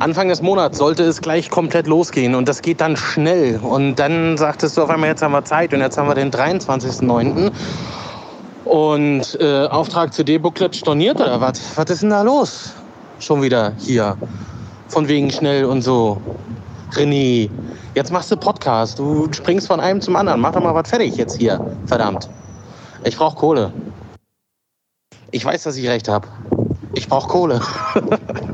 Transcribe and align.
Anfang 0.00 0.28
des 0.28 0.42
Monats 0.42 0.78
sollte 0.78 1.02
es 1.02 1.20
gleich 1.20 1.50
komplett 1.50 1.88
losgehen 1.88 2.36
und 2.36 2.48
das 2.48 2.62
geht 2.62 2.80
dann 2.80 2.96
schnell. 2.96 3.58
Und 3.58 3.96
dann 3.96 4.36
sagtest 4.36 4.76
du 4.76 4.82
auf 4.82 4.90
einmal, 4.90 5.08
jetzt 5.08 5.22
haben 5.22 5.32
wir 5.32 5.44
Zeit 5.44 5.74
und 5.74 5.80
jetzt 5.80 5.98
haben 5.98 6.08
wir 6.08 6.14
den 6.14 6.30
23.09. 6.30 7.50
Und 8.64 9.38
äh, 9.40 9.66
Auftrag 9.66 10.12
CD-Booklet 10.12 10.76
storniert 10.76 11.20
oder 11.20 11.40
was? 11.40 11.76
Was 11.76 11.90
ist 11.90 12.02
denn 12.02 12.10
da 12.10 12.22
los? 12.22 12.72
Schon 13.18 13.42
wieder 13.42 13.72
hier. 13.78 14.16
Von 14.88 15.08
wegen 15.08 15.30
schnell 15.30 15.64
und 15.64 15.82
so. 15.82 16.20
René, 16.92 17.50
jetzt 17.94 18.12
machst 18.12 18.30
du 18.30 18.36
Podcast. 18.36 18.98
Du 18.98 19.28
springst 19.32 19.66
von 19.66 19.80
einem 19.80 20.00
zum 20.00 20.14
anderen. 20.14 20.40
Mach 20.40 20.52
doch 20.52 20.62
mal 20.62 20.74
was 20.74 20.88
fertig 20.88 21.16
jetzt 21.16 21.38
hier. 21.38 21.60
Verdammt. 21.86 22.28
Ich 23.04 23.16
brauch 23.16 23.34
Kohle. 23.34 23.72
Ich 25.32 25.44
weiß, 25.44 25.64
dass 25.64 25.76
ich 25.76 25.88
recht 25.88 26.08
habe. 26.08 26.28
Ich 26.94 27.08
brauch 27.08 27.26
Kohle. 27.26 27.60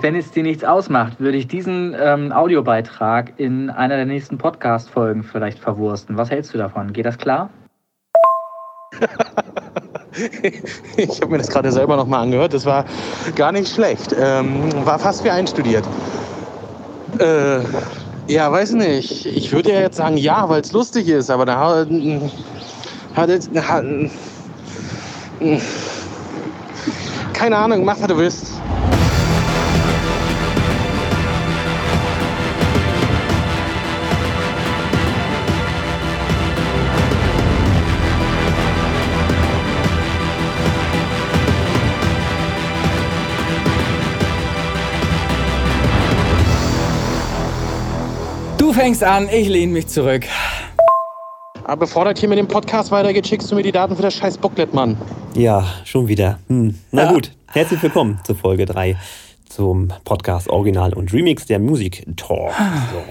Wenn 0.00 0.14
es 0.14 0.30
dir 0.30 0.42
nichts 0.42 0.62
ausmacht, 0.62 1.20
würde 1.20 1.38
ich 1.38 1.48
diesen 1.48 1.96
ähm, 1.98 2.30
Audiobeitrag 2.30 3.32
in 3.38 3.70
einer 3.70 3.96
der 3.96 4.04
nächsten 4.04 4.36
Podcast-Folgen 4.36 5.22
vielleicht 5.22 5.58
verwursten. 5.58 6.18
Was 6.18 6.30
hältst 6.30 6.52
du 6.52 6.58
davon? 6.58 6.92
Geht 6.92 7.06
das 7.06 7.16
klar? 7.16 7.48
ich 10.96 11.20
habe 11.20 11.32
mir 11.32 11.38
das 11.38 11.48
gerade 11.48 11.72
selber 11.72 11.96
noch 11.96 12.06
mal 12.06 12.20
angehört. 12.20 12.52
Das 12.52 12.66
war 12.66 12.84
gar 13.36 13.52
nicht 13.52 13.72
schlecht. 13.72 14.14
Ähm, 14.18 14.70
war 14.84 14.98
fast 14.98 15.24
wie 15.24 15.30
einstudiert. 15.30 15.88
Äh, 17.18 17.60
ja, 18.26 18.52
weiß 18.52 18.72
nicht. 18.72 19.24
Ich 19.24 19.50
würde 19.52 19.72
ja 19.72 19.80
jetzt 19.80 19.96
sagen 19.96 20.18
ja, 20.18 20.46
weil 20.48 20.60
es 20.60 20.72
lustig 20.72 21.08
ist, 21.08 21.30
aber 21.30 21.46
da 21.46 21.86
hat 23.14 23.30
es. 23.30 23.48
Keine 27.32 27.56
Ahnung, 27.56 27.84
mach 27.84 27.98
was 28.00 28.08
du 28.08 28.18
willst. 28.18 28.60
Fängst 48.76 49.02
an, 49.02 49.26
ich 49.32 49.48
lehne 49.48 49.72
mich 49.72 49.86
zurück. 49.86 50.26
Aber 51.64 51.76
bevor 51.78 52.04
das 52.04 52.20
hier 52.20 52.28
mit 52.28 52.36
dem 52.36 52.46
Podcast 52.46 52.90
weitergeht, 52.90 53.26
schickst 53.26 53.50
du 53.50 53.54
mir 53.54 53.62
die 53.62 53.72
Daten 53.72 53.96
für 53.96 54.02
das 54.02 54.12
scheiß 54.12 54.36
Booklet, 54.36 54.74
Mann. 54.74 54.98
Ja, 55.34 55.66
schon 55.86 56.08
wieder. 56.08 56.40
Hm. 56.48 56.74
Na 56.92 57.04
ja. 57.04 57.12
gut, 57.12 57.32
herzlich 57.46 57.82
willkommen 57.82 58.20
zur 58.24 58.36
Folge 58.36 58.66
3 58.66 58.98
zum 59.48 59.94
Podcast 60.04 60.50
Original 60.50 60.92
und 60.92 61.10
Remix 61.14 61.46
der 61.46 61.58
Musik 61.58 62.04
Talk. 62.18 62.52
So. 62.92 63.02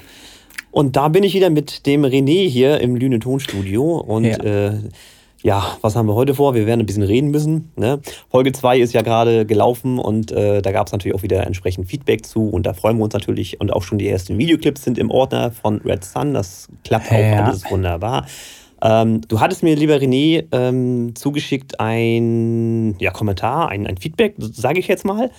Und 0.69 0.97
da 0.97 1.07
bin 1.07 1.23
ich 1.23 1.33
wieder 1.33 1.49
mit 1.49 1.87
dem 1.87 2.05
René 2.05 2.47
hier 2.47 2.79
im 2.79 2.95
Lüne 2.95 3.17
Tonstudio 3.17 3.97
und 3.97 4.25
ja. 4.25 4.37
äh, 4.43 4.73
ja, 5.45 5.77
was 5.81 5.95
haben 5.95 6.07
wir 6.07 6.15
heute 6.15 6.33
vor? 6.33 6.55
Wir 6.55 6.65
werden 6.65 6.79
ein 6.79 6.87
bisschen 6.87 7.03
reden 7.03 7.29
müssen. 7.29 7.71
Ne? 7.75 8.01
Folge 8.31 8.51
2 8.51 8.79
ist 8.79 8.95
ja 8.95 9.03
gerade 9.03 9.45
gelaufen 9.45 9.99
und 9.99 10.31
äh, 10.31 10.63
da 10.63 10.71
gab 10.71 10.87
es 10.87 10.91
natürlich 10.91 11.15
auch 11.15 11.21
wieder 11.21 11.45
entsprechend 11.45 11.87
Feedback 11.87 12.25
zu 12.25 12.49
und 12.49 12.65
da 12.65 12.73
freuen 12.73 12.97
wir 12.97 13.03
uns 13.03 13.13
natürlich 13.13 13.61
und 13.61 13.71
auch 13.71 13.83
schon 13.83 13.99
die 13.99 14.09
ersten 14.09 14.39
Videoclips 14.39 14.83
sind 14.83 14.97
im 14.97 15.11
Ordner 15.11 15.51
von 15.51 15.81
Red 15.81 16.03
Sun. 16.03 16.33
Das 16.33 16.67
klappt 16.83 17.11
auch 17.11 17.19
ja. 17.19 17.43
alles 17.43 17.69
wunderbar. 17.69 18.25
Ähm, 18.81 19.21
du 19.27 19.39
hattest 19.39 19.61
mir, 19.61 19.75
lieber 19.75 19.97
René, 19.97 20.45
ähm, 20.51 21.13
zugeschickt 21.13 21.79
ein 21.79 22.95
ja, 22.97 23.11
Kommentar, 23.11 23.69
ein, 23.69 23.85
ein 23.85 23.97
Feedback, 23.97 24.33
sage 24.39 24.79
ich 24.79 24.87
jetzt 24.87 25.05
mal, 25.05 25.29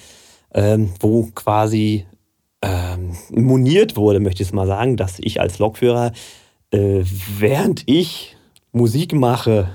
ähm, 0.54 0.90
wo 1.00 1.30
quasi 1.34 2.06
ähm, 2.62 3.16
moniert 3.30 3.96
wurde, 3.96 4.20
möchte 4.20 4.44
ich 4.44 4.50
es 4.50 4.54
mal 4.54 4.68
sagen, 4.68 4.96
dass 4.96 5.18
ich 5.18 5.40
als 5.40 5.58
Lokführer, 5.58 6.12
äh, 6.70 7.02
während 7.40 7.82
ich 7.86 8.36
Musik 8.70 9.12
mache, 9.12 9.68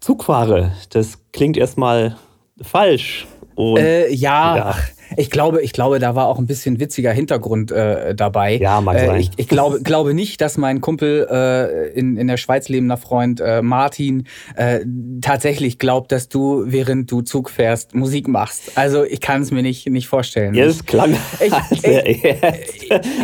Zug 0.00 0.24
fahre. 0.24 0.72
Das 0.90 1.18
klingt 1.32 1.56
erstmal 1.56 2.16
falsch. 2.60 3.26
Äh, 3.58 4.12
ja, 4.14 4.56
ja. 4.56 4.74
Ich 5.16 5.30
glaube, 5.30 5.62
ich 5.62 5.72
glaube, 5.72 5.98
da 5.98 6.14
war 6.14 6.26
auch 6.26 6.38
ein 6.38 6.46
bisschen 6.46 6.80
witziger 6.80 7.12
Hintergrund 7.12 7.72
äh, 7.72 8.14
dabei. 8.14 8.56
Ja, 8.56 8.80
mag 8.80 8.96
äh, 8.96 9.06
sein. 9.06 9.20
Ich, 9.20 9.30
ich, 9.36 9.48
glaube, 9.48 9.80
glaube 9.82 10.14
nicht, 10.14 10.40
dass 10.40 10.56
mein 10.56 10.80
Kumpel 10.80 11.26
äh, 11.30 11.90
in, 11.98 12.16
in 12.16 12.26
der 12.26 12.36
Schweiz 12.36 12.68
lebender 12.68 12.96
Freund 12.96 13.40
äh, 13.40 13.62
Martin 13.62 14.26
äh, 14.56 14.80
tatsächlich 15.20 15.78
glaubt, 15.78 16.12
dass 16.12 16.28
du, 16.28 16.64
während 16.66 17.10
du 17.10 17.22
Zug 17.22 17.50
fährst, 17.50 17.94
Musik 17.94 18.28
machst. 18.28 18.76
Also 18.76 19.04
ich 19.04 19.20
kann 19.20 19.42
es 19.42 19.50
mir 19.50 19.62
nicht, 19.62 19.88
nicht 19.88 20.08
vorstellen. 20.08 20.54
Ja, 20.54 20.66
das 20.66 20.84
klang 20.84 21.16
ich, 21.40 21.80
sehr 21.80 22.06
ich, 22.06 22.22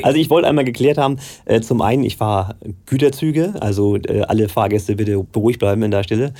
Also 0.03 0.19
ich 0.19 0.31
wollte 0.31 0.49
einmal 0.49 0.65
geklärt 0.65 0.99
haben, 0.99 1.19
äh, 1.45 1.61
zum 1.61 1.83
einen, 1.83 2.05
ich 2.05 2.17
fahre 2.17 2.57
Güterzüge, 2.87 3.55
also 3.61 3.97
äh, 3.97 4.23
alle 4.23 4.49
Fahrgäste 4.49 4.97
bitte 4.97 5.23
beruhigt 5.23 5.61
bleiben 5.61 5.83
in 5.83 5.91
der 5.91 6.03
Stille. 6.03 6.33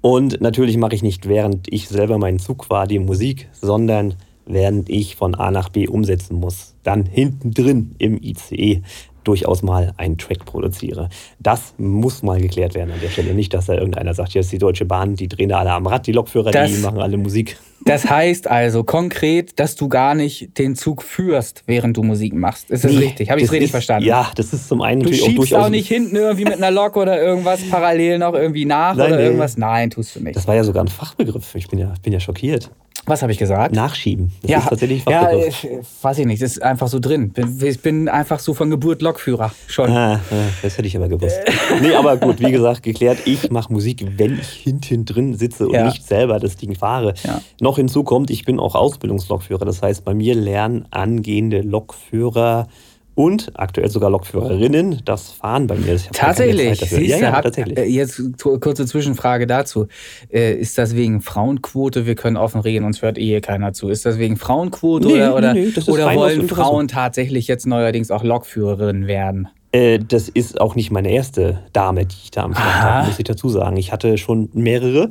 Und 0.00 0.42
natürlich 0.42 0.76
mache 0.76 0.94
ich 0.94 1.02
nicht, 1.02 1.28
während 1.28 1.72
ich 1.72 1.88
selber 1.88 2.18
meinen 2.18 2.38
Zug 2.38 2.66
fahre, 2.66 2.86
die 2.86 2.98
Musik, 2.98 3.48
sondern 3.52 4.14
während 4.46 4.88
ich 4.88 5.16
von 5.16 5.34
A 5.34 5.50
nach 5.50 5.68
B 5.68 5.88
umsetzen 5.88 6.36
muss. 6.36 6.74
Dann 6.82 7.04
hinten 7.04 7.52
drin 7.52 7.94
im 7.98 8.20
ICE 8.22 8.82
durchaus 9.24 9.62
mal 9.62 9.92
einen 9.96 10.18
Track 10.18 10.44
produziere. 10.44 11.08
Das 11.40 11.74
muss 11.78 12.22
mal 12.22 12.40
geklärt 12.40 12.74
werden 12.74 12.92
an 12.92 13.00
der 13.00 13.08
Stelle. 13.08 13.34
Nicht, 13.34 13.54
dass 13.54 13.66
da 13.66 13.74
irgendeiner 13.74 14.14
sagt, 14.14 14.34
jetzt 14.34 14.52
die 14.52 14.58
Deutsche 14.58 14.84
Bahn, 14.84 15.16
die 15.16 15.28
drehen 15.28 15.48
da 15.48 15.58
alle 15.58 15.72
am 15.72 15.86
Rad, 15.86 16.06
die 16.06 16.12
Lokführer, 16.12 16.50
das, 16.50 16.70
die 16.72 16.78
machen 16.78 17.00
alle 17.00 17.16
Musik. 17.16 17.56
Das 17.86 18.08
heißt 18.08 18.48
also 18.48 18.82
konkret, 18.84 19.58
dass 19.58 19.76
du 19.76 19.88
gar 19.88 20.14
nicht 20.14 20.56
den 20.58 20.74
Zug 20.74 21.02
führst, 21.02 21.64
während 21.66 21.96
du 21.96 22.02
Musik 22.02 22.34
machst. 22.34 22.70
Ist 22.70 22.84
das 22.84 22.92
nee, 22.92 22.98
richtig? 22.98 23.30
Habe 23.30 23.40
ich 23.40 23.46
es 23.46 23.52
richtig 23.52 23.66
ist, 23.66 23.70
verstanden? 23.72 24.08
Ja, 24.08 24.30
das 24.36 24.52
ist 24.52 24.68
zum 24.68 24.80
einen 24.80 25.02
du 25.02 25.10
natürlich 25.10 25.30
auch 25.30 25.34
durchaus. 25.34 25.64
auch 25.64 25.68
nicht 25.68 25.88
hinten 25.88 26.16
irgendwie 26.16 26.44
mit 26.44 26.54
einer 26.54 26.70
Lok 26.70 26.96
oder 26.96 27.20
irgendwas 27.20 27.60
parallel 27.70 28.18
noch 28.18 28.34
irgendwie 28.34 28.64
nach 28.64 28.94
Nein, 28.94 29.06
oder 29.08 29.16
nee. 29.16 29.24
irgendwas? 29.24 29.56
Nein, 29.58 29.90
tust 29.90 30.16
du 30.16 30.20
nicht. 30.20 30.36
Das 30.36 30.46
war 30.46 30.54
ja 30.54 30.64
sogar 30.64 30.82
ein 30.82 30.88
Fachbegriff. 30.88 31.54
Ich 31.54 31.68
bin 31.68 31.78
ja, 31.78 31.92
bin 32.02 32.12
ja 32.12 32.20
schockiert. 32.20 32.70
Was 33.06 33.22
habe 33.22 33.32
ich 33.32 33.38
gesagt? 33.38 33.74
Nachschieben. 33.74 34.32
Das 34.42 34.50
ja, 34.50 34.58
ist 34.58 34.68
tatsächlich 34.68 35.04
ja, 35.08 35.32
ich, 35.32 35.68
weiß 36.00 36.18
ich 36.18 36.26
nicht. 36.26 36.42
Das 36.42 36.52
ist 36.52 36.62
einfach 36.62 36.88
so 36.88 36.98
drin. 36.98 37.32
Ich 37.62 37.80
bin 37.80 38.08
einfach 38.08 38.38
so 38.38 38.54
von 38.54 38.70
Geburt 38.70 39.02
Lokführer 39.02 39.52
schon. 39.66 39.90
Ah, 39.90 40.20
das 40.62 40.78
hätte 40.78 40.88
ich 40.88 40.96
aber 40.96 41.08
gewusst. 41.08 41.38
nee, 41.82 41.94
aber 41.94 42.16
gut, 42.16 42.40
wie 42.40 42.50
gesagt, 42.50 42.82
geklärt. 42.82 43.18
Ich 43.26 43.50
mache 43.50 43.72
Musik, 43.72 44.06
wenn 44.16 44.38
ich 44.38 44.48
hinten 44.48 45.04
drin 45.04 45.34
sitze 45.34 45.66
und 45.66 45.74
ja. 45.74 45.84
nicht 45.84 46.06
selber 46.06 46.38
das 46.40 46.56
Ding 46.56 46.74
fahre. 46.74 47.14
Ja. 47.24 47.42
Noch 47.60 47.76
hinzu 47.76 48.04
kommt, 48.04 48.30
ich 48.30 48.44
bin 48.44 48.58
auch 48.58 48.74
Ausbildungslokführer. 48.74 49.64
Das 49.64 49.82
heißt, 49.82 50.04
bei 50.04 50.14
mir 50.14 50.34
lernen 50.34 50.86
angehende 50.90 51.60
Lokführer 51.60 52.68
und 53.14 53.52
aktuell 53.54 53.90
sogar 53.90 54.10
Lokführerinnen 54.10 55.02
das 55.04 55.30
Fahren 55.30 55.66
bei 55.66 55.76
mir. 55.76 55.98
Tatsächlich, 56.12 56.80
siehst 56.80 57.10
ja, 57.10 57.18
ja, 57.18 57.42
tatsächlich. 57.42 57.78
Äh, 57.78 57.84
jetzt 57.84 58.20
kurze 58.40 58.86
Zwischenfrage 58.86 59.46
dazu. 59.46 59.86
Äh, 60.32 60.54
ist 60.54 60.78
das 60.78 60.96
wegen 60.96 61.20
Frauenquote? 61.20 62.06
Wir 62.06 62.14
können 62.14 62.36
offen 62.36 62.60
reden, 62.60 62.84
uns 62.84 63.02
hört 63.02 63.18
eh 63.18 63.40
keiner 63.40 63.72
zu. 63.72 63.88
Ist 63.88 64.04
das 64.04 64.18
wegen 64.18 64.36
Frauenquote 64.36 65.08
nee, 65.08 65.28
oder, 65.28 65.54
nee, 65.54 65.72
nee, 65.76 65.90
oder 65.90 66.14
wollen 66.14 66.48
Frauen 66.48 66.88
tatsächlich 66.88 67.46
jetzt 67.46 67.66
neuerdings 67.66 68.10
auch 68.10 68.24
Lokführerinnen 68.24 69.06
werden? 69.06 69.48
Äh, 69.72 69.98
das 69.98 70.28
ist 70.28 70.60
auch 70.60 70.74
nicht 70.74 70.90
meine 70.90 71.10
erste 71.10 71.60
Dame, 71.72 72.06
die 72.06 72.16
ich 72.24 72.30
da 72.30 72.44
am 72.44 72.54
Start 72.54 72.82
habe, 72.82 73.06
muss 73.08 73.18
ich 73.18 73.24
dazu 73.24 73.48
sagen. 73.48 73.76
Ich 73.76 73.92
hatte 73.92 74.18
schon 74.18 74.48
mehrere. 74.52 75.10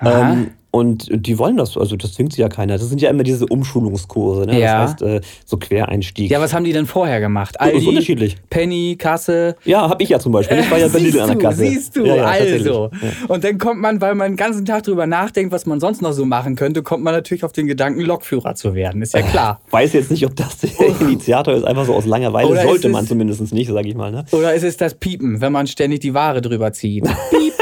Ähm, 0.00 0.50
und 0.70 1.08
die 1.10 1.38
wollen 1.38 1.56
das, 1.56 1.78
also 1.78 1.96
das 1.96 2.12
zwingt 2.12 2.34
sie 2.34 2.42
ja 2.42 2.48
keiner. 2.48 2.76
Das 2.76 2.88
sind 2.88 3.00
ja 3.00 3.08
immer 3.08 3.22
diese 3.22 3.46
Umschulungskurse, 3.46 4.42
ne? 4.42 4.60
Ja. 4.60 4.82
Das 4.82 4.90
heißt, 4.90 5.02
äh, 5.02 5.20
so 5.46 5.56
Quereinstieg. 5.56 6.30
Ja, 6.30 6.40
was 6.40 6.52
haben 6.52 6.64
die 6.64 6.74
denn 6.74 6.86
vorher 6.86 7.20
gemacht? 7.20 7.58
Aldi, 7.58 7.78
ist 7.78 7.86
unterschiedlich. 7.86 8.36
Penny, 8.50 8.96
Kasse. 8.98 9.56
Ja, 9.64 9.88
hab 9.88 10.02
ich 10.02 10.10
ja 10.10 10.18
zum 10.18 10.32
Beispiel. 10.32 10.58
Ich 10.58 10.70
war 10.70 10.78
ja 10.78 10.88
bei 10.88 10.98
Lidl 10.98 11.20
an 11.20 11.28
der 11.28 11.38
Kasse. 11.38 11.60
Siehst 11.60 11.96
du, 11.96 12.04
ja, 12.04 12.16
ja, 12.16 12.24
also. 12.24 12.90
Und 13.28 13.44
dann 13.44 13.56
kommt 13.56 13.80
man, 13.80 14.02
weil 14.02 14.14
man 14.14 14.32
den 14.32 14.36
ganzen 14.36 14.66
Tag 14.66 14.82
drüber 14.82 15.06
nachdenkt, 15.06 15.52
was 15.52 15.64
man 15.64 15.80
sonst 15.80 16.02
noch 16.02 16.12
so 16.12 16.26
machen 16.26 16.54
könnte, 16.54 16.82
kommt 16.82 17.02
man 17.02 17.14
natürlich 17.14 17.44
auf 17.44 17.52
den 17.52 17.66
Gedanken, 17.66 18.02
Lokführer 18.02 18.54
zu 18.54 18.74
werden. 18.74 19.00
Ist 19.00 19.14
ja 19.14 19.22
klar. 19.22 19.60
Ich 19.66 19.72
weiß 19.72 19.94
jetzt 19.94 20.10
nicht, 20.10 20.26
ob 20.26 20.36
das 20.36 20.58
der 20.58 20.70
oh. 20.78 20.94
Initiator 21.00 21.54
ist, 21.54 21.64
einfach 21.64 21.86
so 21.86 21.94
aus 21.94 22.04
Langeweile. 22.04 22.46
Oder 22.46 22.62
Sollte 22.64 22.90
man 22.90 23.06
zumindest 23.06 23.52
nicht, 23.52 23.70
sag 23.70 23.86
ich 23.86 23.94
mal. 23.94 24.12
Ne? 24.12 24.26
Oder 24.32 24.52
ist 24.52 24.64
es 24.64 24.76
das 24.76 24.94
Piepen, 24.94 25.40
wenn 25.40 25.52
man 25.52 25.66
ständig 25.66 26.00
die 26.00 26.12
Ware 26.12 26.42
drüber 26.42 26.72
zieht? 26.72 27.04
Piep. 27.30 27.57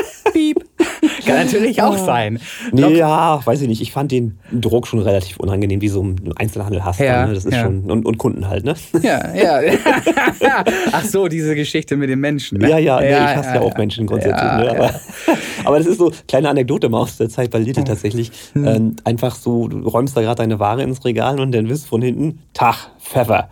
Kann 1.37 1.47
natürlich 1.53 1.83
auch 1.83 1.97
sein. 1.97 2.39
Nee, 2.73 2.97
ja, 2.97 3.41
weiß 3.45 3.63
ich 3.63 3.69
nicht. 3.69 3.81
Ich 3.81 3.93
fand 3.93 4.13
den 4.13 4.39
Druck 4.53 4.87
schon 4.87 5.01
relativ 5.01 5.39
unangenehm, 5.39 5.81
wie 5.81 5.89
so 5.89 6.03
ein 6.03 6.33
Einzelhandel 6.37 6.85
hast. 6.85 7.01
Ja, 7.01 7.27
ne? 7.27 7.35
Das 7.35 7.45
ist 7.45 7.53
ja. 7.53 7.65
schon, 7.65 7.91
und, 7.91 8.05
und, 8.05 8.19
Kunden 8.19 8.49
halt, 8.49 8.65
ne? 8.65 8.75
Ja, 9.03 9.35
ja. 9.35 9.61
Ach 10.93 11.05
so, 11.05 11.29
diese 11.29 11.55
Geschichte 11.55 11.97
mit 11.97 12.09
den 12.09 12.21
Menschen. 12.21 12.59
Ne? 12.59 12.71
Ja, 12.71 12.79
ja, 12.79 13.01
nee, 13.01 13.11
ja, 13.11 13.31
ich 13.31 13.37
hasse 13.37 13.55
ja, 13.55 13.61
auch 13.61 13.77
Menschen 13.77 14.07
grundsätzlich. 14.07 14.43
ne? 14.43 14.71
aber, 14.71 14.95
aber 15.65 15.79
das 15.79 15.87
ist 15.87 15.99
so, 15.99 16.13
kleine 16.29 16.49
Anekdote 16.49 16.89
mal 16.89 17.01
aus 17.01 17.17
der 17.17 17.29
Zeit 17.29 17.51
bei 17.51 17.59
Lidl 17.59 17.85
tatsächlich. 17.85 18.31
Hm. 18.53 18.67
Ähm, 18.67 18.97
einfach 19.05 19.35
so, 19.35 19.69
du 19.69 19.87
räumst 19.89 20.17
da 20.17 20.23
gerade 20.23 20.37
deine 20.37 20.59
Ware 20.59 20.83
ins 20.83 21.05
Regal 21.05 21.41
und 21.41 21.53
dann 21.53 21.69
wirst 21.69 21.87
von 21.87 22.03
hinten, 22.03 22.41
Tag, 22.55 22.91
Pfeffer 22.99 23.51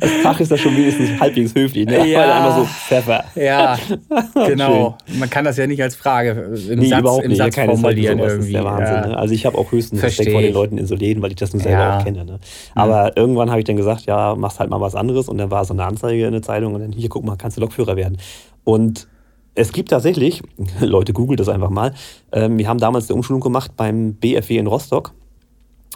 das 0.00 0.10
Fach 0.22 0.40
ist 0.40 0.50
da 0.50 0.56
schon 0.56 0.76
wenigstens 0.76 1.20
halbwegs 1.20 1.54
höflich. 1.54 1.86
Ne? 1.86 2.06
Ja. 2.08 2.36
Einfach 2.36 2.58
so 2.58 2.64
Pfeffer. 2.64 3.24
Ja, 3.34 3.78
genau. 4.46 4.96
Man 5.18 5.30
kann 5.30 5.44
das 5.44 5.56
ja 5.56 5.66
nicht 5.66 5.82
als 5.82 5.94
Frage 5.94 6.54
im 6.68 6.78
nee, 6.78 6.88
Satz, 6.88 7.00
überhaupt 7.00 7.24
im 7.24 7.34
Satz 7.34 7.54
formulieren 7.56 8.18
sowas. 8.18 8.32
irgendwie. 8.32 8.52
Das 8.52 8.62
ist 8.62 8.64
der 8.64 8.64
Wahnsinn. 8.64 8.94
Ja. 8.94 9.06
Ne? 9.06 9.16
Also 9.16 9.34
ich 9.34 9.46
habe 9.46 9.58
auch 9.58 9.72
höchstens 9.72 10.02
Respekt 10.02 10.30
vor 10.30 10.40
den 10.40 10.54
Leuten 10.54 10.78
in 10.78 10.86
so 10.86 10.94
Läden, 10.94 11.22
weil 11.22 11.30
ich 11.30 11.36
das 11.36 11.52
nur 11.52 11.62
selber 11.62 11.78
ja. 11.78 11.98
auch 11.98 12.04
kenne. 12.04 12.24
Ne? 12.24 12.38
Aber 12.74 13.04
mhm. 13.04 13.12
irgendwann 13.16 13.50
habe 13.50 13.60
ich 13.60 13.66
dann 13.66 13.76
gesagt, 13.76 14.06
ja, 14.06 14.34
machst 14.34 14.60
halt 14.60 14.70
mal 14.70 14.80
was 14.80 14.94
anderes. 14.94 15.28
Und 15.28 15.38
dann 15.38 15.50
war 15.50 15.64
so 15.64 15.74
eine 15.74 15.84
Anzeige 15.84 16.26
in 16.26 16.32
der 16.32 16.42
Zeitung 16.42 16.74
und 16.74 16.80
dann, 16.80 16.92
hier, 16.92 17.08
guck 17.08 17.24
mal, 17.24 17.36
kannst 17.36 17.56
du 17.56 17.60
Lokführer 17.60 17.96
werden. 17.96 18.18
Und 18.64 19.08
es 19.54 19.72
gibt 19.72 19.90
tatsächlich, 19.90 20.42
Leute, 20.80 21.12
googelt 21.12 21.40
das 21.40 21.48
einfach 21.48 21.70
mal, 21.70 21.94
ähm, 22.32 22.58
wir 22.58 22.68
haben 22.68 22.78
damals 22.78 23.08
eine 23.08 23.16
Umschulung 23.16 23.40
gemacht 23.40 23.72
beim 23.76 24.14
BFW 24.14 24.58
in 24.58 24.66
Rostock. 24.66 25.12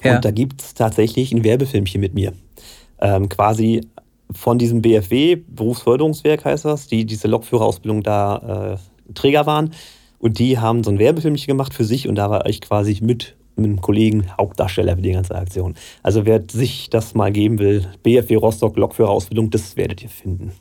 Ja. 0.03 0.17
Und 0.17 0.25
da 0.25 0.31
gibt 0.31 0.63
es 0.63 0.75
tatsächlich 0.75 1.33
ein 1.33 1.43
Werbefilmchen 1.43 2.01
mit 2.01 2.15
mir. 2.15 2.33
Ähm, 3.01 3.29
quasi 3.29 3.83
von 4.33 4.59
diesem 4.59 4.83
BFW, 4.83 5.37
Berufsförderungswerk 5.37 6.45
heißt 6.45 6.65
das, 6.65 6.87
die 6.87 7.05
diese 7.05 7.29
Lokführerausbildung 7.29 8.03
da 8.03 8.77
äh, 9.09 9.13
Träger 9.15 9.47
waren. 9.47 9.73
Und 10.19 10.39
die 10.39 10.59
haben 10.59 10.83
so 10.83 10.91
ein 10.91 10.99
Werbefilmchen 10.99 11.47
gemacht 11.47 11.73
für 11.73 11.85
sich 11.85 12.09
und 12.09 12.17
da 12.17 12.29
war 12.29 12.47
ich 12.47 12.61
quasi 12.61 12.99
mit 13.01 13.37
einem 13.57 13.81
Kollegen 13.81 14.27
Hauptdarsteller 14.37 14.97
für 14.97 15.03
die 15.03 15.13
ganze 15.13 15.35
Aktion. 15.35 15.75
Also 16.03 16.27
wer 16.27 16.43
sich 16.51 16.91
das 16.91 17.15
mal 17.15 17.33
geben 17.33 17.59
will, 17.59 17.87
BFW 18.03 18.37
Rostock 18.37 18.77
Lokführerausbildung, 18.77 19.51
das 19.51 19.77
werdet 19.77 20.03
ihr 20.03 20.09
finden. 20.09 20.53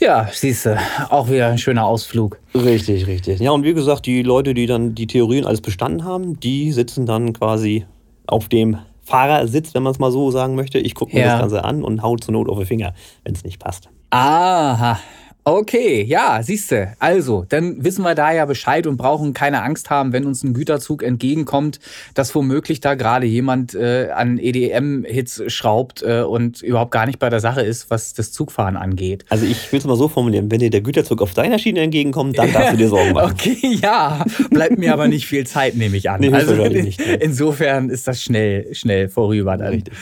Ja, 0.00 0.28
siehst 0.32 0.66
du, 0.66 0.76
auch 1.10 1.30
wieder 1.30 1.46
ein 1.46 1.58
schöner 1.58 1.86
Ausflug. 1.86 2.40
Richtig, 2.54 3.06
richtig. 3.06 3.38
Ja, 3.38 3.52
und 3.52 3.62
wie 3.62 3.74
gesagt, 3.74 4.06
die 4.06 4.22
Leute, 4.22 4.52
die 4.52 4.66
dann 4.66 4.94
die 4.96 5.06
Theorien 5.06 5.46
alles 5.46 5.60
bestanden 5.60 6.04
haben, 6.04 6.40
die 6.40 6.72
sitzen 6.72 7.06
dann 7.06 7.32
quasi 7.32 7.84
auf 8.26 8.48
dem 8.48 8.78
Fahrersitz, 9.04 9.74
wenn 9.74 9.82
man 9.82 9.92
es 9.92 9.98
mal 9.98 10.10
so 10.10 10.30
sagen 10.30 10.54
möchte. 10.54 10.78
Ich 10.78 10.94
gucke 10.94 11.14
mir 11.14 11.22
ja. 11.22 11.32
das 11.32 11.40
Ganze 11.40 11.64
an 11.64 11.82
und 11.82 12.02
hau 12.02 12.16
zur 12.16 12.32
Not 12.32 12.48
auf 12.48 12.58
den 12.58 12.66
Finger, 12.66 12.94
wenn 13.22 13.34
es 13.34 13.44
nicht 13.44 13.58
passt. 13.58 13.90
Aha, 14.10 14.98
Okay, 15.46 16.02
ja, 16.02 16.42
siehste. 16.42 16.94
Also, 17.00 17.44
dann 17.46 17.84
wissen 17.84 18.02
wir 18.02 18.14
da 18.14 18.32
ja 18.32 18.46
Bescheid 18.46 18.86
und 18.86 18.96
brauchen 18.96 19.34
keine 19.34 19.62
Angst 19.62 19.90
haben, 19.90 20.14
wenn 20.14 20.24
uns 20.24 20.42
ein 20.42 20.54
Güterzug 20.54 21.02
entgegenkommt, 21.02 21.80
dass 22.14 22.34
womöglich 22.34 22.80
da 22.80 22.94
gerade 22.94 23.26
jemand 23.26 23.74
äh, 23.74 24.08
an 24.14 24.38
EDM-Hits 24.38 25.42
schraubt 25.48 26.02
äh, 26.02 26.22
und 26.22 26.62
überhaupt 26.62 26.92
gar 26.92 27.04
nicht 27.04 27.18
bei 27.18 27.28
der 27.28 27.40
Sache 27.40 27.60
ist, 27.60 27.90
was 27.90 28.14
das 28.14 28.32
Zugfahren 28.32 28.78
angeht. 28.78 29.26
Also 29.28 29.44
ich 29.44 29.70
will 29.70 29.80
es 29.80 29.84
mal 29.84 29.96
so 29.96 30.08
formulieren, 30.08 30.50
wenn 30.50 30.60
dir 30.60 30.70
der 30.70 30.80
Güterzug 30.80 31.20
auf 31.20 31.34
deiner 31.34 31.58
Schiene 31.58 31.80
entgegenkommt, 31.80 32.38
dann 32.38 32.50
darfst 32.50 32.72
du 32.72 32.76
dir 32.78 32.88
Sorgen 32.88 33.12
machen. 33.14 33.32
okay, 33.32 33.78
ja. 33.82 34.24
Bleibt 34.48 34.78
mir 34.78 34.94
aber 34.94 35.08
nicht 35.08 35.26
viel 35.26 35.46
Zeit, 35.46 35.76
nehme 35.76 35.98
ich 35.98 36.08
an. 36.08 36.22
Nee, 36.22 36.32
also 36.32 36.54
nicht, 36.54 37.00
ne? 37.00 37.16
insofern 37.16 37.90
ist 37.90 38.08
das 38.08 38.22
schnell, 38.22 38.74
schnell 38.74 39.10
vorüber 39.10 39.58
dann. 39.58 39.74
Richtig. 39.74 39.92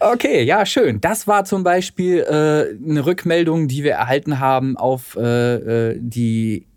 Okay, 0.00 0.42
ja, 0.42 0.66
schön. 0.66 1.00
Das 1.00 1.28
war 1.28 1.44
zum 1.44 1.62
Beispiel 1.62 2.18
äh, 2.18 2.90
eine 2.90 3.06
Rückmeldung, 3.06 3.68
die 3.68 3.84
wir 3.84 3.92
erhalten 3.92 4.40
haben 4.40 4.76
auf 4.88 5.16
äh, 5.16 5.90
äh, 5.90 5.98
die 6.00 6.67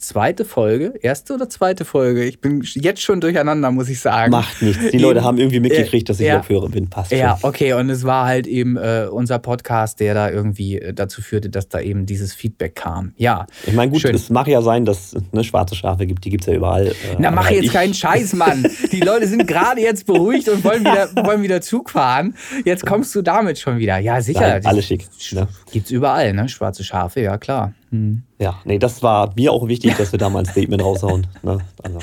zweite 0.00 0.44
Folge, 0.44 0.94
erste 1.00 1.34
oder 1.34 1.48
zweite 1.48 1.84
Folge? 1.84 2.24
Ich 2.24 2.40
bin 2.40 2.62
jetzt 2.74 3.02
schon 3.02 3.20
durcheinander, 3.20 3.70
muss 3.70 3.88
ich 3.88 4.00
sagen. 4.00 4.32
Macht 4.32 4.62
nichts. 4.62 4.90
Die 4.90 4.98
Leute 4.98 5.22
haben 5.22 5.38
irgendwie 5.38 5.60
mitgekriegt, 5.60 6.08
dass 6.08 6.18
ich 6.18 6.26
ja, 6.26 6.36
Lokführer 6.36 6.68
bin. 6.68 6.88
Passt 6.88 7.12
Ja, 7.12 7.36
schon. 7.38 7.50
okay. 7.50 7.74
Und 7.74 7.90
es 7.90 8.04
war 8.04 8.26
halt 8.26 8.46
eben 8.46 8.76
äh, 8.76 9.06
unser 9.10 9.38
Podcast, 9.38 10.00
der 10.00 10.14
da 10.14 10.30
irgendwie 10.30 10.78
äh, 10.78 10.94
dazu 10.94 11.22
führte, 11.22 11.50
dass 11.50 11.68
da 11.68 11.80
eben 11.80 12.06
dieses 12.06 12.32
Feedback 12.34 12.74
kam. 12.74 13.12
Ja. 13.16 13.46
Ich 13.66 13.74
meine, 13.74 13.92
gut, 13.92 14.00
schön. 14.00 14.14
es 14.14 14.30
mag 14.30 14.48
ja 14.48 14.62
sein, 14.62 14.84
dass 14.84 15.12
es 15.12 15.22
ne, 15.32 15.44
schwarze 15.44 15.74
Schafe 15.74 16.06
gibt. 16.06 16.24
Die 16.24 16.30
gibt 16.30 16.44
es 16.44 16.48
ja 16.48 16.54
überall. 16.54 16.88
Äh, 16.88 16.94
Na, 17.18 17.30
mach 17.30 17.50
jetzt 17.50 17.66
ich... 17.66 17.72
keinen 17.72 17.94
Scheiß, 17.94 18.32
Mann. 18.32 18.66
Die 18.92 19.00
Leute 19.00 19.28
sind 19.28 19.46
gerade 19.46 19.80
jetzt 19.80 20.06
beruhigt 20.06 20.48
und 20.48 20.64
wollen 20.64 20.80
wieder, 20.80 21.10
wollen 21.26 21.42
wieder 21.42 21.60
Zug 21.60 21.90
fahren. 21.90 22.34
Jetzt 22.64 22.86
kommst 22.86 23.14
du 23.14 23.22
damit 23.22 23.58
schon 23.58 23.78
wieder. 23.78 23.98
Ja, 23.98 24.20
sicher. 24.20 24.40
Nein, 24.40 24.66
alles 24.66 24.86
schick. 24.86 25.06
Ne? 25.32 25.46
es 25.74 25.90
überall, 25.90 26.32
ne? 26.32 26.48
Schwarze 26.48 26.84
Schafe, 26.84 27.20
ja 27.20 27.36
klar. 27.38 27.74
Hm. 27.90 28.22
Ja, 28.38 28.60
nee, 28.64 28.78
das 28.78 29.02
war 29.02 29.32
mir 29.36 29.52
auch 29.52 29.66
wichtig, 29.66 29.96
dass 29.96 30.12
wir 30.12 30.18
da 30.18 30.30
mal 30.30 30.40
ein 30.40 30.46
Statement 30.46 30.82
raushauen. 30.82 31.26
Ne? 31.42 31.58
Also. 31.82 31.98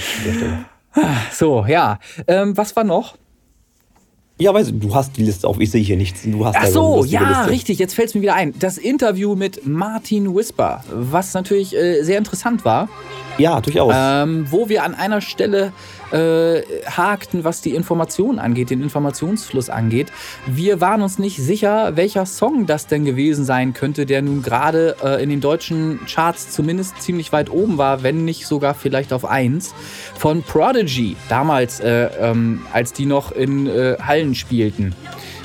So, 1.31 1.65
ja. 1.67 1.99
Ähm, 2.27 2.57
was 2.57 2.75
war 2.75 2.83
noch? 2.83 3.17
Ja, 4.39 4.53
weißt 4.53 4.69
du, 4.69 4.73
du 4.75 4.95
hast 4.95 5.17
die 5.17 5.23
Liste 5.23 5.47
auf, 5.47 5.59
ich 5.59 5.71
sehe 5.71 5.81
hier 5.81 5.97
nichts. 5.97 6.21
Du 6.23 6.45
hast 6.45 6.55
Ach 6.59 6.67
so, 6.67 7.03
ja, 7.05 7.27
Liste. 7.27 7.49
richtig, 7.49 7.79
jetzt 7.79 7.95
fällt 7.95 8.09
es 8.09 8.15
mir 8.15 8.21
wieder 8.21 8.35
ein. 8.35 8.53
Das 8.59 8.77
Interview 8.77 9.35
mit 9.35 9.65
Martin 9.65 10.35
Whisper, 10.35 10.83
was 10.91 11.33
natürlich 11.33 11.75
äh, 11.75 12.03
sehr 12.03 12.19
interessant 12.19 12.63
war. 12.63 12.87
Ja, 13.37 13.61
durchaus. 13.61 13.93
Ähm, 13.95 14.47
wo 14.49 14.69
wir 14.69 14.83
an 14.83 14.95
einer 14.95 15.21
Stelle 15.21 15.71
äh, 16.11 16.61
hakten, 16.85 17.43
was 17.43 17.61
die 17.61 17.75
Information 17.75 18.39
angeht, 18.39 18.69
den 18.69 18.81
Informationsfluss 18.81 19.69
angeht. 19.69 20.11
Wir 20.47 20.81
waren 20.81 21.01
uns 21.01 21.19
nicht 21.19 21.37
sicher, 21.37 21.95
welcher 21.95 22.25
Song 22.25 22.65
das 22.65 22.87
denn 22.87 23.05
gewesen 23.05 23.45
sein 23.45 23.73
könnte, 23.73 24.05
der 24.05 24.21
nun 24.21 24.41
gerade 24.41 24.95
äh, 25.03 25.21
in 25.21 25.29
den 25.29 25.41
deutschen 25.41 25.99
Charts 26.07 26.51
zumindest 26.51 27.01
ziemlich 27.01 27.31
weit 27.31 27.49
oben 27.49 27.77
war, 27.77 28.03
wenn 28.03 28.25
nicht 28.25 28.47
sogar 28.47 28.73
vielleicht 28.73 29.13
auf 29.13 29.25
1, 29.25 29.73
von 30.15 30.43
Prodigy, 30.43 31.15
damals, 31.29 31.79
äh, 31.79 32.09
ähm, 32.19 32.61
als 32.73 32.93
die 32.93 33.05
noch 33.05 33.31
in 33.31 33.67
äh, 33.67 33.97
Hallen 34.01 34.33
spielten. 34.33 34.95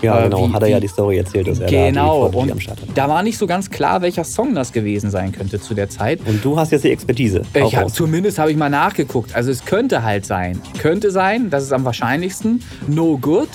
Ja, 0.02 0.18
äh, 0.18 0.24
genau, 0.24 0.48
wie, 0.48 0.52
hat 0.52 0.62
er 0.62 0.68
ja 0.68 0.80
die 0.80 0.88
Story 0.88 1.18
erzählt, 1.18 1.48
dass 1.48 1.60
er 1.60 1.68
genau, 1.68 2.28
da 2.28 2.38
und 2.38 2.50
am 2.50 2.60
Start 2.60 2.82
hat. 2.82 2.88
Da 2.94 3.08
war 3.08 3.22
nicht 3.22 3.38
so 3.38 3.46
ganz 3.46 3.70
klar, 3.70 4.02
welcher 4.02 4.24
Song 4.24 4.54
das 4.54 4.72
gewesen 4.72 5.10
sein 5.10 5.32
könnte 5.32 5.60
zu 5.60 5.74
der 5.74 5.88
Zeit. 5.88 6.20
Und 6.26 6.44
du 6.44 6.58
hast 6.58 6.72
jetzt 6.72 6.84
die 6.84 6.90
Expertise. 6.90 7.42
Ich 7.54 7.76
hab, 7.76 7.90
zumindest 7.90 8.38
habe 8.38 8.50
ich 8.50 8.56
mal 8.56 8.68
nachgeguckt. 8.68 9.34
Also 9.34 9.50
es 9.50 9.64
könnte 9.64 10.02
halt 10.02 10.26
sein. 10.26 10.60
Könnte 10.78 11.10
sein, 11.10 11.50
das 11.50 11.62
ist 11.62 11.72
am 11.72 11.84
wahrscheinlichsten. 11.84 12.62
No 12.88 13.16
Good, 13.16 13.48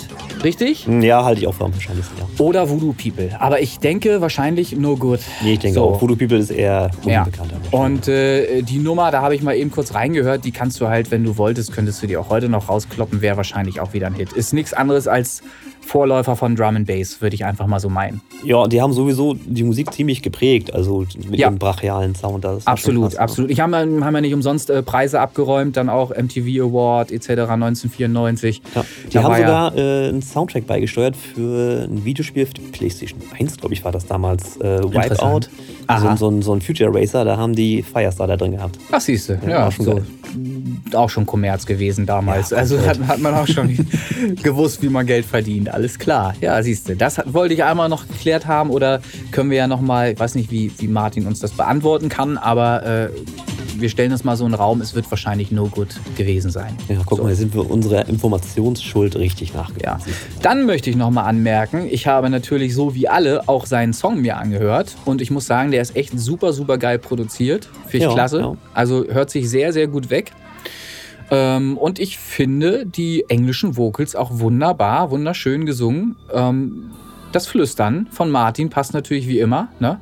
richtig? 0.44 0.86
Hm, 0.86 1.02
ja, 1.02 1.24
halte 1.24 1.42
ich 1.42 1.48
auch 1.48 1.54
für 1.54 1.66
am 1.66 1.74
wahrscheinlichsten, 1.74 2.18
ja. 2.18 2.26
Oder 2.44 2.70
Voodoo 2.70 2.94
People. 2.94 3.30
Aber 3.40 3.62
ich 3.62 3.80
denke 3.80 4.22
wahrscheinlich 4.22 4.76
No 4.76 4.96
Good. 4.96 5.20
Nee, 5.44 5.54
ich 5.54 5.60
denke 5.60 5.76
so. 5.76 5.84
auch. 5.84 6.02
Voodoo 6.02 6.16
People 6.16 6.38
ist 6.38 6.52
eher 6.52 6.90
unbekannter. 7.04 7.58
Ja. 7.72 7.80
Und 7.80 8.08
äh, 8.08 8.62
die 8.62 8.80
Nummer, 8.80 9.12
da 9.12 9.22
habe 9.22 9.36
ich 9.36 9.42
mal 9.42 9.56
eben 9.56 9.72
kurz 9.72 9.94
reingehört, 9.94 10.46
die 10.46 10.52
kannst 10.52 10.80
du 10.80 10.88
halt, 10.88 11.12
wenn 11.12 11.24
du 11.24 11.38
wolltest, 11.38 11.74
könntest 11.74 12.02
du 12.02 12.08
die 12.08 12.16
auch 12.16 12.30
heute 12.30 12.48
noch 12.48 12.70
rauskloppen, 12.70 13.22
wäre 13.22 13.38
wahrscheinlich 13.38 13.80
auch 13.80 13.94
wieder 13.94 14.08
ein 14.08 14.14
Hit. 14.14 14.34
Ist 14.34 14.54
nichts 14.54 14.74
anderes 14.74 15.08
als 15.08 15.42
Vorläufer 15.88 16.36
von 16.36 16.56
Drum 16.56 16.76
and 16.76 16.88
Bass, 16.88 17.22
würde 17.22 17.36
ich 17.36 17.46
einfach 17.46 17.66
mal 17.66 17.80
so 17.80 17.90
meinen. 17.90 18.22
Ja, 18.44 18.68
die 18.68 18.82
haben 18.82 18.94
sowieso 18.94 19.34
die 19.34 19.64
Musik 19.64 19.94
ziemlich 19.94 20.22
geprägt, 20.22 20.74
also 20.74 21.06
mit 21.30 21.40
ja. 21.40 21.50
dem 21.50 21.58
brachialen 21.58 22.14
Sound. 22.14 22.44
Das 22.44 22.68
absolut, 22.68 23.12
krass, 23.12 23.16
absolut. 23.16 23.50
Ich 23.52 23.60
habe 23.60 23.76
haben 23.78 24.02
ja 24.16 24.22
nicht 24.22 24.34
umsonst 24.34 24.70
äh, 24.70 24.84
Preise 24.84 25.20
abgeräumt, 25.20 25.78
dann 25.78 25.90
auch 25.90 26.10
MTV 26.10 26.64
Award 26.64 27.12
etc. 27.12 27.30
1994. 27.30 28.62
Ja. 28.76 28.86
Die 29.06 29.10
da 29.14 29.24
haben 29.24 29.36
sogar 29.36 29.76
ja 29.78 30.06
äh, 30.06 30.10
einen 30.10 30.22
Soundtrack 30.22 30.68
beigesteuert 30.68 31.16
für 31.16 31.88
ein 31.90 32.04
Videospiel 32.04 32.46
für 32.46 32.54
die 32.54 32.62
PlayStation 32.62 33.22
1, 33.40 33.58
glaube 33.58 33.74
ich, 33.74 33.84
war 33.84 33.92
das 33.92 34.06
damals. 34.06 34.58
Äh, 34.58 34.84
Wipeout. 34.84 35.50
So, 35.90 36.16
so, 36.16 36.30
ein, 36.30 36.42
so 36.42 36.54
ein 36.54 36.62
Future 36.62 36.94
Racer, 36.94 37.24
da 37.24 37.38
haben 37.38 37.56
die 37.56 37.82
Firestar 37.82 38.28
da 38.28 38.36
drin 38.36 38.52
gehabt. 38.52 38.78
Ach, 38.92 39.00
siehst 39.00 39.30
du. 39.30 39.40
Ja, 39.44 39.50
ja 39.50 39.72
schon 39.72 39.86
so. 39.86 40.02
Auch 40.94 41.10
schon 41.10 41.26
Kommerz 41.26 41.66
gewesen 41.66 42.06
damals. 42.06 42.50
Ja, 42.50 42.58
also 42.58 42.80
hat, 42.86 43.00
hat, 43.08 43.20
man 43.20 43.34
auch 43.34 43.48
schon 43.48 43.88
gewusst, 44.44 44.82
wie 44.82 44.90
man 44.90 45.06
Geld 45.06 45.26
verdient. 45.26 45.70
Alles 45.70 45.98
klar. 45.98 46.36
Ja, 46.42 46.62
siehst 46.62 46.90
du. 46.90 46.96
Das 46.96 47.22
wollte 47.26 47.54
ich 47.54 47.64
einmal 47.64 47.90
noch 47.90 48.08
geklärt 48.08 48.48
haben 48.48 48.70
oder 48.70 49.02
können 49.32 49.50
wir 49.50 49.58
ja 49.58 49.68
nochmal, 49.68 50.12
ich 50.12 50.20
weiß 50.20 50.36
nicht, 50.36 50.52
wie, 50.52 50.72
wie 50.78 50.88
Martin 50.88 51.26
uns 51.26 51.40
das 51.40 51.52
beantworten 51.52 52.10
kann, 52.10 52.38
aber 52.38 52.86
äh, 52.86 53.10
wir 53.80 53.90
stellen 53.90 54.12
uns 54.12 54.24
mal 54.24 54.36
so 54.36 54.46
einen 54.46 54.54
Raum, 54.54 54.82
es 54.82 54.96
wird 54.96 55.10
wahrscheinlich 55.10 55.52
no 55.52 55.68
good 55.68 55.90
gewesen 56.16 56.52
sein. 56.52 56.76
Ja, 56.88 56.98
guck 57.06 57.20
so. 57.20 57.24
mal, 57.24 57.36
sind 57.36 57.54
wir 57.54 57.70
unserer 57.70 58.08
Informationsschuld 58.08 59.16
richtig 59.16 59.54
nachgegangen. 59.54 60.02
Ja. 60.06 60.14
Dann 60.42 60.66
möchte 60.66 60.90
ich 60.90 60.96
nochmal 60.96 61.26
anmerken, 61.26 61.88
ich 61.90 62.08
habe 62.08 62.30
natürlich 62.30 62.74
so 62.74 62.96
wie 62.96 63.08
alle 63.08 63.48
auch 63.48 63.66
seinen 63.66 63.94
Song 63.94 64.22
mir 64.22 64.38
angehört 64.38 64.96
und 65.06 65.22
ich 65.22 65.32
muss 65.32 65.46
sagen, 65.46 65.72
der 65.72 65.82
ist 65.82 65.96
echt 65.96 66.18
super, 66.20 66.54
super 66.54 66.78
geil 66.78 67.00
produziert. 67.00 67.70
Finde 67.88 67.98
ich 67.98 68.04
ja, 68.04 68.14
klasse. 68.14 68.40
Ja. 68.40 68.58
Also 68.74 69.06
hört 69.08 69.30
sich 69.30 69.50
sehr, 69.50 69.74
sehr 69.74 69.88
gut 69.88 70.10
weg. 70.10 70.32
Ähm, 71.30 71.78
und 71.78 72.00
ich 72.00 72.18
finde 72.18 72.86
die 72.86 73.26
englischen 73.28 73.76
Vocals 73.76 74.16
auch 74.16 74.40
wunderbar, 74.40 75.12
wunderschön 75.12 75.66
gesungen. 75.66 76.16
Ähm, 76.34 76.92
das 77.38 77.46
Flüstern 77.46 78.08
von 78.10 78.32
Martin 78.32 78.72
passt 78.72 78.96
natürlich 78.96 79.28
wie 79.28 79.40
immer. 79.40 79.68
Ne? 79.80 80.00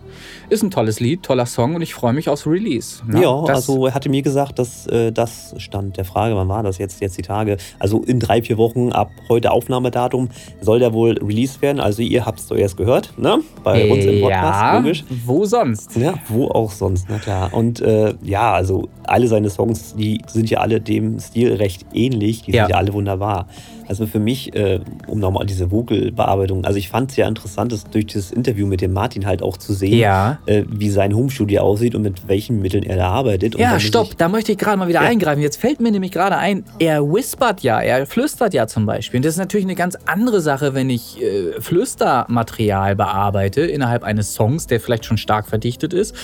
Ist 0.48 0.64
ein 0.64 0.72
tolles 0.72 1.02
Lied, 1.02 1.22
toller 1.24 1.46
Song 1.46 1.76
und 1.76 1.82
ich 1.82 1.94
freue 1.94 2.14
mich 2.14 2.30
aufs 2.30 2.48
Release. 2.48 3.04
Ne? 3.06 3.24
Ja, 3.24 3.44
also 3.44 3.88
er 3.88 3.94
hatte 3.94 4.08
mir 4.08 4.22
gesagt, 4.22 4.58
dass 4.58 4.88
äh, 4.88 5.12
das 5.12 5.54
stand 5.58 5.98
der 5.98 6.06
Frage, 6.06 6.34
wann 6.38 6.48
war 6.48 6.64
das 6.64 6.78
jetzt, 6.78 7.02
jetzt 7.02 7.18
die 7.18 7.24
Tage? 7.24 7.58
Also 7.78 8.02
in 8.04 8.22
drei, 8.22 8.42
vier 8.42 8.58
Wochen 8.58 8.94
ab 8.94 9.12
heute 9.28 9.52
Aufnahmedatum 9.52 10.30
soll 10.62 10.80
der 10.80 10.94
wohl 10.94 11.18
released 11.18 11.62
werden. 11.62 11.82
Also 11.82 12.04
ihr 12.04 12.26
habt 12.26 12.40
es 12.40 12.48
zuerst 12.48 12.78
gehört, 12.78 13.12
ne? 13.18 13.40
Bei 13.66 13.92
uns 13.92 14.06
im 14.06 14.22
Podcast, 14.22 14.62
ja, 14.62 14.78
logisch. 14.78 15.04
Wo 15.26 15.44
sonst? 15.44 15.94
Ja, 15.98 16.14
wo 16.30 16.48
auch 16.48 16.72
sonst, 16.72 17.08
na 17.10 17.18
klar. 17.18 17.54
Und 17.54 17.82
äh, 17.82 18.14
ja, 18.24 18.54
also 18.54 18.88
alle 19.04 19.28
seine 19.28 19.50
Songs, 19.50 19.94
die 19.96 20.22
sind 20.28 20.50
ja 20.50 20.60
alle 20.60 20.80
dem 20.80 21.20
Stil 21.20 21.54
recht 21.56 21.86
ähnlich, 21.94 22.44
die 22.44 22.54
ja. 22.54 22.64
sind 22.64 22.72
ja 22.72 22.78
alle 22.78 22.94
wunderbar. 22.94 23.48
Also 23.88 24.08
für 24.08 24.20
mich, 24.20 24.56
äh, 24.56 24.80
um 25.08 25.20
nochmal 25.20 25.46
diese 25.46 25.70
Vogelbearbeitung, 25.70 26.66
also 26.66 26.78
ich 26.78 26.90
fand 26.90 27.12
es 27.12 27.18
ja 27.18 27.28
interessant, 27.28 27.72
das 27.72 27.84
durch 27.86 28.08
das 28.08 28.32
Interview 28.32 28.68
mit 28.68 28.82
dem 28.82 28.94
Martin 28.94 29.26
halt 29.26 29.42
auch 29.42 29.58
zu 29.58 29.74
sehen, 29.74 29.98
ja. 29.98 30.40
äh, 30.46 30.64
wie 30.68 30.90
sein 30.90 31.16
Homestudio 31.16 31.62
aussieht 31.62 31.96
und 31.96 32.02
mit 32.02 32.28
welchen 32.28 32.62
Mitteln 32.62 32.84
er 32.84 32.98
da 32.98 33.10
arbeitet. 33.10 33.58
ja, 33.58 33.80
stopp, 33.80 34.18
da 34.18 34.30
möchte 34.30 34.52
ich 34.52 34.58
gerade 34.58 34.78
mal 34.78 34.88
wieder 34.88 35.02
ja. 35.02 35.08
eingreifen. 35.08 35.42
Jetzt 35.42 35.58
fällt 35.58 35.80
mir 35.80 35.92
nämlich 35.92 36.12
gerade 36.12 36.38
ein, 36.38 36.64
er 36.80 37.04
whispert 37.04 37.62
ja, 37.62 37.80
er 37.80 38.06
flüstert 38.06 38.54
ja 38.54 38.68
zum 38.68 38.86
Beispiel. 38.86 39.20
Und 39.20 39.26
das 39.26 39.34
ist 39.34 39.40
natürlich 39.40 39.66
eine 39.66 39.76
ganz 39.76 39.98
andere 40.06 40.42
Sache, 40.42 40.74
wenn 40.74 40.90
ich 40.90 41.22
äh, 41.22 41.60
Flüstermaterial 41.60 42.96
bearbeite 42.96 43.62
innerhalb 43.62 44.04
eines 44.04 44.34
Songs, 44.34 44.68
der 44.68 44.80
vielleicht 44.80 45.06
schon 45.06 45.18
stark 45.18 45.48
verdichtet 45.48 45.94
ist. 45.94 46.16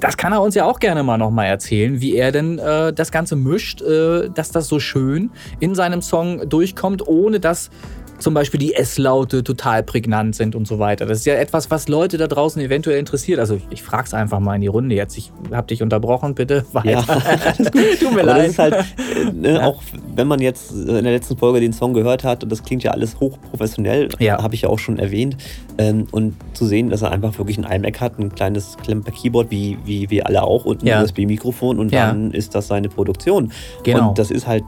Das 0.00 0.16
kann 0.16 0.32
er 0.32 0.42
uns 0.42 0.54
ja 0.54 0.64
auch 0.64 0.80
gerne 0.80 1.02
mal 1.02 1.18
nochmal 1.18 1.46
erzählen, 1.46 2.00
wie 2.00 2.16
er 2.16 2.32
denn 2.32 2.58
äh, 2.58 2.92
das 2.92 3.10
Ganze 3.10 3.36
mischt, 3.36 3.82
äh, 3.82 4.28
dass 4.30 4.50
das 4.50 4.68
so 4.68 4.78
schön 4.78 5.30
in 5.60 5.74
seinem 5.74 6.02
Song 6.02 6.48
durchkommt, 6.48 7.05
ohne 7.06 7.40
dass 7.40 7.70
zum 8.18 8.34
Beispiel 8.34 8.58
die 8.58 8.74
S-Laute 8.74 9.44
total 9.44 9.82
prägnant 9.82 10.34
sind 10.34 10.54
und 10.54 10.66
so 10.66 10.78
weiter. 10.78 11.06
Das 11.06 11.18
ist 11.18 11.26
ja 11.26 11.34
etwas, 11.34 11.70
was 11.70 11.88
Leute 11.88 12.16
da 12.16 12.26
draußen 12.26 12.60
eventuell 12.62 12.98
interessiert. 12.98 13.38
Also 13.38 13.60
ich 13.70 13.82
frage 13.82 14.04
es 14.04 14.14
einfach 14.14 14.40
mal 14.40 14.54
in 14.54 14.62
die 14.62 14.66
Runde 14.66 14.94
jetzt. 14.94 15.16
Ich 15.18 15.32
habe 15.52 15.66
dich 15.66 15.82
unterbrochen, 15.82 16.34
bitte 16.34 16.64
weiter. 16.72 16.88
Ja, 16.88 17.52
Tut 18.00 18.14
mir 18.14 18.22
leid. 18.22 18.38
Das 18.38 18.48
ist 18.48 18.58
halt, 18.58 18.74
äh, 18.74 19.32
ne, 19.32 19.54
ja. 19.54 19.64
auch 19.64 19.82
wenn 20.14 20.28
man 20.28 20.40
jetzt 20.40 20.72
in 20.72 20.86
der 20.86 21.02
letzten 21.02 21.36
Folge 21.36 21.60
den 21.60 21.72
Song 21.72 21.92
gehört 21.94 22.24
hat, 22.24 22.42
und 22.42 22.50
das 22.50 22.62
klingt 22.62 22.82
ja 22.82 22.92
alles 22.92 23.20
hochprofessionell, 23.20 24.08
ja. 24.18 24.42
habe 24.42 24.54
ich 24.54 24.62
ja 24.62 24.68
auch 24.68 24.78
schon 24.78 24.98
erwähnt. 24.98 25.36
Ähm, 25.78 26.06
und 26.10 26.34
zu 26.54 26.64
sehen, 26.64 26.88
dass 26.88 27.02
er 27.02 27.10
einfach 27.10 27.36
wirklich 27.38 27.58
ein 27.58 27.64
iMac 27.64 28.00
hat, 28.00 28.18
ein 28.18 28.34
kleines 28.34 28.76
Keyboard, 29.20 29.50
wie, 29.50 29.76
wie 29.84 30.08
wir 30.08 30.26
alle 30.26 30.42
auch, 30.42 30.64
und 30.64 30.82
ein 30.82 30.86
ja. 30.86 31.02
USB-Mikrofon 31.02 31.78
und 31.78 31.92
dann 31.92 32.30
ist 32.30 32.54
das 32.54 32.68
seine 32.68 32.88
Produktion. 32.88 33.52
Genau. 33.82 34.10
Und 34.10 34.18
das 34.18 34.30
ist 34.30 34.46
halt 34.46 34.64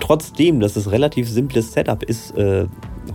trotzdem, 0.00 0.60
dass 0.60 0.76
es 0.76 0.90
relativ 0.90 1.28
simples 1.28 1.72
Setup 1.72 2.02
ist, 2.02 2.36
äh, 2.36 2.66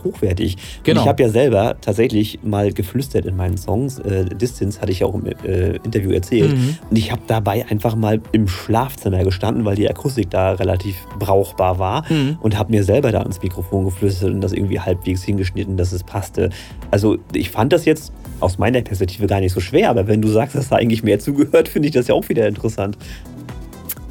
hochwertig. 0.04 0.58
Genau. 0.84 1.02
ich 1.02 1.08
habe 1.08 1.24
ja 1.24 1.30
selber 1.30 1.76
tatsächlich 1.82 2.40
mal 2.44 2.72
geflüstert 2.74 3.26
in 3.26 3.36
meinen 3.36 3.58
Songs. 3.58 4.00
Äh, 4.00 4.26
Distance 4.26 4.82
hatte 4.82 4.92
ich 4.92 5.00
ja 5.00 5.08
auch 5.08 5.16
im 5.16 5.26
äh, 5.26 5.76
Interview 5.78 6.12
erzählt. 6.12 6.56
Mhm. 6.56 6.78
Und 6.90 6.98
ich 6.98 7.12
habe 7.12 7.22
dabei 7.28 7.66
einfach 7.70 7.96
mal 7.96 8.22
im 8.32 8.48
Schlafzimmer 8.48 9.24
gestanden, 9.24 9.66
weil 9.66 9.76
die 9.76 9.90
Akustik 9.90 10.30
da 10.30 10.54
relativ 10.54 10.96
brauchbar 11.20 11.80
war. 11.80 12.12
Mhm. 12.12 12.38
Und 12.42 12.58
habe 12.58 12.72
mir 12.72 12.84
selber 12.84 13.12
da 13.12 13.22
ins 13.22 13.42
Mikrofon 13.42 13.86
geflüstert 13.86 14.32
und 14.32 14.42
das 14.42 14.54
irgendwie 14.54 14.80
halbwegs 14.80 15.24
hingeschnitten, 15.24 15.78
dass 15.78 15.92
es 15.92 16.04
passte. 16.04 16.50
Also 16.92 17.18
ich 17.34 17.50
fand 17.50 17.74
das 17.74 17.86
jetzt 17.86 18.14
aus 18.40 18.58
meiner 18.58 18.82
Perspektive 18.82 19.26
gar 19.28 19.40
nicht 19.40 19.54
so 19.54 19.62
schwer, 19.62 19.90
aber 19.90 20.08
wenn 20.08 20.22
du 20.22 20.28
sagst, 20.28 20.56
dass 20.56 20.70
da 20.70 20.76
eigentlich 20.76 21.04
mehr 21.04 21.20
zugehört, 21.20 21.68
finde 21.70 21.88
ich 21.88 21.94
das 21.94 22.08
ja 22.08 22.16
auch 22.16 22.28
wieder 22.30 22.48
interessant. 22.48 22.98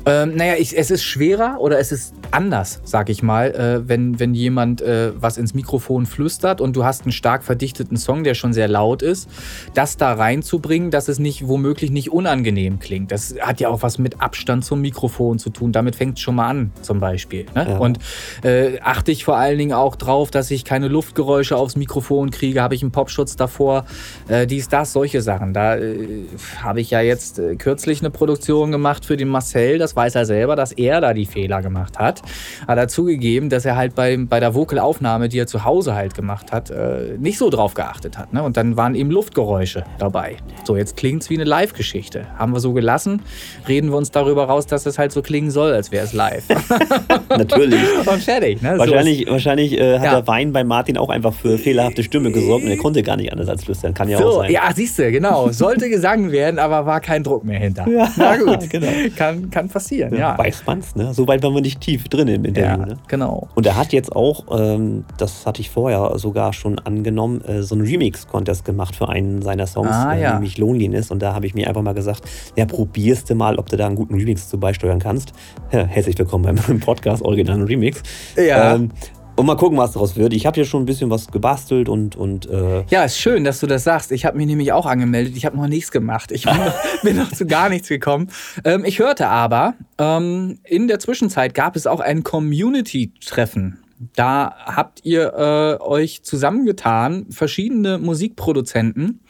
Ähm, 0.04 0.36
naja, 0.36 0.54
ich, 0.58 0.76
es 0.76 0.90
ist 0.90 1.04
schwerer 1.04 1.56
oder 1.60 1.78
es 1.78 1.92
ist 1.92 2.14
anders, 2.32 2.80
sag 2.84 3.08
ich 3.08 3.22
mal, 3.22 3.50
äh, 3.54 3.88
wenn, 3.88 4.18
wenn 4.18 4.34
jemand 4.34 4.80
äh, 4.80 5.12
was 5.14 5.38
ins 5.38 5.54
Mikrofon 5.54 6.06
flüstert 6.06 6.60
und 6.60 6.74
du 6.74 6.84
hast 6.84 7.02
einen 7.02 7.12
stark 7.12 7.44
verdichteten 7.44 7.96
Song, 7.96 8.24
der 8.24 8.34
schon 8.34 8.52
sehr 8.52 8.68
laut 8.68 9.02
ist, 9.02 9.28
das 9.74 9.96
da 9.96 10.14
reinzubringen, 10.14 10.90
dass 10.90 11.08
es 11.08 11.18
nicht 11.18 11.46
womöglich 11.46 11.90
nicht 11.90 12.10
unangenehm 12.10 12.78
klingt. 12.78 13.12
Das 13.12 13.34
hat 13.40 13.60
ja 13.60 13.68
auch 13.68 13.82
was 13.82 13.98
mit 13.98 14.20
Abstand 14.20 14.64
zum 14.64 14.80
Mikrofon 14.80 15.38
zu 15.38 15.50
tun. 15.50 15.72
Damit 15.72 15.94
fängt 15.94 16.18
es 16.18 16.20
schon 16.20 16.34
mal 16.34 16.48
an, 16.48 16.72
zum 16.82 16.98
Beispiel. 16.98 17.46
Ne? 17.54 17.66
Ja. 17.68 17.78
Und 17.78 17.98
äh, 18.42 18.80
achte 18.80 19.12
ich 19.12 19.24
vor 19.24 19.36
allen 19.36 19.58
Dingen 19.58 19.72
auch 19.72 19.96
drauf, 19.96 20.30
dass 20.30 20.50
ich 20.50 20.64
keine 20.64 20.88
Luftgeräusche 20.88 21.56
aufs 21.56 21.76
Mikrofon 21.76 22.30
kriege. 22.30 22.62
Habe 22.62 22.74
ich 22.74 22.82
einen 22.82 22.92
Popschutz 22.92 23.36
davor? 23.36 23.84
Äh, 24.28 24.46
dies, 24.46 24.68
das, 24.68 24.92
solche 24.92 25.22
Sachen. 25.22 25.52
Da 25.52 25.76
äh, 25.76 26.24
habe 26.60 26.80
ich 26.80 26.90
ja 26.90 27.00
jetzt 27.00 27.38
äh, 27.38 27.56
kürzlich 27.56 28.00
eine 28.00 28.10
Produktion 28.10 28.72
gemacht 28.72 29.04
für 29.04 29.16
den 29.16 29.28
Marcel. 29.28 29.78
Das 29.78 29.91
weiß 29.94 30.14
er 30.14 30.26
selber, 30.26 30.56
dass 30.56 30.72
er 30.72 31.00
da 31.00 31.14
die 31.14 31.26
Fehler 31.26 31.62
gemacht 31.62 31.98
hat 31.98 32.22
hat 32.66 32.78
er 32.78 32.88
zugegeben, 32.88 33.48
dass 33.48 33.64
er 33.64 33.76
halt 33.76 33.94
bei, 33.94 34.16
bei 34.16 34.40
der 34.40 34.54
Vocalaufnahme, 34.54 35.28
die 35.28 35.38
er 35.38 35.46
zu 35.46 35.64
Hause 35.64 35.94
halt 35.94 36.14
gemacht 36.14 36.52
hat, 36.52 36.70
äh, 36.70 37.16
nicht 37.18 37.38
so 37.38 37.50
drauf 37.50 37.74
geachtet 37.74 38.18
hat. 38.18 38.32
Ne? 38.32 38.42
Und 38.42 38.56
dann 38.56 38.76
waren 38.76 38.94
eben 38.94 39.10
Luftgeräusche 39.10 39.84
dabei. 39.98 40.36
So, 40.64 40.76
jetzt 40.76 40.96
klingt 40.96 41.22
es 41.22 41.30
wie 41.30 41.34
eine 41.34 41.44
Live-Geschichte. 41.44 42.26
Haben 42.38 42.52
wir 42.52 42.60
so 42.60 42.72
gelassen, 42.72 43.22
reden 43.68 43.90
wir 43.90 43.96
uns 43.96 44.10
darüber 44.10 44.44
raus, 44.44 44.66
dass 44.66 44.86
es 44.86 44.98
halt 44.98 45.12
so 45.12 45.22
klingen 45.22 45.50
soll, 45.50 45.72
als 45.72 45.92
wäre 45.92 46.04
es 46.04 46.12
live. 46.12 46.44
Natürlich. 47.28 47.80
Und 48.06 48.22
fertig. 48.22 48.62
Ne? 48.62 48.78
Wahrscheinlich, 48.78 49.26
so 49.26 49.32
wahrscheinlich 49.32 49.78
äh, 49.78 49.98
hat 49.98 50.04
ja. 50.04 50.14
der 50.16 50.26
Wein 50.26 50.52
bei 50.52 50.64
Martin 50.64 50.96
auch 50.96 51.10
einfach 51.10 51.32
für 51.32 51.58
fehlerhafte 51.58 52.02
Stimme 52.02 52.32
gesorgt 52.32 52.64
und 52.64 52.70
er 52.70 52.76
konnte 52.76 53.02
gar 53.02 53.16
nicht 53.16 53.32
anders 53.32 53.48
als 53.48 53.64
flüstern. 53.64 53.94
Kann 53.94 54.08
ja 54.08 54.18
so, 54.18 54.24
auch 54.24 54.36
sein. 54.42 54.50
Ja, 54.50 54.62
siehst 54.74 54.98
du, 54.98 55.10
genau. 55.10 55.50
Sollte 55.50 55.88
gesungen 55.90 56.32
werden, 56.32 56.58
aber 56.58 56.86
war 56.86 57.00
kein 57.00 57.22
Druck 57.22 57.44
mehr 57.44 57.58
hinter. 57.58 57.86
Ja, 57.88 58.08
Na 58.16 58.36
gut, 58.36 58.68
genau. 58.70 58.88
kann, 59.16 59.50
kann 59.50 59.68
passieren. 59.68 59.81
Ja, 59.90 60.08
ja. 60.08 60.38
Weiß 60.38 60.64
man's, 60.66 60.94
ne? 60.94 61.14
So 61.14 61.26
weit 61.28 61.42
waren 61.42 61.54
wir 61.54 61.60
nicht 61.60 61.80
tief 61.80 62.08
drin 62.08 62.28
im 62.28 62.44
Interview. 62.44 62.68
Ja, 62.68 62.76
ne? 62.76 62.96
genau. 63.08 63.48
Und 63.54 63.66
er 63.66 63.76
hat 63.76 63.92
jetzt 63.92 64.14
auch, 64.14 64.44
ähm, 64.58 65.04
das 65.18 65.46
hatte 65.46 65.60
ich 65.60 65.70
vorher 65.70 66.18
sogar 66.18 66.52
schon 66.52 66.78
angenommen, 66.78 67.42
äh, 67.42 67.62
so 67.62 67.74
einen 67.74 67.84
Remix-Contest 67.84 68.64
gemacht 68.64 68.96
für 68.96 69.08
einen 69.08 69.42
seiner 69.42 69.66
Songs, 69.66 69.90
ah, 69.90 70.14
äh, 70.14 70.22
ja. 70.22 70.34
nämlich 70.34 70.58
Loneliness. 70.58 71.10
Und 71.10 71.22
da 71.22 71.34
habe 71.34 71.46
ich 71.46 71.54
mir 71.54 71.68
einfach 71.68 71.82
mal 71.82 71.94
gesagt, 71.94 72.22
ja, 72.56 72.66
probierst 72.66 73.30
du 73.30 73.34
mal, 73.34 73.58
ob 73.58 73.68
du 73.68 73.76
da 73.76 73.86
einen 73.86 73.96
guten 73.96 74.14
Remix 74.14 74.48
zu 74.48 74.58
beisteuern 74.58 74.98
kannst. 74.98 75.32
Ja, 75.70 75.84
herzlich 75.84 76.18
willkommen 76.18 76.56
beim 76.56 76.80
Podcast 76.80 77.22
Original 77.22 77.62
Remix. 77.62 78.02
Ja. 78.36 78.74
Ähm, 78.74 78.90
und 79.36 79.46
mal 79.46 79.56
gucken, 79.56 79.78
was 79.78 79.92
daraus 79.92 80.16
wird. 80.16 80.32
Ich 80.32 80.46
habe 80.46 80.54
hier 80.54 80.64
schon 80.64 80.82
ein 80.82 80.86
bisschen 80.86 81.10
was 81.10 81.28
gebastelt 81.28 81.88
und. 81.88 82.16
und 82.16 82.48
äh 82.48 82.84
ja, 82.90 83.04
ist 83.04 83.18
schön, 83.18 83.44
dass 83.44 83.60
du 83.60 83.66
das 83.66 83.84
sagst. 83.84 84.12
Ich 84.12 84.24
habe 84.24 84.36
mich 84.36 84.46
nämlich 84.46 84.72
auch 84.72 84.86
angemeldet. 84.86 85.36
Ich 85.36 85.46
habe 85.46 85.56
noch 85.56 85.68
nichts 85.68 85.90
gemacht. 85.90 86.32
Ich 86.32 86.44
bin, 86.44 86.56
noch, 86.56 86.74
bin 87.02 87.16
noch 87.16 87.32
zu 87.32 87.46
gar 87.46 87.68
nichts 87.68 87.88
gekommen. 87.88 88.28
Ähm, 88.64 88.84
ich 88.84 88.98
hörte 88.98 89.28
aber, 89.28 89.74
ähm, 89.98 90.58
in 90.64 90.88
der 90.88 90.98
Zwischenzeit 90.98 91.54
gab 91.54 91.76
es 91.76 91.86
auch 91.86 92.00
ein 92.00 92.22
Community-Treffen. 92.22 93.78
Da 94.16 94.54
habt 94.66 95.04
ihr 95.04 95.32
äh, 95.34 95.82
euch 95.82 96.22
zusammengetan, 96.24 97.26
verschiedene 97.30 97.98
Musikproduzenten. 97.98 99.20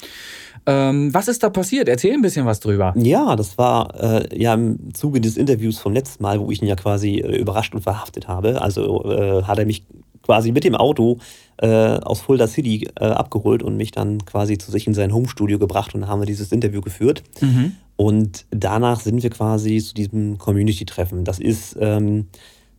Ähm, 0.66 1.12
was 1.12 1.28
ist 1.28 1.42
da 1.42 1.50
passiert? 1.50 1.88
Erzähl 1.88 2.14
ein 2.14 2.23
bisschen 2.23 2.47
was 2.47 2.61
drüber. 2.61 2.95
Ja, 2.97 3.35
das 3.37 3.59
war 3.59 3.95
äh, 4.00 4.38
ja 4.38 4.54
im 4.54 4.95
Zuge 4.95 5.21
des 5.21 5.37
Interviews 5.37 5.78
vom 5.78 5.92
letzten 5.92 6.23
Mal, 6.23 6.40
wo 6.40 6.50
ich 6.50 6.62
ihn 6.62 6.69
ja 6.69 6.76
quasi 6.76 7.16
äh, 7.16 7.37
überrascht 7.37 7.75
und 7.75 7.83
verhaftet 7.83 8.28
habe. 8.28 8.62
Also 8.62 9.04
äh, 9.04 9.42
hat 9.42 9.59
er 9.59 9.66
mich 9.66 9.85
quasi 10.23 10.52
mit 10.52 10.64
dem 10.64 10.76
Auto 10.76 11.19
äh, 11.59 11.69
aus 11.69 12.21
Fulda 12.21 12.47
City 12.47 12.88
äh, 13.00 13.07
abgeholt 13.07 13.62
und 13.62 13.76
mich 13.76 13.90
dann 13.90 14.25
quasi 14.25 14.57
zu 14.57 14.71
sich 14.71 14.87
in 14.87 14.95
sein 14.95 15.12
Homestudio 15.12 15.59
gebracht 15.59 15.95
und 15.95 16.07
haben 16.07 16.21
wir 16.21 16.26
dieses 16.26 16.52
Interview 16.52 16.81
geführt. 16.81 17.23
Mhm. 17.40 17.73
Und 17.97 18.47
danach 18.50 19.00
sind 19.00 19.23
wir 19.23 19.31
quasi 19.31 19.78
zu 19.78 19.95
diesem 19.95 20.38
Community-Treffen. 20.38 21.25
Das 21.25 21.38
ist 21.38 21.76
ähm, 21.81 22.28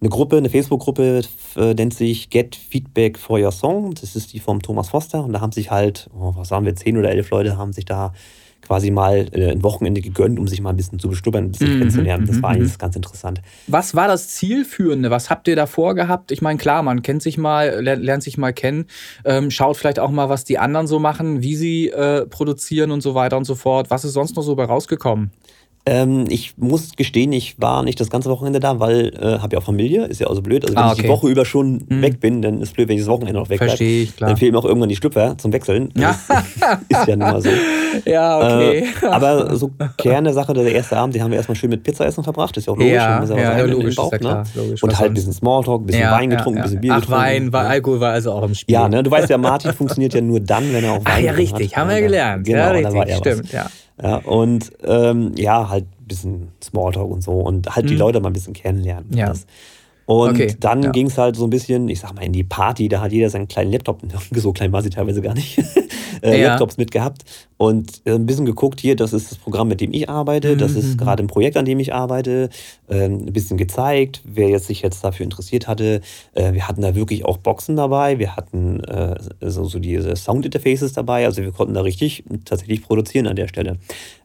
eine 0.03 0.10
Gruppe, 0.10 0.36
eine 0.36 0.50
Facebook-Gruppe, 0.50 1.22
äh, 1.55 1.74
nennt 1.75 1.93
sich 1.93 2.29
Get 2.29 2.57
Feedback 2.57 3.17
for 3.17 3.39
Your 3.39 3.53
Song. 3.53 3.93
Das 3.93 4.17
ist 4.17 4.33
die 4.33 4.41
vom 4.41 4.62
Thomas 4.62 4.89
Foster. 4.89 5.24
Und 5.24 5.31
da 5.31 5.39
haben 5.39 5.53
sich 5.53 5.72
halt, 5.72 6.10
oh, 6.13 6.33
was 6.36 6.50
sagen 6.50 6.65
wir, 6.65 6.75
zehn 6.75 6.98
oder 6.98 7.10
elf 7.10 7.29
Leute 7.29 7.57
haben 7.57 7.72
sich 7.72 7.86
da 7.86 8.12
quasi 8.60 8.91
mal 8.91 9.29
äh, 9.31 9.51
ein 9.51 9.63
Wochenende 9.63 10.01
gegönnt, 10.01 10.39
um 10.39 10.48
sich 10.48 10.60
mal 10.60 10.72
ein 10.72 10.75
bisschen 10.75 11.00
zu 11.00 11.07
bestuppern, 11.07 11.45
ein 11.45 11.51
bisschen 11.51 11.75
mhm. 11.75 11.77
kennenzulernen. 11.79 12.25
Das 12.27 12.41
war 12.41 12.50
mhm, 12.50 12.57
eigentlich 12.57 12.77
ganz 12.77 12.98
interessant. 12.98 13.41
Was 13.67 13.95
war 13.95 14.10
das 14.10 14.27
Zielführende? 14.27 15.10
Was 15.10 15.29
habt 15.29 15.48
ihr 15.48 15.55
da 15.55 15.67
vorgehabt? 15.67 16.33
Ich 16.33 16.41
meine, 16.41 16.57
klar, 16.60 16.83
man 16.83 17.01
kennt 17.01 17.22
sich 17.22 17.38
mal, 17.38 17.81
lernt 17.81 18.24
sich 18.24 18.38
mal 18.38 18.51
kennen, 18.51 18.88
ähm, 19.24 19.51
schaut 19.51 19.77
vielleicht 19.77 20.00
auch 20.00 20.12
mal, 20.12 20.27
was 20.27 20.43
die 20.43 20.60
anderen 20.60 20.88
so 20.88 21.00
machen, 21.00 21.41
wie 21.41 21.55
sie 21.55 21.89
äh, 21.89 22.25
produzieren 22.25 22.91
und 22.91 23.00
so 23.00 23.15
weiter 23.15 23.38
und 23.38 23.45
so 23.45 23.55
fort. 23.55 23.89
Was 23.89 24.03
ist 24.03 24.13
sonst 24.13 24.36
noch 24.36 24.43
so 24.43 24.55
bei 24.55 24.65
rausgekommen? 24.65 25.31
Ähm, 25.86 26.25
ich 26.30 26.58
muss 26.58 26.96
gestehen, 26.96 27.34
ich 27.34 27.60
war 27.60 27.84
nicht 27.84 28.00
das 28.00 28.10
ganze 28.10 28.30
Wochenende 28.30 28.62
da, 28.62 28.80
weil 28.80 29.13
äh, 29.20 29.40
habe 29.40 29.54
ja 29.54 29.60
auch 29.60 29.66
Familie, 29.66 30.06
ist 30.06 30.22
ja 30.22 30.28
auch 30.28 30.36
so 30.36 30.42
blöd. 30.42 30.63
Also 30.63 30.75
wenn 30.75 30.84
ah, 30.84 30.92
okay. 30.92 31.02
ich 31.02 31.02
die 31.04 31.10
Woche 31.10 31.28
über 31.28 31.44
schon 31.44 31.86
hm. 31.90 32.02
weg 32.02 32.22
bin, 32.22 32.42
dann 32.42 32.62
ist 32.62 32.74
blöd, 32.74 32.88
wenn 32.88 32.96
ich 32.96 33.02
das 33.02 33.10
Wochenende 33.10 33.38
noch 33.38 33.50
weg 33.50 33.58
Verstehe 33.58 34.04
ich, 34.04 34.16
klar. 34.16 34.30
Dann 34.30 34.38
fehlen 34.38 34.54
mir 34.54 34.60
auch 34.60 34.66
irgendwann 34.66 34.88
die 34.88 34.96
Schlüpfer 34.96 35.38
zum 35.38 35.52
Wechseln. 35.52 35.92
Ja. 35.98 36.12
ist 36.88 37.08
ja 37.08 37.16
nun 37.16 37.32
mal 37.32 37.42
so. 37.42 37.50
Ja, 38.06 38.38
okay. 38.38 38.88
Äh, 39.02 39.06
aber 39.06 39.56
so 39.56 39.70
Kerne 39.98 40.34
Sache, 40.34 40.54
der 40.54 40.66
erste 40.74 40.98
Abend, 40.98 41.13
den 41.13 41.22
haben 41.22 41.30
wir 41.30 41.38
erstmal 41.38 41.56
schön 41.56 41.70
mit 41.70 41.84
Pizza 41.84 42.06
essen 42.06 42.24
verbracht, 42.24 42.58
ist 42.58 42.66
ja 42.66 42.74
auch 42.74 42.78
logisch. 42.78 42.94
Ja, 42.94 43.24
ja, 43.24 43.58
ja 43.58 43.66
logisch, 43.66 43.96
Bauch, 43.96 44.12
ja 44.12 44.18
ne? 44.18 44.20
klar, 44.20 44.44
logisch. 44.56 44.82
Und 44.82 44.98
halt 44.98 45.12
ein 45.12 45.13
bisschen 45.13 45.34
Smalltalk, 45.34 45.82
ein 45.82 45.86
bisschen 45.86 46.02
ja, 46.02 46.12
Wein 46.12 46.30
getrunken, 46.30 46.60
ein 46.60 46.63
bisschen 46.63 46.82
Bier 46.82 46.94
Ach, 46.94 47.02
getrunken. 47.02 47.22
Wein, 47.22 47.54
war, 47.54 47.66
Alkohol 47.68 48.00
war 48.00 48.13
also 48.13 48.32
auch 48.32 48.44
im 48.44 48.56
Spiel. 48.56 48.74
Ja, 48.74 48.90
ne? 48.90 49.04
du 49.04 49.12
weißt 49.12 49.30
ja, 49.30 49.38
Martin 49.38 49.74
funktioniert 49.78 50.13
ja 50.13 50.22
nur 50.22 50.40
dann, 50.40 50.74
wenn 50.74 50.84
er 50.84 50.94
auch 50.94 51.06
Wein 51.06 51.13
Ach 51.18 51.20
ja, 51.20 51.32
richtig, 51.34 51.75
hat. 51.75 51.82
haben 51.82 51.90
wir 51.90 52.02
gelernt. 52.02 52.48
Genau, 52.48 52.58
ja, 52.58 52.72
richtig, 52.72 53.16
stimmt, 53.18 53.52
ja. 53.52 53.68
Ja, 54.01 54.17
und 54.17 54.71
ähm, 54.83 55.33
ja, 55.35 55.69
halt 55.69 55.85
ein 55.85 56.07
bisschen 56.07 56.51
Smalltalk 56.63 57.09
und 57.09 57.21
so 57.21 57.33
und 57.33 57.75
halt 57.75 57.85
mhm. 57.85 57.89
die 57.89 57.95
Leute 57.95 58.19
mal 58.19 58.29
ein 58.29 58.33
bisschen 58.33 58.53
kennenlernen. 58.53 59.15
Ja. 59.15 59.27
Das. 59.27 59.45
Und 60.05 60.31
okay, 60.31 60.55
dann 60.60 60.83
ja. 60.83 60.91
ging 60.91 61.07
es 61.07 61.17
halt 61.17 61.36
so 61.36 61.45
ein 61.45 61.50
bisschen, 61.50 61.88
ich 61.88 62.00
sag 62.00 62.13
mal, 62.13 62.24
in 62.24 62.33
die 62.33 62.43
Party, 62.43 62.89
da 62.89 63.01
hat 63.01 63.12
jeder 63.12 63.29
seinen 63.29 63.48
kleinen 63.48 63.72
Laptop, 63.72 64.01
so 64.31 64.51
klein 64.51 64.72
war 64.72 64.81
sie 64.81 64.89
teilweise 64.89 65.22
gar 65.22 65.33
nicht, 65.33 65.57
äh, 66.22 66.41
ja. 66.41 66.50
Laptops 66.50 66.77
mitgehabt 66.77 67.24
und 67.57 68.01
äh, 68.05 68.12
ein 68.12 68.25
bisschen 68.25 68.45
geguckt, 68.45 68.81
hier, 68.81 68.95
das 68.95 69.13
ist 69.13 69.31
das 69.31 69.38
Programm, 69.38 69.69
mit 69.69 69.79
dem 69.79 69.93
ich 69.93 70.10
arbeite, 70.10 70.57
das 70.57 70.74
ist 70.74 70.93
mhm. 70.93 70.98
gerade 70.98 71.24
ein 71.24 71.27
Projekt, 71.27 71.55
an 71.55 71.65
dem 71.65 71.79
ich 71.79 71.93
arbeite, 71.93 72.50
äh, 72.89 73.05
ein 73.05 73.31
bisschen 73.31 73.57
gezeigt, 73.57 74.22
wer 74.25 74.50
jetzt 74.50 74.67
sich 74.67 74.81
jetzt 74.81 75.03
dafür 75.03 75.24
interessiert 75.24 75.67
hatte. 75.67 76.01
Äh, 76.33 76.53
wir 76.53 76.67
hatten 76.67 76.81
da 76.81 76.95
wirklich 76.95 77.24
auch 77.24 77.38
Boxen 77.38 77.75
dabei, 77.75 78.19
wir 78.19 78.36
hatten 78.36 78.83
äh, 78.83 79.15
so, 79.39 79.65
so 79.65 79.79
diese 79.79 80.15
Sound-Interfaces 80.15 80.93
dabei, 80.93 81.25
also 81.25 81.41
wir 81.41 81.51
konnten 81.51 81.74
da 81.74 81.81
richtig 81.81 82.25
tatsächlich 82.43 82.81
produzieren 82.81 83.27
an 83.27 83.36
der 83.36 83.48
Stelle. 83.48 83.77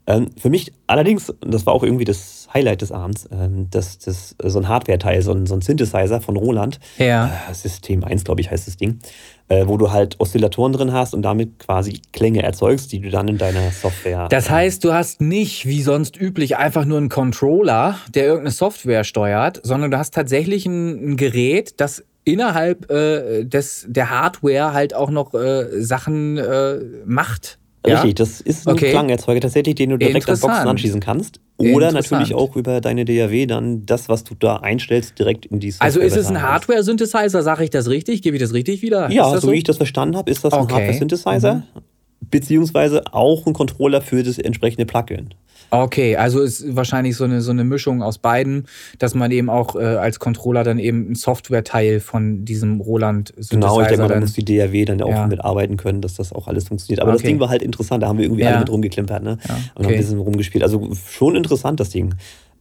Ähm, 0.09 0.31
für 0.39 0.49
mich 0.49 0.73
allerdings, 0.87 1.33
das 1.43 1.67
war 1.67 1.75
auch 1.75 1.83
irgendwie 1.83 2.07
das 2.07 2.49
Highlight 2.53 2.81
des 2.81 2.93
Abends, 2.93 3.29
ähm, 3.31 3.69
das, 3.71 3.99
das, 3.99 4.35
so 4.43 4.59
ein 4.59 4.67
Hardware-Teil, 4.67 5.21
so 5.21 5.33
ein, 5.33 5.45
so 5.45 5.55
ein 5.55 5.61
Synthesizer 5.61 6.23
von 6.23 6.37
Roland. 6.37 6.81
Ja. 6.97 7.27
Äh, 7.27 7.55
System 7.55 8.03
1, 8.03 8.25
glaube 8.25 8.41
ich, 8.41 8.51
heißt 8.51 8.67
das 8.67 8.79
Ding. 8.79 9.01
Äh, 9.49 9.67
wo 9.67 9.77
du 9.77 9.93
halt 9.93 10.17
Oszillatoren 10.19 10.73
drin 10.73 10.93
hast 10.93 11.15
und 11.15 11.23
damit 11.23 11.59
quasi 11.59 12.01
Klänge 12.13 12.43
erzeugst, 12.43 12.91
die 12.93 13.01
du 13.01 13.11
dann 13.11 13.29
in 13.29 13.39
deiner 13.39 13.71
Software. 13.71 14.29
Das 14.29 14.51
heißt, 14.51 14.83
du 14.85 14.93
hast 14.93 15.21
nicht 15.21 15.67
wie 15.67 15.83
sonst 15.83 16.19
üblich 16.19 16.57
einfach 16.57 16.87
nur 16.87 16.99
einen 16.99 17.09
Controller, 17.11 17.99
der 18.15 18.25
irgendeine 18.25 18.51
Software 18.51 19.05
steuert, 19.05 19.61
sondern 19.63 19.91
du 19.91 19.99
hast 19.99 20.15
tatsächlich 20.15 20.67
ein, 20.67 21.13
ein 21.13 21.17
Gerät, 21.17 21.81
das 21.81 22.05
innerhalb 22.25 22.91
äh, 22.91 23.45
des, 23.45 23.87
der 23.89 24.11
Hardware 24.11 24.75
halt 24.75 24.95
auch 24.95 25.11
noch 25.11 25.33
äh, 25.35 25.83
Sachen 25.83 26.37
äh, 26.37 26.79
macht. 27.07 27.59
Richtig, 27.95 28.15
das 28.17 28.41
ist 28.41 28.67
ein 28.67 28.75
okay. 28.75 28.91
Klangerzeuger 28.91 29.41
tatsächlich, 29.41 29.75
den 29.75 29.91
du 29.91 29.97
direkt 29.97 30.29
an 30.29 30.39
Boxen 30.39 30.69
anschließen 30.69 31.01
kannst. 31.01 31.41
Oder 31.57 31.91
natürlich 31.91 32.35
auch 32.35 32.55
über 32.55 32.81
deine 32.81 33.05
DAW 33.05 33.47
dann 33.47 33.85
das, 33.85 34.09
was 34.09 34.23
du 34.25 34.35
da 34.35 34.57
einstellst, 34.59 35.19
direkt 35.19 35.47
in 35.47 35.59
die 35.59 35.73
Software 35.73 35.87
Also 35.87 36.01
ist 36.01 36.17
es 36.17 36.29
ein 36.29 36.41
Hardware-Synthesizer, 36.41 37.43
sage 37.43 37.65
ich 37.65 37.71
das 37.71 37.89
richtig? 37.89 38.23
Gebe 38.23 38.37
ich 38.37 38.43
das 38.43 38.53
richtig 38.53 38.83
wieder? 38.83 39.11
Ja, 39.11 39.29
so, 39.31 39.41
so, 39.41 39.53
wie 39.53 39.57
ich 39.57 39.65
das 39.65 39.77
verstanden 39.77 40.17
habe, 40.17 40.31
ist 40.31 40.45
das 40.45 40.53
okay. 40.53 40.63
ein 40.63 40.73
Hardware-Synthesizer. 40.73 41.55
Mhm. 41.55 41.83
Beziehungsweise 42.31 43.13
auch 43.13 43.47
ein 43.47 43.55
Controller 43.55 44.03
für 44.03 44.23
das 44.23 44.39
entsprechende 44.39 44.87
Plugin. 44.87 45.35
Okay, 45.71 46.17
also 46.17 46.41
ist 46.41 46.77
wahrscheinlich 46.77 47.17
so 47.17 47.25
eine, 47.25 47.41
so 47.41 47.51
eine 47.51 47.65
Mischung 47.65 48.03
aus 48.03 48.19
beiden, 48.19 48.67
dass 48.99 49.15
man 49.15 49.31
eben 49.31 49.51
auch 49.51 49.77
äh, 49.77 49.81
als 49.81 50.19
Controller 50.19 50.65
dann 50.65 50.79
eben 50.79 51.11
ein 51.13 51.15
Software-Teil 51.15 52.01
von 52.01 52.45
diesem 52.45 52.81
Roland 52.81 53.35
Genau, 53.51 53.81
ich 53.81 53.89
denke 53.89 54.03
mal, 54.03 54.09
da 54.09 54.21
muss 54.21 54.33
die 54.33 54.45
DAW 54.45 54.85
dann 54.85 55.03
auch 55.03 55.11
ja. 55.11 55.27
mitarbeiten 55.27 55.77
können, 55.77 56.01
dass 56.01 56.15
das 56.15 56.33
auch 56.33 56.49
alles 56.49 56.69
funktioniert. 56.69 57.01
Aber 57.01 57.11
okay. 57.11 57.23
das 57.23 57.27
Ding 57.29 57.41
war 57.41 57.49
halt 57.51 57.63
interessant, 57.63 58.03
da 58.03 58.09
haben 58.09 58.19
wir 58.19 58.25
irgendwie 58.25 58.43
ja. 58.43 58.51
alle 58.51 58.61
mit 58.61 58.71
rumgeklimpert 58.71 59.23
ne? 59.23 59.39
Ja, 59.47 59.55
okay. 59.55 59.63
und 59.75 59.85
haben 59.85 59.93
ein 59.93 59.99
bisschen 59.99 60.19
rumgespielt. 60.19 60.65
Also 60.65 60.91
schon 61.09 61.37
interessant, 61.37 61.81
das 61.81 61.91
Ding. 61.91 62.15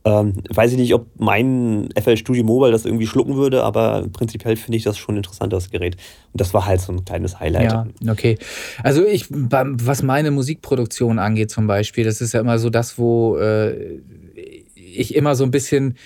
Ähm, 0.05 0.41
weiß 0.49 0.71
ich 0.71 0.77
nicht, 0.77 0.93
ob 0.93 1.07
mein 1.17 1.89
FL 2.01 2.15
Studio 2.17 2.43
Mobile 2.43 2.71
das 2.71 2.85
irgendwie 2.85 3.07
schlucken 3.07 3.35
würde, 3.35 3.63
aber 3.63 4.07
prinzipiell 4.13 4.55
finde 4.55 4.77
ich 4.77 4.83
das 4.83 4.97
schon 4.97 5.17
interessant, 5.17 5.51
das 5.51 5.69
Gerät. 5.69 5.95
Und 6.31 6.39
das 6.39 6.53
war 6.53 6.65
halt 6.65 6.79
so 6.79 6.93
ein 6.93 7.03
kleines 7.03 7.39
Highlight. 7.39 7.71
Ja, 7.71 7.87
okay. 8.09 8.37
Also 8.83 9.05
ich, 9.05 9.25
was 9.29 10.03
meine 10.03 10.31
Musikproduktion 10.31 11.19
angeht 11.19 11.51
zum 11.51 11.67
Beispiel, 11.67 12.05
das 12.05 12.21
ist 12.21 12.33
ja 12.33 12.39
immer 12.39 12.59
so 12.59 12.69
das, 12.69 12.97
wo 12.97 13.37
äh, 13.37 13.99
ich 14.75 15.15
immer 15.15 15.35
so 15.35 15.43
ein 15.43 15.51
bisschen, 15.51 15.97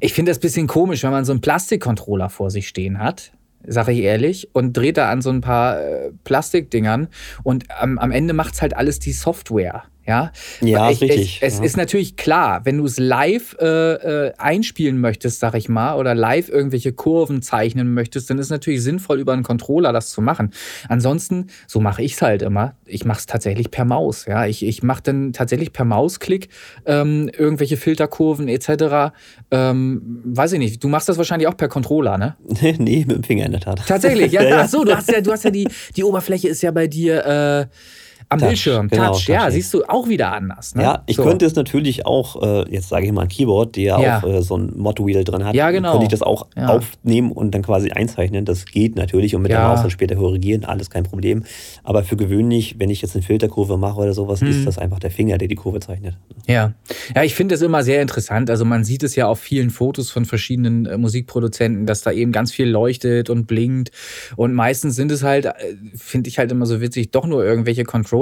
ich 0.00 0.12
finde 0.12 0.30
das 0.30 0.38
ein 0.38 0.42
bisschen 0.42 0.66
komisch, 0.66 1.02
wenn 1.02 1.12
man 1.12 1.24
so 1.24 1.32
einen 1.32 1.40
Plastikcontroller 1.40 2.28
vor 2.28 2.50
sich 2.50 2.68
stehen 2.68 2.98
hat 2.98 3.32
sage 3.66 3.92
ich 3.92 4.00
ehrlich, 4.00 4.48
und 4.52 4.76
dreht 4.76 4.96
da 4.96 5.10
an 5.10 5.22
so 5.22 5.30
ein 5.30 5.40
paar 5.40 5.80
äh, 5.80 6.12
Plastikdingern 6.24 7.08
und 7.42 7.64
am, 7.80 7.98
am 7.98 8.12
Ende 8.12 8.32
macht 8.32 8.54
es 8.54 8.62
halt 8.62 8.76
alles 8.76 8.98
die 9.00 9.12
Software. 9.12 9.84
Ja, 10.06 10.32
ja 10.60 10.90
ich, 10.90 11.00
richtig. 11.00 11.38
Es, 11.40 11.54
es 11.54 11.58
ja. 11.58 11.64
ist 11.64 11.76
natürlich 11.76 12.16
klar, 12.16 12.60
wenn 12.64 12.78
du 12.78 12.84
es 12.84 12.98
live 12.98 13.56
äh, 13.60 14.26
äh, 14.26 14.32
einspielen 14.38 15.00
möchtest, 15.00 15.40
sag 15.40 15.54
ich 15.54 15.68
mal, 15.68 15.96
oder 15.96 16.14
live 16.14 16.48
irgendwelche 16.48 16.92
Kurven 16.92 17.42
zeichnen 17.42 17.92
möchtest, 17.92 18.30
dann 18.30 18.38
ist 18.38 18.46
es 18.46 18.50
natürlich 18.50 18.82
sinnvoll, 18.82 19.18
über 19.18 19.32
einen 19.32 19.42
Controller 19.42 19.92
das 19.92 20.10
zu 20.10 20.20
machen. 20.20 20.52
Ansonsten, 20.88 21.48
so 21.66 21.80
mache 21.80 22.02
ich 22.02 22.14
es 22.14 22.22
halt 22.22 22.42
immer. 22.42 22.76
Ich 22.84 23.04
mache 23.04 23.18
es 23.18 23.26
tatsächlich 23.26 23.70
per 23.70 23.84
Maus. 23.84 24.26
Ja, 24.26 24.46
ich, 24.46 24.64
ich 24.64 24.82
mache 24.82 25.02
dann 25.02 25.32
tatsächlich 25.32 25.72
per 25.72 25.84
Mausklick 25.84 26.48
ähm, 26.84 27.30
irgendwelche 27.36 27.76
Filterkurven 27.76 28.48
etc. 28.48 29.12
Ähm, 29.50 30.22
weiß 30.24 30.52
ich 30.52 30.58
nicht. 30.58 30.82
Du 30.82 30.88
machst 30.88 31.08
das 31.08 31.18
wahrscheinlich 31.18 31.48
auch 31.48 31.56
per 31.56 31.68
Controller, 31.68 32.16
ne? 32.16 32.36
nee, 32.78 33.04
mit 33.06 33.16
dem 33.16 33.24
Finger 33.24 33.46
in 33.46 33.52
der 33.52 33.60
Tat. 33.60 33.82
Tatsächlich, 33.86 34.32
ja. 34.32 34.42
ja, 34.42 34.60
Ach 34.62 34.68
so, 34.68 34.84
du 34.84 34.96
hast 34.96 35.10
ja, 35.10 35.20
du 35.20 35.32
hast 35.32 35.44
ja 35.44 35.50
die, 35.50 35.68
die 35.96 36.04
Oberfläche 36.04 36.48
ist 36.48 36.62
ja 36.62 36.70
bei 36.70 36.86
dir. 36.86 37.26
Äh, 37.26 37.66
am 38.28 38.38
Touch, 38.38 38.48
Bildschirm, 38.48 38.88
genau, 38.88 39.12
Touch, 39.12 39.28
ja, 39.28 39.50
siehst 39.50 39.72
du 39.72 39.84
auch 39.84 40.08
wieder 40.08 40.32
anders. 40.32 40.74
Ne? 40.74 40.82
Ja, 40.82 41.02
ich 41.06 41.16
so. 41.16 41.22
könnte 41.22 41.46
es 41.46 41.54
natürlich 41.54 42.06
auch, 42.06 42.42
äh, 42.42 42.72
jetzt 42.72 42.88
sage 42.88 43.06
ich 43.06 43.12
mal 43.12 43.22
ein 43.22 43.28
Keyboard, 43.28 43.76
der 43.76 44.00
ja. 44.00 44.18
auch 44.18 44.24
äh, 44.24 44.42
so 44.42 44.56
ein 44.56 44.72
Mod-Wheel 44.76 45.24
drin 45.24 45.44
hat, 45.44 45.54
ja, 45.54 45.70
genau. 45.70 45.92
könnte 45.92 46.06
ich 46.06 46.10
das 46.10 46.22
auch 46.22 46.46
ja. 46.56 46.68
aufnehmen 46.68 47.30
und 47.32 47.54
dann 47.54 47.62
quasi 47.62 47.90
einzeichnen. 47.90 48.44
Das 48.44 48.64
geht 48.66 48.96
natürlich 48.96 49.34
und 49.34 49.42
mit 49.42 49.52
ja. 49.52 49.60
der 49.60 49.68
Maus 49.68 49.82
dann 49.82 49.90
später 49.90 50.16
korrigieren, 50.16 50.64
alles 50.64 50.90
kein 50.90 51.04
Problem. 51.04 51.44
Aber 51.84 52.02
für 52.02 52.16
gewöhnlich, 52.16 52.76
wenn 52.78 52.90
ich 52.90 53.02
jetzt 53.02 53.14
eine 53.14 53.22
Filterkurve 53.22 53.76
mache 53.76 54.00
oder 54.00 54.12
sowas, 54.12 54.40
hm. 54.40 54.48
ist 54.48 54.66
das 54.66 54.78
einfach 54.78 54.98
der 54.98 55.10
Finger, 55.10 55.38
der 55.38 55.48
die 55.48 55.54
Kurve 55.54 55.80
zeichnet. 55.80 56.16
Ja, 56.46 56.74
ja 57.14 57.22
ich 57.22 57.34
finde 57.34 57.54
es 57.54 57.62
immer 57.62 57.82
sehr 57.82 58.02
interessant. 58.02 58.50
Also 58.50 58.64
man 58.64 58.84
sieht 58.84 59.02
es 59.02 59.16
ja 59.16 59.26
auf 59.26 59.38
vielen 59.38 59.70
Fotos 59.70 60.10
von 60.10 60.24
verschiedenen 60.24 60.86
äh, 60.86 60.98
Musikproduzenten, 60.98 61.86
dass 61.86 62.02
da 62.02 62.12
eben 62.12 62.32
ganz 62.32 62.52
viel 62.52 62.68
leuchtet 62.68 63.30
und 63.30 63.46
blinkt. 63.46 63.90
Und 64.36 64.54
meistens 64.54 64.96
sind 64.96 65.12
es 65.12 65.22
halt, 65.22 65.46
äh, 65.46 65.52
finde 65.94 66.28
ich 66.28 66.38
halt 66.38 66.50
immer 66.50 66.66
so 66.66 66.80
witzig, 66.80 67.10
doch 67.10 67.26
nur 67.26 67.44
irgendwelche 67.44 67.84
Controller, 67.84 68.15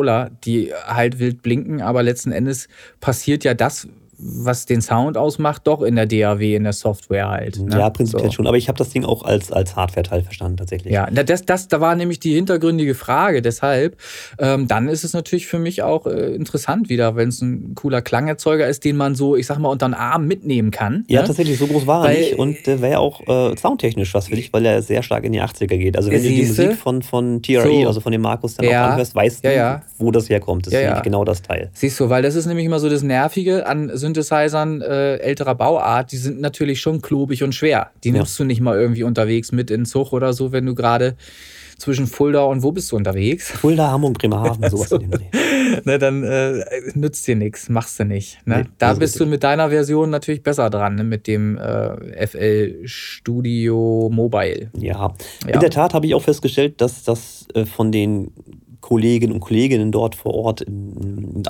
die 0.44 0.72
halt 0.86 1.18
wild 1.18 1.42
blinken, 1.42 1.80
aber 1.80 2.02
letzten 2.02 2.32
Endes 2.32 2.68
passiert 3.00 3.44
ja 3.44 3.54
das, 3.54 3.86
was 4.18 4.66
den 4.66 4.80
Sound 4.80 5.16
ausmacht, 5.16 5.62
doch 5.64 5.82
in 5.82 5.96
der 5.96 6.06
DAW, 6.06 6.54
in 6.54 6.64
der 6.64 6.72
Software 6.72 7.28
halt. 7.28 7.58
Ne? 7.58 7.78
Ja, 7.78 7.90
prinzipiell 7.90 8.26
so. 8.26 8.32
schon. 8.32 8.46
Aber 8.46 8.56
ich 8.56 8.68
habe 8.68 8.78
das 8.78 8.90
Ding 8.90 9.04
auch 9.04 9.22
als, 9.22 9.52
als 9.52 9.76
Hardware-Teil 9.76 10.22
verstanden, 10.22 10.56
tatsächlich. 10.56 10.92
Ja, 10.92 11.06
das, 11.10 11.44
das, 11.44 11.68
da 11.68 11.80
war 11.80 11.94
nämlich 11.94 12.20
die 12.20 12.34
hintergründige 12.34 12.94
Frage. 12.94 13.42
Deshalb, 13.42 13.96
ähm, 14.38 14.68
dann 14.68 14.88
ist 14.88 15.04
es 15.04 15.12
natürlich 15.12 15.46
für 15.46 15.58
mich 15.58 15.82
auch 15.82 16.06
äh, 16.06 16.34
interessant 16.34 16.88
wieder, 16.88 17.16
wenn 17.16 17.28
es 17.28 17.40
ein 17.40 17.74
cooler 17.74 18.02
Klangerzeuger 18.02 18.66
ist, 18.66 18.84
den 18.84 18.96
man 18.96 19.14
so, 19.14 19.36
ich 19.36 19.46
sag 19.46 19.58
mal, 19.58 19.68
unter 19.68 19.88
den 19.88 19.94
Arm 19.94 20.26
mitnehmen 20.26 20.70
kann. 20.70 21.04
Ja, 21.08 21.22
ne? 21.22 21.26
tatsächlich, 21.26 21.58
so 21.58 21.66
groß 21.66 21.86
war 21.86 22.08
er 22.08 22.18
nicht. 22.18 22.38
Und 22.38 22.66
der 22.66 22.80
wäre 22.80 22.92
ja 22.92 22.98
auch 22.98 23.20
äh, 23.26 23.56
soundtechnisch 23.56 24.14
was 24.14 24.28
für 24.28 24.36
dich, 24.36 24.52
weil 24.52 24.64
er 24.66 24.82
sehr 24.82 25.02
stark 25.02 25.24
in 25.24 25.32
die 25.32 25.42
80er 25.42 25.76
geht. 25.76 25.96
Also, 25.96 26.10
wenn 26.10 26.22
du 26.22 26.28
die 26.28 26.44
Musik 26.44 26.74
von, 26.74 27.02
von 27.02 27.42
TRE, 27.42 27.62
so. 27.62 27.88
also 27.88 28.00
von 28.00 28.12
dem 28.12 28.22
Markus, 28.22 28.54
dann 28.56 28.66
ja. 28.66 28.86
auch 28.86 28.90
anhörst, 28.92 29.14
weißt 29.14 29.44
du, 29.44 29.54
ja, 29.54 29.82
wo 29.98 30.10
das 30.10 30.28
herkommt. 30.28 30.66
Das 30.66 30.72
ist 30.72 30.80
nämlich 30.80 31.02
genau 31.02 31.24
das 31.24 31.42
Teil. 31.42 31.70
Siehst 31.72 31.98
du, 32.00 32.08
weil 32.08 32.22
das 32.22 32.34
ist 32.34 32.46
nämlich 32.46 32.66
immer 32.66 32.80
so 32.80 32.88
das 32.88 33.02
Nervige 33.02 33.66
an 33.66 33.90
Synthesizern 34.04 34.82
äh, 34.82 35.16
älterer 35.16 35.54
Bauart, 35.54 36.12
die 36.12 36.18
sind 36.18 36.40
natürlich 36.40 36.80
schon 36.80 37.00
klobig 37.00 37.42
und 37.42 37.54
schwer. 37.54 37.90
Die 38.04 38.08
ja. 38.08 38.16
nimmst 38.16 38.38
du 38.38 38.44
nicht 38.44 38.60
mal 38.60 38.78
irgendwie 38.78 39.02
unterwegs 39.02 39.50
mit 39.50 39.70
in 39.70 39.86
Zug 39.86 40.12
oder 40.12 40.34
so, 40.34 40.52
wenn 40.52 40.66
du 40.66 40.74
gerade 40.74 41.16
zwischen 41.78 42.06
Fulda 42.06 42.44
und 42.44 42.62
wo 42.62 42.72
bist 42.72 42.92
du 42.92 42.96
unterwegs? 42.96 43.50
Fulda, 43.50 43.90
Hamburg, 43.90 44.18
Bremerhaven, 44.18 44.68
sowas 44.70 44.90
so. 44.90 44.96
in 44.96 45.10
dem 45.10 45.20
ne, 45.84 45.98
Dann 45.98 46.22
äh, 46.22 46.64
nützt 46.94 47.26
dir 47.26 47.36
nichts, 47.36 47.68
machst 47.68 47.98
du 47.98 48.04
nicht. 48.04 48.38
Ne? 48.46 48.58
Nee, 48.58 48.64
da 48.78 48.94
bist 48.94 49.18
du 49.18 49.26
mit 49.26 49.42
deiner 49.42 49.70
Version 49.70 50.10
natürlich 50.10 50.42
besser 50.42 50.70
dran, 50.70 50.96
ne? 50.96 51.04
mit 51.04 51.26
dem 51.26 51.56
äh, 51.56 52.26
FL 52.26 52.82
Studio 52.84 54.10
Mobile. 54.12 54.70
Ja. 54.78 55.14
ja. 55.46 55.54
in 55.54 55.60
der 55.60 55.70
Tat 55.70 55.94
habe 55.94 56.06
ich 56.06 56.14
auch 56.14 56.22
festgestellt, 56.22 56.80
dass 56.80 57.04
das 57.04 57.46
äh, 57.54 57.64
von 57.64 57.90
den 57.90 58.32
Kolleginnen 58.84 59.32
und 59.32 59.40
Kolleginnen 59.40 59.92
dort 59.92 60.14
vor 60.14 60.34
Ort 60.34 60.66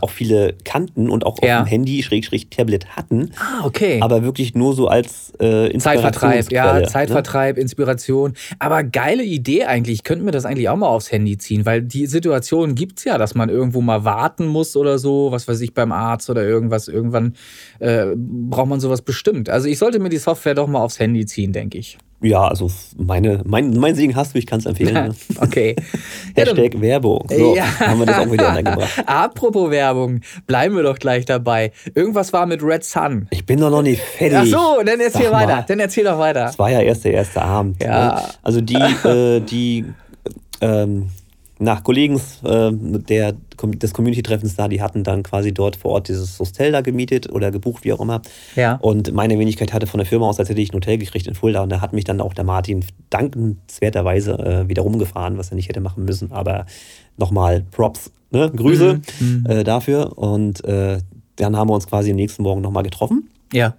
auch 0.02 0.10
viele 0.10 0.54
kannten 0.62 1.10
und 1.10 1.26
auch 1.26 1.42
ja. 1.42 1.58
auf 1.58 1.64
dem 1.64 1.68
Handy, 1.68 2.04
Schrägstrich 2.04 2.48
Tablet 2.48 2.96
hatten. 2.96 3.32
Ah, 3.36 3.66
okay. 3.66 3.98
Aber 4.00 4.22
wirklich 4.22 4.54
nur 4.54 4.72
so 4.72 4.86
als 4.86 5.32
äh, 5.40 5.76
Zeitvertreib, 5.76 6.52
ja, 6.52 6.78
ne? 6.78 6.86
Zeitvertreib, 6.86 7.56
ne? 7.56 7.62
Inspiration. 7.62 8.34
Aber 8.60 8.84
geile 8.84 9.24
Idee 9.24 9.64
eigentlich. 9.64 9.94
Ich 9.94 10.04
könnte 10.04 10.24
mir 10.24 10.30
das 10.30 10.44
eigentlich 10.44 10.68
auch 10.68 10.76
mal 10.76 10.86
aufs 10.86 11.10
Handy 11.10 11.36
ziehen, 11.36 11.66
weil 11.66 11.82
die 11.82 12.06
Situation 12.06 12.76
gibt 12.76 13.00
es 13.00 13.04
ja, 13.04 13.18
dass 13.18 13.34
man 13.34 13.48
irgendwo 13.48 13.80
mal 13.80 14.04
warten 14.04 14.46
muss 14.46 14.76
oder 14.76 15.00
so, 15.00 15.32
was 15.32 15.48
weiß 15.48 15.60
ich, 15.62 15.74
beim 15.74 15.90
Arzt 15.90 16.30
oder 16.30 16.44
irgendwas. 16.44 16.86
Irgendwann 16.86 17.34
äh, 17.80 18.06
braucht 18.14 18.68
man 18.68 18.78
sowas 18.78 19.02
bestimmt. 19.02 19.50
Also 19.50 19.66
ich 19.66 19.80
sollte 19.80 19.98
mir 19.98 20.08
die 20.08 20.18
Software 20.18 20.54
doch 20.54 20.68
mal 20.68 20.78
aufs 20.78 21.00
Handy 21.00 21.26
ziehen, 21.26 21.52
denke 21.52 21.78
ich. 21.78 21.98
Ja, 22.24 22.48
also 22.48 22.70
meine, 22.96 23.42
mein, 23.44 23.74
mein 23.74 23.94
Segen 23.94 24.16
hast 24.16 24.34
du, 24.34 24.38
ich 24.38 24.46
kann 24.46 24.58
es 24.58 24.66
empfehlen. 24.66 24.94
Ne? 24.94 25.14
okay. 25.40 25.76
Hashtag 26.34 26.80
Werbung. 26.80 27.26
So, 27.28 27.54
ja. 27.54 27.64
haben 27.80 28.00
wir 28.00 28.06
das 28.06 28.18
auch 28.18 28.32
wieder 28.32 28.48
reingebracht. 28.48 28.90
Apropos 29.06 29.70
Werbung, 29.70 30.20
bleiben 30.46 30.74
wir 30.74 30.82
doch 30.82 30.98
gleich 30.98 31.26
dabei. 31.26 31.72
Irgendwas 31.94 32.32
war 32.32 32.46
mit 32.46 32.62
Red 32.62 32.82
Sun. 32.82 33.28
Ich 33.30 33.44
bin 33.44 33.60
doch 33.60 33.70
noch 33.70 33.82
nicht 33.82 34.00
fertig. 34.00 34.54
Ach 34.54 34.76
so, 34.78 34.82
dann 34.82 35.00
erzähl 35.00 35.24
Sag 35.24 35.32
weiter. 35.32 35.56
Mal. 35.56 35.64
Dann 35.68 35.80
erzähl 35.80 36.04
doch 36.04 36.18
weiter. 36.18 36.44
Das 36.46 36.58
war 36.58 36.70
ja 36.70 36.80
erst 36.80 37.04
der 37.04 37.12
erste 37.12 37.42
Abend. 37.42 37.82
Ja. 37.82 38.14
Ne? 38.14 38.22
Also 38.42 38.60
die, 38.62 38.74
äh, 38.74 39.40
die 39.40 39.84
ähm, 40.62 41.10
nach 41.58 41.84
Kollegen 41.84 42.20
äh, 42.42 42.72
der, 42.72 43.34
des 43.62 43.92
Community-Treffens 43.92 44.56
da, 44.56 44.68
die 44.68 44.82
hatten 44.82 45.04
dann 45.04 45.22
quasi 45.22 45.54
dort 45.54 45.76
vor 45.76 45.92
Ort 45.92 46.08
dieses 46.08 46.38
Hostel 46.38 46.72
da 46.72 46.80
gemietet 46.80 47.30
oder 47.30 47.50
gebucht, 47.50 47.84
wie 47.84 47.92
auch 47.92 48.00
immer. 48.00 48.22
Ja. 48.56 48.76
Und 48.76 49.12
meine 49.12 49.38
Wenigkeit 49.38 49.72
hatte 49.72 49.86
von 49.86 49.98
der 49.98 50.06
Firma 50.06 50.26
aus 50.28 50.36
tatsächlich 50.36 50.70
ein 50.70 50.76
Hotel 50.76 50.98
gekriegt 50.98 51.26
in 51.26 51.34
Fulda 51.34 51.62
und 51.62 51.70
da 51.70 51.80
hat 51.80 51.92
mich 51.92 52.04
dann 52.04 52.20
auch 52.20 52.34
der 52.34 52.44
Martin 52.44 52.84
dankenswerterweise 53.10 54.32
äh, 54.32 54.68
wieder 54.68 54.82
rumgefahren, 54.82 55.38
was 55.38 55.50
er 55.50 55.56
nicht 55.56 55.68
hätte 55.68 55.80
machen 55.80 56.04
müssen. 56.04 56.32
Aber 56.32 56.66
nochmal 57.16 57.64
Props, 57.70 58.10
ne? 58.30 58.50
Grüße 58.54 59.00
mhm. 59.20 59.46
äh, 59.48 59.64
dafür. 59.64 60.18
Und 60.18 60.64
äh, 60.64 60.98
dann 61.36 61.56
haben 61.56 61.68
wir 61.68 61.74
uns 61.74 61.86
quasi 61.86 62.10
am 62.10 62.16
nächsten 62.16 62.42
Morgen 62.42 62.60
nochmal 62.60 62.82
getroffen. 62.82 63.30
Ja. 63.52 63.74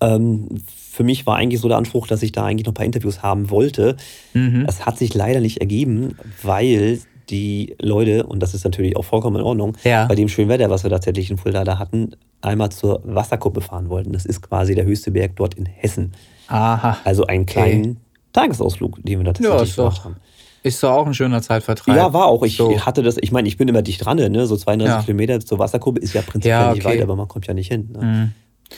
Ähm, 0.00 0.48
für 0.94 1.02
mich 1.02 1.26
war 1.26 1.36
eigentlich 1.36 1.60
so 1.60 1.66
der 1.66 1.76
Anspruch, 1.76 2.06
dass 2.06 2.22
ich 2.22 2.30
da 2.30 2.44
eigentlich 2.44 2.66
noch 2.66 2.70
ein 2.70 2.76
paar 2.76 2.86
Interviews 2.86 3.20
haben 3.20 3.50
wollte. 3.50 3.96
Mhm. 4.32 4.64
Das 4.64 4.86
hat 4.86 4.96
sich 4.96 5.12
leider 5.12 5.40
nicht 5.40 5.58
ergeben, 5.58 6.16
weil 6.44 7.00
die 7.30 7.74
Leute, 7.80 8.24
und 8.26 8.40
das 8.40 8.54
ist 8.54 8.62
natürlich 8.62 8.96
auch 8.96 9.04
vollkommen 9.04 9.36
in 9.36 9.42
Ordnung, 9.42 9.76
ja. 9.82 10.06
bei 10.06 10.14
dem 10.14 10.28
schönen 10.28 10.48
Wetter, 10.48 10.70
was 10.70 10.84
wir 10.84 10.90
tatsächlich 10.90 11.32
in 11.32 11.36
Fulda 11.36 11.64
da 11.64 11.80
hatten, 11.80 12.12
einmal 12.42 12.70
zur 12.70 13.02
Wasserkuppe 13.04 13.60
fahren 13.60 13.88
wollten. 13.88 14.12
Das 14.12 14.24
ist 14.24 14.40
quasi 14.40 14.76
der 14.76 14.84
höchste 14.84 15.10
Berg 15.10 15.34
dort 15.34 15.54
in 15.54 15.66
Hessen. 15.66 16.12
Aha. 16.46 16.98
Also 17.02 17.26
einen 17.26 17.46
kleinen 17.46 17.82
okay. 17.82 17.96
Tagesausflug, 18.32 19.02
den 19.02 19.18
wir 19.18 19.24
da 19.24 19.32
tatsächlich 19.32 19.76
ja, 19.76 19.82
gemacht 19.82 20.04
haben. 20.04 20.16
Ist 20.62 20.80
doch 20.82 20.92
auch 20.92 21.06
ein 21.06 21.14
schöner 21.14 21.42
Zeitvertreib. 21.42 21.96
Ja, 21.96 22.12
war 22.12 22.26
auch. 22.26 22.44
Ich 22.44 22.56
so. 22.56 22.78
hatte 22.86 23.02
das, 23.02 23.16
ich 23.20 23.32
meine, 23.32 23.48
ich 23.48 23.56
bin 23.56 23.66
immer 23.66 23.82
dicht 23.82 24.04
dran, 24.04 24.16
ne? 24.16 24.46
So 24.46 24.56
32 24.56 24.94
ja. 24.94 25.02
Kilometer 25.02 25.40
zur 25.40 25.58
Wasserkuppe 25.58 26.00
ist 26.00 26.14
ja 26.14 26.22
prinzipiell 26.22 26.52
ja, 26.52 26.66
okay. 26.68 26.74
nicht 26.74 26.84
weit, 26.84 27.02
aber 27.02 27.16
man 27.16 27.26
kommt 27.26 27.48
ja 27.48 27.54
nicht 27.54 27.68
hin. 27.68 27.90
Ne? 27.92 28.04
Mhm. 28.04 28.32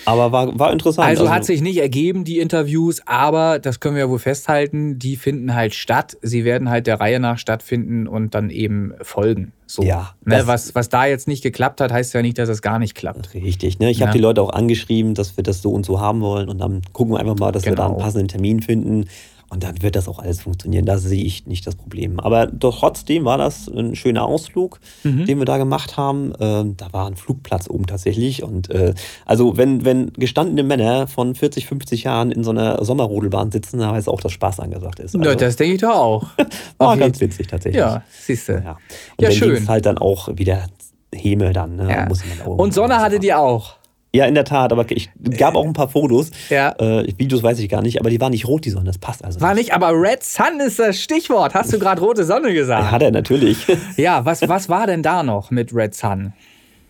Aber 0.04 0.32
war, 0.32 0.58
war 0.58 0.72
interessant. 0.72 1.08
Also, 1.08 1.22
also, 1.22 1.34
hat 1.34 1.44
sich 1.44 1.62
nicht 1.62 1.78
ergeben, 1.78 2.24
die 2.24 2.38
Interviews, 2.38 3.00
aber 3.06 3.58
das 3.58 3.80
können 3.80 3.94
wir 3.94 4.02
ja 4.02 4.10
wohl 4.10 4.18
festhalten, 4.18 4.98
die 4.98 5.16
finden 5.16 5.54
halt 5.54 5.74
statt. 5.74 6.16
Sie 6.22 6.44
werden 6.44 6.68
halt 6.68 6.86
der 6.86 7.00
Reihe 7.00 7.20
nach 7.20 7.38
stattfinden 7.38 8.06
und 8.06 8.34
dann 8.34 8.50
eben 8.50 8.92
folgen. 9.02 9.52
So. 9.66 9.82
Ja. 9.82 10.14
Ne, 10.24 10.46
was, 10.46 10.74
was 10.74 10.88
da 10.88 11.06
jetzt 11.06 11.26
nicht 11.26 11.42
geklappt 11.42 11.80
hat, 11.80 11.92
heißt 11.92 12.14
ja 12.14 12.22
nicht, 12.22 12.38
dass 12.38 12.48
es 12.48 12.62
gar 12.62 12.78
nicht 12.78 12.94
klappt. 12.94 13.34
Richtig. 13.34 13.78
Ne? 13.78 13.90
Ich 13.90 13.98
ja. 13.98 14.06
habe 14.06 14.16
die 14.16 14.22
Leute 14.22 14.42
auch 14.42 14.50
angeschrieben, 14.50 15.14
dass 15.14 15.36
wir 15.36 15.42
das 15.42 15.62
so 15.62 15.70
und 15.70 15.84
so 15.84 16.00
haben 16.00 16.20
wollen 16.20 16.48
und 16.48 16.58
dann 16.58 16.82
gucken 16.92 17.14
wir 17.14 17.20
einfach 17.20 17.36
mal, 17.36 17.52
dass 17.52 17.62
genau. 17.62 17.72
wir 17.72 17.76
da 17.76 17.84
einen 17.86 17.94
genau. 17.94 18.04
passenden 18.04 18.28
Termin 18.28 18.62
finden. 18.62 19.06
Und 19.48 19.62
dann 19.62 19.80
wird 19.80 19.94
das 19.94 20.08
auch 20.08 20.18
alles 20.18 20.42
funktionieren. 20.42 20.86
Da 20.86 20.98
sehe 20.98 21.22
ich 21.22 21.46
nicht 21.46 21.66
das 21.66 21.76
Problem. 21.76 22.18
Aber 22.18 22.46
doch 22.46 22.80
trotzdem 22.80 23.24
war 23.24 23.38
das 23.38 23.68
ein 23.68 23.94
schöner 23.94 24.24
Ausflug, 24.24 24.80
mhm. 25.04 25.24
den 25.24 25.38
wir 25.38 25.44
da 25.44 25.56
gemacht 25.56 25.96
haben. 25.96 26.32
Äh, 26.32 26.64
da 26.76 26.92
war 26.92 27.06
ein 27.06 27.14
Flugplatz 27.14 27.70
oben 27.70 27.86
tatsächlich. 27.86 28.42
Und 28.42 28.70
äh, 28.70 28.94
also, 29.24 29.56
wenn, 29.56 29.84
wenn 29.84 30.12
gestandene 30.14 30.64
Männer 30.64 31.06
von 31.06 31.36
40, 31.36 31.66
50 31.66 32.02
Jahren 32.02 32.32
in 32.32 32.42
so 32.42 32.50
einer 32.50 32.84
Sommerrodelbahn 32.84 33.52
sitzen, 33.52 33.78
dann 33.78 33.92
heißt 33.92 34.08
auch, 34.08 34.20
dass 34.20 34.32
Spaß 34.32 34.58
angesagt 34.58 34.98
ist. 34.98 35.14
Also, 35.14 35.28
ja, 35.28 35.36
das 35.36 35.54
denke 35.54 35.74
ich 35.74 35.80
doch 35.80 35.94
auch. 35.94 36.26
war 36.78 36.96
ganz 36.96 37.20
witzig 37.20 37.46
tatsächlich. 37.46 37.78
Ja, 37.78 38.02
siehst 38.10 38.48
du. 38.48 38.54
Ja, 38.54 38.78
und 39.16 39.24
ja 39.24 39.30
schön. 39.30 39.68
halt 39.68 39.86
dann 39.86 39.98
auch 39.98 40.28
wieder 40.36 40.66
Häme 41.14 41.52
dann. 41.52 41.76
Ne? 41.76 41.88
Ja. 41.88 42.46
und 42.46 42.74
Sonne 42.74 42.98
hattet 42.98 43.22
ihr 43.22 43.38
auch. 43.38 43.76
Ja, 44.16 44.24
in 44.24 44.34
der 44.34 44.44
Tat, 44.44 44.72
aber 44.72 44.90
ich 44.90 45.10
gab 45.36 45.56
auch 45.56 45.64
ein 45.66 45.74
paar 45.74 45.88
Fotos. 45.88 46.30
Ja. 46.48 46.74
Äh, 46.78 47.06
Videos 47.18 47.42
weiß 47.42 47.58
ich 47.58 47.68
gar 47.68 47.82
nicht, 47.82 48.00
aber 48.00 48.08
die 48.08 48.18
waren 48.18 48.30
nicht 48.30 48.48
rot, 48.48 48.64
die 48.64 48.70
Sonne, 48.70 48.86
das 48.86 48.96
passt 48.96 49.22
also. 49.22 49.42
War 49.42 49.52
nicht, 49.52 49.74
aber 49.74 49.90
Red 49.92 50.24
Sun 50.24 50.58
ist 50.66 50.78
das 50.78 50.98
Stichwort. 50.98 51.52
Hast 51.52 51.70
du 51.74 51.78
gerade 51.78 52.00
rote 52.00 52.24
Sonne 52.24 52.54
gesagt? 52.54 52.82
Ja, 52.82 52.90
hat 52.90 53.02
er 53.02 53.10
natürlich. 53.10 53.66
Ja, 53.96 54.24
was, 54.24 54.46
was 54.48 54.68
war 54.68 54.86
denn 54.86 55.02
da 55.02 55.22
noch 55.22 55.50
mit 55.50 55.74
Red 55.74 55.94
Sun? 55.94 56.32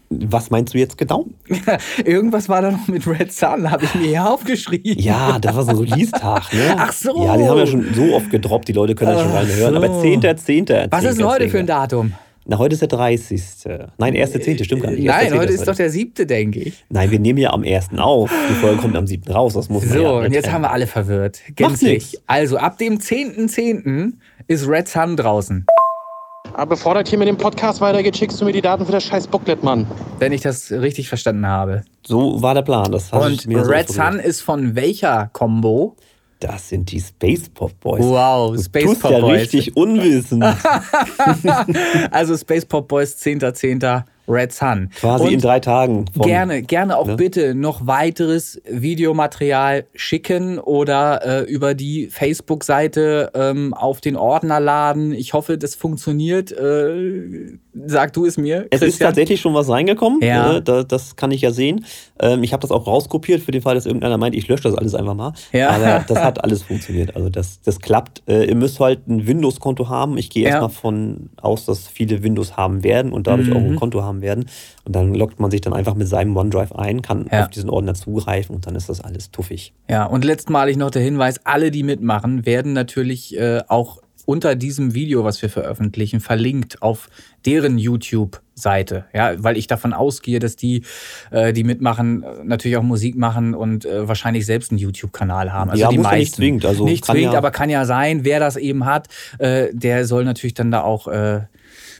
Was 0.09 0.51
meinst 0.51 0.75
du 0.75 0.79
jetzt 0.79 0.97
genau? 0.99 1.27
Irgendwas 2.05 2.49
war 2.49 2.63
da 2.63 2.71
noch 2.71 2.87
mit 2.87 3.07
Red 3.07 3.33
Sun, 3.33 3.71
habe 3.71 3.85
ich 3.85 3.95
mir 3.97 4.07
hier 4.07 4.31
aufgeschrieben. 4.31 5.01
Ja, 5.01 5.39
da 5.41 5.55
war 5.55 5.65
so 5.65 5.71
ein 5.71 5.79
Release-Tag, 5.79 6.53
ne? 6.53 6.77
Ach 6.79 6.93
so. 6.93 7.25
Ja, 7.25 7.37
den 7.37 7.49
haben 7.49 7.59
wir 7.59 7.67
schon 7.67 7.93
so 7.93 8.15
oft 8.15 8.31
gedroppt, 8.31 8.69
die 8.69 8.73
Leute 8.73 8.95
können 8.95 9.13
das 9.13 9.23
schon 9.23 9.33
rein 9.33 9.47
hören. 9.49 9.73
So. 9.73 9.77
Aber 9.79 10.01
10.10. 10.01 10.67
10. 10.67 10.87
Was 10.91 11.05
ist 11.05 11.19
denn 11.19 11.27
heute 11.27 11.49
für 11.49 11.59
ein 11.59 11.67
Datum? 11.67 12.13
Na, 12.49 12.59
heute 12.59 12.75
ist 12.75 12.81
der 12.81 12.89
30. 12.89 13.43
Nein, 13.99 14.15
1.10. 14.15 14.63
stimmt 14.63 14.85
gar 14.85 14.93
nicht. 14.93 15.05
Nein, 15.05 15.37
heute 15.37 15.53
ist 15.53 15.67
doch 15.67 15.75
der 15.75 15.91
7., 15.91 16.29
denke 16.29 16.61
ich. 16.61 16.85
Nein, 16.89 17.11
wir 17.11 17.19
nehmen 17.19 17.41
ja 17.41 17.51
am 17.51 17.65
1. 17.65 17.89
auf. 17.99 18.31
Die 18.49 18.55
Folge 18.55 18.81
kommt 18.81 18.95
am 18.95 19.05
7. 19.05 19.33
raus. 19.33 19.55
Das 19.55 19.69
muss 19.69 19.85
man 19.85 19.93
So, 19.93 20.03
ja 20.03 20.11
und 20.11 20.33
jetzt 20.33 20.53
haben 20.53 20.63
wir 20.63 20.71
alle 20.71 20.87
verwirrt. 20.87 21.41
Gänzlich. 21.57 22.21
Also, 22.29 22.57
ab 22.59 22.79
dem 22.79 22.99
10.10. 22.99 23.49
.10. 23.49 24.13
ist 24.47 24.69
Red 24.69 24.87
Sun 24.87 25.17
draußen. 25.17 25.67
Aber 26.55 26.67
bevor 26.67 26.95
das 26.95 27.11
hier 27.11 27.19
mit 27.19 27.27
dem 27.27 27.37
Podcast 27.37 27.81
weitergeht, 27.81 28.17
schickst 28.17 28.41
du 28.41 28.45
mir 28.45 28.53
die 28.53 28.63
Daten 28.63 28.87
für 28.87 28.93
das 28.93 29.03
scheiß 29.03 29.27
Booklet, 29.27 29.65
Mann. 29.65 29.85
Wenn 30.21 30.33
ich 30.33 30.43
das 30.43 30.71
richtig 30.71 31.09
verstanden 31.09 31.47
habe. 31.47 31.83
So 32.07 32.41
war 32.41 32.55
der 32.55 32.63
Plan. 32.63 32.93
Das 32.93 33.11
und 33.13 33.45
Red 33.49 33.89
so 33.89 33.95
Sun 33.95 34.21
ist 34.21 34.41
von 34.41 34.77
welcher 34.77 35.31
Combo? 35.33 35.97
Das 36.41 36.69
sind 36.69 36.91
die 36.93 37.01
Space 37.01 37.49
Pop 37.49 37.73
Boys. 37.81 38.03
Wow, 38.03 38.55
du 38.55 38.63
Space 38.63 38.85
tust 38.85 39.01
Pop 39.01 39.11
ja 39.11 39.21
Boys. 39.21 39.41
richtig 39.41 39.77
unwissend. 39.77 40.45
also 42.11 42.37
Space 42.37 42.65
Pop 42.67 42.89
Boys 42.89 43.17
10.10. 43.17 43.81
.10. 43.81 44.05
Red 44.29 44.53
Sun. 44.53 44.91
Quasi 44.95 45.25
und 45.25 45.33
in 45.33 45.41
drei 45.41 45.61
Tagen. 45.61 46.07
Von, 46.13 46.27
gerne, 46.27 46.63
gerne 46.63 46.97
auch 46.97 47.07
ne? 47.07 47.17
bitte 47.17 47.55
noch 47.55 47.87
weiteres 47.87 48.61
Videomaterial 48.69 49.87
schicken 49.95 50.59
oder 50.59 51.25
äh, 51.25 51.43
über 51.45 51.75
die 51.75 52.09
Facebook-Seite 52.09 53.31
ähm, 53.35 53.75
auf 53.75 54.01
den 54.01 54.17
Ordner 54.17 54.61
laden. 54.61 55.13
Ich 55.13 55.33
hoffe, 55.33 55.59
das 55.59 55.75
funktioniert. 55.75 56.53
Äh, 56.53 57.59
sag 57.85 58.13
du 58.13 58.27
es 58.27 58.37
mir. 58.37 58.67
Es 58.71 58.81
Christian. 58.81 58.89
ist 58.89 58.99
tatsächlich 58.99 59.41
schon 59.41 59.55
was 59.55 59.69
reingekommen. 59.69 60.21
Ja. 60.23 60.57
Äh, 60.57 60.63
da, 60.63 60.83
das 60.83 61.17
kann 61.17 61.31
ich 61.31 61.43
ja 61.43 61.51
sehen. 61.51 61.85
Ähm, 62.21 62.43
ich 62.43 62.53
habe 62.53 62.63
das 62.63 62.71
auch 62.71 62.87
rauskopiert 62.87 63.43
für 63.43 63.53
den 63.53 63.63
Fall, 63.63 63.75
dass 63.75 63.87
irgendeiner 63.87 64.17
meint, 64.19 64.35
ich 64.35 64.49
lösche 64.49 64.65
das 64.65 64.75
alles 64.75 64.95
einfach 64.95 65.15
mal. 65.15 65.33
Ja. 65.53 65.71
Aber 65.71 66.05
das 66.09 66.19
hat 66.19 66.43
alles 66.43 66.63
funktioniert. 66.63 67.15
Also 67.17 67.29
das, 67.29 67.61
das 67.63 67.81
klappt. 67.81 68.23
Äh, 68.27 68.47
ihr 68.47 68.55
müsst 68.55 68.81
halt 68.81 69.07
ein 69.07 69.27
Windows-Konto 69.27 69.89
haben. 69.89 70.19
Ich 70.19 70.31
gehe 70.31 70.45
ja. 70.45 70.51
erstmal 70.51 70.71
von 70.71 71.31
aus, 71.41 71.67
dass 71.67 71.89
viele 71.89 72.23
Windows 72.23 72.57
haben 72.57 72.83
werden 72.83 73.13
und 73.13 73.27
dadurch 73.27 73.49
mhm. 73.49 73.57
auch 73.57 73.61
ein 73.61 73.77
Konto 73.77 74.03
haben 74.03 74.16
haben 74.17 74.23
werden. 74.23 74.47
Und 74.85 74.97
dann 74.97 75.15
loggt 75.15 75.41
man 75.41 75.51
sich 75.51 75.61
dann 75.61 75.73
einfach 75.73 75.95
mit 75.95 76.09
seinem 76.09 76.37
OneDrive 76.37 76.73
ein, 76.73 77.03
kann 77.03 77.27
ja. 77.31 77.45
auf 77.45 77.51
diesen 77.51 77.71
Ordner 77.71 77.95
zugreifen 77.95 78.55
und 78.55 78.67
dann 78.67 78.75
ist 78.75 78.89
das 78.89 79.01
alles 79.01 79.31
tuffig. 79.31 79.73
Ja, 79.89 80.05
und 80.05 80.25
letztmalig 80.25 80.77
noch 80.77 80.91
der 80.91 81.03
Hinweis, 81.03 81.41
alle, 81.45 81.71
die 81.71 81.83
mitmachen, 81.83 82.47
werden 82.47 82.73
natürlich 82.73 83.37
äh, 83.37 83.63
auch 83.69 84.01
unter 84.25 84.57
diesem 84.57 84.93
Video, 84.93 85.23
was 85.23 85.41
wir 85.41 85.49
veröffentlichen, 85.49 86.19
verlinkt 86.19 86.83
auf 86.83 87.09
deren 87.45 87.79
YouTube-Seite. 87.79 89.05
Ja, 89.15 89.35
weil 89.39 89.57
ich 89.57 89.69
davon 89.69 89.93
ausgehe, 89.93 90.41
dass 90.41 90.57
die, 90.57 90.83
äh, 91.31 91.53
die 91.53 91.63
mitmachen, 91.63 92.25
natürlich 92.43 92.77
auch 92.77 92.83
Musik 92.83 93.17
machen 93.17 93.55
und 93.55 93.85
äh, 93.85 94.09
wahrscheinlich 94.09 94.45
selbst 94.45 94.73
einen 94.73 94.79
YouTube-Kanal 94.79 95.53
haben. 95.53 95.71
Also 95.71 95.81
ja, 95.81 95.91
die 95.91 95.99
muss 95.99 96.07
meisten. 96.07 96.19
nicht 96.19 96.35
zwingend. 96.35 96.67
Also 96.67 96.85
nicht 96.85 97.05
zwingend, 97.05 97.35
ja 97.35 97.39
aber 97.39 97.53
kann 97.53 97.71
ja 97.71 97.85
sein, 97.85 98.25
wer 98.25 98.41
das 98.41 98.57
eben 98.57 98.85
hat, 98.85 99.07
äh, 99.39 99.69
der 99.73 100.05
soll 100.07 100.25
natürlich 100.25 100.55
dann 100.55 100.73
da 100.73 100.83
auch 100.83 101.07
äh, 101.07 101.43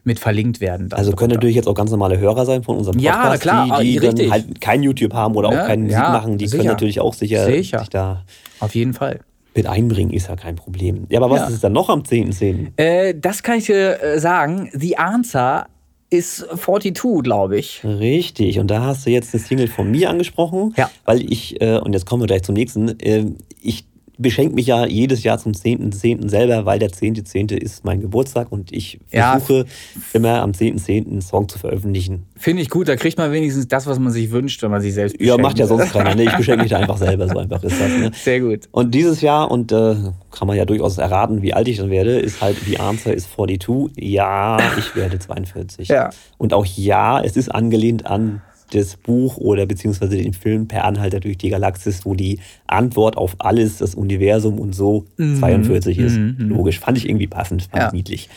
mit 0.07 0.19
verlinkt 0.19 0.61
werden. 0.61 0.93
Also 0.93 1.13
können 1.13 1.35
natürlich 1.35 1.57
jetzt 1.57 1.67
auch 1.67 1.75
ganz 1.75 1.91
normale 1.91 2.19
Hörer 2.19 2.47
sein 2.47 2.63
von 2.63 2.77
unserem 2.77 2.97
Podcast, 2.97 3.45
ja, 3.45 3.67
klar, 3.67 3.81
die, 3.81 3.99
die 3.99 4.07
dann 4.07 4.31
halt 4.31 4.61
kein 4.61 4.83
YouTube 4.83 5.13
haben 5.13 5.35
oder 5.35 5.49
auch 5.49 5.53
ja, 5.53 5.67
keine 5.67 5.83
Musik 5.83 5.99
ja, 5.99 6.11
machen, 6.11 6.39
die 6.39 6.47
sicher. 6.47 6.59
können 6.59 6.69
natürlich 6.69 7.01
auch 7.01 7.15
sicher, 7.15 7.45
sicher. 7.47 7.81
sich 7.81 7.89
da 7.89 8.23
auf 8.61 8.75
jeden 8.75 8.95
Fall 8.95 9.21
mit 9.55 9.67
einbringen, 9.67 10.13
ist 10.13 10.29
ja 10.29 10.37
kein 10.37 10.55
Problem. 10.55 11.07
Ja, 11.09 11.21
aber 11.21 11.31
was 11.31 11.41
ja. 11.41 11.49
ist 11.49 11.65
dann 11.65 11.73
noch 11.73 11.89
am 11.89 12.03
10.10.? 12.03 12.73
.10.? 12.77 12.81
Äh, 12.81 13.15
das 13.19 13.43
kann 13.43 13.59
ich 13.59 13.67
dir 13.67 14.03
äh, 14.03 14.21
sagen. 14.21 14.71
The 14.73 14.99
Answer 14.99 15.67
ist 16.11 16.47
42, 16.47 17.23
glaube 17.23 17.59
ich. 17.59 17.83
Richtig, 17.83 18.61
und 18.61 18.71
da 18.71 18.83
hast 18.83 19.07
du 19.07 19.11
jetzt 19.11 19.35
eine 19.35 19.43
Single 19.43 19.69
von 19.69 19.91
mir 19.91 20.11
angesprochen, 20.11 20.75
ja. 20.77 20.91
weil 21.05 21.23
ich, 21.23 21.61
äh, 21.61 21.79
und 21.79 21.95
jetzt 21.95 22.07
kommen 22.07 22.23
wir 22.23 22.27
gleich 22.27 22.43
zum 22.43 22.55
nächsten, 22.55 23.01
äh, 23.01 23.25
ich 23.61 23.86
beschenke 24.19 24.55
mich 24.55 24.67
ja 24.67 24.87
jedes 24.87 25.23
Jahr 25.23 25.39
zum 25.39 25.53
10.10. 25.53 26.01
.10. 26.01 26.29
selber, 26.29 26.65
weil 26.65 26.79
der 26.79 26.91
10.10. 26.91 27.51
.10. 27.51 27.57
ist 27.57 27.85
mein 27.85 28.01
Geburtstag 28.01 28.51
und 28.51 28.73
ich 28.73 28.99
versuche 29.09 29.59
ja. 29.59 29.65
immer 30.13 30.43
am 30.43 30.53
10.10. 30.53 30.87
.10. 30.87 31.11
einen 31.11 31.21
Song 31.21 31.49
zu 31.49 31.59
veröffentlichen. 31.59 32.27
Finde 32.37 32.63
ich 32.63 32.71
gut, 32.71 32.89
da 32.89 32.97
kriegt 32.97 33.19
man 33.19 33.33
wenigstens 33.33 33.69
das, 33.69 33.87
was 33.87 33.99
man 33.99 34.13
sich 34.13 34.31
wünscht, 34.31 34.63
wenn 34.63 34.71
man 34.71 34.81
sich 34.81 34.95
selbst 34.95 35.19
beschenkt. 35.19 35.39
Ja, 35.39 35.43
macht 35.43 35.59
ja 35.59 35.67
sonst 35.67 35.93
keiner. 35.93 36.15
Ne? 36.15 36.25
Ich 36.25 36.33
beschenke 36.37 36.63
mich 36.63 36.71
da 36.71 36.79
einfach 36.79 36.99
selber, 36.99 37.29
so 37.29 37.39
einfach 37.39 37.63
ist 37.63 37.81
das. 37.81 37.89
Ne? 37.89 38.11
Sehr 38.15 38.41
gut. 38.41 38.69
Und 38.71 38.95
dieses 38.95 39.21
Jahr, 39.21 39.51
und 39.51 39.73
äh, 39.73 39.95
kann 40.31 40.47
man 40.47 40.57
ja 40.57 40.65
durchaus 40.65 40.99
erraten, 40.99 41.43
wie 41.43 41.55
alt 41.55 41.69
ich 41.69 41.79
dann 41.79 41.91
werde, 41.91 42.19
ist 42.19 42.41
halt, 42.41 42.57
die 42.67 42.79
Answer 42.79 43.13
ist 43.13 43.33
42. 43.33 43.93
Ja, 43.97 44.59
ich 44.79 44.95
werde 44.97 45.19
42. 45.19 45.89
Ja. 45.89 46.11
Und 46.39 46.53
auch 46.53 46.67
ja, 46.67 47.21
es 47.23 47.37
ist 47.37 47.49
angelehnt 47.49 48.07
an 48.07 48.43
das 48.71 48.97
Buch 48.97 49.37
oder 49.37 49.67
beziehungsweise 49.67 50.17
den 50.17 50.33
Film 50.33 50.69
Per 50.69 50.85
Anhalter 50.85 51.21
durch 51.21 51.39
die 51.39 51.51
Galaxis, 51.51 52.05
wo 52.05 52.15
die 52.15 52.41
Antwort 52.67 53.17
auf 53.17 53.37
alles, 53.39 53.79
das 53.79 53.95
Universum 53.95 54.59
und 54.59 54.75
so 54.75 55.05
mhm. 55.17 55.39
42 55.39 55.99
ist. 55.99 56.17
Mhm. 56.17 56.37
Logisch. 56.39 56.81
Fand 56.81 56.99
ich 56.99 57.09
irgendwie 57.09 57.27
passend, 57.27 57.63
fand 57.63 57.83
ja. 57.83 57.87
ich 57.89 57.93
niedlich. 57.93 58.29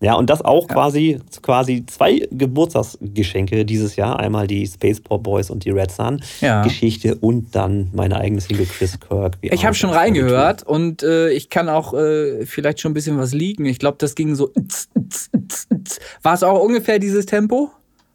Ja, 0.00 0.14
und 0.14 0.30
das 0.30 0.42
auch 0.42 0.68
ja. 0.68 0.74
quasi, 0.74 1.18
quasi 1.42 1.84
zwei 1.86 2.28
Geburtstagsgeschenke 2.30 3.64
dieses 3.64 3.96
Jahr. 3.96 4.18
Einmal 4.20 4.46
die 4.46 4.64
Space 4.66 5.00
Pop 5.00 5.24
Boys 5.24 5.50
und 5.50 5.64
die 5.64 5.70
Red 5.70 5.90
Sun 5.90 6.22
ja. 6.40 6.62
Geschichte 6.62 7.16
und 7.16 7.54
dann 7.56 7.90
meine 7.92 8.16
eigene 8.16 8.40
Single 8.40 8.66
Chris 8.66 8.98
Kirk. 9.00 9.38
Ich 9.40 9.64
habe 9.64 9.74
schon 9.74 9.90
reingehört 9.90 10.62
und 10.62 11.02
äh, 11.02 11.30
ich 11.30 11.50
kann 11.50 11.68
auch 11.68 11.94
äh, 11.94 12.46
vielleicht 12.46 12.80
schon 12.80 12.92
ein 12.92 12.94
bisschen 12.94 13.18
was 13.18 13.32
liegen. 13.34 13.64
Ich 13.64 13.80
glaube, 13.80 13.96
das 13.98 14.14
ging 14.14 14.36
so. 14.36 14.52
War 16.22 16.34
es 16.34 16.42
auch 16.44 16.62
ungefähr 16.62 17.00
dieses 17.00 17.26
Tempo? 17.26 17.70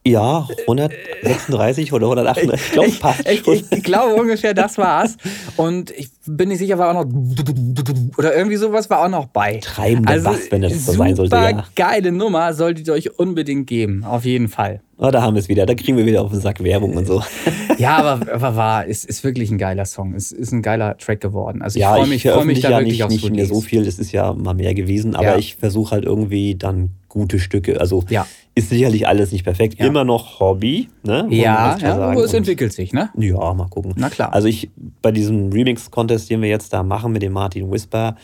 Ja, 0.05 0.47
136 0.67 1.93
oder 1.93 2.07
138, 2.07 2.65
ich 2.65 2.71
glaube, 2.73 2.91
passt 2.99 3.27
ich, 3.27 3.47
ich, 3.47 3.71
ich, 3.71 3.83
glaube 3.83 4.15
ungefähr, 4.15 4.53
das 4.53 4.77
war's. 4.77 5.15
Und 5.55 5.91
ich 5.91 6.09
bin 6.25 6.49
nicht 6.49 6.59
sicher, 6.59 6.77
war 6.77 6.89
auch 6.89 7.05
noch 7.05 8.17
oder 8.17 8.35
irgendwie 8.35 8.55
sowas 8.55 8.89
war 8.89 9.03
auch 9.03 9.09
noch 9.09 9.27
bei. 9.27 9.57
Treibender 9.57 10.11
also, 10.11 10.29
Bass, 10.29 10.51
wenn 10.51 10.61
das 10.61 10.85
so 10.85 10.93
sein 10.93 11.15
sollte. 11.15 11.35
Ja. 11.35 11.65
geile 11.75 12.11
Nummer, 12.11 12.53
solltet 12.53 12.87
ihr 12.87 12.93
euch 12.93 13.19
unbedingt 13.19 13.67
geben, 13.67 14.03
auf 14.03 14.25
jeden 14.25 14.47
Fall. 14.47 14.81
Oh, 14.97 15.09
da 15.11 15.21
haben 15.21 15.35
wir 15.35 15.39
es 15.39 15.49
wieder, 15.49 15.65
da 15.65 15.75
kriegen 15.75 15.97
wir 15.97 16.05
wieder 16.05 16.21
auf 16.21 16.31
den 16.31 16.39
Sack 16.39 16.63
Werbung 16.63 16.95
und 16.95 17.07
so. 17.07 17.21
Ja, 17.79 17.97
aber, 17.97 18.31
aber 18.31 18.55
war, 18.55 18.85
ist, 18.85 19.03
ist 19.03 19.23
wirklich 19.23 19.49
ein 19.49 19.57
geiler 19.57 19.85
Song, 19.85 20.13
ist, 20.13 20.31
ist 20.31 20.51
ein 20.51 20.61
geiler 20.61 20.95
Track 20.99 21.21
geworden. 21.21 21.63
Also 21.63 21.77
ich 21.77 21.81
ja, 21.81 21.95
freue 21.95 22.05
mich, 22.05 22.21
freu 22.21 22.45
mich 22.45 22.59
da 22.59 22.69
ja 22.69 22.77
wirklich 22.77 22.93
nicht, 22.93 23.03
aufs 23.03 23.13
nicht 23.13 23.31
mehr 23.35 23.47
so 23.47 23.61
viel, 23.61 23.83
das 23.83 23.97
ist 23.97 24.11
ja 24.11 24.31
mal 24.31 24.53
mehr 24.53 24.75
gewesen, 24.75 25.15
aber 25.15 25.29
ja. 25.29 25.37
ich 25.37 25.55
versuche 25.55 25.95
halt 25.95 26.05
irgendwie 26.05 26.53
dann 26.53 26.91
gute 27.09 27.39
Stücke, 27.39 27.81
also 27.81 28.03
ja 28.09 28.27
ist 28.55 28.69
sicherlich 28.69 29.07
alles 29.07 29.31
nicht 29.31 29.43
perfekt. 29.43 29.79
Immer 29.79 30.03
noch 30.03 30.39
Hobby. 30.39 30.89
Ne? 31.03 31.27
Ja, 31.31 31.75
ja 31.77 31.95
aber 31.95 32.23
es 32.23 32.33
entwickelt 32.33 32.71
sich, 32.71 32.93
ne? 32.93 33.09
Ja, 33.17 33.53
mal 33.53 33.67
gucken. 33.67 33.93
Na 33.95 34.09
klar. 34.09 34.31
Also 34.33 34.47
ich, 34.47 34.69
bei 35.01 35.11
diesem 35.11 35.51
Remix-Contest, 35.51 36.12
den 36.19 36.41
wir 36.41 36.49
jetzt 36.49 36.73
da 36.73 36.83
machen 36.83 37.11
mit 37.11 37.21
dem 37.21 37.33
Martin 37.33 37.71
Whisper, 37.71 38.15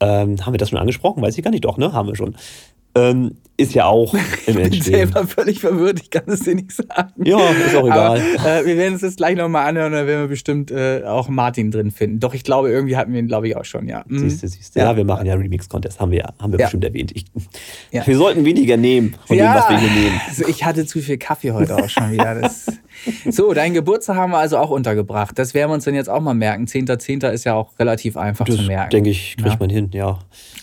ähm, 0.00 0.44
haben 0.44 0.52
wir 0.52 0.58
das 0.58 0.70
schon 0.70 0.78
angesprochen? 0.78 1.22
Weiß 1.22 1.36
ich 1.36 1.44
gar 1.44 1.50
nicht. 1.50 1.64
Doch, 1.64 1.78
ne? 1.78 1.92
Haben 1.92 2.08
wir 2.08 2.16
schon. 2.16 2.36
ähm, 2.94 3.32
ist 3.58 3.74
ja 3.74 3.86
auch 3.86 4.14
im. 4.46 4.58
Ich 4.58 4.70
bin 4.70 4.82
selber 4.82 5.26
völlig 5.26 5.60
verwirrt, 5.60 6.00
ich 6.02 6.10
kann 6.10 6.24
es 6.26 6.40
dir 6.40 6.54
nicht 6.54 6.72
sagen. 6.72 7.12
Ja, 7.24 7.38
ist 7.38 7.74
auch 7.74 7.86
egal. 7.86 8.22
Aber, 8.38 8.60
äh, 8.60 8.66
wir 8.66 8.76
werden 8.76 8.94
es 8.94 9.00
jetzt 9.00 9.16
gleich 9.16 9.36
nochmal 9.36 9.66
anhören, 9.66 9.92
da 9.92 10.06
werden 10.06 10.22
wir 10.22 10.28
bestimmt 10.28 10.70
äh, 10.70 11.02
auch 11.04 11.28
Martin 11.28 11.70
drin 11.70 11.90
finden. 11.90 12.20
Doch 12.20 12.34
ich 12.34 12.44
glaube, 12.44 12.70
irgendwie 12.70 12.96
hatten 12.96 13.12
wir 13.12 13.20
ihn, 13.20 13.28
glaube 13.28 13.48
ich, 13.48 13.56
auch 13.56 13.64
schon, 13.64 13.88
ja. 13.88 14.04
Mhm. 14.06 14.18
Siehst 14.18 14.42
du, 14.42 14.48
siehst 14.48 14.76
du. 14.76 14.80
Ja, 14.80 14.96
wir 14.96 15.04
machen 15.04 15.26
ja 15.26 15.34
Remix-Contest, 15.34 16.00
haben 16.00 16.10
wir, 16.10 16.34
haben 16.38 16.52
wir 16.52 16.58
ja. 16.58 16.66
bestimmt 16.66 16.84
erwähnt. 16.84 17.12
Ich, 17.14 17.24
ja. 17.92 18.06
Wir 18.06 18.16
sollten 18.16 18.44
weniger 18.44 18.76
nehmen 18.76 19.16
von 19.24 19.36
ja. 19.36 19.52
dem, 19.52 19.60
was 19.60 19.70
wir 19.70 19.78
hier 19.78 20.02
nehmen. 20.02 20.20
Also 20.28 20.46
ich 20.46 20.64
hatte 20.64 20.84
zu 20.84 21.00
viel 21.00 21.16
Kaffee 21.16 21.52
heute 21.52 21.76
auch 21.76 21.88
schon 21.88 22.12
wieder. 22.12 22.34
Das 22.34 22.66
so, 23.30 23.52
dein 23.52 23.74
Geburtstag 23.74 24.16
haben 24.16 24.32
wir 24.32 24.38
also 24.38 24.58
auch 24.58 24.70
untergebracht. 24.70 25.38
Das 25.38 25.54
werden 25.54 25.70
wir 25.70 25.74
uns 25.74 25.84
dann 25.84 25.94
jetzt 25.94 26.08
auch 26.08 26.20
mal 26.20 26.34
merken. 26.34 26.64
10.10. 26.66 27.20
.10. 27.22 27.30
ist 27.30 27.44
ja 27.44 27.54
auch 27.54 27.78
relativ 27.78 28.16
einfach 28.16 28.44
das 28.44 28.56
zu 28.56 28.62
merken. 28.62 28.90
denke 28.90 29.10
ich, 29.10 29.36
kriegt 29.36 29.60
man 29.60 29.70
hin, 29.70 29.90
ja. 29.92 30.18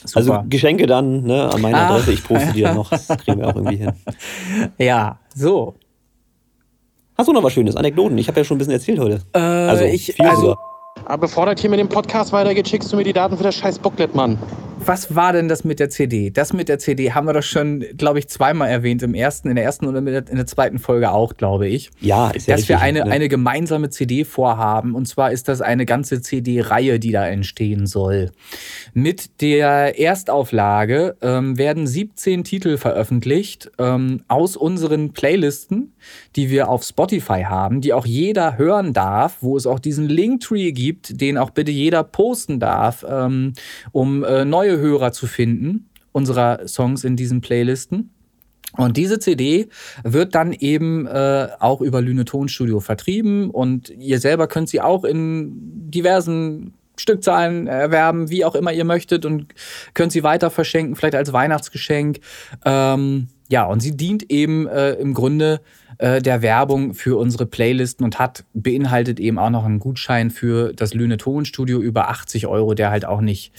Super. 0.05 0.17
Also 0.17 0.49
Geschenke 0.49 0.85
dann 0.85 1.23
ne, 1.23 1.49
an 1.53 1.61
meiner 1.61 1.89
Adresse. 1.89 2.13
Ich 2.13 2.23
poste 2.23 2.53
die 2.53 2.61
dann 2.61 2.75
noch. 2.75 2.89
Das 2.89 3.07
kriegen 3.07 3.39
wir 3.39 3.47
auch 3.47 3.55
irgendwie 3.55 3.77
hin. 3.77 3.91
Ja, 4.77 5.19
so. 5.33 5.75
Hast 7.17 7.27
du 7.27 7.33
noch 7.33 7.43
was 7.43 7.53
Schönes? 7.53 7.75
Anekdoten? 7.75 8.17
Ich 8.17 8.27
habe 8.27 8.39
ja 8.39 8.43
schon 8.43 8.55
ein 8.55 8.59
bisschen 8.59 8.73
erzählt 8.73 8.99
heute. 8.99 9.21
Äh, 9.33 9.39
also, 9.39 9.83
ich, 9.85 10.19
also 10.19 10.57
aber 11.05 11.21
bevor 11.21 11.45
das 11.45 11.59
hier 11.59 11.69
mit 11.69 11.79
dem 11.79 11.89
Podcast 11.89 12.31
weitergeht, 12.31 12.67
schickst 12.67 12.91
du 12.91 12.97
mir 12.97 13.03
die 13.03 13.13
Daten 13.13 13.35
für 13.35 13.43
das 13.43 13.55
scheiß 13.55 13.79
Booklet, 13.79 14.15
Mann 14.15 14.37
was 14.87 15.15
war 15.15 15.33
denn 15.33 15.47
das 15.47 15.63
mit 15.63 15.79
der 15.79 15.89
CD? 15.89 16.29
Das 16.29 16.53
mit 16.53 16.69
der 16.69 16.79
CD 16.79 17.11
haben 17.11 17.27
wir 17.27 17.33
doch 17.33 17.43
schon, 17.43 17.85
glaube 17.97 18.19
ich, 18.19 18.27
zweimal 18.27 18.69
erwähnt. 18.69 19.03
Im 19.03 19.13
ersten, 19.13 19.49
in 19.49 19.55
der 19.55 19.65
ersten 19.65 19.87
und 19.87 19.95
in 19.95 20.05
der 20.05 20.45
zweiten 20.45 20.79
Folge 20.79 21.11
auch, 21.11 21.35
glaube 21.35 21.67
ich. 21.67 21.91
Ja, 22.01 22.29
ist 22.29 22.47
ja 22.47 22.53
Dass 22.53 22.61
richtig, 22.61 22.69
wir 22.69 22.81
eine, 22.81 23.05
ne? 23.05 23.11
eine 23.11 23.29
gemeinsame 23.29 23.89
CD 23.89 24.23
vorhaben. 24.25 24.95
Und 24.95 25.07
zwar 25.07 25.31
ist 25.31 25.47
das 25.47 25.61
eine 25.61 25.85
ganze 25.85 26.21
CD-Reihe, 26.21 26.99
die 26.99 27.11
da 27.11 27.27
entstehen 27.27 27.87
soll. 27.87 28.31
Mit 28.93 29.41
der 29.41 29.99
Erstauflage 29.99 31.15
ähm, 31.21 31.57
werden 31.57 31.87
17 31.87 32.43
Titel 32.43 32.77
veröffentlicht 32.77 33.71
ähm, 33.79 34.21
aus 34.27 34.55
unseren 34.55 35.13
Playlisten, 35.13 35.93
die 36.35 36.49
wir 36.49 36.69
auf 36.69 36.83
Spotify 36.83 37.43
haben, 37.43 37.81
die 37.81 37.93
auch 37.93 38.05
jeder 38.05 38.57
hören 38.57 38.93
darf, 38.93 39.37
wo 39.41 39.57
es 39.57 39.65
auch 39.65 39.79
diesen 39.79 40.09
Linktree 40.09 40.71
gibt, 40.71 41.21
den 41.21 41.37
auch 41.37 41.49
bitte 41.49 41.71
jeder 41.71 42.03
posten 42.03 42.59
darf, 42.59 43.05
ähm, 43.07 43.53
um 43.91 44.23
äh, 44.23 44.45
neue 44.45 44.72
neue 44.73 44.81
Hörer 44.81 45.11
zu 45.11 45.27
finden, 45.27 45.89
unserer 46.11 46.67
Songs 46.67 47.03
in 47.03 47.15
diesen 47.15 47.41
Playlisten. 47.41 48.11
Und 48.75 48.97
diese 48.97 49.19
CD 49.19 49.69
wird 50.03 50.33
dann 50.33 50.51
eben 50.51 51.05
äh, 51.05 51.49
auch 51.59 51.81
über 51.81 52.01
Lüne 52.01 52.25
Tonstudio 52.25 52.79
vertrieben 52.79 53.51
und 53.51 53.91
ihr 53.91 54.19
selber 54.19 54.47
könnt 54.47 54.67
sie 54.67 54.81
auch 54.81 55.03
in 55.03 55.91
diversen 55.91 56.73
Stückzahlen 56.97 57.67
erwerben, 57.67 58.31
wie 58.31 58.45
auch 58.45 58.55
immer 58.55 58.71
ihr 58.71 58.85
möchtet 58.85 59.25
und 59.25 59.53
könnt 59.93 60.11
sie 60.11 60.23
weiter 60.23 60.49
verschenken, 60.49 60.95
vielleicht 60.95 61.15
als 61.15 61.33
Weihnachtsgeschenk. 61.33 62.19
Ähm, 62.65 63.27
ja, 63.49 63.65
und 63.65 63.81
sie 63.81 63.95
dient 63.95 64.31
eben 64.31 64.67
äh, 64.67 64.93
im 64.93 65.13
Grunde 65.13 65.61
äh, 65.99 66.21
der 66.21 66.41
Werbung 66.41 66.93
für 66.93 67.17
unsere 67.17 67.45
Playlisten 67.45 68.03
und 68.03 68.19
hat 68.19 68.45
beinhaltet 68.53 69.19
eben 69.19 69.37
auch 69.37 69.49
noch 69.49 69.65
einen 69.65 69.79
Gutschein 69.79 70.31
für 70.31 70.73
das 70.73 70.93
Lüne 70.93 71.17
Tonstudio 71.17 71.79
über 71.79 72.09
80 72.09 72.47
Euro, 72.47 72.73
der 72.73 72.89
halt 72.89 73.05
auch 73.05 73.21
nicht 73.21 73.51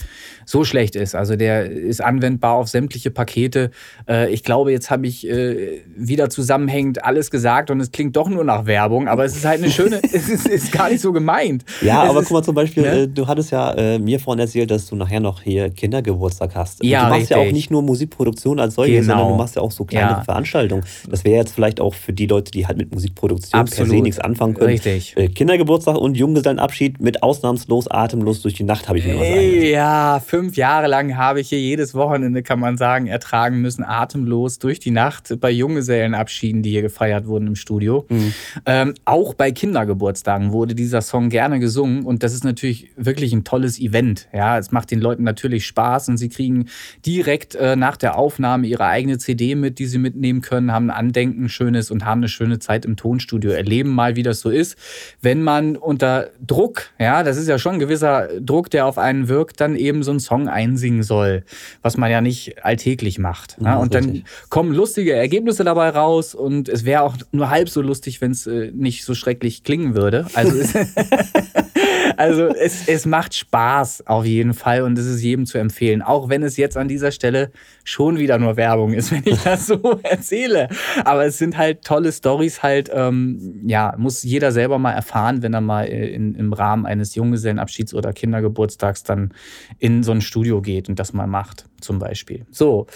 so 0.45 0.63
schlecht 0.63 0.95
ist. 0.95 1.15
Also 1.15 1.35
der 1.35 1.69
ist 1.69 2.01
anwendbar 2.01 2.53
auf 2.53 2.67
sämtliche 2.67 3.11
Pakete. 3.11 3.71
Äh, 4.07 4.31
ich 4.31 4.43
glaube, 4.43 4.71
jetzt 4.71 4.89
habe 4.89 5.07
ich 5.07 5.27
äh, 5.27 5.81
wieder 5.95 6.29
zusammenhängend 6.29 7.03
alles 7.03 7.31
gesagt 7.31 7.71
und 7.71 7.79
es 7.79 7.91
klingt 7.91 8.15
doch 8.15 8.29
nur 8.29 8.43
nach 8.43 8.65
Werbung, 8.65 9.07
aber 9.07 9.25
es 9.25 9.35
ist 9.35 9.45
halt 9.45 9.61
eine 9.61 9.71
schöne, 9.71 9.99
es 10.03 10.29
ist, 10.29 10.47
ist, 10.47 10.71
gar 10.71 10.89
nicht 10.89 11.01
so 11.01 11.11
gemeint. 11.11 11.65
Ja, 11.81 12.03
es 12.03 12.09
aber 12.09 12.21
ist, 12.21 12.27
guck 12.27 12.37
mal 12.37 12.43
zum 12.43 12.55
Beispiel, 12.55 12.83
ne? 12.83 13.07
du 13.07 13.27
hattest 13.27 13.51
ja 13.51 13.73
äh, 13.73 13.99
mir 13.99 14.19
vorhin 14.19 14.39
erzählt, 14.39 14.71
dass 14.71 14.87
du 14.87 14.95
nachher 14.95 15.19
noch 15.19 15.41
hier 15.41 15.69
Kindergeburtstag 15.69 16.55
hast. 16.55 16.83
Ja, 16.83 17.03
du 17.03 17.09
machst 17.09 17.21
richtig. 17.21 17.37
ja 17.37 17.43
auch 17.43 17.51
nicht 17.51 17.71
nur 17.71 17.81
Musikproduktion 17.81 18.59
als 18.59 18.75
solche, 18.75 18.93
genau. 18.93 19.05
sondern 19.05 19.27
du 19.29 19.35
machst 19.35 19.55
ja 19.55 19.61
auch 19.61 19.71
so 19.71 19.85
kleine 19.85 20.11
ja. 20.11 20.23
Veranstaltungen. 20.23 20.83
Das 21.09 21.23
wäre 21.23 21.37
jetzt 21.37 21.53
vielleicht 21.53 21.79
auch 21.81 21.93
für 21.93 22.13
die 22.13 22.27
Leute, 22.27 22.51
die 22.51 22.67
halt 22.67 22.77
mit 22.77 22.93
Musikproduktion 22.93 23.59
Absolut. 23.59 23.89
per 23.89 23.97
se 23.97 24.03
nichts 24.03 24.19
anfangen 24.19 24.53
können. 24.53 24.69
Richtig. 24.69 25.15
Äh, 25.17 25.29
Kindergeburtstag 25.29 25.97
und 25.97 26.15
Junggesellenabschied 26.15 27.01
mit 27.01 27.23
ausnahmslos 27.23 27.89
atemlos 27.89 28.41
durch 28.41 28.53
die 28.53 28.63
Nacht 28.63 28.87
habe 28.87 28.99
ich 28.99 29.05
mir 29.05 29.15
was 29.15 29.69
Ja, 29.69 30.19
fünf 30.35 30.57
Jahre 30.57 30.87
lang 30.87 31.15
habe 31.15 31.39
ich 31.39 31.47
hier 31.47 31.61
jedes 31.61 31.93
Wochenende, 31.93 32.43
kann 32.43 32.59
man 32.59 32.75
sagen, 32.75 33.07
ertragen 33.07 33.61
müssen, 33.61 33.85
atemlos 33.85 34.59
durch 34.59 34.81
die 34.81 34.91
Nacht 34.91 35.39
bei 35.39 35.49
Junggesellenabschieden, 35.49 36.61
die 36.61 36.71
hier 36.71 36.81
gefeiert 36.81 37.25
wurden 37.25 37.47
im 37.47 37.55
Studio. 37.55 38.05
Mhm. 38.09 38.33
Ähm, 38.65 38.93
auch 39.05 39.33
bei 39.33 39.53
Kindergeburtstagen 39.53 40.51
wurde 40.51 40.75
dieser 40.75 41.01
Song 41.01 41.29
gerne 41.29 41.61
gesungen 41.61 42.03
und 42.03 42.21
das 42.21 42.33
ist 42.33 42.43
natürlich 42.43 42.91
wirklich 42.97 43.31
ein 43.31 43.45
tolles 43.45 43.79
Event. 43.79 44.27
Ja, 44.33 44.57
es 44.57 44.73
macht 44.73 44.91
den 44.91 44.99
Leuten 44.99 45.23
natürlich 45.23 45.65
Spaß 45.67 46.09
und 46.09 46.17
sie 46.17 46.27
kriegen 46.27 46.65
direkt 47.05 47.55
äh, 47.55 47.77
nach 47.77 47.95
der 47.95 48.17
Aufnahme 48.17 48.67
ihre 48.67 48.87
eigene 48.87 49.17
CD 49.17 49.55
mit, 49.55 49.79
die 49.79 49.85
sie 49.85 49.99
mitnehmen 49.99 50.41
können, 50.41 50.73
haben 50.73 50.89
ein 50.89 50.97
Andenken 50.97 51.47
schönes 51.47 51.91
und 51.91 52.03
haben 52.03 52.19
eine 52.19 52.27
schöne 52.27 52.59
Zeit 52.59 52.83
im 52.83 52.97
Tonstudio. 52.97 53.51
Erleben 53.51 53.91
mal, 53.91 54.17
wie 54.17 54.23
das 54.23 54.41
so 54.41 54.49
ist, 54.49 54.75
wenn 55.21 55.43
man 55.43 55.77
unter 55.77 56.31
Druck, 56.45 56.89
ja, 56.99 57.23
das 57.23 57.37
ist 57.37 57.47
ja 57.47 57.57
schon 57.57 57.75
ein 57.75 57.79
gewisser 57.79 58.27
Druck, 58.41 58.69
der 58.69 58.85
auf 58.85 58.97
einen 58.97 59.29
wirkt, 59.29 59.61
dann 59.61 59.77
eben 59.77 60.03
so 60.03 60.11
einen 60.11 60.24
Song 60.25 60.49
einsingen 60.49 61.03
soll, 61.03 61.43
was 61.81 61.97
man 61.97 62.11
ja 62.11 62.21
nicht 62.21 62.63
alltäglich 62.65 63.19
macht. 63.19 63.57
Ja, 63.61 63.77
und 63.77 63.93
dann 63.93 64.23
kommen 64.49 64.73
lustige 64.73 65.13
Ergebnisse 65.13 65.63
dabei 65.63 65.89
raus 65.89 66.35
und 66.35 66.67
es 66.67 66.85
wäre 66.85 67.03
auch 67.03 67.15
nur 67.31 67.49
halb 67.49 67.69
so 67.69 67.81
lustig, 67.81 68.21
wenn 68.21 68.31
es 68.31 68.47
äh, 68.47 68.71
nicht 68.73 69.05
so 69.05 69.15
schrecklich 69.15 69.63
klingen 69.63 69.95
würde. 69.95 70.25
Also 70.33 70.55
Also 72.17 72.47
es, 72.47 72.87
es 72.87 73.05
macht 73.05 73.33
Spaß 73.33 74.07
auf 74.07 74.25
jeden 74.25 74.53
Fall 74.53 74.81
und 74.81 74.97
es 74.97 75.05
ist 75.05 75.21
jedem 75.21 75.45
zu 75.45 75.57
empfehlen. 75.57 76.01
Auch 76.01 76.29
wenn 76.29 76.43
es 76.43 76.57
jetzt 76.57 76.77
an 76.77 76.87
dieser 76.87 77.11
Stelle 77.11 77.51
schon 77.83 78.17
wieder 78.17 78.37
nur 78.37 78.57
Werbung 78.57 78.93
ist, 78.93 79.11
wenn 79.11 79.23
ich 79.25 79.41
das 79.43 79.67
so 79.67 79.99
erzähle. 80.03 80.69
Aber 81.03 81.25
es 81.25 81.37
sind 81.37 81.57
halt 81.57 81.83
tolle 81.83 82.11
Stories 82.11 82.63
halt, 82.63 82.89
ähm, 82.93 83.63
ja, 83.65 83.93
muss 83.97 84.23
jeder 84.23 84.51
selber 84.51 84.79
mal 84.79 84.93
erfahren, 84.93 85.41
wenn 85.41 85.53
er 85.53 85.61
mal 85.61 85.85
in, 85.85 86.35
im 86.35 86.53
Rahmen 86.53 86.85
eines 86.85 87.15
Junggesellenabschieds 87.15 87.93
oder 87.93 88.13
Kindergeburtstags 88.13 89.03
dann 89.03 89.33
in 89.79 90.03
so 90.03 90.11
ein 90.11 90.21
Studio 90.21 90.61
geht 90.61 90.89
und 90.89 90.99
das 90.99 91.13
mal 91.13 91.27
macht, 91.27 91.65
zum 91.81 91.99
Beispiel. 91.99 92.45
So, 92.51 92.87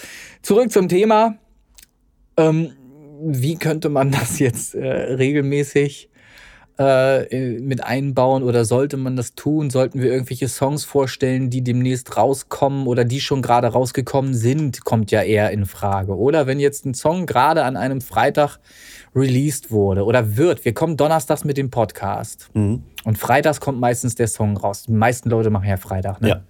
zurück 0.42 0.70
zum 0.70 0.88
Thema. 0.88 1.36
Ähm, 2.36 2.72
wie 3.22 3.56
könnte 3.56 3.88
man 3.88 4.10
das 4.10 4.38
jetzt 4.38 4.74
äh, 4.74 4.86
regelmäßig 4.86 6.09
äh, 6.80 7.60
mit 7.60 7.84
einbauen 7.84 8.42
oder 8.42 8.64
sollte 8.64 8.96
man 8.96 9.14
das 9.14 9.34
tun? 9.34 9.68
Sollten 9.68 10.00
wir 10.00 10.10
irgendwelche 10.10 10.48
Songs 10.48 10.84
vorstellen, 10.84 11.50
die 11.50 11.62
demnächst 11.62 12.16
rauskommen 12.16 12.86
oder 12.86 13.04
die 13.04 13.20
schon 13.20 13.42
gerade 13.42 13.68
rausgekommen 13.68 14.32
sind, 14.32 14.82
kommt 14.82 15.10
ja 15.10 15.22
eher 15.22 15.50
in 15.50 15.66
Frage. 15.66 16.16
Oder 16.16 16.46
wenn 16.46 16.58
jetzt 16.58 16.86
ein 16.86 16.94
Song 16.94 17.26
gerade 17.26 17.64
an 17.64 17.76
einem 17.76 18.00
Freitag 18.00 18.58
released 19.14 19.70
wurde 19.70 20.04
oder 20.04 20.38
wird, 20.38 20.64
wir 20.64 20.72
kommen 20.72 20.96
donnerstags 20.96 21.44
mit 21.44 21.58
dem 21.58 21.70
Podcast 21.70 22.48
mhm. 22.54 22.82
und 23.04 23.18
freitags 23.18 23.60
kommt 23.60 23.78
meistens 23.78 24.14
der 24.14 24.28
Song 24.28 24.56
raus. 24.56 24.84
Die 24.84 24.92
meisten 24.92 25.28
Leute 25.28 25.50
machen 25.50 25.68
ja 25.68 25.76
Freitag, 25.76 26.22
ne? 26.22 26.28
Ja. 26.28 26.42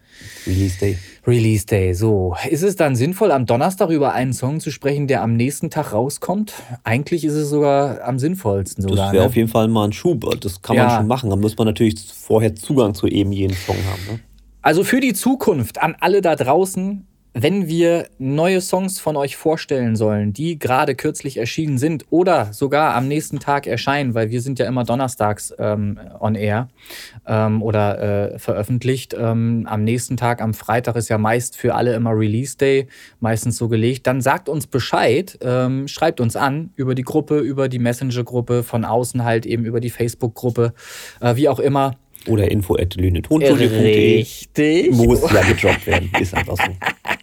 Release 0.46 0.78
Day. 0.78 0.98
Release 1.26 1.66
Day, 1.66 1.92
so. 1.94 2.34
Ist 2.48 2.62
es 2.62 2.76
dann 2.76 2.96
sinnvoll, 2.96 3.30
am 3.30 3.46
Donnerstag 3.46 3.90
über 3.90 4.12
einen 4.12 4.32
Song 4.32 4.60
zu 4.60 4.70
sprechen, 4.70 5.06
der 5.06 5.22
am 5.22 5.36
nächsten 5.36 5.70
Tag 5.70 5.92
rauskommt? 5.92 6.54
Eigentlich 6.82 7.24
ist 7.24 7.34
es 7.34 7.50
sogar 7.50 8.02
am 8.02 8.18
sinnvollsten 8.18 8.82
sogar. 8.82 9.06
Das 9.06 9.12
wäre 9.12 9.22
ne? 9.24 9.28
auf 9.28 9.36
jeden 9.36 9.48
Fall 9.48 9.68
mal 9.68 9.84
ein 9.84 9.92
Schub. 9.92 10.28
Das 10.40 10.62
kann 10.62 10.76
ja. 10.76 10.86
man 10.86 10.96
schon 10.98 11.06
machen. 11.06 11.30
Da 11.30 11.36
muss 11.36 11.56
man 11.56 11.66
natürlich 11.66 11.96
vorher 12.12 12.54
Zugang 12.54 12.94
zu 12.94 13.06
eben 13.06 13.32
jedem 13.32 13.56
Song 13.56 13.76
haben. 13.76 14.14
Ne? 14.14 14.20
Also 14.62 14.84
für 14.84 15.00
die 15.00 15.14
Zukunft 15.14 15.80
an 15.82 15.96
alle 16.00 16.20
da 16.20 16.36
draußen, 16.36 17.06
wenn 17.32 17.68
wir 17.68 18.08
neue 18.18 18.60
Songs 18.60 18.98
von 18.98 19.16
euch 19.16 19.36
vorstellen 19.36 19.94
sollen, 19.94 20.32
die 20.32 20.58
gerade 20.58 20.94
kürzlich 20.94 21.36
erschienen 21.36 21.78
sind 21.78 22.06
oder 22.10 22.52
sogar 22.52 22.94
am 22.94 23.06
nächsten 23.06 23.38
Tag 23.38 23.66
erscheinen, 23.66 24.14
weil 24.14 24.30
wir 24.30 24.40
sind 24.40 24.58
ja 24.58 24.66
immer 24.66 24.84
donnerstags 24.84 25.54
ähm, 25.58 25.98
on 26.18 26.34
air 26.34 26.68
ähm, 27.26 27.62
oder 27.62 28.32
äh, 28.32 28.38
veröffentlicht. 28.38 29.14
Ähm, 29.14 29.66
am 29.68 29.84
nächsten 29.84 30.16
Tag, 30.16 30.42
am 30.42 30.54
Freitag 30.54 30.96
ist 30.96 31.08
ja 31.08 31.18
meist 31.18 31.56
für 31.56 31.74
alle 31.74 31.94
immer 31.94 32.10
Release 32.10 32.56
Day, 32.56 32.88
meistens 33.20 33.56
so 33.56 33.68
gelegt. 33.68 34.06
Dann 34.06 34.20
sagt 34.20 34.48
uns 34.48 34.66
Bescheid, 34.66 35.38
ähm, 35.42 35.86
schreibt 35.86 36.20
uns 36.20 36.34
an 36.34 36.70
über 36.74 36.94
die 36.94 37.02
Gruppe, 37.02 37.38
über 37.38 37.68
die 37.68 37.78
Messenger-Gruppe, 37.78 38.64
von 38.64 38.84
außen 38.84 39.24
halt 39.24 39.46
eben 39.46 39.64
über 39.64 39.80
die 39.80 39.90
Facebook-Gruppe, 39.90 40.74
äh, 41.20 41.36
wie 41.36 41.48
auch 41.48 41.60
immer. 41.60 41.92
Oder 42.26 42.50
info 42.50 42.74
at 42.74 42.96
Richtig. 42.98 44.92
Muss 44.92 45.22
ja 45.32 45.42
gedroppt 45.42 45.86
werden. 45.86 46.10
Ist 46.20 46.34
einfach 46.34 46.56
so. 46.56 46.70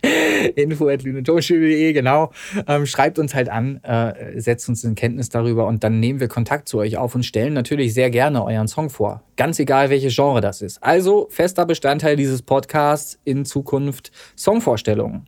info 0.55 0.87
at 0.87 1.03
genau. 1.03 2.31
Ähm, 2.67 2.85
schreibt 2.85 3.19
uns 3.19 3.35
halt 3.35 3.49
an, 3.49 3.77
äh, 3.83 4.39
setzt 4.39 4.67
uns 4.69 4.83
in 4.83 4.95
Kenntnis 4.95 5.29
darüber 5.29 5.67
und 5.67 5.83
dann 5.83 5.99
nehmen 5.99 6.19
wir 6.19 6.27
Kontakt 6.27 6.67
zu 6.67 6.79
euch 6.79 6.97
auf 6.97 7.13
und 7.15 7.23
stellen 7.23 7.53
natürlich 7.53 7.93
sehr 7.93 8.09
gerne 8.09 8.43
euren 8.43 8.67
Song 8.67 8.89
vor. 8.89 9.23
Ganz 9.35 9.59
egal, 9.59 9.89
welches 9.89 10.15
Genre 10.15 10.41
das 10.41 10.61
ist. 10.61 10.81
Also 10.81 11.27
fester 11.29 11.65
Bestandteil 11.65 12.15
dieses 12.15 12.41
Podcasts 12.41 13.19
in 13.23 13.45
Zukunft 13.45 14.11
Songvorstellungen. 14.35 15.27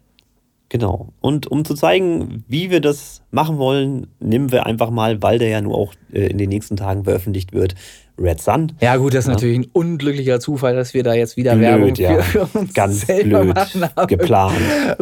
Genau. 0.69 1.09
Und 1.19 1.47
um 1.47 1.65
zu 1.65 1.73
zeigen, 1.73 2.43
wie 2.47 2.69
wir 2.69 2.79
das 2.79 3.23
machen 3.31 3.57
wollen, 3.57 4.07
nehmen 4.19 4.51
wir 4.51 4.67
einfach 4.67 4.91
mal, 4.91 5.21
weil 5.21 5.39
der 5.39 5.49
ja 5.49 5.61
nur 5.61 5.75
auch 5.75 5.93
äh, 6.13 6.27
in 6.27 6.37
den 6.37 6.49
nächsten 6.49 6.77
Tagen 6.77 7.03
veröffentlicht 7.05 7.53
wird, 7.53 7.73
Red 8.19 8.41
Sun. 8.41 8.73
Ja, 8.81 8.97
gut, 8.97 9.13
das 9.13 9.25
ist 9.25 9.27
ja. 9.27 9.33
natürlich 9.33 9.59
ein 9.59 9.67
unglücklicher 9.73 10.39
Zufall, 10.39 10.75
dass 10.75 10.93
wir 10.93 11.03
da 11.03 11.13
jetzt 11.13 11.37
wieder 11.37 11.55
blöd, 11.55 11.67
Werbung 11.67 11.95
für, 11.95 12.01
ja. 12.01 12.21
für 12.21 12.47
uns 12.53 12.73
Ganz 12.73 13.07
selber 13.07 13.41
blöd 13.41 13.55
machen. 13.55 13.83
Aber 13.95 14.07
geplant. 14.07 14.57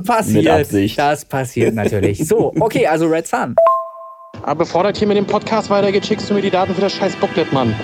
Passiert. 0.05 0.43
Mit 0.43 0.47
Absicht. 0.49 0.99
Das 0.99 1.25
passiert 1.25 1.73
natürlich. 1.73 2.27
So, 2.27 2.53
okay, 2.59 2.87
also 2.87 3.07
Red 3.07 3.27
Sun. 3.27 3.55
Aber 4.43 4.59
bevor 4.59 4.83
das 4.83 4.97
hier 4.97 5.07
mit 5.07 5.17
dem 5.17 5.25
Podcast 5.25 5.69
weitergeht, 5.69 6.05
schickst 6.05 6.29
du 6.29 6.33
mir 6.33 6.41
die 6.41 6.51
Daten 6.51 6.73
für 6.75 6.81
das 6.81 6.93
scheiß 6.93 7.15
Booklet, 7.15 7.51
Mann. 7.51 7.75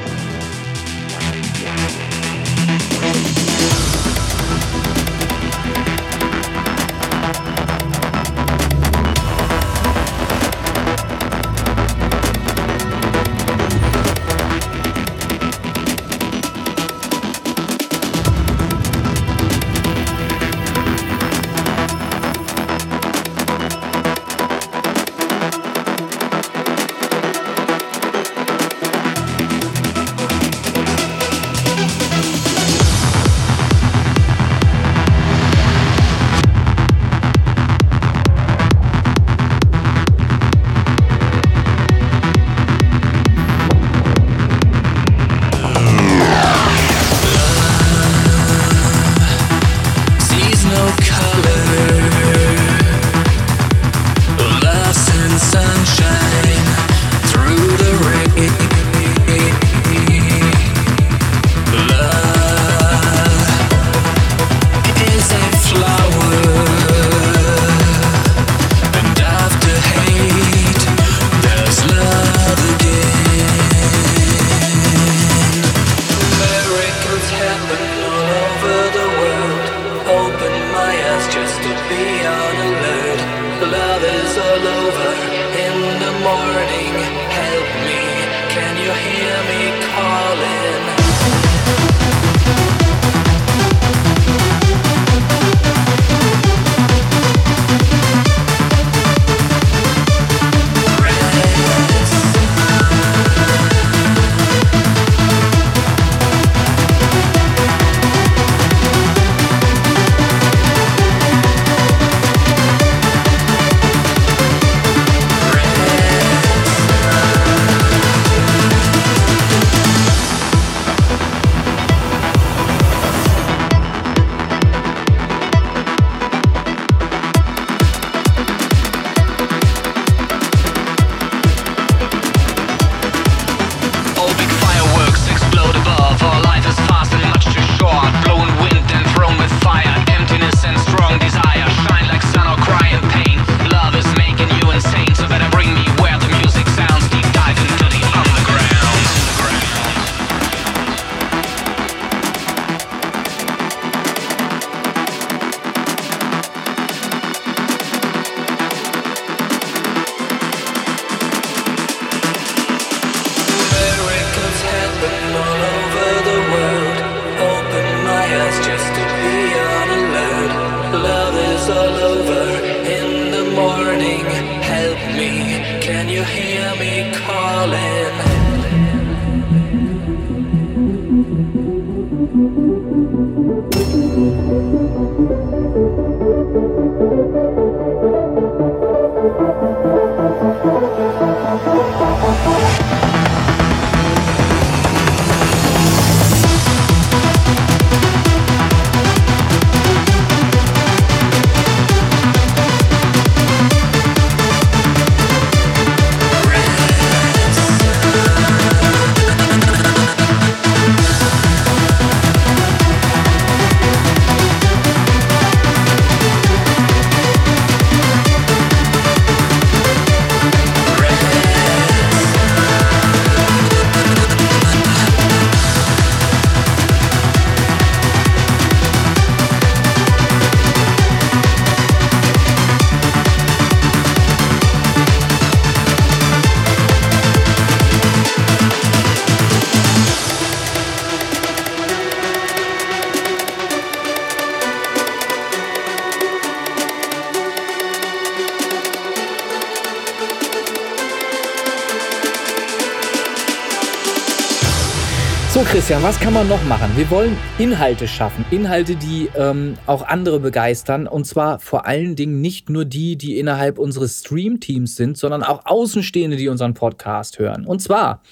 Christian, 255.83 256.01
was 256.01 256.17
kann 256.17 256.31
man 256.33 256.47
noch 256.47 256.63
machen? 256.63 256.91
Wir 256.95 257.09
wollen 257.09 257.35
Inhalte 257.57 258.07
schaffen. 258.07 258.45
Inhalte, 258.51 258.95
die 258.95 259.27
ähm, 259.35 259.73
auch 259.85 260.07
andere 260.07 260.39
begeistern. 260.39 261.07
Und 261.07 261.25
zwar 261.25 261.59
vor 261.59 261.85
allen 261.85 262.15
Dingen 262.15 262.39
nicht 262.39 262.69
nur 262.69 262.85
die, 262.85 263.17
die 263.17 263.37
innerhalb 263.37 263.77
unseres 263.77 264.21
Stream-Teams 264.21 264.95
sind, 264.95 265.17
sondern 265.17 265.43
auch 265.43 265.65
Außenstehende, 265.65 266.37
die 266.37 266.47
unseren 266.47 266.73
Podcast 266.73 267.37
hören. 267.37 267.65
Und 267.65 267.81
zwar 267.81 268.23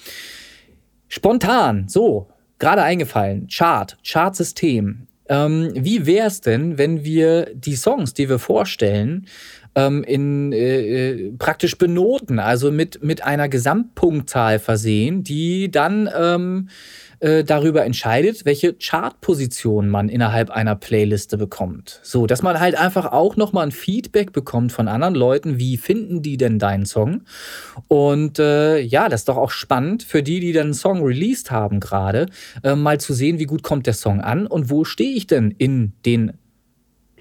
spontan, 1.08 1.88
so, 1.88 2.30
gerade 2.58 2.84
eingefallen, 2.84 3.48
Chart, 3.48 3.98
Chartsystem. 4.02 5.06
ähm, 5.28 5.72
wie 5.74 6.06
wäre 6.06 6.28
es 6.28 6.40
denn, 6.40 6.78
wenn 6.78 7.04
wir 7.04 7.50
die 7.54 7.76
Songs, 7.76 8.14
die 8.14 8.30
wir 8.30 8.38
vorstellen, 8.38 9.26
ähm, 9.74 10.04
in 10.04 10.52
äh, 10.52 11.10
äh, 11.10 11.32
praktisch 11.38 11.76
benoten, 11.76 12.38
also 12.38 12.70
mit, 12.70 13.04
mit 13.04 13.24
einer 13.24 13.50
Gesamtpunktzahl 13.50 14.58
versehen, 14.58 15.22
die 15.22 15.70
dann 15.70 16.08
ähm, 16.18 16.68
äh, 17.22 17.44
darüber 17.44 17.84
entscheidet, 17.84 18.44
welche 18.44 18.74
Chartposition 18.74 19.88
man 19.88 20.08
innerhalb 20.08 20.50
einer 20.50 20.74
Playliste 20.74 21.38
bekommt. 21.38 22.00
So, 22.02 22.26
dass 22.26 22.42
man 22.42 22.58
halt 22.58 22.74
einfach 22.74 23.12
auch 23.12 23.36
nochmal 23.36 23.66
ein 23.66 23.72
Feedback 23.72 24.32
bekommt 24.32 24.72
von 24.72 24.88
anderen 24.88 25.14
Leuten, 25.14 25.58
wie 25.58 25.76
finden 25.76 26.22
die 26.22 26.36
denn 26.36 26.58
deinen 26.58 26.84
Song? 26.84 27.22
Und 27.86 28.40
äh, 28.40 28.80
ja, 28.80 29.08
das 29.08 29.20
ist 29.20 29.28
doch 29.28 29.36
auch 29.36 29.52
spannend 29.52 30.02
für 30.02 30.24
die, 30.24 30.40
die 30.40 30.52
dann 30.52 30.62
einen 30.66 30.74
Song 30.74 31.04
released 31.04 31.52
haben 31.52 31.78
gerade, 31.78 32.26
äh, 32.64 32.74
mal 32.74 32.98
zu 32.98 33.14
sehen, 33.14 33.38
wie 33.38 33.46
gut 33.46 33.62
kommt 33.62 33.86
der 33.86 33.94
Song 33.94 34.20
an 34.20 34.48
und 34.48 34.68
wo 34.68 34.84
stehe 34.84 35.14
ich 35.14 35.28
denn 35.28 35.52
in 35.52 35.92
den 36.04 36.32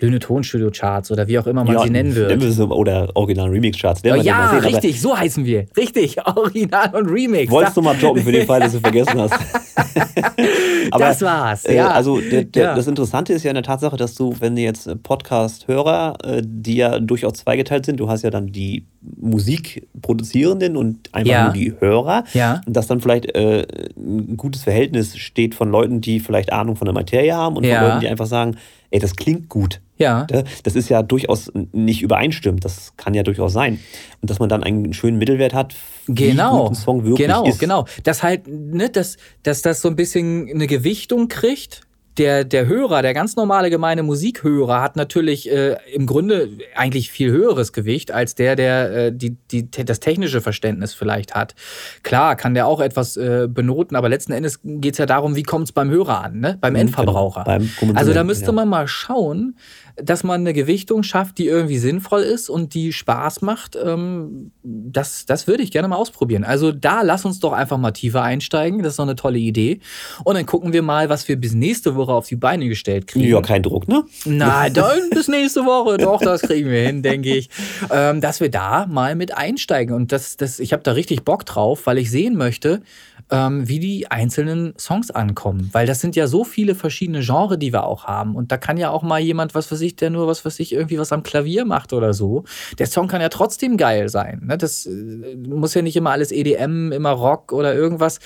Löhne 0.01 0.19
Tonstudio 0.19 0.71
Charts 0.71 1.11
oder 1.11 1.27
wie 1.27 1.37
auch 1.37 1.45
immer 1.45 1.63
man 1.63 1.75
ja, 1.75 1.83
sie 1.83 1.91
nennen 1.91 2.15
wird. 2.15 2.59
Oder 2.59 3.09
Original 3.15 3.49
Remix 3.49 3.77
Charts. 3.77 4.01
Oh, 4.03 4.15
ja, 4.15 4.49
sehen, 4.49 4.59
richtig, 4.59 4.99
so 4.99 5.17
heißen 5.17 5.45
wir. 5.45 5.67
Richtig, 5.77 6.17
Original 6.35 6.95
und 6.95 7.07
Remix. 7.07 7.51
Wolltest 7.51 7.77
du 7.77 7.81
mal 7.81 7.95
droppen 7.95 8.23
für 8.23 8.31
den 8.31 8.47
Fall, 8.47 8.61
dass 8.61 8.73
du 8.73 8.79
vergessen 8.79 9.19
hast. 9.19 9.33
aber, 10.91 11.05
das 11.05 11.21
war's, 11.21 11.65
äh, 11.65 11.75
ja. 11.75 11.89
Äh, 11.89 11.93
also 11.93 12.19
der, 12.19 12.43
der, 12.45 12.63
ja. 12.63 12.75
das 12.75 12.87
Interessante 12.87 13.33
ist 13.33 13.43
ja 13.43 13.51
in 13.51 13.55
der 13.55 13.63
Tatsache, 13.63 13.95
dass 13.95 14.15
du, 14.15 14.35
wenn 14.39 14.55
du 14.55 14.61
jetzt 14.63 14.89
Podcast-Hörer, 15.03 16.17
äh, 16.23 16.41
die 16.43 16.77
ja 16.77 16.99
durchaus 16.99 17.33
zweigeteilt 17.33 17.85
sind, 17.85 17.99
du 17.99 18.09
hast 18.09 18.23
ja 18.23 18.31
dann 18.31 18.47
die 18.47 18.85
Musikproduzierenden 19.19 20.77
und 20.77 21.13
einfach 21.13 21.31
ja. 21.31 21.43
nur 21.45 21.53
die 21.53 21.73
Hörer, 21.79 22.23
ja. 22.33 22.61
dass 22.65 22.87
dann 22.87 23.01
vielleicht 23.01 23.35
äh, 23.35 23.67
ein 23.95 24.35
gutes 24.35 24.63
Verhältnis 24.63 25.17
steht 25.17 25.53
von 25.53 25.69
Leuten, 25.69 26.01
die 26.01 26.19
vielleicht 26.19 26.51
Ahnung 26.51 26.75
von 26.75 26.85
der 26.85 26.93
Materie 26.93 27.35
haben 27.35 27.55
und 27.55 27.65
von 27.65 27.75
Leuten, 27.75 27.99
die 27.99 28.07
einfach 28.07 28.25
sagen, 28.25 28.57
ey, 28.91 28.99
das 28.99 29.15
klingt 29.15 29.49
gut. 29.49 29.81
Ja. 29.97 30.25
Das 30.63 30.75
ist 30.75 30.89
ja 30.89 31.03
durchaus 31.03 31.51
nicht 31.71 32.01
übereinstimmt. 32.01 32.65
Das 32.65 32.93
kann 32.97 33.13
ja 33.13 33.23
durchaus 33.23 33.53
sein. 33.53 33.79
Und 34.21 34.29
dass 34.29 34.39
man 34.39 34.49
dann 34.49 34.63
einen 34.63 34.93
schönen 34.93 35.17
Mittelwert 35.17 35.53
hat, 35.53 35.75
genau. 36.07 36.53
wie 36.53 36.57
gut 36.59 36.71
ein 36.71 36.75
Song 36.75 37.03
wirklich 37.03 37.27
genau, 37.27 37.45
ist. 37.45 37.59
Genau, 37.59 37.83
genau. 37.83 38.01
Dass 38.03 38.23
halt, 38.23 38.47
ne, 38.47 38.89
dass, 38.89 39.17
dass 39.43 39.61
das 39.61 39.81
so 39.81 39.89
ein 39.89 39.95
bisschen 39.95 40.49
eine 40.49 40.67
Gewichtung 40.67 41.27
kriegt 41.27 41.81
der, 42.17 42.43
der 42.43 42.67
Hörer, 42.67 43.01
der 43.01 43.13
ganz 43.13 43.35
normale 43.35 43.69
gemeine 43.69 44.03
Musikhörer, 44.03 44.81
hat 44.81 44.95
natürlich 44.95 45.49
äh, 45.49 45.77
im 45.93 46.05
Grunde 46.05 46.49
eigentlich 46.75 47.09
viel 47.09 47.31
höheres 47.31 47.71
Gewicht 47.73 48.11
als 48.11 48.35
der, 48.35 48.55
der 48.55 48.91
äh, 48.91 49.11
die, 49.13 49.37
die, 49.51 49.69
das 49.69 49.99
technische 49.99 50.41
Verständnis 50.41 50.93
vielleicht 50.93 51.35
hat. 51.35 51.55
Klar, 52.03 52.35
kann 52.35 52.53
der 52.53 52.67
auch 52.67 52.81
etwas 52.81 53.15
äh, 53.17 53.47
benoten, 53.49 53.95
aber 53.95 54.09
letzten 54.09 54.33
Endes 54.33 54.59
geht 54.63 54.95
es 54.95 54.97
ja 54.97 55.05
darum, 55.05 55.35
wie 55.35 55.43
kommt 55.43 55.65
es 55.65 55.71
beim 55.71 55.89
Hörer 55.89 56.23
an, 56.23 56.39
ne? 56.39 56.57
beim 56.59 56.73
mhm, 56.73 56.79
Endverbraucher. 56.79 57.43
Genau, 57.45 57.69
beim 57.81 57.97
also 57.97 58.13
da 58.13 58.23
müsste 58.23 58.47
ja. 58.47 58.51
man 58.51 58.67
mal 58.67 58.87
schauen, 58.87 59.55
dass 59.95 60.23
man 60.23 60.41
eine 60.41 60.53
Gewichtung 60.53 61.03
schafft, 61.03 61.37
die 61.37 61.47
irgendwie 61.47 61.77
sinnvoll 61.77 62.21
ist 62.21 62.49
und 62.49 62.73
die 62.73 62.93
Spaß 62.93 63.41
macht, 63.41 63.75
ähm, 63.75 64.51
das, 64.63 65.25
das 65.25 65.47
würde 65.47 65.63
ich 65.63 65.71
gerne 65.71 65.87
mal 65.87 65.95
ausprobieren. 65.95 66.43
Also 66.43 66.71
da 66.71 67.01
lass 67.01 67.25
uns 67.25 67.39
doch 67.39 67.53
einfach 67.53 67.77
mal 67.77 67.91
tiefer 67.91 68.21
einsteigen. 68.21 68.83
Das 68.83 68.93
ist 68.93 68.99
doch 68.99 69.03
eine 69.03 69.15
tolle 69.15 69.39
Idee. 69.39 69.79
Und 70.23 70.35
dann 70.35 70.45
gucken 70.45 70.73
wir 70.73 70.81
mal, 70.81 71.09
was 71.09 71.27
wir 71.27 71.35
bis 71.35 71.53
nächste 71.53 71.95
Woche 71.95 72.13
auf 72.13 72.27
die 72.27 72.35
Beine 72.35 72.67
gestellt 72.67 73.07
kriegen. 73.07 73.27
Ja, 73.27 73.41
kein 73.41 73.63
Druck, 73.63 73.87
ne? 73.87 74.03
Nein, 74.25 74.73
dann 74.73 75.09
bis 75.11 75.27
nächste 75.27 75.65
Woche. 75.65 75.97
Doch, 75.97 76.21
das 76.21 76.41
kriegen 76.41 76.69
wir 76.69 76.81
hin, 76.81 77.03
denke 77.03 77.35
ich. 77.35 77.49
Ähm, 77.89 78.21
dass 78.21 78.39
wir 78.39 78.49
da 78.49 78.85
mal 78.87 79.15
mit 79.15 79.35
einsteigen. 79.35 79.95
Und 79.95 80.11
das, 80.11 80.37
das, 80.37 80.59
ich 80.59 80.73
habe 80.73 80.83
da 80.83 80.91
richtig 80.93 81.23
Bock 81.23 81.45
drauf, 81.45 81.85
weil 81.85 81.97
ich 81.97 82.11
sehen 82.11 82.35
möchte, 82.35 82.81
ähm, 83.29 83.67
wie 83.67 83.79
die 83.79 84.11
einzelnen 84.11 84.73
Songs 84.77 85.11
ankommen. 85.11 85.69
Weil 85.71 85.87
das 85.87 86.01
sind 86.01 86.15
ja 86.15 86.27
so 86.27 86.43
viele 86.43 86.75
verschiedene 86.75 87.21
Genres, 87.21 87.59
die 87.59 87.73
wir 87.73 87.85
auch 87.85 88.05
haben. 88.05 88.35
Und 88.35 88.51
da 88.51 88.57
kann 88.57 88.77
ja 88.77 88.89
auch 88.89 89.03
mal 89.03 89.19
jemand, 89.19 89.55
was 89.55 89.71
weiß 89.71 89.80
ich, 89.81 89.95
der 89.95 90.09
nur 90.09 90.27
was 90.27 90.45
weiß 90.45 90.59
ich, 90.59 90.73
irgendwie 90.73 90.97
was 90.97 91.11
am 91.11 91.23
Klavier 91.23 91.65
macht 91.65 91.93
oder 91.93 92.13
so. 92.13 92.43
Der 92.79 92.87
Song 92.87 93.07
kann 93.07 93.21
ja 93.21 93.29
trotzdem 93.29 93.77
geil 93.77 94.09
sein. 94.09 94.41
Ne? 94.45 94.57
Das 94.57 94.85
äh, 94.85 95.35
muss 95.35 95.73
ja 95.73 95.81
nicht 95.81 95.95
immer 95.95 96.11
alles 96.11 96.31
EDM, 96.31 96.91
immer 96.91 97.11
Rock 97.11 97.51
oder 97.53 97.73
irgendwas. 97.73 98.19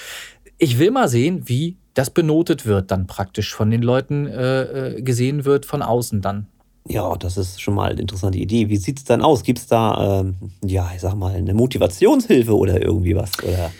Ich 0.57 0.79
will 0.79 0.91
mal 0.91 1.07
sehen, 1.07 1.43
wie 1.45 1.77
das 1.93 2.09
benotet 2.09 2.65
wird 2.65 2.91
dann 2.91 3.07
praktisch 3.07 3.53
von 3.53 3.71
den 3.71 3.81
Leuten 3.81 4.27
äh, 4.27 4.97
äh 4.97 5.01
gesehen 5.01 5.45
wird 5.45 5.65
von 5.65 5.81
außen 5.81 6.21
dann. 6.21 6.47
Ja, 6.87 7.15
das 7.15 7.37
ist 7.37 7.61
schon 7.61 7.73
mal 7.73 7.91
eine 7.91 8.01
interessante 8.01 8.37
Idee. 8.37 8.69
Wie 8.69 8.77
sieht 8.77 8.99
es 8.99 9.05
dann 9.05 9.23
aus? 9.23 9.41
Gibt 9.43 9.59
es 9.59 9.67
da, 9.67 10.21
ähm, 10.21 10.35
ja, 10.63 10.91
ich 10.93 11.01
sag 11.01 11.15
mal, 11.15 11.33
eine 11.33 11.53
Motivationshilfe 11.55 12.55
oder 12.55 12.79
irgendwie 12.79 13.15
was? 13.15 13.31
Oder? 13.43 13.71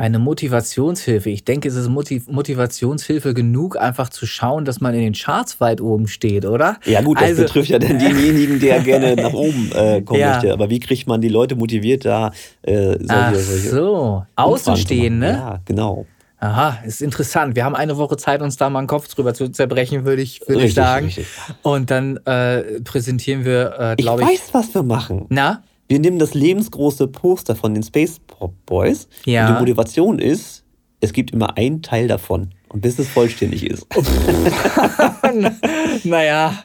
Eine 0.00 0.18
Motivationshilfe. 0.18 1.28
Ich 1.28 1.44
denke, 1.44 1.68
es 1.68 1.74
ist 1.74 1.90
Motiv 1.90 2.26
Motivationshilfe 2.26 3.34
genug, 3.34 3.76
einfach 3.76 4.08
zu 4.08 4.24
schauen, 4.24 4.64
dass 4.64 4.80
man 4.80 4.94
in 4.94 5.00
den 5.00 5.12
Charts 5.12 5.60
weit 5.60 5.82
oben 5.82 6.08
steht, 6.08 6.46
oder? 6.46 6.78
Ja 6.86 7.02
gut, 7.02 7.18
das 7.18 7.28
also, 7.28 7.42
betrifft 7.42 7.68
ja 7.68 7.78
dann 7.78 7.98
denjenigen, 7.98 8.58
der 8.58 8.80
gerne 8.82 9.14
nach 9.14 9.34
oben 9.34 9.70
äh, 9.74 10.00
kommen 10.00 10.20
ja. 10.20 10.32
möchte. 10.32 10.54
Aber 10.54 10.70
wie 10.70 10.80
kriegt 10.80 11.06
man 11.06 11.20
die 11.20 11.28
Leute 11.28 11.54
motiviert, 11.54 12.06
da 12.06 12.32
äh, 12.62 12.96
solche, 12.98 13.10
Ach 13.10 13.34
so, 13.34 14.26
außenstehen, 14.36 15.18
ne? 15.18 15.32
Ja, 15.32 15.60
genau. 15.66 16.06
Aha, 16.38 16.78
ist 16.86 17.02
interessant. 17.02 17.54
Wir 17.54 17.66
haben 17.66 17.74
eine 17.74 17.98
Woche 17.98 18.16
Zeit, 18.16 18.40
uns 18.40 18.56
da 18.56 18.70
mal 18.70 18.78
einen 18.78 18.88
Kopf 18.88 19.06
drüber 19.08 19.34
zu 19.34 19.50
zerbrechen, 19.50 20.06
würde 20.06 20.22
ich, 20.22 20.40
würd 20.48 20.62
ich 20.62 20.72
sagen. 20.72 21.06
Richtig. 21.06 21.26
Und 21.60 21.90
dann 21.90 22.16
äh, 22.24 22.80
präsentieren 22.80 23.44
wir, 23.44 23.74
äh, 23.78 23.96
glaube 23.96 24.22
ich. 24.22 24.28
Ich 24.30 24.40
weiß, 24.40 24.54
was 24.54 24.74
wir 24.74 24.82
machen. 24.82 25.26
Na? 25.28 25.62
Wir 25.90 25.98
nehmen 25.98 26.20
das 26.20 26.34
lebensgroße 26.34 27.08
Poster 27.08 27.56
von 27.56 27.74
den 27.74 27.82
Space 27.82 28.20
Pop 28.24 28.54
Boys. 28.64 29.08
Ja. 29.24 29.48
Und 29.48 29.54
die 29.54 29.58
Motivation 29.60 30.20
ist, 30.20 30.62
es 31.00 31.12
gibt 31.12 31.32
immer 31.32 31.58
einen 31.58 31.82
Teil 31.82 32.06
davon. 32.06 32.50
Und 32.68 32.82
bis 32.82 33.00
es 33.00 33.08
vollständig 33.08 33.68
ist. 33.68 33.84
naja. 36.04 36.62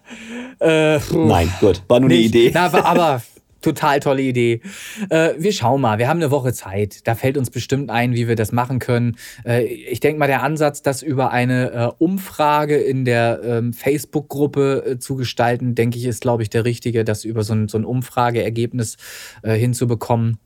Äh, 0.59 0.99
Nein, 1.11 1.51
gut, 1.59 1.81
war 1.87 1.99
nur 1.99 2.09
nicht. 2.09 2.35
eine 2.35 2.43
Idee. 2.45 2.51
Na, 2.53 2.71
aber 2.71 3.23
Total 3.65 3.99
tolle 3.99 4.21
Idee. 4.21 4.61
Äh, 5.09 5.31
wir 5.39 5.51
schauen 5.51 5.81
mal. 5.81 5.97
Wir 5.97 6.07
haben 6.07 6.19
eine 6.19 6.29
Woche 6.29 6.53
Zeit. 6.53 6.99
Da 7.07 7.15
fällt 7.15 7.35
uns 7.35 7.49
bestimmt 7.49 7.89
ein, 7.89 8.13
wie 8.13 8.27
wir 8.27 8.35
das 8.35 8.51
machen 8.51 8.77
können. 8.77 9.17
Äh, 9.43 9.63
ich 9.63 9.99
denke 9.99 10.19
mal, 10.19 10.27
der 10.27 10.43
Ansatz, 10.43 10.83
das 10.83 11.01
über 11.01 11.31
eine 11.31 11.71
äh, 11.71 11.91
Umfrage 11.97 12.75
in 12.77 13.05
der 13.05 13.41
ähm, 13.43 13.73
Facebook-Gruppe 13.73 14.83
äh, 14.85 14.99
zu 14.99 15.15
gestalten, 15.15 15.73
denke 15.73 15.97
ich, 15.97 16.05
ist, 16.05 16.21
glaube 16.21 16.43
ich, 16.43 16.51
der 16.51 16.63
richtige, 16.63 17.03
das 17.03 17.25
über 17.25 17.41
so 17.41 17.53
ein, 17.53 17.67
so 17.67 17.79
ein 17.79 17.85
Umfrageergebnis 17.85 18.97
äh, 19.41 19.55
hinzubekommen, 19.55 20.37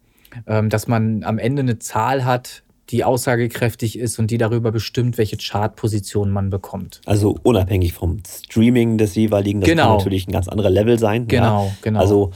ähm, 0.47 0.69
dass 0.69 0.87
man 0.87 1.25
am 1.25 1.39
Ende 1.39 1.61
eine 1.61 1.77
Zahl 1.77 2.23
hat, 2.23 2.63
die 2.89 3.03
aussagekräftig 3.03 3.99
ist 3.99 4.17
und 4.17 4.31
die 4.31 4.37
darüber 4.37 4.71
bestimmt, 4.71 5.17
welche 5.17 5.37
Chartposition 5.37 6.31
man 6.31 6.49
bekommt. 6.49 7.01
Also 7.05 7.37
unabhängig 7.43 7.93
vom 7.93 8.19
Streaming 8.25 8.97
des 8.97 9.13
jeweiligen, 9.15 9.59
das 9.59 9.69
genau. 9.69 9.83
kann 9.83 9.97
natürlich 9.97 10.27
ein 10.27 10.31
ganz 10.31 10.47
anderer 10.47 10.69
Level 10.69 10.97
sein. 10.97 11.27
Genau, 11.27 11.65
ja. 11.65 11.73
genau. 11.81 11.99
Also 11.99 12.31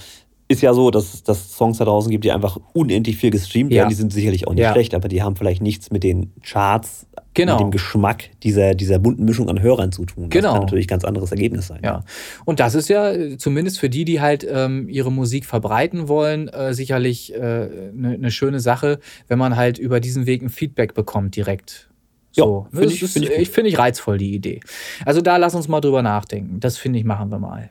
ist 0.47 0.61
ja 0.61 0.73
so, 0.73 0.91
dass 0.91 1.23
es 1.25 1.57
Songs 1.57 1.77
da 1.77 1.85
draußen 1.85 2.11
gibt, 2.11 2.25
die 2.25 2.31
einfach 2.31 2.57
unendlich 2.73 3.17
viel 3.17 3.31
gestreamt 3.31 3.71
werden. 3.71 3.89
Die 3.89 3.95
sind 3.95 4.11
sicherlich 4.11 4.47
auch 4.47 4.53
nicht 4.53 4.63
ja. 4.63 4.71
schlecht, 4.71 4.93
aber 4.93 5.07
die 5.07 5.23
haben 5.23 5.35
vielleicht 5.35 5.61
nichts 5.61 5.89
mit 5.89 6.03
den 6.03 6.31
Charts, 6.41 7.07
genau. 7.33 7.53
mit 7.53 7.61
dem 7.61 7.71
Geschmack 7.71 8.29
dieser, 8.43 8.75
dieser 8.75 8.99
bunten 8.99 9.23
Mischung 9.25 9.49
an 9.49 9.61
Hörern 9.61 9.91
zu 9.91 10.05
tun. 10.05 10.29
Genau. 10.29 10.47
Das 10.47 10.53
kann 10.53 10.61
natürlich 10.63 10.85
ein 10.85 10.89
ganz 10.89 11.05
anderes 11.05 11.31
Ergebnis 11.31 11.67
sein. 11.67 11.81
Ja. 11.83 12.03
Und 12.45 12.59
das 12.59 12.75
ist 12.75 12.89
ja 12.89 13.11
äh, 13.11 13.37
zumindest 13.37 13.79
für 13.79 13.89
die, 13.89 14.05
die 14.05 14.21
halt 14.21 14.45
ähm, 14.49 14.89
ihre 14.89 15.11
Musik 15.11 15.45
verbreiten 15.45 16.07
wollen, 16.07 16.49
äh, 16.49 16.73
sicherlich 16.73 17.33
eine 17.35 17.63
äh, 17.63 17.91
ne, 17.93 18.17
ne 18.17 18.31
schöne 18.31 18.59
Sache, 18.59 18.99
wenn 19.27 19.39
man 19.39 19.55
halt 19.55 19.79
über 19.79 19.99
diesen 19.99 20.25
Weg 20.25 20.41
ein 20.41 20.49
Feedback 20.49 20.93
bekommt 20.93 21.35
direkt. 21.35 21.89
So, 22.36 22.67
ja, 22.71 22.79
finde 22.79 22.93
ich, 22.93 22.99
find 22.99 23.29
ich, 23.29 23.49
find 23.49 23.67
ich 23.67 23.77
reizvoll, 23.77 24.17
die 24.17 24.34
Idee. 24.34 24.59
Also 25.05 25.21
da 25.21 25.38
lass 25.38 25.53
uns 25.53 25.67
mal 25.67 25.81
drüber 25.81 26.01
nachdenken. 26.01 26.59
Das 26.59 26.77
finde 26.77 26.97
ich, 26.97 27.05
machen 27.05 27.29
wir 27.29 27.38
mal. 27.38 27.69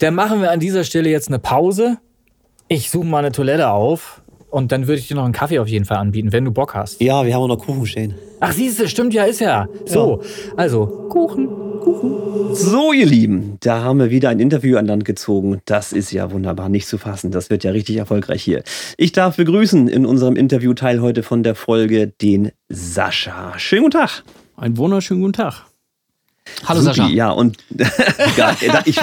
Dann 0.00 0.14
machen 0.14 0.42
wir 0.42 0.50
an 0.50 0.58
dieser 0.58 0.82
Stelle 0.82 1.08
jetzt 1.08 1.28
eine 1.28 1.38
Pause. 1.38 1.98
Ich 2.66 2.90
suche 2.90 3.06
mal 3.06 3.18
eine 3.18 3.30
Toilette 3.30 3.70
auf 3.70 4.21
und 4.52 4.70
dann 4.70 4.86
würde 4.86 5.00
ich 5.00 5.08
dir 5.08 5.14
noch 5.14 5.24
einen 5.24 5.32
Kaffee 5.32 5.58
auf 5.58 5.68
jeden 5.68 5.86
Fall 5.86 5.96
anbieten, 5.96 6.30
wenn 6.30 6.44
du 6.44 6.50
Bock 6.52 6.74
hast. 6.74 7.00
Ja, 7.00 7.24
wir 7.24 7.34
haben 7.34 7.42
auch 7.42 7.48
noch 7.48 7.58
Kuchen 7.58 7.86
stehen. 7.86 8.14
Ach, 8.38 8.52
siehst 8.52 8.78
du, 8.78 8.86
stimmt 8.86 9.14
ja, 9.14 9.24
ist 9.24 9.40
ja. 9.40 9.66
So, 9.86 10.20
ja. 10.20 10.52
also 10.56 10.86
Kuchen, 11.08 11.48
Kuchen. 11.80 12.54
So, 12.54 12.92
ihr 12.92 13.06
Lieben, 13.06 13.56
da 13.60 13.82
haben 13.82 13.98
wir 13.98 14.10
wieder 14.10 14.28
ein 14.28 14.40
Interview 14.40 14.76
an 14.76 14.86
Land 14.86 15.06
gezogen. 15.06 15.62
Das 15.64 15.94
ist 15.94 16.12
ja 16.12 16.30
wunderbar, 16.30 16.68
nicht 16.68 16.86
zu 16.86 16.98
fassen. 16.98 17.30
Das 17.30 17.48
wird 17.48 17.64
ja 17.64 17.70
richtig 17.70 17.96
erfolgreich 17.96 18.42
hier. 18.42 18.62
Ich 18.98 19.12
darf 19.12 19.36
begrüßen 19.36 19.88
in 19.88 20.04
unserem 20.04 20.36
Interviewteil 20.36 21.00
heute 21.00 21.22
von 21.22 21.42
der 21.42 21.54
Folge 21.54 22.08
den 22.08 22.52
Sascha. 22.68 23.58
Schönen 23.58 23.84
guten 23.84 23.98
Tag. 23.98 24.22
Einen 24.56 24.76
wunderschönen 24.76 25.22
guten 25.22 25.32
Tag. 25.32 25.71
Hallo 26.64 26.80
Supi, 26.80 26.96
Sascha. 26.96 27.08
Ja, 27.08 27.30
und 27.30 27.58
ich, 28.84 28.96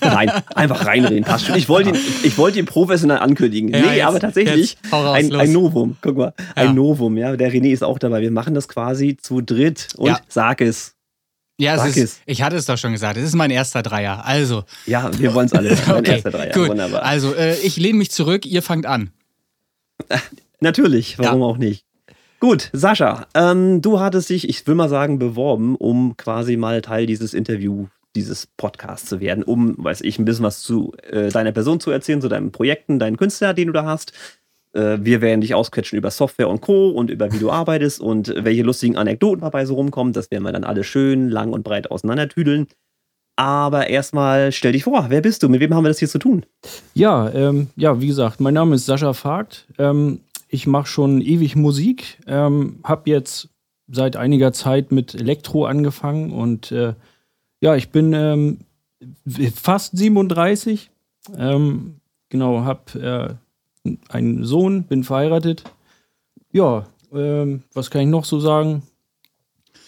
nein, 0.00 0.30
einfach 0.54 0.86
reinreden, 0.86 1.24
passt 1.24 1.46
schon. 1.46 1.56
Ich 1.56 1.68
wollte 1.68 1.90
ihn, 1.90 1.98
ich 2.22 2.38
wollte 2.38 2.58
ihn 2.58 2.66
professionell 2.66 3.18
ankündigen. 3.18 3.70
Ja, 3.70 3.80
nee, 3.80 3.96
jetzt, 3.96 4.06
aber 4.06 4.20
tatsächlich 4.20 4.76
raus, 4.92 5.14
ein, 5.14 5.34
ein, 5.34 5.52
Novum. 5.52 5.96
Guck 6.00 6.16
mal, 6.16 6.34
ein 6.54 6.66
ja. 6.68 6.72
Novum, 6.72 7.16
ja. 7.16 7.36
Der 7.36 7.52
René 7.52 7.72
ist 7.72 7.82
auch 7.82 7.98
dabei. 7.98 8.20
Wir 8.20 8.30
machen 8.30 8.54
das 8.54 8.68
quasi 8.68 9.16
zu 9.16 9.40
dritt 9.40 9.88
und 9.96 10.08
ja. 10.08 10.20
sag 10.28 10.60
es. 10.60 10.94
Ja, 11.56 11.86
es 11.86 11.96
ist, 11.96 12.20
ich 12.26 12.42
hatte 12.42 12.56
es 12.56 12.66
doch 12.66 12.78
schon 12.78 12.92
gesagt. 12.92 13.16
Es 13.16 13.24
ist 13.24 13.36
mein 13.36 13.50
erster 13.50 13.82
Dreier. 13.82 14.24
Also. 14.24 14.64
Ja, 14.86 15.10
wir 15.18 15.34
wollen 15.34 15.46
es 15.46 15.52
alle. 15.52 15.76
mein 15.86 15.96
okay, 15.96 16.12
erster 16.12 16.30
Dreier. 16.30 16.52
Gut. 16.52 16.70
Wunderbar. 16.70 17.02
Also, 17.02 17.32
äh, 17.34 17.56
ich 17.60 17.76
lehne 17.76 17.98
mich 17.98 18.10
zurück, 18.10 18.44
ihr 18.44 18.62
fangt 18.62 18.86
an. 18.86 19.10
Natürlich, 20.60 21.18
warum 21.18 21.42
auch 21.42 21.58
nicht? 21.58 21.83
Gut, 22.44 22.68
Sascha, 22.74 23.26
ähm, 23.32 23.80
du 23.80 24.00
hattest 24.00 24.28
dich, 24.28 24.46
ich 24.46 24.66
will 24.66 24.74
mal 24.74 24.90
sagen, 24.90 25.18
beworben, 25.18 25.76
um 25.76 26.14
quasi 26.18 26.58
mal 26.58 26.82
Teil 26.82 27.06
dieses 27.06 27.32
Interview 27.32 27.86
dieses 28.14 28.46
Podcasts 28.58 29.08
zu 29.08 29.18
werden, 29.20 29.42
um, 29.42 29.74
weiß 29.78 30.02
ich, 30.02 30.18
ein 30.18 30.26
bisschen 30.26 30.44
was 30.44 30.60
zu 30.60 30.92
äh, 31.10 31.30
deiner 31.30 31.52
Person 31.52 31.80
zu 31.80 31.90
erzählen, 31.90 32.20
zu 32.20 32.28
deinen 32.28 32.52
Projekten, 32.52 32.98
deinen 32.98 33.16
Künstler, 33.16 33.54
den 33.54 33.68
du 33.68 33.72
da 33.72 33.86
hast. 33.86 34.12
Äh, 34.74 34.98
wir 35.00 35.22
werden 35.22 35.40
dich 35.40 35.54
ausquetschen 35.54 35.96
über 35.96 36.10
Software 36.10 36.50
und 36.50 36.60
Co. 36.60 36.90
und 36.90 37.10
über 37.10 37.32
wie 37.32 37.38
du 37.38 37.50
arbeitest 37.50 38.02
und 38.02 38.34
welche 38.36 38.62
lustigen 38.62 38.98
Anekdoten 38.98 39.40
dabei 39.40 39.64
so 39.64 39.76
rumkommen. 39.76 40.12
Das 40.12 40.30
werden 40.30 40.44
wir 40.44 40.52
dann 40.52 40.64
alle 40.64 40.84
schön 40.84 41.30
lang 41.30 41.50
und 41.50 41.62
breit 41.62 41.90
auseinandertüdeln. 41.90 42.66
Aber 43.36 43.88
erstmal 43.88 44.52
stell 44.52 44.72
dich 44.72 44.84
vor, 44.84 45.06
wer 45.08 45.22
bist 45.22 45.42
du? 45.42 45.48
Mit 45.48 45.62
wem 45.62 45.72
haben 45.72 45.84
wir 45.84 45.88
das 45.88 45.98
hier 45.98 46.08
zu 46.08 46.18
tun? 46.18 46.44
Ja, 46.92 47.30
ähm, 47.30 47.68
ja, 47.74 48.02
wie 48.02 48.08
gesagt, 48.08 48.38
mein 48.38 48.52
Name 48.52 48.74
ist 48.74 48.84
Sascha 48.84 49.14
Vogt. 49.14 49.66
Ähm, 49.78 50.20
ich 50.54 50.68
mache 50.68 50.86
schon 50.86 51.20
ewig 51.20 51.56
Musik, 51.56 52.20
ähm, 52.28 52.78
habe 52.84 53.10
jetzt 53.10 53.48
seit 53.88 54.14
einiger 54.14 54.52
Zeit 54.52 54.92
mit 54.92 55.12
Elektro 55.12 55.66
angefangen 55.66 56.30
und 56.30 56.70
äh, 56.70 56.94
ja, 57.60 57.74
ich 57.74 57.90
bin 57.90 58.12
ähm, 58.12 58.58
fast 59.54 59.96
37. 59.96 60.90
Ähm, 61.36 61.96
genau, 62.28 62.60
habe 62.60 63.38
äh, 63.84 63.94
einen 64.08 64.44
Sohn, 64.44 64.84
bin 64.84 65.02
verheiratet. 65.02 65.64
Ja, 66.52 66.86
ähm, 67.12 67.64
was 67.72 67.90
kann 67.90 68.02
ich 68.02 68.08
noch 68.08 68.24
so 68.24 68.38
sagen? 68.38 68.84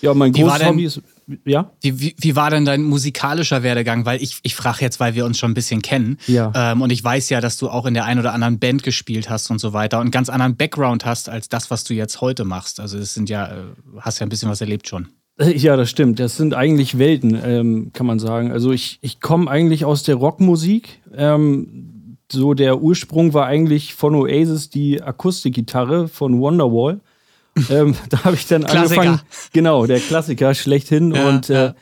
Ja, 0.01 0.15
mein 0.15 0.33
großes 0.33 0.67
Hobby 0.67 0.85
ist 0.85 1.01
ja? 1.45 1.73
Wie, 1.81 2.01
wie, 2.01 2.17
wie, 2.19 2.37
war 2.37 2.51
denn 2.51 2.65
dein 2.65 2.83
musikalischer 2.83 3.63
Werdegang? 3.63 4.07
Weil 4.07 4.23
ich, 4.23 4.39
ich 4.43 4.55
frage 4.55 4.79
jetzt, 4.81 5.01
weil 5.01 5.15
wir 5.15 5.25
uns 5.25 5.39
schon 5.39 5.51
ein 5.51 5.55
bisschen 5.55 5.83
kennen. 5.83 6.19
Ja. 6.27 6.53
Ähm, 6.55 6.83
und 6.83 6.91
ich 6.91 7.03
weiß 7.03 7.31
ja, 7.31 7.41
dass 7.41 7.57
du 7.57 7.69
auch 7.69 7.87
in 7.87 7.95
der 7.95 8.05
einen 8.05 8.21
oder 8.21 8.33
anderen 8.33 8.59
Band 8.59 8.83
gespielt 8.83 9.29
hast 9.29 9.51
und 9.51 9.59
so 9.59 9.73
weiter 9.73 9.99
und 9.99 10.03
einen 10.03 10.11
ganz 10.13 10.29
anderen 10.29 10.57
Background 10.57 11.05
hast 11.05 11.29
als 11.29 11.49
das, 11.49 11.71
was 11.71 11.85
du 11.85 11.95
jetzt 11.95 12.21
heute 12.21 12.45
machst. 12.45 12.81
Also 12.81 12.99
es 12.99 13.15
sind 13.15 13.29
ja, 13.29 13.47
äh, 13.47 13.63
hast 14.01 14.21
ja 14.21 14.27
ein 14.27 14.29
bisschen 14.29 14.49
was 14.49 14.61
erlebt 14.61 14.89
schon. 14.89 15.09
Äh, 15.39 15.57
ja, 15.57 15.77
das 15.77 15.91
stimmt. 15.91 16.21
Das 16.21 16.37
sind 16.37 16.55
eigentlich 16.55 16.99
Welten, 16.99 17.39
ähm, 17.43 17.91
kann 17.93 18.07
man 18.07 18.19
sagen. 18.19 18.53
Also 18.53 18.73
ich, 18.73 18.99
ich 19.03 19.21
komme 19.21 19.51
eigentlich 19.51 19.85
aus 19.85 20.05
der 20.05 20.17
Rockmusik. 20.17 21.01
Ähm, 21.15 22.17
so 22.31 22.55
der 22.55 22.81
Ursprung 22.81 23.35
war 23.35 23.47
eigentlich 23.47 23.95
von 23.95 24.15
Oasis 24.15 24.71
die 24.71 25.03
Akustikgitarre 25.03 26.09
von 26.09 26.41
Wonderwall 26.41 27.01
ähm, 27.71 27.95
da 28.09 28.25
habe 28.25 28.37
ich 28.37 28.47
dann 28.47 28.65
Klassiker. 28.65 29.01
angefangen, 29.01 29.21
genau, 29.53 29.87
der 29.87 30.01
Klassiker 30.01 30.55
schlechthin. 30.55 31.15
Ja, 31.15 31.29
und 31.29 31.51
äh, 31.51 31.73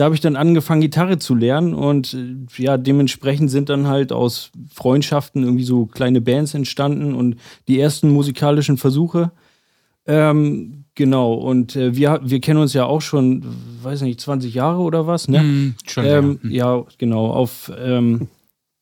da 0.00 0.04
habe 0.04 0.14
ich 0.14 0.22
dann 0.22 0.36
angefangen, 0.36 0.80
Gitarre 0.80 1.18
zu 1.18 1.34
lernen. 1.34 1.74
Und 1.74 2.14
äh, 2.14 2.62
ja, 2.62 2.78
dementsprechend 2.78 3.50
sind 3.50 3.68
dann 3.68 3.86
halt 3.86 4.12
aus 4.12 4.50
Freundschaften 4.72 5.42
irgendwie 5.42 5.64
so 5.64 5.84
kleine 5.84 6.22
Bands 6.22 6.54
entstanden 6.54 7.14
und 7.14 7.36
die 7.68 7.78
ersten 7.78 8.08
musikalischen 8.10 8.78
Versuche. 8.78 9.30
Ähm, 10.06 10.84
genau, 10.94 11.34
und 11.34 11.76
äh, 11.76 11.94
wir, 11.94 12.20
wir 12.24 12.40
kennen 12.40 12.60
uns 12.60 12.72
ja 12.72 12.86
auch 12.86 13.02
schon, 13.02 13.44
weiß 13.82 14.00
nicht, 14.00 14.20
20 14.20 14.54
Jahre 14.54 14.80
oder 14.80 15.06
was, 15.06 15.28
ne? 15.28 15.42
Mm, 15.42 15.74
schon, 15.86 16.04
ähm, 16.06 16.40
ja. 16.44 16.76
ja. 16.76 16.84
genau, 16.96 17.26
auf 17.26 17.70
ähm, 17.78 18.28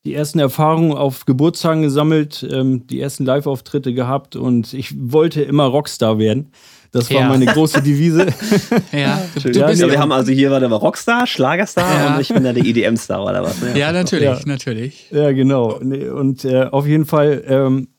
die 0.09 0.15
ersten 0.15 0.39
Erfahrungen 0.39 0.93
auf 0.93 1.25
Geburtstagen 1.25 1.83
gesammelt, 1.83 2.47
ähm, 2.51 2.87
die 2.87 2.99
ersten 2.99 3.25
Live-Auftritte 3.25 3.93
gehabt 3.93 4.35
und 4.35 4.73
ich 4.73 4.95
wollte 4.97 5.43
immer 5.43 5.65
Rockstar 5.65 6.17
werden. 6.17 6.51
Das 6.91 7.11
war 7.11 7.21
ja. 7.21 7.29
meine 7.29 7.45
große 7.45 7.83
Devise. 7.83 8.25
ja, 8.91 9.21
du, 9.35 9.51
du 9.51 9.59
ja, 9.59 9.67
bist 9.67 9.83
nee, 9.83 9.91
wir 9.91 9.99
haben 9.99 10.11
also 10.11 10.31
hier 10.31 10.49
war 10.49 10.59
der 10.59 10.71
Rockstar, 10.71 11.27
Schlagerstar 11.27 11.93
ja. 11.93 12.15
und 12.15 12.21
ich 12.21 12.29
bin 12.29 12.43
ja 12.43 12.53
der 12.53 12.65
EDM-Star 12.65 13.23
oder 13.23 13.43
was? 13.43 13.61
Ne? 13.61 13.77
Ja, 13.77 13.91
natürlich, 13.91 14.25
ja. 14.25 14.39
natürlich. 14.45 15.11
Ja, 15.11 15.31
genau. 15.31 15.75
Und 15.77 16.43
äh, 16.43 16.63
auf 16.63 16.87
jeden 16.87 17.05
Fall, 17.05 17.43
ähm, 17.45 17.89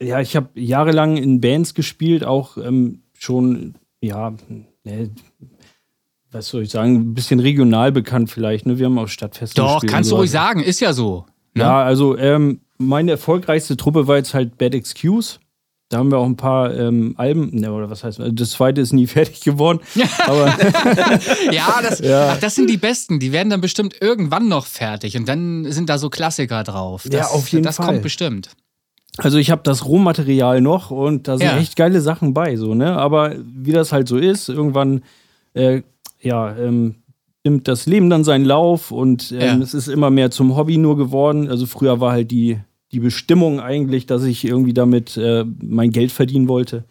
ja, 0.00 0.20
ich 0.20 0.36
habe 0.36 0.50
jahrelang 0.54 1.16
in 1.16 1.40
Bands 1.40 1.74
gespielt, 1.74 2.22
auch 2.22 2.56
ähm, 2.56 3.02
schon, 3.18 3.74
ja, 4.00 4.32
ne, 4.84 5.10
was 6.30 6.46
soll 6.46 6.62
ich 6.62 6.70
sagen, 6.70 6.94
ein 6.94 7.14
bisschen 7.14 7.40
regional 7.40 7.90
bekannt 7.90 8.30
vielleicht. 8.30 8.64
Ne? 8.64 8.78
Wir 8.78 8.86
haben 8.86 8.98
auch 8.98 9.08
Stadtfeste 9.08 9.60
Doch, 9.60 9.84
kannst 9.84 10.12
du 10.12 10.14
ruhig 10.14 10.30
sagen, 10.30 10.62
ist 10.62 10.78
ja 10.78 10.92
so. 10.92 11.26
Ne? 11.58 11.64
Ja, 11.64 11.82
also 11.82 12.16
ähm, 12.16 12.60
meine 12.78 13.12
erfolgreichste 13.12 13.76
Truppe 13.76 14.06
war 14.06 14.16
jetzt 14.16 14.34
halt 14.34 14.56
Bad 14.58 14.74
Excuse. 14.74 15.38
Da 15.90 15.96
haben 15.98 16.10
wir 16.10 16.18
auch 16.18 16.26
ein 16.26 16.36
paar 16.36 16.74
ähm, 16.76 17.14
Alben, 17.16 17.48
ne, 17.54 17.72
oder 17.72 17.88
was 17.88 18.04
heißt, 18.04 18.20
das 18.32 18.50
zweite 18.50 18.80
ist 18.80 18.92
nie 18.92 19.06
fertig 19.18 19.40
geworden. 19.40 19.80
Ja, 21.50 21.80
das, 21.82 22.00
ja. 22.00 22.32
Ach, 22.32 22.40
das 22.40 22.54
sind 22.54 22.68
die 22.68 22.76
besten. 22.76 23.18
Die 23.18 23.32
werden 23.32 23.48
dann 23.48 23.60
bestimmt 23.60 23.96
irgendwann 24.00 24.48
noch 24.48 24.66
fertig 24.66 25.16
und 25.16 25.26
dann 25.28 25.70
sind 25.72 25.88
da 25.88 25.98
so 25.98 26.10
Klassiker 26.10 26.62
drauf. 26.62 27.04
Das, 27.04 27.12
ja, 27.14 27.26
auf 27.26 27.48
jeden 27.48 27.64
das 27.64 27.76
Fall. 27.76 27.86
Das 27.86 27.92
kommt 27.92 28.02
bestimmt. 28.02 28.50
Also 29.16 29.38
ich 29.38 29.50
habe 29.50 29.62
das 29.64 29.84
Rohmaterial 29.84 30.60
noch 30.60 30.90
und 30.90 31.26
da 31.26 31.38
sind 31.38 31.46
ja. 31.46 31.58
echt 31.58 31.74
geile 31.74 32.00
Sachen 32.00 32.34
bei, 32.34 32.56
so 32.56 32.74
ne. 32.74 32.96
Aber 32.96 33.34
wie 33.42 33.72
das 33.72 33.92
halt 33.92 34.08
so 34.08 34.16
ist, 34.18 34.48
irgendwann 34.48 35.02
äh, 35.54 35.82
ja 36.20 36.54
ähm, 36.56 36.96
nimmt 37.48 37.68
das 37.68 37.86
Leben 37.86 38.10
dann 38.10 38.24
seinen 38.24 38.44
Lauf 38.44 38.90
und 38.90 39.32
ähm, 39.32 39.40
ja. 39.40 39.56
es 39.58 39.74
ist 39.74 39.88
immer 39.88 40.10
mehr 40.10 40.30
zum 40.30 40.56
Hobby 40.56 40.76
nur 40.76 40.96
geworden. 40.96 41.48
Also 41.48 41.66
früher 41.66 42.00
war 42.00 42.12
halt 42.12 42.30
die, 42.30 42.58
die 42.92 43.00
Bestimmung 43.00 43.60
eigentlich, 43.60 44.06
dass 44.06 44.24
ich 44.24 44.44
irgendwie 44.44 44.74
damit 44.74 45.16
äh, 45.16 45.44
mein 45.60 45.90
Geld 45.90 46.12
verdienen 46.12 46.48
wollte. 46.48 46.84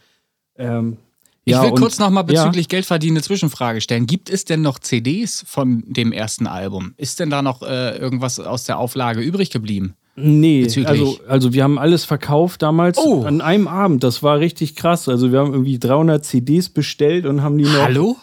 Ähm, 0.57 0.97
ich 1.45 1.53
ja, 1.53 1.63
will 1.63 1.71
und, 1.71 1.79
kurz 1.79 1.99
nochmal 1.99 2.25
bezüglich 2.25 2.65
ja. 2.65 2.69
Geldverdienen 2.69 3.17
eine 3.17 3.23
Zwischenfrage 3.23 3.79
stellen. 3.79 4.05
Gibt 4.05 4.29
es 4.29 4.43
denn 4.43 4.61
noch 4.61 4.79
CDs 4.79 5.45
von 5.47 5.83
dem 5.87 6.11
ersten 6.11 6.45
Album? 6.45 6.93
Ist 6.97 7.21
denn 7.21 7.29
da 7.29 7.41
noch 7.41 7.61
äh, 7.61 7.97
irgendwas 7.97 8.39
aus 8.39 8.65
der 8.65 8.79
Auflage 8.79 9.21
übrig 9.21 9.51
geblieben? 9.51 9.93
Nee, 10.19 10.67
also, 10.83 11.19
also 11.27 11.53
wir 11.53 11.63
haben 11.63 11.77
alles 11.77 12.03
verkauft 12.03 12.63
damals 12.63 12.97
oh. 12.97 13.23
an 13.23 13.39
einem 13.39 13.67
Abend. 13.67 14.03
Das 14.03 14.23
war 14.23 14.39
richtig 14.39 14.75
krass. 14.75 15.07
Also 15.07 15.31
wir 15.31 15.39
haben 15.39 15.53
irgendwie 15.53 15.77
300 15.77 16.25
CDs 16.25 16.69
bestellt 16.69 17.27
und 17.27 17.43
haben 17.43 17.57
die 17.57 17.65
noch. 17.65 17.83
Hallo? 17.83 18.17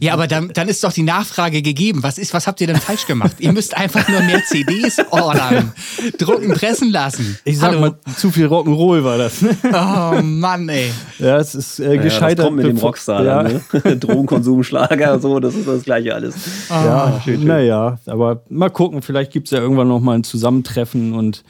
Ja, 0.00 0.14
aber 0.14 0.26
dann, 0.26 0.48
dann 0.54 0.68
ist 0.68 0.82
doch 0.82 0.92
die 0.92 1.02
Nachfrage 1.02 1.60
gegeben. 1.60 2.02
Was 2.02 2.16
ist, 2.16 2.32
was 2.32 2.46
habt 2.46 2.58
ihr 2.62 2.66
denn 2.66 2.76
falsch 2.76 3.06
gemacht? 3.06 3.36
ihr 3.38 3.52
müsst 3.52 3.76
einfach 3.76 4.08
nur 4.08 4.20
mehr 4.22 4.42
CDs 4.42 4.98
ordern, 5.10 5.72
drucken, 6.18 6.54
pressen 6.54 6.90
lassen. 6.90 7.38
Ich 7.44 7.58
sag 7.58 7.72
Hallo. 7.72 7.80
mal, 7.80 7.94
zu 8.16 8.30
viel 8.30 8.46
Rock'n'Roll 8.46 9.04
war 9.04 9.18
das. 9.18 9.44
oh 9.62 10.22
Mann, 10.22 10.70
ey. 10.70 10.90
Ja, 11.18 11.36
es 11.36 11.54
ist 11.54 11.80
äh, 11.80 11.98
gescheitert. 11.98 12.20
Ja, 12.20 12.34
das 12.34 12.44
kommt 12.46 12.56
mit 12.56 12.66
dem 12.66 12.78
Rockstar, 12.78 13.24
ja. 13.24 13.42
ne? 13.42 13.60
Drogenkonsum, 13.98 14.64
Schlager, 14.64 15.20
so, 15.20 15.38
das 15.38 15.54
ist 15.54 15.68
das 15.68 15.82
gleiche 15.82 16.14
alles. 16.14 16.34
Oh. 16.70 16.72
Ja, 16.72 17.20
naja, 17.26 17.98
aber 18.06 18.42
mal 18.48 18.70
gucken, 18.70 19.02
vielleicht 19.02 19.32
gibt 19.32 19.48
es 19.48 19.50
ja 19.50 19.58
irgendwann 19.58 19.88
noch 19.88 20.00
mal 20.00 20.14
ein 20.14 20.24
Zusammentreffen 20.24 21.12
und 21.12 21.44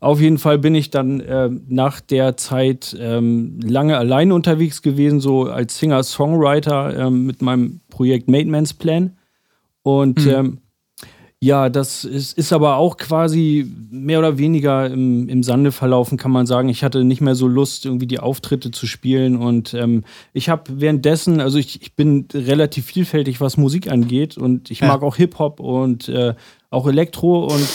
auf 0.00 0.20
jeden 0.20 0.38
Fall 0.38 0.58
bin 0.58 0.74
ich 0.74 0.90
dann 0.90 1.20
äh, 1.20 1.50
nach 1.68 2.00
der 2.00 2.36
Zeit 2.36 2.96
ähm, 3.00 3.58
lange 3.62 3.96
alleine 3.96 4.34
unterwegs 4.34 4.82
gewesen, 4.82 5.20
so 5.20 5.44
als 5.44 5.78
Singer-Songwriter 5.78 7.06
ähm, 7.06 7.26
mit 7.26 7.42
meinem 7.42 7.80
Projekt 7.88 8.28
Man's 8.28 8.74
Plan. 8.74 9.16
Und 9.82 10.24
mhm. 10.24 10.32
ähm, 10.32 10.58
ja, 11.38 11.68
das 11.68 12.04
ist, 12.04 12.36
ist 12.38 12.52
aber 12.52 12.76
auch 12.76 12.96
quasi 12.96 13.70
mehr 13.90 14.18
oder 14.18 14.38
weniger 14.38 14.90
im, 14.90 15.28
im 15.28 15.42
Sande 15.42 15.70
verlaufen, 15.70 16.16
kann 16.16 16.30
man 16.30 16.46
sagen. 16.46 16.70
Ich 16.70 16.82
hatte 16.82 17.04
nicht 17.04 17.20
mehr 17.20 17.34
so 17.34 17.46
Lust, 17.46 17.84
irgendwie 17.84 18.06
die 18.06 18.20
Auftritte 18.20 18.70
zu 18.70 18.86
spielen. 18.86 19.36
Und 19.36 19.74
ähm, 19.74 20.04
ich 20.32 20.48
habe 20.48 20.62
währenddessen, 20.80 21.40
also 21.40 21.58
ich, 21.58 21.82
ich 21.82 21.94
bin 21.94 22.26
relativ 22.32 22.86
vielfältig, 22.86 23.40
was 23.40 23.58
Musik 23.58 23.90
angeht. 23.90 24.38
Und 24.38 24.70
ich 24.70 24.80
ja. 24.80 24.88
mag 24.88 25.02
auch 25.02 25.16
Hip-Hop 25.16 25.60
und 25.60 26.08
äh, 26.08 26.34
auch 26.70 26.86
Elektro. 26.88 27.44
Und 27.44 27.68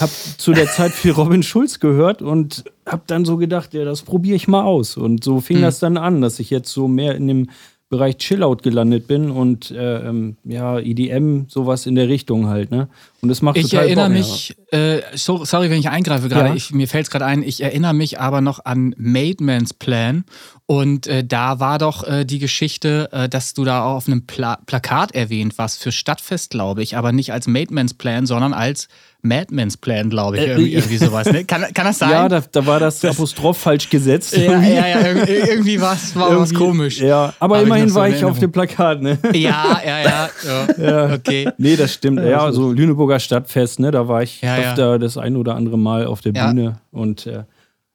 habe 0.00 0.12
zu 0.36 0.52
der 0.52 0.66
Zeit 0.66 0.92
viel 0.92 1.12
Robin 1.12 1.42
Schulz 1.42 1.80
gehört 1.80 2.22
und 2.22 2.64
habe 2.86 3.02
dann 3.06 3.24
so 3.24 3.36
gedacht, 3.36 3.74
ja, 3.74 3.84
das 3.84 4.02
probiere 4.02 4.36
ich 4.36 4.48
mal 4.48 4.62
aus. 4.62 4.96
Und 4.96 5.24
so 5.24 5.40
fing 5.40 5.58
mhm. 5.58 5.62
das 5.62 5.78
dann 5.78 5.96
an, 5.96 6.20
dass 6.20 6.38
ich 6.38 6.50
jetzt 6.50 6.70
so 6.72 6.88
mehr 6.88 7.14
in 7.16 7.28
dem 7.28 7.48
Bereich 7.90 8.18
Chillout 8.18 8.56
gelandet 8.56 9.06
bin 9.06 9.30
und 9.30 9.70
äh, 9.70 10.08
ähm, 10.08 10.36
ja, 10.44 10.78
EDM, 10.78 11.46
sowas 11.48 11.86
in 11.86 11.94
der 11.94 12.08
Richtung 12.08 12.46
halt, 12.46 12.70
ne? 12.70 12.88
Und 13.20 13.30
es 13.30 13.42
macht 13.42 13.56
ich 13.56 13.70
total 13.70 13.86
erinnere 13.86 14.10
Bock, 14.10 14.18
mich, 14.18 14.56
ja. 14.72 14.78
äh, 14.78 15.02
so, 15.14 15.44
sorry, 15.44 15.70
wenn 15.70 15.80
ich 15.80 15.88
eingreife 15.88 16.28
gerade, 16.28 16.56
ja. 16.56 16.64
mir 16.70 16.86
fällt 16.86 17.06
es 17.06 17.10
gerade 17.10 17.24
ein, 17.24 17.42
ich 17.42 17.60
erinnere 17.60 17.92
mich 17.92 18.20
aber 18.20 18.40
noch 18.40 18.64
an 18.64 18.94
Made 18.96 19.42
Man's 19.42 19.74
Plan 19.74 20.24
und 20.66 21.06
äh, 21.08 21.24
da 21.24 21.58
war 21.58 21.78
doch 21.78 22.06
äh, 22.06 22.24
die 22.24 22.38
Geschichte, 22.38 23.08
äh, 23.10 23.28
dass 23.28 23.54
du 23.54 23.64
da 23.64 23.84
auf 23.84 24.06
einem 24.06 24.26
Pla 24.26 24.58
Plakat 24.66 25.12
erwähnt 25.12 25.58
warst 25.58 25.82
für 25.82 25.90
Stadtfest, 25.90 26.50
glaube 26.50 26.82
ich, 26.82 26.96
aber 26.96 27.10
nicht 27.10 27.32
als 27.32 27.48
Made 27.48 27.74
Man's 27.74 27.94
Plan, 27.94 28.24
sondern 28.24 28.52
als 28.52 28.88
Madman's 29.20 29.76
Plan, 29.76 30.10
glaube 30.10 30.36
ich, 30.36 30.42
äh, 30.42 30.46
irgendwie, 30.50 30.74
irgendwie 30.74 30.96
sowas. 31.04 31.30
Ne? 31.32 31.44
Kann, 31.44 31.64
kann 31.74 31.86
das 31.86 31.98
sein? 31.98 32.10
Ja, 32.10 32.28
da, 32.28 32.40
da 32.40 32.66
war 32.66 32.78
das, 32.78 33.00
das 33.00 33.16
Apostroph 33.16 33.58
falsch 33.58 33.90
gesetzt. 33.90 34.36
Ja, 34.36 34.62
ja, 34.62 34.86
ja, 34.86 35.00
irgendwie 35.26 35.80
war 35.80 35.94
es 35.94 36.14
was 36.14 36.54
komisch. 36.54 37.00
Ja, 37.00 37.34
aber, 37.38 37.56
aber 37.56 37.62
immerhin 37.62 37.92
war 37.94 38.08
ich 38.08 38.24
auf 38.24 38.38
dem 38.38 38.52
Plakat, 38.52 39.02
ne? 39.02 39.18
Ja, 39.32 39.80
ja, 39.84 40.02
ja. 40.02 40.30
ja. 40.78 41.14
Okay. 41.18 41.48
Nee, 41.58 41.76
das 41.76 41.94
stimmt. 41.94 42.20
Ja, 42.20 42.44
also 42.44 42.72
Lüneburger 43.08 43.20
Stadtfest, 43.20 43.80
ne? 43.80 43.90
Da 43.90 44.08
war 44.08 44.22
ich 44.22 44.42
ja, 44.42 44.56
öfter 44.56 44.92
ja. 44.92 44.98
das 44.98 45.16
ein 45.16 45.36
oder 45.36 45.54
andere 45.54 45.78
Mal 45.78 46.06
auf 46.06 46.20
der 46.20 46.32
Bühne 46.32 46.80
und 46.90 47.26
äh, 47.26 47.44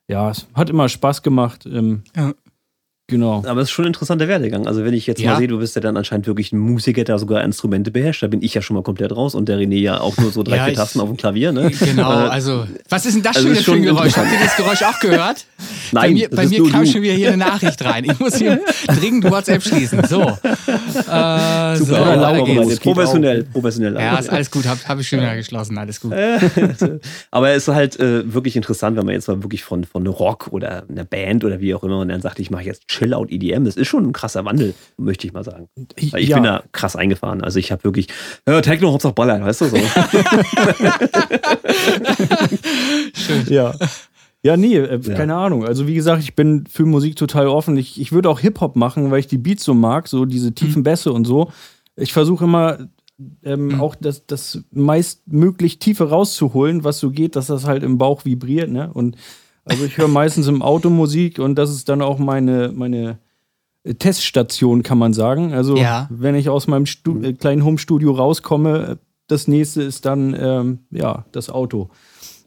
ja, 0.07 0.30
es 0.30 0.47
hat 0.53 0.70
immer 0.70 0.89
Spaß 0.89 1.22
gemacht. 1.22 1.66
Ähm, 1.66 2.03
ja. 2.16 2.34
Genau. 3.07 3.43
Aber 3.45 3.59
es 3.59 3.67
ist 3.67 3.71
schon 3.71 3.83
ein 3.83 3.87
interessanter 3.87 4.29
Werdegang. 4.29 4.65
Also, 4.65 4.85
wenn 4.85 4.93
ich 4.93 5.07
jetzt 5.07 5.19
ja. 5.19 5.31
mal 5.31 5.37
sehe, 5.37 5.49
du 5.49 5.59
bist 5.59 5.75
ja 5.75 5.81
dann 5.81 5.97
anscheinend 5.97 6.25
wirklich 6.25 6.53
ein 6.53 6.57
Musiker, 6.59 7.03
der 7.03 7.19
sogar 7.19 7.43
Instrumente 7.43 7.91
beherrscht, 7.91 8.23
da 8.23 8.27
bin 8.27 8.41
ich 8.41 8.53
ja 8.53 8.61
schon 8.61 8.75
mal 8.77 8.81
komplett 8.81 9.13
raus 9.13 9.35
und 9.35 9.49
der 9.49 9.57
René 9.57 9.81
ja 9.81 9.99
auch 9.99 10.15
nur 10.17 10.31
so 10.31 10.41
drei, 10.43 10.55
ja, 10.55 10.65
vier 10.65 10.73
Tasten 10.75 11.01
auf 11.01 11.09
dem 11.09 11.17
Klavier, 11.17 11.51
ne? 11.51 11.69
Genau, 11.69 12.09
äh, 12.09 12.29
also, 12.29 12.65
was 12.87 13.05
ist 13.05 13.15
denn 13.15 13.23
das 13.23 13.35
also 13.35 13.49
schon 13.49 13.55
wieder 13.55 13.63
für 13.65 13.71
ein 13.73 13.83
Geräusch? 13.83 14.15
Habt 14.15 14.31
ihr 14.31 14.39
das 14.39 14.55
Geräusch 14.55 14.83
auch 14.83 14.99
gehört? 15.01 15.45
Nein, 15.91 16.01
bei 16.01 16.13
mir, 16.13 16.29
bei 16.29 16.47
mir 16.47 16.71
kam 16.71 16.85
du. 16.85 16.91
schon 16.91 17.01
wieder 17.01 17.13
hier 17.13 17.27
eine 17.27 17.37
Nachricht 17.37 17.83
rein. 17.83 18.05
Ich 18.05 18.17
muss 18.19 18.37
hier 18.37 18.61
dringend 18.87 19.29
WhatsApp 19.29 19.61
schließen. 19.61 20.01
So. 20.07 20.21
Äh, 20.21 21.75
so 21.75 21.95
professionell, 22.81 23.43
professionell. 23.43 23.95
Ja, 23.95 24.17
ist 24.17 24.29
alles 24.29 24.49
gut. 24.49 24.65
Habe 24.65 24.79
hab 24.87 24.99
ich 24.99 25.09
schon 25.09 25.19
wieder 25.19 25.35
geschlossen. 25.35 25.77
Alles 25.77 25.99
gut. 25.99 26.13
Aber 27.31 27.49
es 27.49 27.67
ist 27.67 27.73
halt 27.73 27.99
äh, 27.99 28.33
wirklich 28.33 28.55
interessant, 28.55 28.97
wenn 28.97 29.05
man 29.05 29.13
jetzt 29.13 29.27
mal 29.27 29.43
wirklich 29.43 29.63
von, 29.63 29.83
von 29.83 30.07
Rock 30.07 30.47
oder 30.51 30.83
einer 30.89 31.03
Band 31.03 31.43
oder 31.43 31.59
wie 31.59 31.75
auch 31.75 31.83
immer 31.83 31.99
und 31.99 32.07
dann 32.07 32.21
sagt, 32.21 32.39
ich 32.39 32.49
mache 32.49 32.63
jetzt 32.63 32.91
Chill-Out 33.03 33.31
EDM. 33.31 33.65
Das 33.65 33.75
ist 33.75 33.87
schon 33.87 34.05
ein 34.05 34.13
krasser 34.13 34.45
Wandel, 34.45 34.73
möchte 34.97 35.27
ich 35.27 35.33
mal 35.33 35.43
sagen. 35.43 35.67
Weil 36.11 36.21
ich 36.23 36.29
ja. 36.29 36.37
bin 36.37 36.45
da 36.45 36.63
krass 36.71 36.95
eingefahren. 36.95 37.43
Also 37.43 37.59
ich 37.59 37.71
habe 37.71 37.83
wirklich, 37.83 38.07
ja, 38.47 38.61
Techno, 38.61 38.91
Hauptsache 38.91 39.13
Ballern, 39.13 39.43
weißt 39.43 39.61
du 39.61 39.65
so. 39.65 39.77
Schön. 43.13 43.45
Ja. 43.49 43.75
Ja, 44.45 44.57
nee, 44.57 44.75
äh, 44.75 44.99
ja. 45.01 45.13
keine 45.13 45.35
Ahnung. 45.35 45.65
Also 45.65 45.87
wie 45.87 45.95
gesagt, 45.95 46.21
ich 46.21 46.35
bin 46.35 46.65
für 46.67 46.85
Musik 46.85 47.15
total 47.15 47.47
offen. 47.47 47.77
Ich, 47.77 47.99
ich 47.99 48.11
würde 48.11 48.29
auch 48.29 48.41
Hip-Hop 48.41 48.75
machen, 48.75 49.09
weil 49.09 49.19
ich 49.19 49.27
die 49.27 49.37
Beats 49.37 49.63
so 49.63 49.73
mag, 49.73 50.07
so 50.09 50.25
diese 50.25 50.53
tiefen 50.53 50.79
mhm. 50.79 50.83
Bässe 50.83 51.13
und 51.13 51.25
so. 51.25 51.51
Ich 51.95 52.11
versuche 52.11 52.43
immer 52.43 52.89
ähm, 53.43 53.67
mhm. 53.67 53.81
auch 53.81 53.95
das, 53.95 54.25
das 54.25 54.63
meistmöglich 54.71 55.79
Tiefe 55.79 56.09
rauszuholen, 56.09 56.83
was 56.83 56.99
so 56.99 57.11
geht, 57.11 57.35
dass 57.35 57.47
das 57.47 57.65
halt 57.65 57.83
im 57.83 57.97
Bauch 57.97 58.25
vibriert. 58.25 58.69
Ne? 58.69 58.89
Und 58.93 59.15
also 59.66 59.86
ich 59.86 59.97
höre 59.97 60.07
meistens 60.07 60.47
im 60.47 60.61
Auto 60.61 60.89
Musik 60.89 61.39
und 61.39 61.55
das 61.55 61.70
ist 61.70 61.89
dann 61.89 62.01
auch 62.01 62.20
meine, 62.20 62.72
meine 62.74 63.20
Teststation, 63.99 64.84
kann 64.84 64.97
man 64.97 65.14
sagen. 65.14 65.53
Also 65.53 65.76
ja. 65.78 66.07
wenn 66.09 66.36
ich 66.36 66.49
aus 66.49 66.68
meinem 66.68 66.86
Stu 66.86 67.22
äh, 67.22 67.34
kleinen 67.34 67.66
Home-Studio 67.66 68.11
rauskomme, 68.11 68.97
das 69.28 69.47
nächste 69.47 69.84
ist 69.84 70.05
dann 70.05 70.36
ähm, 70.38 70.80
ja 70.91 71.26
das 71.32 71.49
Auto. 71.49 71.89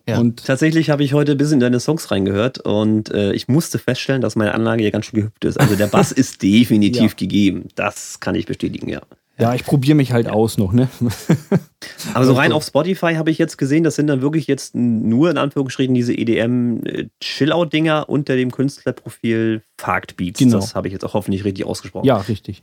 Ja. 0.09 0.19
Und 0.19 0.47
tatsächlich 0.47 0.91
habe 0.91 1.03
ich 1.03 1.15
heute 1.15 1.33
ein 1.33 1.39
bisschen 1.39 1.55
in 1.55 1.61
deine 1.61 1.81
Songs 1.81 2.11
reingehört 2.11 2.61
und 2.61 3.11
äh, 3.11 3.33
ich 3.33 3.49
musste 3.49 3.79
feststellen, 3.79 4.23
dass 4.23 4.37
meine 4.37 4.55
Anlage 4.55 4.85
ja 4.85 4.91
ganz 4.91 5.07
schön 5.07 5.19
gehüpft 5.19 5.45
ist. 5.45 5.59
Also 5.59 5.75
der 5.75 5.89
Bass 5.89 6.13
ist 6.13 6.43
definitiv 6.43 7.13
ja. 7.13 7.17
gegeben. 7.17 7.69
Das 7.75 8.21
kann 8.21 8.37
ich 8.37 8.47
bestätigen, 8.47 8.89
ja. 8.89 9.03
Ja, 9.39 9.55
ich 9.55 9.65
probiere 9.65 9.97
mich 9.97 10.13
halt 10.13 10.29
aus 10.29 10.57
noch, 10.57 10.73
ne? 10.73 10.89
Aber 12.15 12.25
so 12.25 12.33
rein 12.33 12.53
auf 12.53 12.65
Spotify 12.65 13.15
habe 13.15 13.31
ich 13.31 13.37
jetzt 13.37 13.59
gesehen, 13.59 13.85
das 13.85 13.97
sind 13.97 14.07
dann 14.07 14.23
wirklich 14.23 14.47
jetzt 14.47 14.75
nur 14.75 15.31
in 15.31 15.37
Anführungsstrichen 15.37 15.95
diese 15.95 16.15
EDM-Chill-Out-Dinger 16.15 18.07
äh, 18.09 18.11
unter 18.11 18.35
dem 18.35 18.51
Künstlerprofil 18.51 19.63
Fakt 19.79 20.17
Beats. 20.17 20.39
Genau. 20.39 20.57
Das 20.57 20.75
habe 20.75 20.89
ich 20.89 20.93
jetzt 20.93 21.05
auch 21.05 21.13
hoffentlich 21.13 21.45
richtig 21.45 21.67
ausgesprochen. 21.67 22.07
Ja, 22.07 22.17
richtig. 22.17 22.63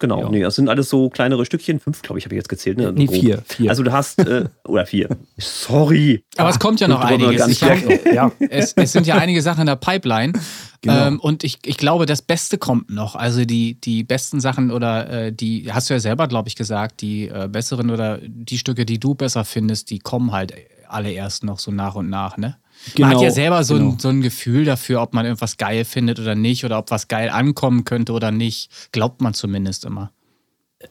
Genau, 0.00 0.20
ja. 0.20 0.28
nee, 0.28 0.40
das 0.40 0.54
sind 0.54 0.68
alles 0.68 0.88
so 0.88 1.10
kleinere 1.10 1.44
Stückchen. 1.44 1.80
Fünf, 1.80 2.02
glaube 2.02 2.20
ich, 2.20 2.24
habe 2.24 2.34
ich 2.34 2.38
jetzt 2.38 2.48
gezählt. 2.48 2.78
Ne? 2.78 2.92
Nee, 2.92 3.08
vier, 3.08 3.42
vier. 3.46 3.68
Also 3.68 3.82
du 3.82 3.90
hast, 3.90 4.20
äh, 4.20 4.44
oder 4.64 4.86
vier. 4.86 5.08
Sorry. 5.38 6.24
Aber 6.36 6.48
ah, 6.48 6.50
es 6.50 6.58
kommt 6.60 6.78
ja 6.80 6.86
noch 6.86 7.00
einiges. 7.00 7.60
Hab, 7.62 8.06
ja. 8.06 8.30
es, 8.38 8.74
es, 8.74 8.92
sind 8.92 9.08
ja 9.08 9.16
einige 9.16 9.42
Sachen 9.42 9.62
in 9.62 9.66
der 9.66 9.76
Pipeline. 9.76 10.34
Genau. 10.82 11.06
Ähm, 11.06 11.20
und 11.20 11.42
ich, 11.42 11.58
ich 11.64 11.76
glaube, 11.76 12.06
das 12.06 12.22
Beste 12.22 12.58
kommt 12.58 12.90
noch. 12.90 13.16
Also 13.16 13.44
die, 13.44 13.80
die 13.80 14.04
besten 14.04 14.40
Sachen 14.40 14.70
oder 14.70 15.10
äh, 15.10 15.32
die, 15.32 15.72
hast 15.72 15.90
du 15.90 15.94
ja 15.94 16.00
selber, 16.00 16.28
glaube 16.28 16.48
ich, 16.48 16.54
gesagt, 16.54 17.00
die 17.00 17.26
äh, 17.26 17.48
besseren 17.50 17.90
oder 17.90 18.18
die 18.22 18.58
Stücke, 18.58 18.86
die 18.86 19.00
du 19.00 19.16
besser 19.16 19.44
findest, 19.44 19.90
die 19.90 19.98
kommen 19.98 20.30
halt 20.30 20.54
alle 20.86 21.10
erst 21.10 21.42
noch 21.42 21.58
so 21.58 21.72
nach 21.72 21.96
und 21.96 22.08
nach, 22.08 22.36
ne? 22.36 22.56
Genau, 22.94 23.08
man 23.08 23.16
hat 23.16 23.22
ja 23.22 23.28
genau, 23.28 23.34
selber 23.34 23.64
so, 23.64 23.74
genau. 23.74 23.90
ein, 23.90 23.98
so 23.98 24.08
ein 24.08 24.22
Gefühl 24.22 24.64
dafür, 24.64 25.02
ob 25.02 25.14
man 25.14 25.26
irgendwas 25.26 25.56
geil 25.56 25.84
findet 25.84 26.18
oder 26.18 26.34
nicht 26.34 26.64
oder 26.64 26.78
ob 26.78 26.90
was 26.90 27.08
geil 27.08 27.28
ankommen 27.28 27.84
könnte 27.84 28.12
oder 28.12 28.30
nicht. 28.30 28.70
Glaubt 28.92 29.20
man 29.20 29.34
zumindest 29.34 29.84
immer. 29.84 30.12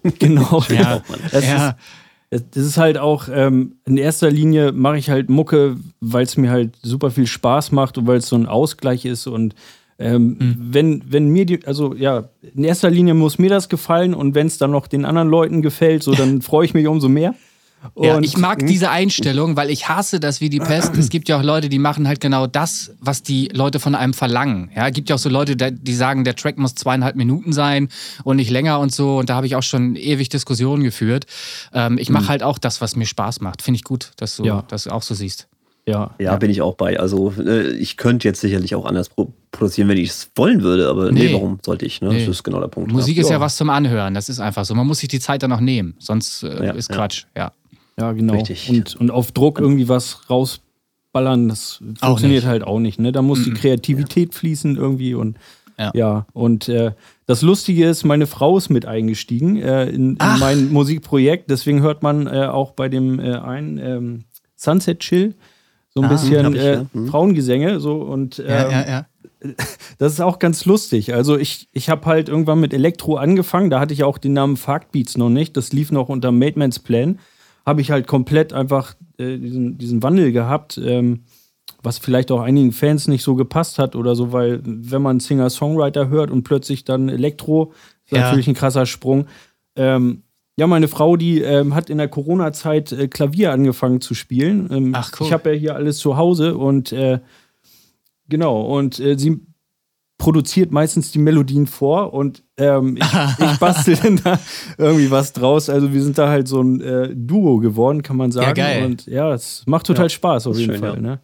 Genau. 0.19 0.63
ja, 0.69 1.01
das, 1.31 1.45
ja. 1.45 1.77
Ist, 2.29 2.45
das 2.51 2.65
ist 2.65 2.77
halt 2.77 2.97
auch, 2.97 3.29
ähm, 3.31 3.77
in 3.85 3.95
erster 3.95 4.29
Linie 4.29 4.73
mache 4.73 4.97
ich 4.97 5.09
halt 5.09 5.29
Mucke, 5.29 5.77
weil 6.01 6.23
es 6.23 6.35
mir 6.35 6.51
halt 6.51 6.75
super 6.81 7.09
viel 7.09 7.25
Spaß 7.27 7.71
macht 7.71 7.97
und 7.97 8.05
weil 8.05 8.17
es 8.17 8.27
so 8.27 8.35
ein 8.35 8.47
Ausgleich 8.47 9.05
ist 9.05 9.27
und 9.27 9.55
ähm, 9.99 10.37
mhm. 10.39 10.55
wenn, 10.59 11.03
wenn 11.07 11.29
mir 11.29 11.45
die, 11.45 11.65
also 11.65 11.95
ja, 11.95 12.29
in 12.41 12.63
erster 12.63 12.89
Linie 12.89 13.13
muss 13.13 13.39
mir 13.39 13.49
das 13.49 13.69
gefallen 13.69 14.13
und 14.13 14.35
wenn 14.35 14.47
es 14.47 14.57
dann 14.57 14.71
noch 14.71 14.87
den 14.87 15.05
anderen 15.05 15.29
Leuten 15.29 15.61
gefällt, 15.61 16.03
so 16.03 16.13
dann 16.13 16.41
freue 16.43 16.65
ich 16.65 16.73
mich 16.73 16.87
umso 16.87 17.09
mehr. 17.09 17.33
Ja, 17.95 18.19
ich 18.19 18.37
mag 18.37 18.61
hm? 18.61 18.67
diese 18.67 18.89
Einstellung, 18.89 19.55
weil 19.55 19.69
ich 19.69 19.87
hasse 19.87 20.19
das 20.19 20.41
wie 20.41 20.49
die 20.49 20.59
Pest. 20.59 20.97
Es 20.97 21.09
gibt 21.09 21.29
ja 21.29 21.37
auch 21.37 21.43
Leute, 21.43 21.69
die 21.69 21.79
machen 21.79 22.07
halt 22.07 22.19
genau 22.19 22.47
das, 22.47 22.91
was 22.99 23.23
die 23.23 23.49
Leute 23.53 23.79
von 23.79 23.95
einem 23.95 24.13
verlangen. 24.13 24.71
Ja, 24.75 24.87
es 24.87 24.93
gibt 24.93 25.09
ja 25.09 25.15
auch 25.15 25.19
so 25.19 25.29
Leute, 25.29 25.55
die 25.55 25.95
sagen, 25.95 26.23
der 26.23 26.35
Track 26.35 26.57
muss 26.57 26.75
zweieinhalb 26.75 27.15
Minuten 27.15 27.53
sein 27.53 27.89
und 28.23 28.37
nicht 28.37 28.49
länger 28.49 28.79
und 28.79 28.91
so. 28.91 29.17
Und 29.17 29.29
da 29.29 29.35
habe 29.35 29.47
ich 29.47 29.55
auch 29.55 29.63
schon 29.63 29.95
ewig 29.95 30.29
Diskussionen 30.29 30.83
geführt. 30.83 31.25
Ähm, 31.73 31.97
ich 31.97 32.09
mache 32.09 32.23
mhm. 32.23 32.29
halt 32.29 32.43
auch 32.43 32.57
das, 32.57 32.81
was 32.81 32.95
mir 32.95 33.05
Spaß 33.05 33.41
macht. 33.41 33.61
Finde 33.61 33.77
ich 33.77 33.83
gut, 33.83 34.11
dass 34.17 34.37
du 34.37 34.45
ja. 34.45 34.63
das 34.67 34.87
auch 34.87 35.03
so 35.03 35.13
siehst. 35.13 35.47
Ja, 35.87 36.13
ja, 36.19 36.35
bin 36.35 36.51
ich 36.51 36.61
auch 36.61 36.75
bei. 36.75 36.99
Also 36.99 37.33
äh, 37.39 37.69
ich 37.69 37.95
könnte 37.95 38.27
jetzt 38.27 38.41
sicherlich 38.41 38.75
auch 38.75 38.85
anders 38.85 39.09
produzieren, 39.51 39.87
wenn 39.87 39.97
ich 39.97 40.09
es 40.09 40.29
wollen 40.35 40.61
würde, 40.61 40.89
aber 40.89 41.13
nee, 41.13 41.27
nee 41.27 41.33
warum 41.33 41.59
sollte 41.65 41.85
ich? 41.85 42.01
Ne? 42.01 42.09
Nee. 42.09 42.19
Das 42.19 42.27
ist 42.27 42.43
genau 42.43 42.59
der 42.59 42.67
Punkt. 42.67 42.91
Musik 42.91 43.15
ja. 43.15 43.23
ist 43.23 43.29
ja 43.29 43.39
was 43.39 43.55
zum 43.55 43.69
Anhören, 43.69 44.13
das 44.13 44.27
ist 44.27 44.41
einfach 44.41 44.65
so. 44.65 44.75
Man 44.75 44.85
muss 44.85 44.99
sich 44.99 45.07
die 45.07 45.21
Zeit 45.21 45.43
dann 45.43 45.53
auch 45.53 45.61
nehmen, 45.61 45.95
sonst 45.97 46.43
äh, 46.43 46.65
ja, 46.65 46.71
ist 46.73 46.89
Quatsch, 46.89 47.23
ja. 47.37 47.53
Ja, 47.99 48.11
genau. 48.11 48.33
Richtig. 48.33 48.69
Und, 48.69 48.95
und 48.95 49.11
auf 49.11 49.31
Druck 49.31 49.59
irgendwie 49.59 49.89
was 49.89 50.29
rausballern, 50.29 51.49
das 51.49 51.81
funktioniert 51.99 52.45
halt 52.45 52.63
auch 52.63 52.79
nicht. 52.79 52.99
Ne? 52.99 53.11
Da 53.11 53.21
muss 53.21 53.43
die 53.43 53.53
Kreativität 53.53 54.33
ja. 54.33 54.39
fließen 54.39 54.75
irgendwie 54.75 55.15
und 55.15 55.37
ja. 55.79 55.91
ja. 55.93 56.25
Und 56.33 56.69
äh, 56.69 56.93
das 57.25 57.41
Lustige 57.41 57.87
ist, 57.87 58.03
meine 58.03 58.25
Frau 58.25 58.57
ist 58.57 58.69
mit 58.69 58.85
eingestiegen 58.85 59.57
äh, 59.57 59.85
in, 59.85 60.15
in 60.15 60.39
mein 60.39 60.69
Musikprojekt. 60.69 61.49
Deswegen 61.51 61.81
hört 61.81 62.01
man 62.03 62.27
äh, 62.27 62.45
auch 62.45 62.71
bei 62.71 62.89
dem 62.89 63.19
äh, 63.19 63.35
einen 63.35 63.77
ähm, 63.77 64.23
Sunset 64.55 64.99
Chill 64.99 65.35
so 65.93 66.01
ein 66.01 66.05
ah, 66.05 66.09
bisschen 66.09 66.53
ich, 66.53 66.61
äh, 66.61 66.73
ja. 66.73 66.85
hm. 66.91 67.07
Frauengesänge. 67.07 67.79
So, 67.79 67.97
und 67.97 68.39
ähm, 68.39 68.47
ja, 68.47 68.71
ja, 68.71 68.87
ja. 68.87 69.05
das 69.97 70.13
ist 70.13 70.21
auch 70.21 70.39
ganz 70.39 70.65
lustig. 70.65 71.13
Also 71.13 71.37
ich, 71.37 71.67
ich 71.73 71.89
habe 71.89 72.05
halt 72.05 72.29
irgendwann 72.29 72.59
mit 72.59 72.73
Elektro 72.73 73.15
angefangen. 73.15 73.69
Da 73.69 73.79
hatte 73.79 73.93
ich 73.93 74.03
auch 74.03 74.17
den 74.17 74.33
Namen 74.33 74.59
Beats 74.91 75.17
noch 75.17 75.29
nicht. 75.29 75.57
Das 75.57 75.73
lief 75.73 75.91
noch 75.91 76.09
unter 76.09 76.31
Mateman's 76.31 76.79
Plan 76.79 77.19
habe 77.67 77.81
ich 77.81 77.91
halt 77.91 78.07
komplett 78.07 78.53
einfach 78.53 78.95
äh, 79.17 79.37
diesen, 79.37 79.77
diesen 79.77 80.01
Wandel 80.01 80.31
gehabt, 80.31 80.79
ähm, 80.81 81.25
was 81.83 81.97
vielleicht 81.97 82.31
auch 82.31 82.39
einigen 82.39 82.71
Fans 82.71 83.09
nicht 83.09 83.23
so 83.23 83.35
gepasst 83.35 83.77
hat 83.77 83.97
oder 83.97 84.15
so, 84.15 84.31
weil 84.31 84.61
wenn 84.63 85.01
man 85.01 85.19
Singer-Songwriter 85.19 86.07
hört 86.07 86.31
und 86.31 86.43
plötzlich 86.43 86.85
dann 86.85 87.09
Elektro, 87.09 87.73
ist 88.05 88.13
ja. 88.13 88.21
natürlich 88.21 88.47
ein 88.47 88.53
krasser 88.53 88.85
Sprung. 88.85 89.27
Ähm, 89.75 90.23
ja, 90.55 90.65
meine 90.65 90.87
Frau, 90.87 91.17
die 91.17 91.41
ähm, 91.41 91.75
hat 91.75 91.89
in 91.89 91.97
der 91.97 92.07
Corona-Zeit 92.07 92.93
äh, 92.93 93.09
Klavier 93.09 93.51
angefangen 93.51 93.99
zu 93.99 94.13
spielen. 94.13 94.69
Ähm, 94.71 94.91
Ach, 94.95 95.11
cool. 95.19 95.27
Ich 95.27 95.33
habe 95.33 95.51
ja 95.51 95.59
hier 95.59 95.75
alles 95.75 95.97
zu 95.97 96.15
Hause 96.15 96.57
und 96.57 96.93
äh, 96.93 97.19
genau, 98.29 98.61
und 98.61 98.97
äh, 99.01 99.19
sie 99.19 99.41
produziert 100.17 100.71
meistens 100.71 101.11
die 101.11 101.19
Melodien 101.19 101.67
vor 101.67 102.13
und 102.13 102.43
ähm, 102.57 102.97
ich, 102.97 103.03
ich 103.39 103.59
bastel 103.59 103.95
dann 103.95 104.19
da 104.23 104.39
irgendwie 104.77 105.11
was 105.11 105.33
draus. 105.33 105.69
Also 105.69 105.93
wir 105.93 106.01
sind 106.01 106.17
da 106.17 106.29
halt 106.29 106.47
so 106.47 106.61
ein 106.61 106.81
äh, 106.81 107.09
Duo 107.15 107.57
geworden, 107.57 108.01
kann 108.01 108.17
man 108.17 108.31
sagen. 108.31 108.47
Ja, 108.47 108.53
geil. 108.53 108.85
Und 108.85 109.05
ja, 109.05 109.33
es 109.33 109.63
macht 109.67 109.85
total 109.85 110.05
ja, 110.05 110.09
Spaß 110.09 110.47
auf 110.47 110.57
jeden 110.57 110.73
schön, 110.73 110.79
Fall. 110.79 110.95
Ja. 110.95 111.01
Ne? 111.01 111.19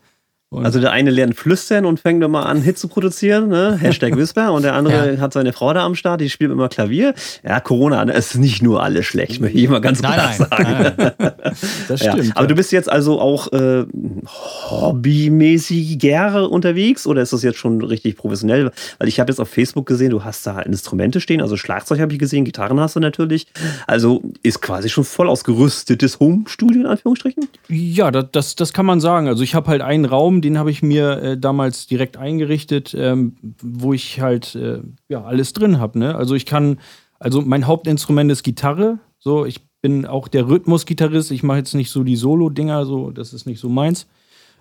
Und 0.53 0.65
also 0.65 0.79
der 0.79 0.91
eine 0.91 1.09
lernt 1.09 1.35
flüstern 1.35 1.85
und 1.85 1.99
fängt 1.99 2.23
immer 2.23 2.45
an, 2.45 2.61
Hit 2.61 2.77
zu 2.77 2.87
produzieren, 2.87 3.49
ne? 3.49 3.77
Hashtag 3.81 4.15
Whisper. 4.15 4.53
Und 4.53 4.63
der 4.63 4.75
andere 4.75 5.15
ja. 5.15 5.19
hat 5.19 5.33
seine 5.33 5.51
Frau 5.51 5.73
da 5.73 5.83
am 5.83 5.95
Start, 5.95 6.21
die 6.21 6.29
spielt 6.29 6.51
immer 6.51 6.69
Klavier. 6.69 7.15
Ja, 7.43 7.59
Corona 7.59 8.05
ne, 8.05 8.13
ist 8.13 8.37
nicht 8.37 8.61
nur 8.61 8.83
alles 8.83 9.05
schlecht, 9.05 9.41
möchte 9.41 9.57
ich 9.57 9.67
mal 9.67 9.81
ganz 9.81 10.01
nein, 10.01 10.13
klar 10.13 10.49
nein, 10.57 10.93
sagen. 10.95 11.13
Nein. 11.17 11.31
Das 11.87 11.99
stimmt. 11.99 12.27
Ja. 12.27 12.31
Aber 12.35 12.47
du 12.47 12.55
bist 12.55 12.71
jetzt 12.71 12.89
also 12.89 13.19
auch 13.19 13.51
äh, 13.51 13.85
hobbymäßig 14.25 15.99
gerne 15.99 16.47
unterwegs 16.47 17.05
oder 17.05 17.21
ist 17.21 17.33
das 17.33 17.43
jetzt 17.43 17.57
schon 17.57 17.81
richtig 17.83 18.15
professionell? 18.15 18.71
Weil 18.97 19.07
ich 19.07 19.19
habe 19.19 19.31
jetzt 19.31 19.39
auf 19.39 19.49
Facebook 19.49 19.85
gesehen, 19.85 20.11
du 20.11 20.23
hast 20.23 20.47
da 20.47 20.59
Instrumente 20.59 21.19
stehen, 21.19 21.41
also 21.41 21.57
Schlagzeug 21.57 21.99
habe 21.99 22.13
ich 22.13 22.19
gesehen, 22.19 22.45
Gitarren 22.45 22.79
hast 22.79 22.95
du 22.95 22.99
natürlich. 22.99 23.47
Also 23.87 24.21
ist 24.41 24.61
quasi 24.61 24.89
schon 24.89 25.03
voll 25.03 25.27
ausgerüstetes 25.27 26.19
Home-Studio 26.19 26.81
in 26.81 26.87
Anführungsstrichen? 26.87 27.47
Ja, 27.69 28.11
das, 28.11 28.25
das, 28.31 28.55
das 28.55 28.73
kann 28.73 28.85
man 28.85 28.99
sagen. 28.99 29.27
Also 29.27 29.43
ich 29.43 29.55
habe 29.55 29.69
halt 29.69 29.81
einen 29.81 30.05
Raum, 30.05 30.41
den 30.43 30.57
habe 30.57 30.71
ich 30.71 30.83
mir 30.83 31.21
äh, 31.21 31.37
damals 31.37 31.87
direkt 31.87 32.17
eingerichtet, 32.17 32.95
ähm, 32.97 33.35
wo 33.61 33.93
ich 33.93 34.21
halt 34.21 34.55
äh, 34.55 34.79
ja 35.09 35.23
alles 35.23 35.53
drin 35.53 35.79
habe. 35.79 35.99
Ne? 35.99 36.15
Also 36.15 36.35
ich 36.35 36.45
kann, 36.45 36.79
also 37.19 37.41
mein 37.41 37.67
Hauptinstrument 37.67 38.31
ist 38.31 38.43
Gitarre. 38.43 38.99
So, 39.19 39.45
ich 39.45 39.61
bin 39.81 40.05
auch 40.05 40.27
der 40.27 40.47
Rhythmusgitarrist. 40.47 41.31
Ich 41.31 41.43
mache 41.43 41.59
jetzt 41.59 41.73
nicht 41.73 41.91
so 41.91 42.03
die 42.03 42.15
Solo-Dinger, 42.15 42.85
so 42.85 43.11
das 43.11 43.33
ist 43.33 43.45
nicht 43.45 43.59
so 43.59 43.69
meins. 43.69 44.07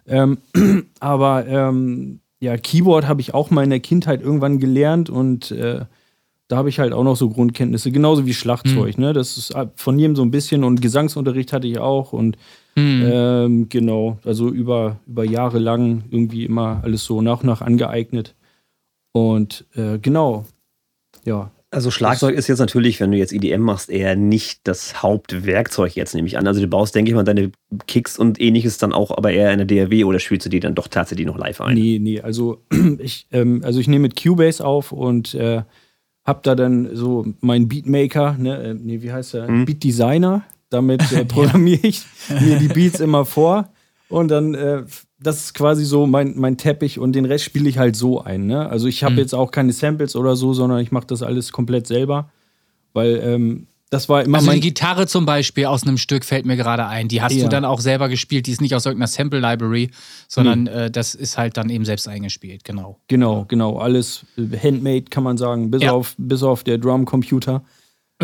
Ähm, 0.07 0.39
aber 1.01 1.47
ähm, 1.47 2.21
ja, 2.41 2.57
Keyboard 2.57 3.07
habe 3.07 3.21
ich 3.21 3.35
auch 3.35 3.51
mal 3.51 3.65
in 3.65 3.71
der 3.71 3.81
Kindheit 3.81 4.23
irgendwann 4.23 4.59
gelernt 4.59 5.11
und 5.11 5.53
äh, 5.53 5.85
da 6.49 6.57
habe 6.57 6.69
ich 6.69 6.81
halt 6.81 6.93
auch 6.93 7.05
noch 7.05 7.17
so 7.17 7.31
Grundkenntnisse, 7.31 7.93
genauso 7.93 8.27
wie 8.27 8.35
Schlagzeug. 8.35 8.99
Mhm. 8.99 9.05
Ne? 9.05 9.13
Das 9.13 9.39
ist 9.39 9.55
von 9.77 9.99
jedem 9.99 10.17
so 10.17 10.23
ein 10.23 10.31
bisschen 10.31 10.65
und 10.65 10.83
Gesangsunterricht 10.83 11.53
hatte 11.53 11.67
ich 11.67 11.79
auch 11.79 12.13
und 12.13 12.37
Mhm. 12.75 13.03
Ähm, 13.05 13.69
genau, 13.69 14.19
also 14.25 14.49
über, 14.49 14.99
über 15.07 15.25
Jahre 15.25 15.59
lang 15.59 16.05
irgendwie 16.11 16.45
immer 16.45 16.81
alles 16.83 17.05
so 17.05 17.21
nach 17.21 17.41
und 17.41 17.47
nach 17.47 17.61
angeeignet. 17.61 18.35
Und 19.13 19.67
äh, 19.75 19.99
genau, 19.99 20.47
ja, 21.25 21.51
Also 21.71 21.91
Schlagzeug 21.91 22.35
ist 22.35 22.49
jetzt 22.49 22.59
natürlich, 22.59 23.01
wenn 23.01 23.11
du 23.11 23.17
jetzt 23.17 23.33
EDM 23.33 23.61
machst, 23.61 23.91
eher 23.91 24.17
nicht 24.17 24.61
das 24.65 25.03
Hauptwerkzeug 25.03 25.95
jetzt, 25.97 26.15
nehme 26.15 26.27
ich 26.29 26.37
an. 26.39 26.47
Also 26.47 26.61
du 26.61 26.67
baust, 26.67 26.95
denke 26.95 27.11
ich 27.11 27.15
mal, 27.15 27.25
deine 27.25 27.53
Kicks 27.87 28.19
und 28.19 28.41
ähnliches 28.41 28.79
dann 28.79 28.93
auch, 28.93 29.11
aber 29.11 29.33
eher 29.33 29.53
in 29.53 29.67
der 29.67 29.87
DAW 29.87 30.05
oder 30.05 30.19
spielst 30.19 30.47
du 30.47 30.51
die 30.51 30.61
dann 30.61 30.75
doch 30.75 30.89
tatsächlich 30.89 31.27
noch 31.27 31.39
live 31.39 31.61
ein? 31.61 31.75
Nee, 31.75 31.99
nee, 31.99 32.21
also 32.21 32.63
ich, 32.99 33.27
ähm, 33.33 33.63
also 33.65 33.81
ich 33.81 33.89
nehme 33.89 34.03
mit 34.03 34.23
Cubase 34.23 34.65
auf 34.65 34.93
und 34.93 35.35
äh, 35.35 35.63
hab 36.25 36.43
da 36.43 36.55
dann 36.55 36.95
so 36.95 37.27
meinen 37.41 37.69
Beatmaker, 37.69 38.37
ne, 38.39 38.63
äh, 38.63 38.75
nee, 38.75 39.03
wie 39.03 39.13
heißt 39.13 39.35
der? 39.35 39.49
Hm? 39.49 39.65
Beat 39.65 39.83
Designer. 39.83 40.45
Damit 40.73 41.13
äh, 41.13 41.25
programmiere 41.27 41.87
ich 41.87 42.03
mir 42.29 42.59
die 42.59 42.69
Beats 42.69 43.01
immer 43.01 43.25
vor 43.25 43.69
und 44.09 44.29
dann 44.29 44.55
äh, 44.55 44.85
das 45.23 45.45
ist 45.45 45.55
quasi 45.55 45.85
so 45.85 46.07
mein, 46.07 46.35
mein 46.37 46.57
Teppich 46.57 46.99
und 46.99 47.13
den 47.13 47.25
Rest 47.25 47.45
spiele 47.45 47.69
ich 47.69 47.79
halt 47.79 47.97
so 47.97 48.21
ein. 48.21 48.47
Ne? 48.47 48.69
Also 48.69 48.89
ich 48.89 49.05
habe 49.05 49.15
mhm. 49.15 49.21
jetzt 49.21 49.35
auch 49.35 49.51
keine 49.51 49.73
Samples 49.73 50.17
oder 50.17 50.37
so, 50.37 50.53
sondern 50.53 50.81
ich 50.81 50.91
mache 50.91 51.07
das 51.07 51.23
alles 51.23 51.53
komplett 51.53 51.87
selber, 51.87 52.31
weil 52.93 53.21
ähm, 53.23 53.67
das 53.91 54.09
war 54.09 54.25
immer 54.25 54.39
also 54.39 54.51
die 54.53 54.61
Gitarre 54.61 55.07
zum 55.07 55.27
Beispiel 55.27 55.67
aus 55.67 55.83
einem 55.83 55.99
Stück 55.99 56.25
fällt 56.25 56.47
mir 56.47 56.57
gerade 56.57 56.87
ein. 56.87 57.09
Die 57.09 57.21
hast 57.21 57.35
ja. 57.35 57.43
du 57.43 57.51
dann 57.51 57.67
auch 57.67 57.79
selber 57.79 58.09
gespielt. 58.09 58.47
Die 58.47 58.53
ist 58.53 58.63
nicht 58.63 58.75
aus 58.75 58.87
irgendeiner 58.87 59.09
Sample 59.09 59.39
Library, 59.39 59.91
sondern 60.29 60.63
mhm. 60.63 60.69
äh, 60.69 60.91
das 60.91 61.15
ist 61.15 61.37
halt 61.37 61.59
dann 61.59 61.69
eben 61.69 61.85
selbst 61.85 62.09
eingespielt. 62.09 62.65
Genau. 62.65 62.99
Genau, 63.09 63.45
genau. 63.47 63.77
Alles 63.79 64.25
handmade 64.39 65.05
kann 65.11 65.25
man 65.25 65.37
sagen, 65.37 65.71
bis 65.71 65.83
ja. 65.83 65.93
auf 65.93 66.15
bis 66.17 66.43
auf 66.43 66.65
der 66.65 66.79
Drumcomputer. 66.79 67.63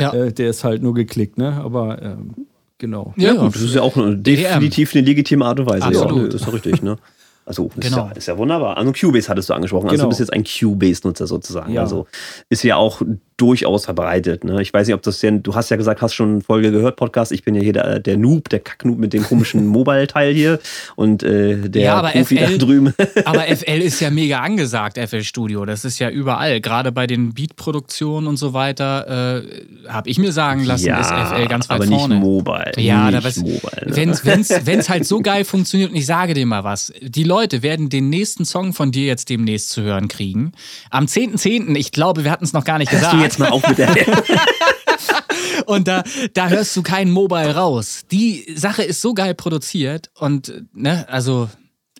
Ja. 0.01 0.12
Äh, 0.12 0.32
der 0.32 0.51
ist 0.51 0.64
halt 0.64 0.82
nur 0.82 0.94
geklickt, 0.94 1.38
ne? 1.38 1.61
Aber 1.62 2.01
ähm, 2.03 2.34
Genau. 2.78 3.12
Ja, 3.16 3.34
ja, 3.34 3.40
gut, 3.40 3.57
das 3.57 3.62
ist 3.62 3.74
ja 3.74 3.82
auch 3.82 3.94
definitiv 3.96 4.94
eine 4.94 5.05
legitime 5.05 5.44
Art 5.44 5.59
und 5.59 5.68
Weise. 5.68 5.84
Absolut. 5.84 6.32
Ja, 6.32 6.38
ist 6.38 6.46
ja 6.46 6.53
richtig, 6.53 6.82
ne? 6.82 6.96
Also 7.44 7.70
das 7.74 7.90
genau. 7.90 8.05
ist, 8.05 8.11
ja, 8.11 8.16
ist 8.16 8.26
ja 8.28 8.38
wunderbar. 8.38 8.76
Also 8.76 8.92
Cubase 8.92 9.28
hattest 9.28 9.49
du 9.49 9.55
angesprochen. 9.55 9.88
Also 9.88 9.96
genau. 9.96 10.05
du 10.05 10.09
bist 10.11 10.20
jetzt 10.20 10.32
ein 10.32 10.44
Cubase-Nutzer 10.44 11.26
sozusagen. 11.26 11.72
Ja. 11.72 11.80
Also 11.80 12.07
ist 12.51 12.62
ja 12.62 12.76
auch 12.76 13.03
durchaus 13.39 13.84
verbreitet. 13.84 14.43
Ne? 14.45 14.61
Ich 14.61 14.74
weiß 14.74 14.89
nicht, 14.89 14.95
ob 14.95 15.03
das 15.03 15.20
denn, 15.20 15.43
du 15.43 15.55
hast 15.55 15.70
ja 15.70 15.76
gesagt, 15.76 16.03
hast 16.03 16.12
schon 16.12 16.43
Folge 16.43 16.72
gehört, 16.72 16.97
Podcast. 16.97 17.30
Ich 17.30 17.45
bin 17.45 17.55
ja 17.55 17.62
hier 17.62 17.72
der, 17.72 18.01
der 18.01 18.16
Noob, 18.16 18.49
der 18.49 18.59
Kacknoob 18.59 18.99
mit 18.99 19.12
dem 19.12 19.22
komischen 19.22 19.66
Mobile-Teil 19.68 20.34
hier 20.34 20.59
und 20.97 21.22
äh, 21.22 21.68
der 21.68 21.82
ja, 21.82 21.95
aber 21.95 22.09
Profi 22.09 22.36
FL, 22.36 22.59
da 22.59 22.59
drüben. 22.59 22.95
aber 23.24 23.43
FL 23.57 23.80
ist 23.80 24.01
ja 24.01 24.11
mega 24.11 24.41
angesagt, 24.41 24.99
FL 24.99 25.22
Studio. 25.22 25.64
Das 25.64 25.84
ist 25.84 26.01
ja 26.01 26.11
überall. 26.11 26.61
Gerade 26.61 26.91
bei 26.91 27.07
den 27.07 27.32
Beat-Produktionen 27.32 28.26
und 28.26 28.36
so 28.39 28.55
weiter 28.55 29.45
äh, 29.45 29.89
habe 29.89 30.11
ich 30.11 30.18
mir 30.18 30.32
sagen 30.32 30.64
lassen, 30.64 30.86
ja, 30.86 31.01
ist 31.01 31.32
FL 31.32 31.47
ganz 31.47 31.68
weit 31.68 31.82
aber 31.82 31.86
vorne. 31.86 32.16
Nicht 32.16 32.24
Mobile. 32.24 32.72
Ja, 32.76 33.11
nicht 33.11 33.24
da 33.24 33.41
Mobile. 33.41 33.86
Ne? 33.86 34.61
Wenn 34.64 34.78
es 34.80 34.91
halt 34.91 35.07
so 35.07 35.20
geil 35.20 35.45
funktioniert 35.45 35.91
und 35.91 35.97
ich 35.97 36.07
sage 36.07 36.34
dir 36.34 36.45
mal 36.45 36.64
was, 36.64 36.93
die 37.01 37.24
Leute 37.24 37.62
werden 37.62 37.89
den 37.89 38.11
nächsten 38.11 38.45
Song 38.45 38.72
von 38.72 38.91
dir 38.91 39.07
jetzt 39.07 39.30
demnächst 39.30 39.70
zu 39.70 39.82
hören 39.82 40.09
kriegen. 40.09 40.53
Am 40.91 41.05
10.10., 41.05 41.68
.10., 41.68 41.76
ich 41.76 41.93
glaube, 41.93 42.24
wir 42.24 42.32
hatten 42.32 42.45
es 42.45 42.53
noch 42.53 42.64
gar 42.64 42.78
nicht 42.78 42.91
gesagt 42.91 43.28
jetzt 43.29 43.39
mal 43.39 43.51
auf 43.51 43.66
mit 43.68 43.79
der. 43.79 43.95
und 45.66 45.87
da, 45.87 46.03
da 46.35 46.49
hörst 46.49 46.76
du 46.76 46.83
keinen 46.83 47.11
Mobile 47.11 47.55
raus. 47.55 48.03
Die 48.11 48.53
Sache 48.55 48.83
ist 48.83 49.01
so 49.01 49.14
geil 49.14 49.35
produziert 49.35 50.11
und, 50.14 50.64
ne, 50.72 51.07
also 51.09 51.49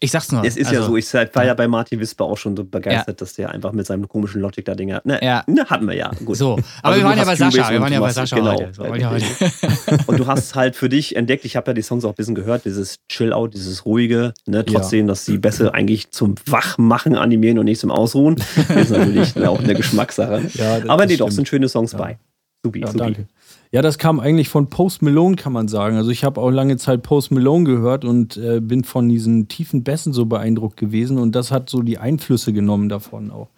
ich 0.01 0.11
sag's 0.11 0.31
nur. 0.33 0.45
Es 0.45 0.57
ist 0.57 0.69
also, 0.69 0.81
ja 0.81 0.87
so, 0.87 0.97
ich 0.97 1.35
war 1.35 1.45
ja 1.45 1.55
bei 1.55 1.69
Martin 1.69 2.01
Wisper 2.01 2.25
auch 2.25 2.37
schon 2.37 2.57
so 2.57 2.65
begeistert, 2.65 3.09
ja. 3.09 3.25
dass 3.25 3.35
der 3.35 3.51
einfach 3.51 3.73
mit 3.73 3.87
seinem 3.87 4.09
komischen 4.09 4.41
Logic 4.41 4.65
da 4.65 4.75
Dinger. 4.75 5.01
Ne, 5.05 5.19
ja. 5.23 5.45
ne, 5.47 5.65
hatten 5.67 5.87
wir 5.87 5.95
ja. 5.95 6.11
Gut. 6.25 6.37
So, 6.37 6.53
aber 6.53 6.63
also 6.83 7.01
wir 7.01 7.05
waren 7.05 7.19
ja 7.19 7.25
bei 7.25 7.37
Sascha. 7.37 7.71
Wir 7.71 7.81
waren 7.81 7.93
ja 7.93 8.01
bei 8.01 8.13
Sascha 8.13 8.37
genau. 8.37 8.53
heute. 8.53 8.73
So, 8.75 8.85
ja 8.95 9.11
heute. 9.11 9.25
und 10.07 10.19
du 10.19 10.27
hast 10.27 10.55
halt 10.55 10.77
für 10.77 10.89
dich 10.89 11.17
entdeckt, 11.17 11.45
ich 11.45 11.57
habe 11.57 11.71
ja 11.71 11.75
die 11.75 11.83
Songs 11.83 12.05
auch 12.05 12.11
ein 12.11 12.15
bisschen 12.15 12.35
gehört, 12.35 12.65
dieses 12.65 12.97
Chill-Out, 13.09 13.55
dieses 13.55 13.85
ruhige, 13.85 14.35
ne, 14.47 14.65
trotzdem, 14.65 15.07
dass 15.07 15.25
sie 15.25 15.39
besser 15.39 15.75
eigentlich 15.75 16.11
zum 16.11 16.37
Wachmachen 16.47 17.17
animieren 17.17 17.59
und 17.59 17.65
nicht 17.65 17.81
zum 17.81 17.91
Ausruhen. 17.91 18.37
Das 18.69 18.71
ist 18.77 18.91
natürlich 18.91 19.37
auch 19.47 19.61
eine 19.61 19.75
Geschmackssache. 19.75 20.43
aber 20.89 21.07
nee, 21.07 21.17
doch, 21.17 21.31
sind 21.31 21.49
schöne 21.49 21.69
Songs 21.69 21.95
bei. 21.95 22.19
Supi, 22.65 22.85
supi. 22.87 22.99
Danke. 22.99 23.27
Ja, 23.71 23.83
das 23.83 23.99
kam 23.99 24.19
eigentlich 24.19 24.49
von 24.49 24.71
Post 24.71 25.03
Malone, 25.03 25.37
kann 25.37 25.53
man 25.53 25.69
sagen. 25.69 25.97
Also 25.97 26.11
ich 26.11 26.25
habe 26.25 26.41
auch 26.41 26.51
lange 26.51 26.77
Zeit 26.79 27.03
Post 27.03 27.31
Malone 27.31 27.65
gehört 27.65 28.05
und 28.05 28.37
äh, 28.37 28.61
bin 28.61 28.85
von 28.85 29.09
diesen 29.09 29.49
tiefen 29.49 29.85
Bässen 29.85 30.13
so 30.13 30.25
beeindruckt 30.25 30.79
gewesen. 30.79 31.19
Und 31.19 31.35
das 31.35 31.51
hat 31.51 31.69
so 31.69 31.83
die 31.83 31.99
Einflüsse 31.99 32.53
genommen 32.53 32.89
davon 32.89 33.31
auch 33.31 33.49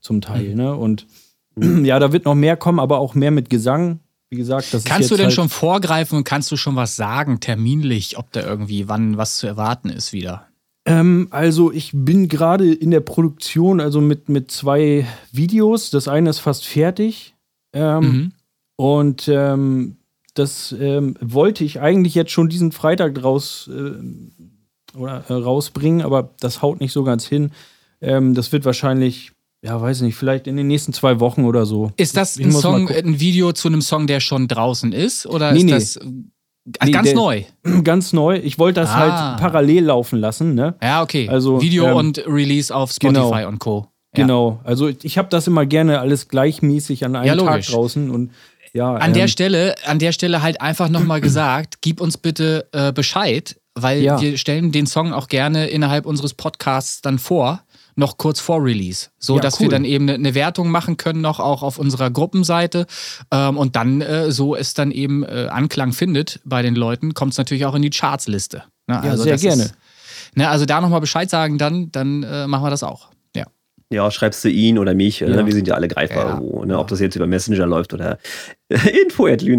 zum 0.00 0.20
Teil. 0.20 0.50
Mhm. 0.50 0.56
Ne? 0.56 0.74
Und 0.76 1.06
ja, 1.82 1.98
da 1.98 2.12
wird 2.12 2.26
noch 2.26 2.34
mehr 2.36 2.56
kommen, 2.56 2.78
aber 2.78 2.98
auch 2.98 3.14
mehr 3.14 3.30
mit 3.32 3.50
Gesang. 3.50 4.00
Wie 4.30 4.36
gesagt, 4.36 4.74
das 4.74 4.84
Kannst 4.84 5.10
du 5.10 5.16
denn 5.16 5.26
halt 5.26 5.34
schon 5.34 5.48
vorgreifen 5.48 6.18
und 6.18 6.24
kannst 6.24 6.50
du 6.50 6.56
schon 6.56 6.74
was 6.74 6.96
sagen, 6.96 7.38
terminlich, 7.38 8.18
ob 8.18 8.32
da 8.32 8.42
irgendwie 8.42 8.88
wann 8.88 9.16
was 9.16 9.38
zu 9.38 9.46
erwarten 9.46 9.88
ist 9.88 10.12
wieder? 10.12 10.48
Ähm, 10.84 11.28
also 11.30 11.72
ich 11.72 11.90
bin 11.92 12.28
gerade 12.28 12.72
in 12.72 12.90
der 12.90 13.00
Produktion, 13.00 13.80
also 13.80 14.00
mit, 14.00 14.28
mit 14.28 14.50
zwei 14.50 15.06
Videos. 15.32 15.90
Das 15.90 16.08
eine 16.08 16.30
ist 16.30 16.38
fast 16.40 16.64
fertig. 16.66 17.34
Ähm, 17.72 18.00
mhm. 18.00 18.32
Und 18.76 19.28
ähm, 19.28 19.96
das 20.34 20.74
ähm, 20.78 21.16
wollte 21.20 21.64
ich 21.64 21.80
eigentlich 21.80 22.14
jetzt 22.14 22.30
schon 22.30 22.48
diesen 22.48 22.72
Freitag 22.72 23.22
raus, 23.22 23.70
äh, 23.72 24.98
oder, 24.98 25.24
äh, 25.28 25.32
rausbringen, 25.32 26.02
aber 26.02 26.34
das 26.40 26.62
haut 26.62 26.80
nicht 26.80 26.92
so 26.92 27.04
ganz 27.04 27.26
hin. 27.26 27.50
Ähm, 28.00 28.34
das 28.34 28.52
wird 28.52 28.64
wahrscheinlich, 28.64 29.32
ja, 29.62 29.80
weiß 29.80 30.02
nicht, 30.02 30.14
vielleicht 30.14 30.46
in 30.46 30.56
den 30.56 30.66
nächsten 30.66 30.92
zwei 30.92 31.20
Wochen 31.20 31.44
oder 31.44 31.64
so. 31.64 31.90
Ist 31.96 32.16
das 32.16 32.38
ein 32.38 32.52
Song, 32.52 32.88
ein 32.90 33.18
Video 33.20 33.52
zu 33.52 33.68
einem 33.68 33.80
Song, 33.80 34.06
der 34.06 34.20
schon 34.20 34.48
draußen 34.48 34.92
ist? 34.92 35.26
Oder 35.26 35.52
nee, 35.52 35.60
ist 35.60 35.64
nee. 35.64 35.72
das 35.72 36.00
nee, 36.84 36.90
ganz 36.90 37.08
der, 37.08 37.16
neu? 37.16 37.44
Ganz 37.82 38.12
neu. 38.12 38.38
Ich 38.42 38.58
wollte 38.58 38.80
das 38.80 38.94
halt 38.94 39.12
ah. 39.12 39.30
halt 39.30 39.40
parallel 39.40 39.84
laufen 39.84 40.18
lassen. 40.18 40.54
Ne? 40.54 40.74
Ja, 40.82 41.02
okay. 41.02 41.28
Also, 41.28 41.62
Video 41.62 41.86
ähm, 41.86 41.96
und 41.96 42.18
Release 42.26 42.74
auf 42.74 42.90
Spotify 42.92 43.14
genau. 43.14 43.48
und 43.48 43.58
Co. 43.58 43.88
Genau, 44.16 44.60
also 44.64 44.88
ich 44.88 45.18
habe 45.18 45.28
das 45.28 45.46
immer 45.46 45.66
gerne 45.66 46.00
alles 46.00 46.28
gleichmäßig 46.28 47.04
an 47.04 47.16
einem 47.16 47.38
ja, 47.38 47.44
Tag 47.44 47.62
draußen 47.66 48.10
und 48.10 48.30
ja, 48.76 48.94
an 48.94 49.10
ähm, 49.10 49.14
der 49.14 49.28
Stelle, 49.28 49.74
an 49.86 49.98
der 49.98 50.12
Stelle 50.12 50.42
halt 50.42 50.60
einfach 50.60 50.88
nochmal 50.88 51.20
gesagt, 51.22 51.80
gib 51.80 52.00
uns 52.00 52.18
bitte 52.18 52.68
äh, 52.72 52.92
Bescheid, 52.92 53.58
weil 53.74 54.02
ja. 54.02 54.20
wir 54.20 54.38
stellen 54.38 54.70
den 54.70 54.86
Song 54.86 55.12
auch 55.12 55.28
gerne 55.28 55.68
innerhalb 55.68 56.06
unseres 56.06 56.34
Podcasts 56.34 57.00
dann 57.00 57.18
vor, 57.18 57.62
noch 57.94 58.18
kurz 58.18 58.40
vor 58.40 58.62
Release, 58.62 59.08
so 59.18 59.36
ja, 59.36 59.40
dass 59.40 59.54
cool. 59.54 59.62
wir 59.62 59.68
dann 59.70 59.86
eben 59.86 60.08
eine, 60.08 60.34
Wertung 60.34 60.70
machen 60.70 60.98
können 60.98 61.22
noch 61.22 61.40
auch 61.40 61.62
auf 61.62 61.78
unserer 61.78 62.10
Gruppenseite 62.10 62.86
ähm, 63.30 63.56
und 63.56 63.74
dann 63.74 64.02
äh, 64.02 64.30
so 64.30 64.54
es 64.54 64.74
dann 64.74 64.90
eben 64.90 65.24
äh, 65.24 65.48
Anklang 65.50 65.94
findet 65.94 66.40
bei 66.44 66.60
den 66.60 66.74
Leuten, 66.74 67.14
kommt 67.14 67.32
es 67.32 67.38
natürlich 67.38 67.64
auch 67.64 67.74
in 67.74 67.80
die 67.80 67.90
Chartsliste. 67.90 68.64
Ne? 68.86 69.00
Ja, 69.02 69.10
also 69.10 69.22
sehr 69.22 69.38
gerne. 69.38 69.62
Ist, 69.62 69.74
ne, 70.34 70.48
also 70.50 70.66
da 70.66 70.82
nochmal 70.82 71.00
Bescheid 71.00 71.30
sagen, 71.30 71.56
dann, 71.56 71.90
dann 71.90 72.22
äh, 72.22 72.46
machen 72.46 72.64
wir 72.64 72.70
das 72.70 72.82
auch. 72.82 73.08
Ja, 73.88 74.10
schreibst 74.10 74.44
du 74.44 74.48
ihn 74.48 74.78
oder 74.78 74.94
mich, 74.94 75.20
ne? 75.20 75.28
ja. 75.28 75.36
ne? 75.36 75.46
wir 75.46 75.52
sind 75.52 75.68
ja 75.68 75.74
alle 75.74 75.86
greifbar 75.86 76.24
ja. 76.24 76.34
irgendwo. 76.34 76.64
Ne? 76.64 76.76
Ob 76.76 76.88
das 76.88 76.98
jetzt 76.98 77.14
über 77.14 77.28
Messenger 77.28 77.66
läuft 77.66 77.94
oder 77.94 78.18
Info 78.68 79.26
at 79.26 79.42
ja, 79.44 79.54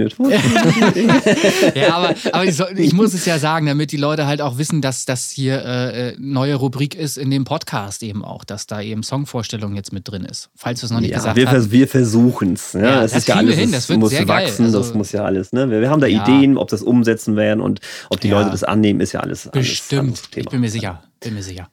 aber, 1.93 2.13
aber 2.33 2.43
ich, 2.43 2.57
soll, 2.57 2.77
ich, 2.77 2.91
muss 2.91 3.13
es 3.13 3.25
ja 3.25 3.39
sagen, 3.39 3.67
damit 3.67 3.93
die 3.93 3.97
Leute 3.97 4.27
halt 4.27 4.41
auch 4.41 4.57
wissen, 4.57 4.81
dass 4.81 5.05
das 5.05 5.29
hier 5.29 5.63
äh, 5.63 6.15
neue 6.19 6.55
Rubrik 6.55 6.93
ist 6.93 7.17
in 7.17 7.31
dem 7.31 7.45
Podcast 7.45 8.03
eben 8.03 8.25
auch, 8.25 8.43
dass 8.43 8.67
da 8.67 8.81
eben 8.81 9.01
Songvorstellung 9.01 9.75
jetzt 9.75 9.93
mit 9.93 10.09
drin 10.09 10.25
ist. 10.25 10.49
Falls 10.55 10.81
du 10.81 10.87
es 10.87 10.91
noch 10.91 10.99
nicht 10.99 11.11
ja, 11.11 11.17
gesagt 11.17 11.37
wir, 11.37 11.49
hast. 11.49 11.71
Wir 11.71 11.87
versuchen 11.87 12.53
es. 12.53 12.73
Ne? 12.73 12.81
Ja, 12.81 13.01
das, 13.03 13.11
das 13.11 13.21
ist 13.21 13.27
ja 13.29 13.35
alles, 13.35 13.55
hin. 13.55 13.71
Das 13.71 13.87
muss 13.87 14.11
wachsen. 14.27 14.65
Also, 14.65 14.79
das 14.79 14.93
muss 14.93 15.13
ja 15.13 15.23
alles. 15.23 15.53
Ne? 15.53 15.69
Wir, 15.69 15.79
wir 15.79 15.89
haben 15.89 16.01
da 16.01 16.07
Ideen, 16.07 16.57
ob 16.57 16.67
das 16.67 16.81
umsetzen 16.81 17.37
werden 17.37 17.61
und 17.61 17.79
ob 18.09 18.19
die 18.19 18.29
Leute 18.29 18.49
das 18.49 18.65
annehmen, 18.65 18.99
ist 18.99 19.13
ja 19.13 19.21
alles. 19.21 19.49
Bestimmt. 19.53 20.21
Alles 20.33 20.35
ich 20.35 20.49
bin 20.49 20.59
mir 20.59 20.69
sicher. 20.69 21.01
Bin 21.21 21.33
mir 21.33 21.43
sicher. 21.43 21.69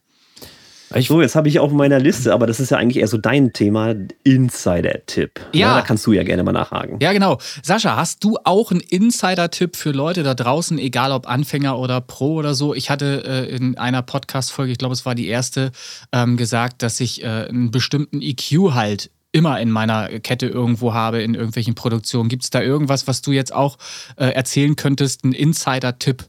So, 0.91 1.20
jetzt 1.20 1.35
habe 1.35 1.49
ich 1.49 1.59
auf 1.59 1.72
meiner 1.72 1.99
Liste, 1.99 2.32
aber 2.32 2.47
das 2.47 2.61
ist 2.61 2.70
ja 2.70 2.78
eigentlich 2.78 2.99
eher 2.99 3.09
so 3.09 3.18
dein 3.18 3.53
Thema, 3.53 3.95
Insider-Tipp. 4.22 5.41
Ja. 5.53 5.68
ja. 5.68 5.74
Da 5.76 5.82
kannst 5.82 6.07
du 6.07 6.12
ja 6.12 6.22
gerne 6.22 6.43
mal 6.45 6.53
nachhaken. 6.53 6.99
Ja, 7.01 7.12
genau. 7.12 7.39
Sascha, 7.62 7.97
hast 7.97 8.22
du 8.22 8.39
auch 8.45 8.70
einen 8.70 8.80
Insider-Tipp 8.80 9.76
für 9.76 9.91
Leute 9.91 10.22
da 10.22 10.35
draußen, 10.35 10.78
egal 10.78 11.12
ob 11.12 11.28
Anfänger 11.28 11.78
oder 11.78 12.01
Pro 12.01 12.35
oder 12.35 12.55
so? 12.55 12.74
Ich 12.74 12.91
hatte 12.91 13.24
äh, 13.26 13.55
in 13.55 13.76
einer 13.76 14.03
Podcast-Folge, 14.03 14.72
ich 14.72 14.78
glaube, 14.78 14.95
es 14.95 15.05
war 15.05 15.14
die 15.14 15.26
erste, 15.26 15.72
ähm, 16.12 16.37
gesagt, 16.37 16.82
dass 16.82 17.01
ich 17.01 17.22
äh, 17.22 17.26
einen 17.26 17.70
bestimmten 17.70 18.20
EQ 18.22 18.72
halt 18.72 19.11
immer 19.35 19.61
in 19.61 19.70
meiner 19.70 20.20
Kette 20.20 20.47
irgendwo 20.47 20.95
habe, 20.95 21.20
in 21.20 21.35
irgendwelchen 21.35 21.74
Produktionen. 21.74 22.28
Gibt 22.28 22.45
es 22.45 22.51
da 22.51 22.62
irgendwas, 22.62 23.09
was 23.09 23.20
du 23.20 23.32
jetzt 23.32 23.53
auch 23.53 23.78
äh, 24.16 24.26
erzählen 24.26 24.76
könntest, 24.76 25.24
ein 25.24 25.32
Insider-Tipp? 25.32 26.24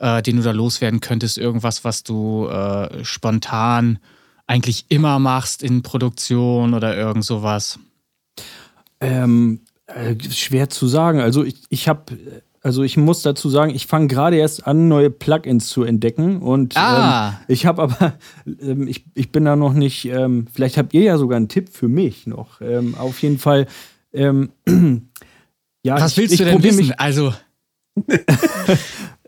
Äh, 0.00 0.22
den 0.22 0.36
du 0.36 0.42
da 0.42 0.50
loswerden 0.50 1.00
könntest? 1.00 1.38
Irgendwas, 1.38 1.84
was 1.84 2.02
du 2.02 2.48
äh, 2.48 3.04
spontan 3.04 3.98
eigentlich 4.46 4.86
immer 4.88 5.18
machst 5.20 5.62
in 5.62 5.82
Produktion 5.82 6.74
oder 6.74 6.96
irgend 6.96 7.24
sowas? 7.24 7.78
Ähm, 9.00 9.60
äh, 9.86 10.16
schwer 10.30 10.68
zu 10.68 10.88
sagen. 10.88 11.20
Also 11.20 11.44
ich, 11.44 11.62
ich 11.68 11.88
habe 11.88 12.16
also 12.62 12.82
ich 12.82 12.96
muss 12.96 13.22
dazu 13.22 13.48
sagen, 13.48 13.74
ich 13.74 13.86
fange 13.86 14.08
gerade 14.08 14.36
erst 14.36 14.66
an, 14.66 14.88
neue 14.88 15.10
Plugins 15.10 15.68
zu 15.68 15.82
entdecken. 15.82 16.42
Und 16.42 16.76
ah. 16.76 17.28
ähm, 17.28 17.34
ich 17.48 17.64
habe 17.66 17.82
aber, 17.82 18.14
ähm, 18.60 18.86
ich, 18.86 19.04
ich 19.14 19.32
bin 19.32 19.44
da 19.44 19.56
noch 19.56 19.72
nicht, 19.72 20.04
ähm, 20.06 20.46
vielleicht 20.52 20.76
habt 20.76 20.92
ihr 20.92 21.02
ja 21.02 21.16
sogar 21.16 21.36
einen 21.36 21.48
Tipp 21.48 21.70
für 21.70 21.88
mich 21.88 22.26
noch. 22.26 22.60
Ähm, 22.60 22.94
auf 22.96 23.22
jeden 23.22 23.38
Fall. 23.38 23.66
Ähm, 24.12 24.50
ja, 25.82 26.00
Was 26.00 26.16
willst 26.16 26.34
ich, 26.34 26.38
du 26.38 26.44
denn 26.44 26.62
wissen? 26.62 26.88
Mich, 26.88 27.00
also. 27.00 27.32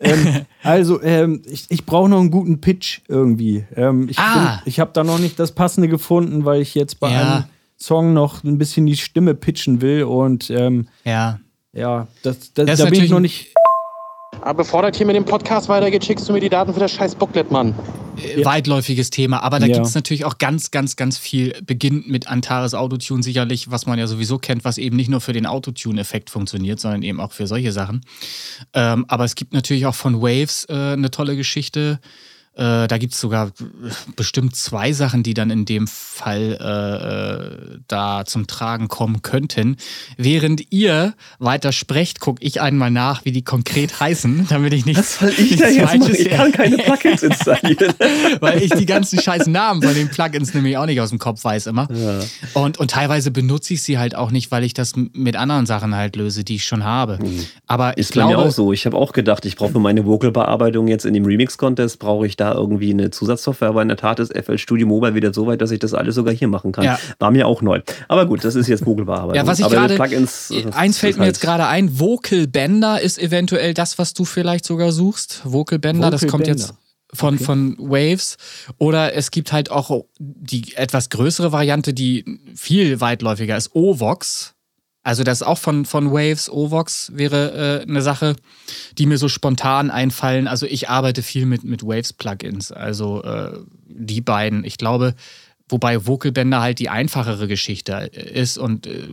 ähm, 0.02 0.46
also, 0.62 1.02
ähm, 1.02 1.42
ich, 1.46 1.66
ich 1.68 1.86
brauche 1.86 2.08
noch 2.08 2.20
einen 2.20 2.30
guten 2.30 2.60
Pitch 2.60 3.00
irgendwie. 3.08 3.64
Ähm, 3.74 4.08
ich 4.08 4.18
ah. 4.18 4.60
ich 4.64 4.80
habe 4.80 4.90
da 4.92 5.04
noch 5.04 5.18
nicht 5.18 5.38
das 5.38 5.52
Passende 5.52 5.88
gefunden, 5.88 6.44
weil 6.44 6.60
ich 6.60 6.74
jetzt 6.74 7.00
bei 7.00 7.12
ja. 7.12 7.20
einem 7.20 7.44
Song 7.78 8.12
noch 8.12 8.44
ein 8.44 8.58
bisschen 8.58 8.86
die 8.86 8.96
Stimme 8.96 9.34
pitchen 9.34 9.80
will 9.80 10.04
und 10.04 10.50
ähm, 10.50 10.88
ja, 11.04 11.40
ja, 11.72 12.06
das, 12.22 12.52
das, 12.52 12.66
das 12.66 12.78
da 12.80 12.90
bin 12.90 13.02
ich 13.02 13.10
noch 13.10 13.20
nicht. 13.20 13.54
Aber 14.40 14.54
bevor 14.54 14.82
das 14.82 14.96
hier 14.96 15.06
mit 15.06 15.14
dem 15.14 15.24
Podcast 15.24 15.68
weitergeht, 15.68 16.04
schickst 16.04 16.28
du 16.28 16.32
mir 16.32 16.40
die 16.40 16.48
Daten 16.48 16.74
für 16.74 16.80
das 16.80 16.92
scheiß 16.92 17.14
Booklet, 17.14 17.50
Mann. 17.50 17.74
Äh, 18.16 18.44
weitläufiges 18.44 19.10
Thema, 19.10 19.42
aber 19.42 19.58
da 19.58 19.66
ja. 19.66 19.74
gibt 19.74 19.86
es 19.86 19.94
natürlich 19.94 20.24
auch 20.24 20.38
ganz, 20.38 20.70
ganz, 20.70 20.96
ganz 20.96 21.18
viel, 21.18 21.54
beginnt 21.64 22.08
mit 22.08 22.28
Antares 22.28 22.74
Autotune 22.74 23.22
sicherlich, 23.22 23.70
was 23.70 23.86
man 23.86 23.98
ja 23.98 24.06
sowieso 24.06 24.38
kennt, 24.38 24.64
was 24.64 24.78
eben 24.78 24.96
nicht 24.96 25.08
nur 25.08 25.20
für 25.20 25.32
den 25.32 25.46
Autotune-Effekt 25.46 26.30
funktioniert, 26.30 26.80
sondern 26.80 27.02
eben 27.02 27.20
auch 27.20 27.32
für 27.32 27.46
solche 27.46 27.72
Sachen. 27.72 28.02
Ähm, 28.74 29.04
aber 29.08 29.24
es 29.24 29.34
gibt 29.34 29.52
natürlich 29.52 29.86
auch 29.86 29.94
von 29.94 30.20
Waves 30.20 30.66
äh, 30.68 30.72
eine 30.72 31.10
tolle 31.10 31.36
Geschichte. 31.36 32.00
Äh, 32.54 32.86
da 32.86 32.98
gibt 32.98 33.14
es 33.14 33.20
sogar 33.20 33.50
bestimmt 34.14 34.54
zwei 34.56 34.92
Sachen, 34.92 35.22
die 35.22 35.32
dann 35.32 35.50
in 35.50 35.64
dem 35.64 35.86
Fall 35.86 36.58
äh, 36.60 37.76
äh, 37.76 37.78
da 37.88 38.24
zum 38.26 38.46
Tragen 38.46 38.88
kommen 38.88 39.22
könnten. 39.22 39.76
Während 40.18 40.70
ihr 40.70 41.14
weiter 41.38 41.72
sprecht, 41.72 42.20
gucke 42.20 42.44
ich 42.44 42.60
einmal 42.60 42.90
nach, 42.90 43.24
wie 43.24 43.32
die 43.32 43.42
konkret 43.42 44.00
heißen, 44.00 44.48
damit 44.50 44.74
ich 44.74 44.84
nicht. 44.84 44.98
Was 44.98 45.18
soll 45.18 45.32
ich 45.36 45.56
da 45.56 45.68
jetzt 45.68 45.98
machen? 45.98 46.14
Ich 46.14 46.28
kann 46.28 46.52
keine 46.52 46.76
Plugins 46.76 47.22
installieren. 47.22 47.94
Weil 48.40 48.62
ich 48.62 48.70
die 48.72 48.86
ganzen 48.86 49.18
scheiß 49.18 49.46
Namen 49.46 49.82
von 49.82 49.94
den 49.94 50.10
Plugins 50.10 50.52
nämlich 50.52 50.76
auch 50.76 50.86
nicht 50.86 51.00
aus 51.00 51.08
dem 51.08 51.18
Kopf 51.18 51.42
weiß 51.44 51.68
immer. 51.68 51.88
Ja. 51.90 52.20
Und, 52.52 52.78
und 52.78 52.90
teilweise 52.90 53.30
benutze 53.30 53.72
ich 53.74 53.82
sie 53.82 53.98
halt 53.98 54.14
auch 54.14 54.30
nicht, 54.30 54.50
weil 54.50 54.64
ich 54.64 54.74
das 54.74 54.92
mit 54.94 55.36
anderen 55.36 55.64
Sachen 55.64 55.96
halt 55.96 56.16
löse, 56.16 56.44
die 56.44 56.56
ich 56.56 56.64
schon 56.64 56.84
habe. 56.84 57.18
Mhm. 57.22 57.46
Aber 57.66 57.96
ist 57.96 58.10
ich 58.10 58.12
glaube, 58.12 58.34
bei 58.34 58.42
mir 58.42 58.48
auch 58.48 58.52
so. 58.52 58.74
Ich 58.74 58.84
habe 58.84 58.98
auch 58.98 59.12
gedacht, 59.12 59.46
ich 59.46 59.56
brauche 59.56 59.72
für 59.72 59.80
meine 59.80 60.04
Vocal-Bearbeitung 60.04 60.88
jetzt 60.88 61.06
in 61.06 61.14
dem 61.14 61.24
Remix-Contest, 61.24 61.98
brauche 61.98 62.26
ich 62.26 62.36
da 62.42 62.54
irgendwie 62.54 62.90
eine 62.90 63.10
Zusatzsoftware, 63.10 63.68
aber 63.68 63.82
in 63.82 63.88
der 63.88 63.96
Tat 63.96 64.18
ist 64.18 64.36
FL 64.36 64.58
Studio 64.58 64.86
Mobile 64.86 65.14
wieder 65.14 65.32
so 65.32 65.46
weit, 65.46 65.60
dass 65.62 65.70
ich 65.70 65.78
das 65.78 65.94
alles 65.94 66.16
sogar 66.16 66.34
hier 66.34 66.48
machen 66.48 66.72
kann. 66.72 66.84
Ja. 66.84 66.98
War 67.20 67.30
mir 67.30 67.46
auch 67.46 67.62
neu. 67.62 67.80
Aber 68.08 68.26
gut, 68.26 68.44
das 68.44 68.56
ist 68.56 68.66
jetzt 68.66 68.84
Google-Bearbeitung. 68.84 69.36
Ja, 69.36 69.46
was 69.46 69.60
ich 69.60 69.68
gerade, 69.68 70.00
eins 70.00 70.98
fällt 70.98 71.16
mir 71.16 71.24
halt 71.24 71.28
jetzt 71.28 71.40
gerade 71.40 71.66
ein, 71.66 72.00
Vocal 72.00 72.46
Bender 72.48 73.00
ist 73.00 73.18
eventuell 73.18 73.74
das, 73.74 73.98
was 73.98 74.12
du 74.12 74.24
vielleicht 74.24 74.64
sogar 74.64 74.90
suchst. 74.90 75.42
Vocal 75.44 75.78
Bender, 75.78 76.08
Vocal 76.08 76.10
das 76.10 76.26
kommt 76.26 76.44
Bender. 76.44 76.60
jetzt 76.60 76.74
von, 77.14 77.34
okay. 77.34 77.44
von 77.44 77.76
Waves. 77.78 78.36
Oder 78.78 79.14
es 79.14 79.30
gibt 79.30 79.52
halt 79.52 79.70
auch 79.70 80.04
die 80.18 80.74
etwas 80.74 81.10
größere 81.10 81.52
Variante, 81.52 81.94
die 81.94 82.40
viel 82.54 83.00
weitläufiger 83.00 83.56
ist, 83.56 83.74
Ovox. 83.74 84.54
Also 85.02 85.24
das 85.24 85.42
auch 85.42 85.58
von, 85.58 85.84
von 85.84 86.12
Waves, 86.12 86.48
Ovox 86.48 87.10
wäre 87.14 87.82
äh, 87.82 87.88
eine 87.88 88.02
Sache, 88.02 88.36
die 88.98 89.06
mir 89.06 89.18
so 89.18 89.28
spontan 89.28 89.90
einfallen. 89.90 90.46
Also 90.46 90.66
ich 90.66 90.88
arbeite 90.88 91.22
viel 91.22 91.44
mit, 91.44 91.64
mit 91.64 91.82
Waves-Plugins. 91.82 92.70
Also 92.70 93.22
äh, 93.24 93.58
die 93.86 94.20
beiden. 94.20 94.64
Ich 94.64 94.78
glaube, 94.78 95.14
wobei 95.68 96.06
Vocalbänder 96.06 96.60
halt 96.60 96.78
die 96.78 96.88
einfachere 96.88 97.48
Geschichte 97.48 97.92
ist 97.92 98.58
und 98.58 98.86
äh, 98.86 99.08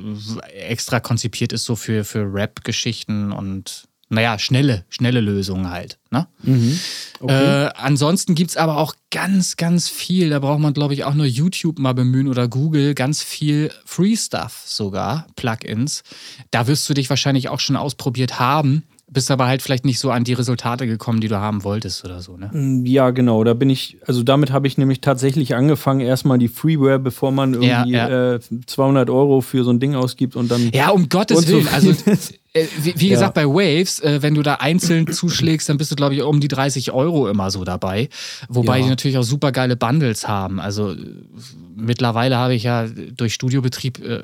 extra 0.51 0.99
konzipiert 0.99 1.53
ist 1.53 1.65
so 1.65 1.75
für, 1.75 2.03
für 2.03 2.31
Rap-Geschichten 2.31 3.31
und 3.31 3.88
naja, 4.09 4.39
schnelle, 4.39 4.85
schnelle 4.89 5.21
Lösungen 5.21 5.69
halt. 5.69 5.99
Ne? 6.09 6.27
Mhm. 6.41 6.79
Okay. 7.19 7.65
Äh, 7.65 7.69
ansonsten 7.75 8.33
gibt 8.33 8.49
es 8.51 8.57
aber 8.57 8.77
auch 8.77 8.95
ganz, 9.11 9.55
ganz 9.55 9.87
viel, 9.87 10.31
da 10.31 10.39
braucht 10.39 10.59
man, 10.59 10.73
glaube 10.73 10.95
ich, 10.95 11.03
auch 11.03 11.13
nur 11.13 11.27
YouTube 11.27 11.77
mal 11.77 11.93
bemühen 11.93 12.27
oder 12.27 12.47
Google, 12.47 12.95
ganz 12.95 13.21
viel 13.21 13.71
Free 13.85 14.15
Stuff 14.15 14.63
sogar, 14.65 15.27
Plugins. 15.35 16.03
Da 16.49 16.67
wirst 16.67 16.89
du 16.89 16.93
dich 16.93 17.09
wahrscheinlich 17.09 17.49
auch 17.49 17.59
schon 17.59 17.75
ausprobiert 17.75 18.39
haben 18.39 18.83
bist 19.11 19.31
aber 19.31 19.47
halt 19.47 19.61
vielleicht 19.61 19.85
nicht 19.85 19.99
so 19.99 20.11
an 20.11 20.23
die 20.23 20.33
Resultate 20.33 20.87
gekommen, 20.87 21.19
die 21.19 21.27
du 21.27 21.37
haben 21.37 21.63
wolltest 21.63 22.05
oder 22.05 22.21
so, 22.21 22.37
ne? 22.37 22.49
Mm, 22.51 22.85
ja, 22.85 23.09
genau. 23.09 23.43
Da 23.43 23.53
bin 23.53 23.69
ich, 23.69 23.97
also 24.05 24.23
damit 24.23 24.51
habe 24.51 24.67
ich 24.67 24.77
nämlich 24.77 25.01
tatsächlich 25.01 25.55
angefangen, 25.55 26.01
erstmal 26.01 26.37
die 26.37 26.47
Freeware, 26.47 26.99
bevor 26.99 27.31
man 27.31 27.53
irgendwie 27.53 27.91
ja, 27.91 28.09
ja. 28.09 28.35
Äh, 28.35 28.39
200 28.65 29.09
Euro 29.09 29.41
für 29.41 29.63
so 29.63 29.71
ein 29.71 29.79
Ding 29.79 29.95
ausgibt 29.95 30.35
und 30.35 30.51
dann. 30.51 30.69
Ja, 30.73 30.89
um 30.89 31.09
Gottes 31.09 31.47
Willen. 31.47 31.67
Also, 31.69 31.93
äh, 32.53 32.65
wie, 32.81 32.93
wie, 32.97 33.09
gesagt, 33.09 33.37
ja. 33.37 33.43
bei 33.43 33.47
Waves, 33.47 33.99
äh, 33.99 34.21
wenn 34.21 34.33
du 34.33 34.41
da 34.41 34.55
einzeln 34.55 35.07
zuschlägst, 35.11 35.69
dann 35.69 35.77
bist 35.77 35.91
du, 35.91 35.95
glaube 35.95 36.15
ich, 36.15 36.21
um 36.23 36.39
die 36.39 36.47
30 36.47 36.91
Euro 36.91 37.29
immer 37.29 37.51
so 37.51 37.63
dabei. 37.63 38.09
Wobei 38.47 38.81
die 38.81 38.89
natürlich 38.89 39.17
auch 39.17 39.23
super 39.23 39.51
geile 39.51 39.75
Bundles 39.75 40.27
haben. 40.27 40.59
Also 40.59 40.95
mittlerweile 41.75 42.37
habe 42.37 42.55
ich 42.55 42.63
ja 42.63 42.87
durch 42.87 43.33
Studiobetrieb, 43.33 44.03
äh, 44.03 44.23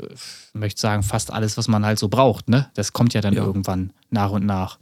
möchte 0.54 0.82
sagen, 0.82 1.04
fast 1.04 1.32
alles, 1.32 1.58
was 1.58 1.68
man 1.68 1.86
halt 1.86 2.00
so 2.00 2.08
braucht. 2.08 2.50
Ne? 2.50 2.70
Das 2.74 2.94
kommt 2.94 3.14
ja 3.14 3.22
dann 3.22 3.34
irgendwann 3.36 3.92
nach 4.10 4.32
und 4.32 4.46
nach. 4.46 4.80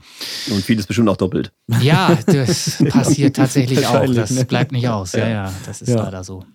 Und 0.50 0.64
vieles 0.64 0.88
bestimmt 0.88 1.10
auch 1.10 1.18
doppelt. 1.18 1.52
Ja, 1.82 2.18
das 2.26 2.82
passiert 2.90 3.36
tatsächlich 3.36 3.86
auch. 3.88 4.06
Das 4.14 4.32
ne? 4.32 4.46
bleibt 4.46 4.72
nicht 4.72 4.88
aus. 4.88 5.14
Ja, 5.14 5.28
ja, 5.28 5.54
das 5.66 5.82
ist 5.82 5.90
ja. 5.90 6.04
leider 6.04 6.24
so. 6.24 6.46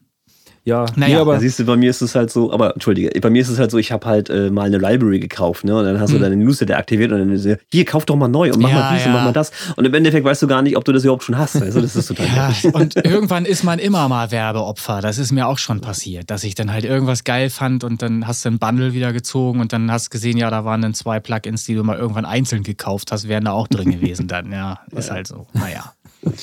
Ja, 0.69 0.85
naja, 0.97 1.15
nee, 1.15 1.21
aber 1.21 1.35
ja, 1.35 1.41
siehst 1.41 1.59
du, 1.59 1.65
bei 1.65 1.79
mir 1.79 1.89
ist 1.89 2.03
es 2.03 2.15
halt 2.15 2.31
so, 2.31 2.53
aber 2.53 2.75
entschuldige, 2.75 3.19
bei 3.21 3.31
mir 3.31 3.41
ist 3.41 3.49
es 3.49 3.59
halt 3.59 3.71
so, 3.71 3.79
ich 3.79 3.91
habe 3.91 4.07
halt 4.07 4.29
äh, 4.29 4.51
mal 4.51 4.67
eine 4.67 4.77
Library 4.77 5.19
gekauft, 5.19 5.65
ne? 5.65 5.75
Und 5.75 5.87
dann 5.87 5.99
hast 5.99 6.11
hm. 6.11 6.19
du 6.19 6.25
deine 6.25 6.37
Newsletter 6.37 6.77
aktiviert 6.77 7.11
und 7.11 7.21
dann 7.21 7.59
hier, 7.73 7.85
kauf 7.87 8.05
doch 8.05 8.17
mal 8.17 8.29
neu 8.29 8.53
und 8.53 8.61
mach 8.61 8.69
ja, 8.69 8.75
mal 8.75 8.95
dies 8.95 9.07
ja. 9.07 9.07
und 9.07 9.13
mach 9.15 9.25
mal 9.25 9.33
das. 9.33 9.51
Und 9.77 9.87
im 9.87 9.95
Endeffekt 9.95 10.27
weißt 10.27 10.43
du 10.43 10.47
gar 10.47 10.61
nicht, 10.61 10.77
ob 10.77 10.85
du 10.85 10.93
das 10.93 11.05
überhaupt 11.05 11.23
schon 11.23 11.39
hast. 11.39 11.57
Also 11.57 11.81
das 11.81 11.97
ist 11.97 12.09
total 12.09 12.27
ja, 12.37 12.53
Und 12.75 12.97
irgendwann 12.97 13.47
ist 13.47 13.65
man 13.65 13.79
immer 13.79 14.11
mal 14.11 14.31
Werbeopfer. 14.31 15.01
Das 15.01 15.17
ist 15.17 15.33
mir 15.33 15.47
auch 15.47 15.57
schon 15.57 15.81
passiert, 15.81 16.31
dass 16.31 16.45
ich 16.45 16.55
dann 16.55 16.71
halt 16.71 16.85
irgendwas 16.85 17.25
geil 17.25 17.49
fand 17.49 17.83
und 17.83 18.03
dann 18.03 18.27
hast 18.27 18.45
du 18.45 18.51
ein 18.51 18.59
Bundle 18.59 18.93
wieder 18.93 19.15
gezogen 19.15 19.61
und 19.61 19.73
dann 19.73 19.91
hast 19.91 20.09
du 20.09 20.11
gesehen, 20.11 20.37
ja, 20.37 20.51
da 20.51 20.67
waren 20.67 20.83
dann 20.83 20.93
zwei 20.93 21.19
Plugins, 21.19 21.65
die 21.65 21.77
du 21.77 21.83
mal 21.83 21.97
irgendwann 21.97 22.27
einzeln 22.27 22.63
gekauft 22.63 23.11
hast, 23.11 23.27
wären 23.27 23.47
da 23.47 23.53
auch 23.53 23.69
drin 23.69 23.91
gewesen 23.91 24.29
dann. 24.29 24.53
Ja, 24.53 24.81
ist 24.95 25.11
halt 25.11 25.29
so. 25.29 25.47
Naja. 25.55 25.95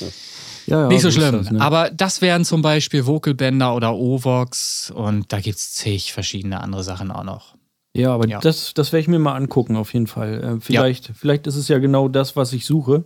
Ja, 0.67 0.81
ja, 0.81 0.87
Nicht 0.87 1.01
so 1.01 1.11
schlimm. 1.11 1.39
Das, 1.39 1.51
ne? 1.51 1.61
Aber 1.61 1.89
das 1.89 2.21
wären 2.21 2.45
zum 2.45 2.61
Beispiel 2.61 3.05
Vocalbänder 3.05 3.75
oder 3.75 3.95
Ovox 3.95 4.91
und 4.91 5.31
da 5.31 5.39
gibt 5.39 5.57
es 5.57 5.73
zig 5.73 6.13
verschiedene 6.13 6.61
andere 6.61 6.83
Sachen 6.83 7.11
auch 7.11 7.23
noch. 7.23 7.55
Ja, 7.93 8.13
aber 8.13 8.27
ja. 8.27 8.39
das, 8.39 8.73
das 8.73 8.91
werde 8.91 9.01
ich 9.01 9.07
mir 9.07 9.19
mal 9.19 9.35
angucken, 9.35 9.75
auf 9.75 9.93
jeden 9.93 10.07
Fall. 10.07 10.43
Äh, 10.43 10.59
vielleicht, 10.59 11.11
vielleicht 11.15 11.47
ist 11.47 11.55
es 11.55 11.67
ja 11.67 11.79
genau 11.79 12.09
das, 12.09 12.35
was 12.35 12.51
ich 12.51 12.65
suche. 12.65 13.05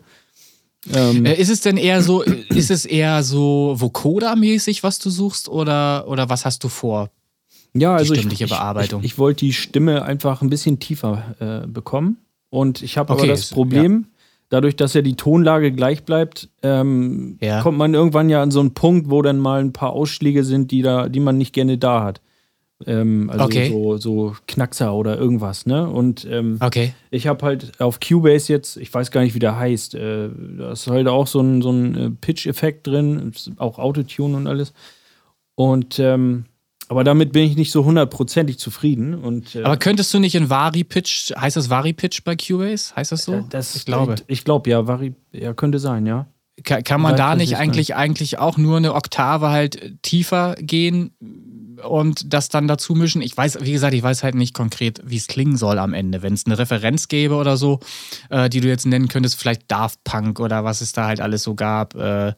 Ähm, 0.92 1.26
äh, 1.26 1.36
ist 1.36 1.50
es 1.50 1.62
denn 1.62 1.78
eher 1.78 2.02
so, 2.02 2.24
ist 2.24 2.72
es 2.72 2.86
eher 2.86 3.22
so 3.24 3.76
Vocoder-mäßig, 3.78 4.82
was 4.82 4.98
du 4.98 5.10
suchst, 5.10 5.48
oder, 5.50 6.08
oder 6.08 6.30
was 6.30 6.46
hast 6.46 6.64
du 6.64 6.70
vor? 6.70 7.12
Ja, 7.74 7.96
also 7.96 8.14
die 8.14 8.20
stimmliche 8.20 8.46
ich, 8.46 8.50
Bearbeitung. 8.50 9.02
Ich, 9.02 9.12
ich, 9.12 9.18
wollte 9.20 9.46
die 9.46 9.54
Stimme 9.54 10.04
einfach 10.04 10.42
ein 10.42 10.50
bisschen 10.50 10.80
tiefer 10.80 11.36
äh, 11.40 11.68
bekommen. 11.68 12.18
Und 12.50 12.82
ich 12.82 12.98
habe 12.98 13.14
okay, 13.14 13.24
aber 13.24 13.32
das 13.32 13.50
Problem, 13.52 14.08
ja 14.10 14.19
dadurch, 14.50 14.76
dass 14.76 14.94
ja 14.94 15.02
die 15.02 15.16
Tonlage 15.16 15.72
gleich 15.72 16.04
bleibt, 16.04 16.50
ähm, 16.64 17.38
ja. 17.42 17.62
kommt 17.62 17.78
man 17.78 17.94
irgendwann 17.94 18.30
ja 18.30 18.42
an 18.42 18.52
so 18.52 18.60
einen 18.60 18.74
Punkt, 18.74 19.10
wo 19.10 19.22
dann 19.22 19.40
mal 19.40 19.62
ein 19.62 19.74
paar 19.74 19.94
Ausschläge 19.94 20.44
sind, 20.44 20.72
die, 20.72 20.82
da, 20.82 21.08
die 21.08 21.20
man 21.20 21.38
nicht 21.38 21.54
gerne 21.54 21.78
da 21.78 22.04
hat. 22.04 22.22
Ähm, 22.86 23.30
also 23.30 23.46
okay. 23.46 23.70
so, 23.70 23.98
so 23.98 24.36
Knackser 24.48 24.94
oder 24.94 25.18
irgendwas, 25.18 25.66
ne? 25.66 25.90
Und 25.90 26.26
ähm, 26.30 26.58
okay. 26.62 26.94
ich 27.12 27.28
habe 27.28 27.46
halt 27.46 27.80
auf 27.82 28.00
Cubase 28.00 28.52
jetzt, 28.52 28.78
ich 28.78 28.94
weiß 28.94 29.12
gar 29.12 29.22
nicht, 29.22 29.36
wie 29.36 29.40
der 29.40 29.58
heißt, 29.58 29.96
äh, 29.96 30.30
da 30.58 30.72
ist 30.72 30.88
halt 30.88 31.08
auch 31.08 31.28
so 31.28 31.42
ein, 31.42 31.62
so 31.62 31.72
ein 31.72 31.96
äh, 31.96 32.10
Pitch-Effekt 32.10 32.88
drin, 32.88 33.34
auch 33.58 33.80
Autotune 33.80 34.38
und 34.38 34.48
alles. 34.48 34.74
Und 35.56 36.00
ähm, 36.00 36.46
aber 36.90 37.04
damit 37.04 37.32
bin 37.32 37.44
ich 37.44 37.56
nicht 37.56 37.72
so 37.72 37.86
hundertprozentig 37.86 38.58
zufrieden. 38.58 39.14
Und, 39.14 39.56
äh, 39.56 39.62
Aber 39.62 39.78
könntest 39.78 40.12
du 40.12 40.20
nicht 40.20 40.34
in 40.34 40.50
Vari-Pitch, 40.50 41.32
heißt 41.38 41.56
das 41.56 41.70
Vari-Pitch 41.70 42.24
bei 42.24 42.36
Cubase? 42.36 42.96
Heißt 42.96 43.12
das 43.12 43.26
so? 43.26 43.34
Äh, 43.36 43.44
das, 43.50 43.76
ich 43.76 43.86
glaube. 43.86 44.16
Ich 44.26 44.44
glaube, 44.44 44.70
ja, 44.72 44.88
Vari, 44.88 45.14
ja, 45.32 45.54
könnte 45.54 45.78
sein, 45.78 46.08
ja. 46.08 46.26
Kann, 46.64 46.84
kann 46.84 47.00
man 47.00 47.16
da 47.16 47.36
nicht 47.36 47.58
eigentlich, 47.58 47.96
eigentlich 47.96 48.40
auch 48.40 48.58
nur 48.58 48.78
eine 48.78 48.96
Oktave 48.96 49.50
halt 49.50 50.02
tiefer 50.02 50.56
gehen 50.60 51.12
und 51.88 52.34
das 52.34 52.50
dann 52.50 52.68
dazu 52.68 52.96
mischen? 52.96 53.22
Ich 53.22 53.38
weiß, 53.38 53.60
wie 53.62 53.72
gesagt, 53.72 53.94
ich 53.94 54.04
weiß 54.04 54.24
halt 54.24 54.36
nicht 54.36 54.56
konkret, 54.56 55.00
wie 55.06 55.16
es 55.16 55.28
klingen 55.28 55.58
soll 55.58 55.78
am 55.78 55.94
Ende. 55.94 56.24
Wenn 56.24 56.34
es 56.34 56.48
eine 56.48 56.58
Referenz 56.58 57.08
gäbe 57.08 57.36
oder 57.36 57.56
so, 57.56 57.80
äh, 58.30 58.50
die 58.50 58.62
du 58.62 58.68
jetzt 58.68 58.88
nennen 58.88 59.08
könntest, 59.08 59.40
vielleicht 59.40 59.72
Daft 59.72 60.04
Punk 60.04 60.40
oder 60.40 60.64
was 60.64 60.82
es 60.82 60.92
da 60.92 61.06
halt 61.06 61.22
alles 61.22 61.44
so 61.44 61.54
gab, 61.54 61.96
äh, 61.96 62.34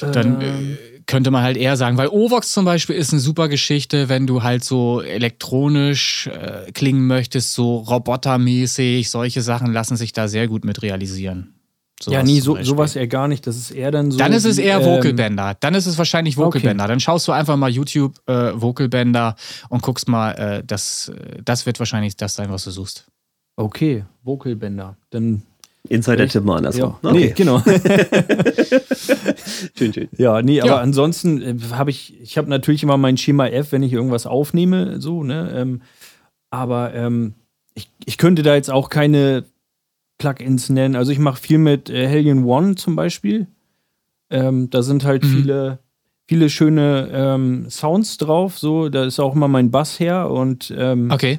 dann. 0.00 0.76
Könnte 1.06 1.30
man 1.30 1.42
halt 1.42 1.56
eher 1.56 1.76
sagen, 1.76 1.96
weil 1.96 2.08
Ovox 2.08 2.52
zum 2.52 2.64
Beispiel 2.64 2.96
ist 2.96 3.12
eine 3.12 3.20
super 3.20 3.48
Geschichte, 3.48 4.08
wenn 4.08 4.26
du 4.26 4.42
halt 4.42 4.64
so 4.64 5.00
elektronisch 5.00 6.26
äh, 6.28 6.70
klingen 6.72 7.06
möchtest, 7.06 7.54
so 7.54 7.78
robotermäßig, 7.78 9.10
solche 9.10 9.42
Sachen 9.42 9.72
lassen 9.72 9.96
sich 9.96 10.12
da 10.12 10.28
sehr 10.28 10.48
gut 10.48 10.64
mit 10.64 10.82
realisieren. 10.82 11.54
Sowas 12.02 12.16
ja, 12.16 12.22
nie 12.24 12.40
so, 12.40 12.60
sowas 12.62 12.96
eher 12.96 13.06
gar 13.06 13.28
nicht. 13.28 13.46
Das 13.46 13.56
ist 13.56 13.70
eher 13.70 13.92
dann 13.92 14.10
so. 14.10 14.18
Dann 14.18 14.32
ist 14.32 14.44
es 14.44 14.58
eher 14.58 14.80
ähm, 14.80 14.86
Vocalbänder. 14.86 15.56
Dann 15.60 15.74
ist 15.74 15.86
es 15.86 15.96
wahrscheinlich 15.98 16.36
Vocalbänder. 16.36 16.84
Okay. 16.84 16.92
Dann 16.92 17.00
schaust 17.00 17.28
du 17.28 17.32
einfach 17.32 17.56
mal 17.56 17.70
YouTube 17.70 18.16
äh, 18.26 18.52
Vocalbänder 18.54 19.36
und 19.68 19.82
guckst 19.82 20.08
mal, 20.08 20.32
äh, 20.32 20.64
das, 20.66 21.10
äh, 21.10 21.40
das 21.44 21.64
wird 21.64 21.78
wahrscheinlich 21.78 22.16
das 22.16 22.34
sein, 22.34 22.50
was 22.50 22.64
du 22.64 22.72
suchst. 22.72 23.06
Okay, 23.54 24.04
Vocalbänder. 24.24 24.96
Dann 25.10 25.42
Insider-Tipp 25.88 26.44
mal 26.44 26.58
andersrum. 26.58 26.94
Ja. 27.02 27.10
Okay. 27.10 27.18
Nee, 27.18 27.32
genau. 27.36 27.60
schön, 29.76 29.92
schön. 29.92 30.08
Ja, 30.16 30.40
nee, 30.40 30.60
aber 30.60 30.70
ja. 30.70 30.80
ansonsten 30.80 31.42
äh, 31.42 31.56
habe 31.72 31.90
ich, 31.90 32.20
ich 32.20 32.38
habe 32.38 32.48
natürlich 32.48 32.82
immer 32.82 32.96
mein 32.96 33.16
Schema 33.16 33.48
F, 33.48 33.72
wenn 33.72 33.82
ich 33.82 33.92
irgendwas 33.92 34.26
aufnehme, 34.26 35.00
so, 35.00 35.24
ne? 35.24 35.52
Ähm, 35.54 35.82
aber 36.50 36.94
ähm, 36.94 37.34
ich, 37.74 37.88
ich 38.04 38.18
könnte 38.18 38.42
da 38.42 38.54
jetzt 38.54 38.70
auch 38.70 38.90
keine 38.90 39.44
Plugins 40.18 40.68
nennen. 40.68 40.94
Also 40.94 41.10
ich 41.10 41.18
mache 41.18 41.40
viel 41.40 41.58
mit 41.58 41.90
äh, 41.90 42.06
Hellion 42.06 42.44
One 42.44 42.76
zum 42.76 42.94
Beispiel. 42.94 43.48
Ähm, 44.30 44.70
da 44.70 44.82
sind 44.82 45.04
halt 45.04 45.24
mhm. 45.24 45.28
viele, 45.28 45.78
viele 46.26 46.48
schöne 46.48 47.08
ähm, 47.12 47.68
Sounds 47.68 48.18
drauf. 48.18 48.58
So, 48.58 48.88
da 48.88 49.04
ist 49.04 49.18
auch 49.18 49.34
immer 49.34 49.48
mein 49.48 49.70
Bass 49.70 49.98
her 49.98 50.30
und 50.30 50.72
ähm, 50.76 51.10
okay. 51.10 51.38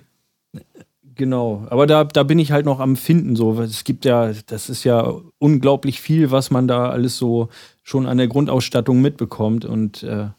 Genau, 1.16 1.68
aber 1.70 1.86
da, 1.86 2.03
da 2.05 2.24
bin 2.24 2.39
ich 2.39 2.51
halt 2.51 2.66
noch 2.66 2.80
am 2.80 2.95
Finden. 2.95 3.36
So, 3.36 3.59
es 3.61 3.84
gibt 3.84 4.05
ja, 4.05 4.32
das 4.47 4.70
ist 4.70 4.84
ja 4.84 5.14
unglaublich 5.38 6.01
viel, 6.01 6.32
was 6.32 6.49
man 6.49 6.68
da 6.68 6.89
alles 6.89 7.18
so 7.18 7.49
schon 7.84 8.07
an 8.07 8.18
der 8.18 8.28
Grundausstattung 8.28 8.99
mitbekommt. 9.01 9.66
Und 9.66 10.01
äh, 10.03 10.30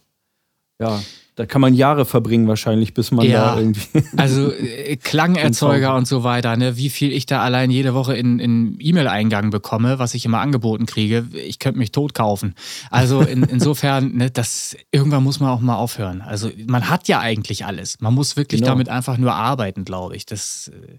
ja, 0.80 1.00
da 1.36 1.46
kann 1.46 1.60
man 1.60 1.74
Jahre 1.74 2.04
verbringen 2.04 2.46
wahrscheinlich, 2.46 2.94
bis 2.94 3.10
man 3.10 3.26
ja, 3.26 3.54
da 3.54 3.58
irgendwie. 3.58 4.04
Also 4.16 4.52
äh, 4.52 4.96
Klangerzeuger 4.96 5.96
und 5.96 6.06
so 6.06 6.22
weiter, 6.22 6.56
ne? 6.56 6.76
wie 6.76 6.90
viel 6.90 7.12
ich 7.12 7.26
da 7.26 7.42
allein 7.42 7.70
jede 7.70 7.92
Woche 7.94 8.14
in, 8.14 8.38
in 8.38 8.76
E-Mail-Eingang 8.78 9.50
bekomme, 9.50 9.98
was 9.98 10.14
ich 10.14 10.24
immer 10.24 10.38
angeboten 10.38 10.86
kriege, 10.86 11.26
ich 11.32 11.58
könnte 11.58 11.78
mich 11.78 11.90
tot 11.90 12.14
kaufen. 12.14 12.54
Also 12.90 13.22
in, 13.22 13.42
insofern, 13.50 14.14
ne, 14.14 14.30
das 14.30 14.76
irgendwann 14.92 15.24
muss 15.24 15.40
man 15.40 15.50
auch 15.50 15.60
mal 15.60 15.76
aufhören. 15.76 16.20
Also 16.20 16.50
man 16.66 16.88
hat 16.88 17.08
ja 17.08 17.18
eigentlich 17.18 17.66
alles. 17.66 18.00
Man 18.00 18.14
muss 18.14 18.36
wirklich 18.36 18.60
genau. 18.60 18.72
damit 18.72 18.88
einfach 18.88 19.18
nur 19.18 19.34
arbeiten, 19.34 19.84
glaube 19.84 20.14
ich. 20.14 20.26
Das 20.26 20.68
äh, 20.68 20.98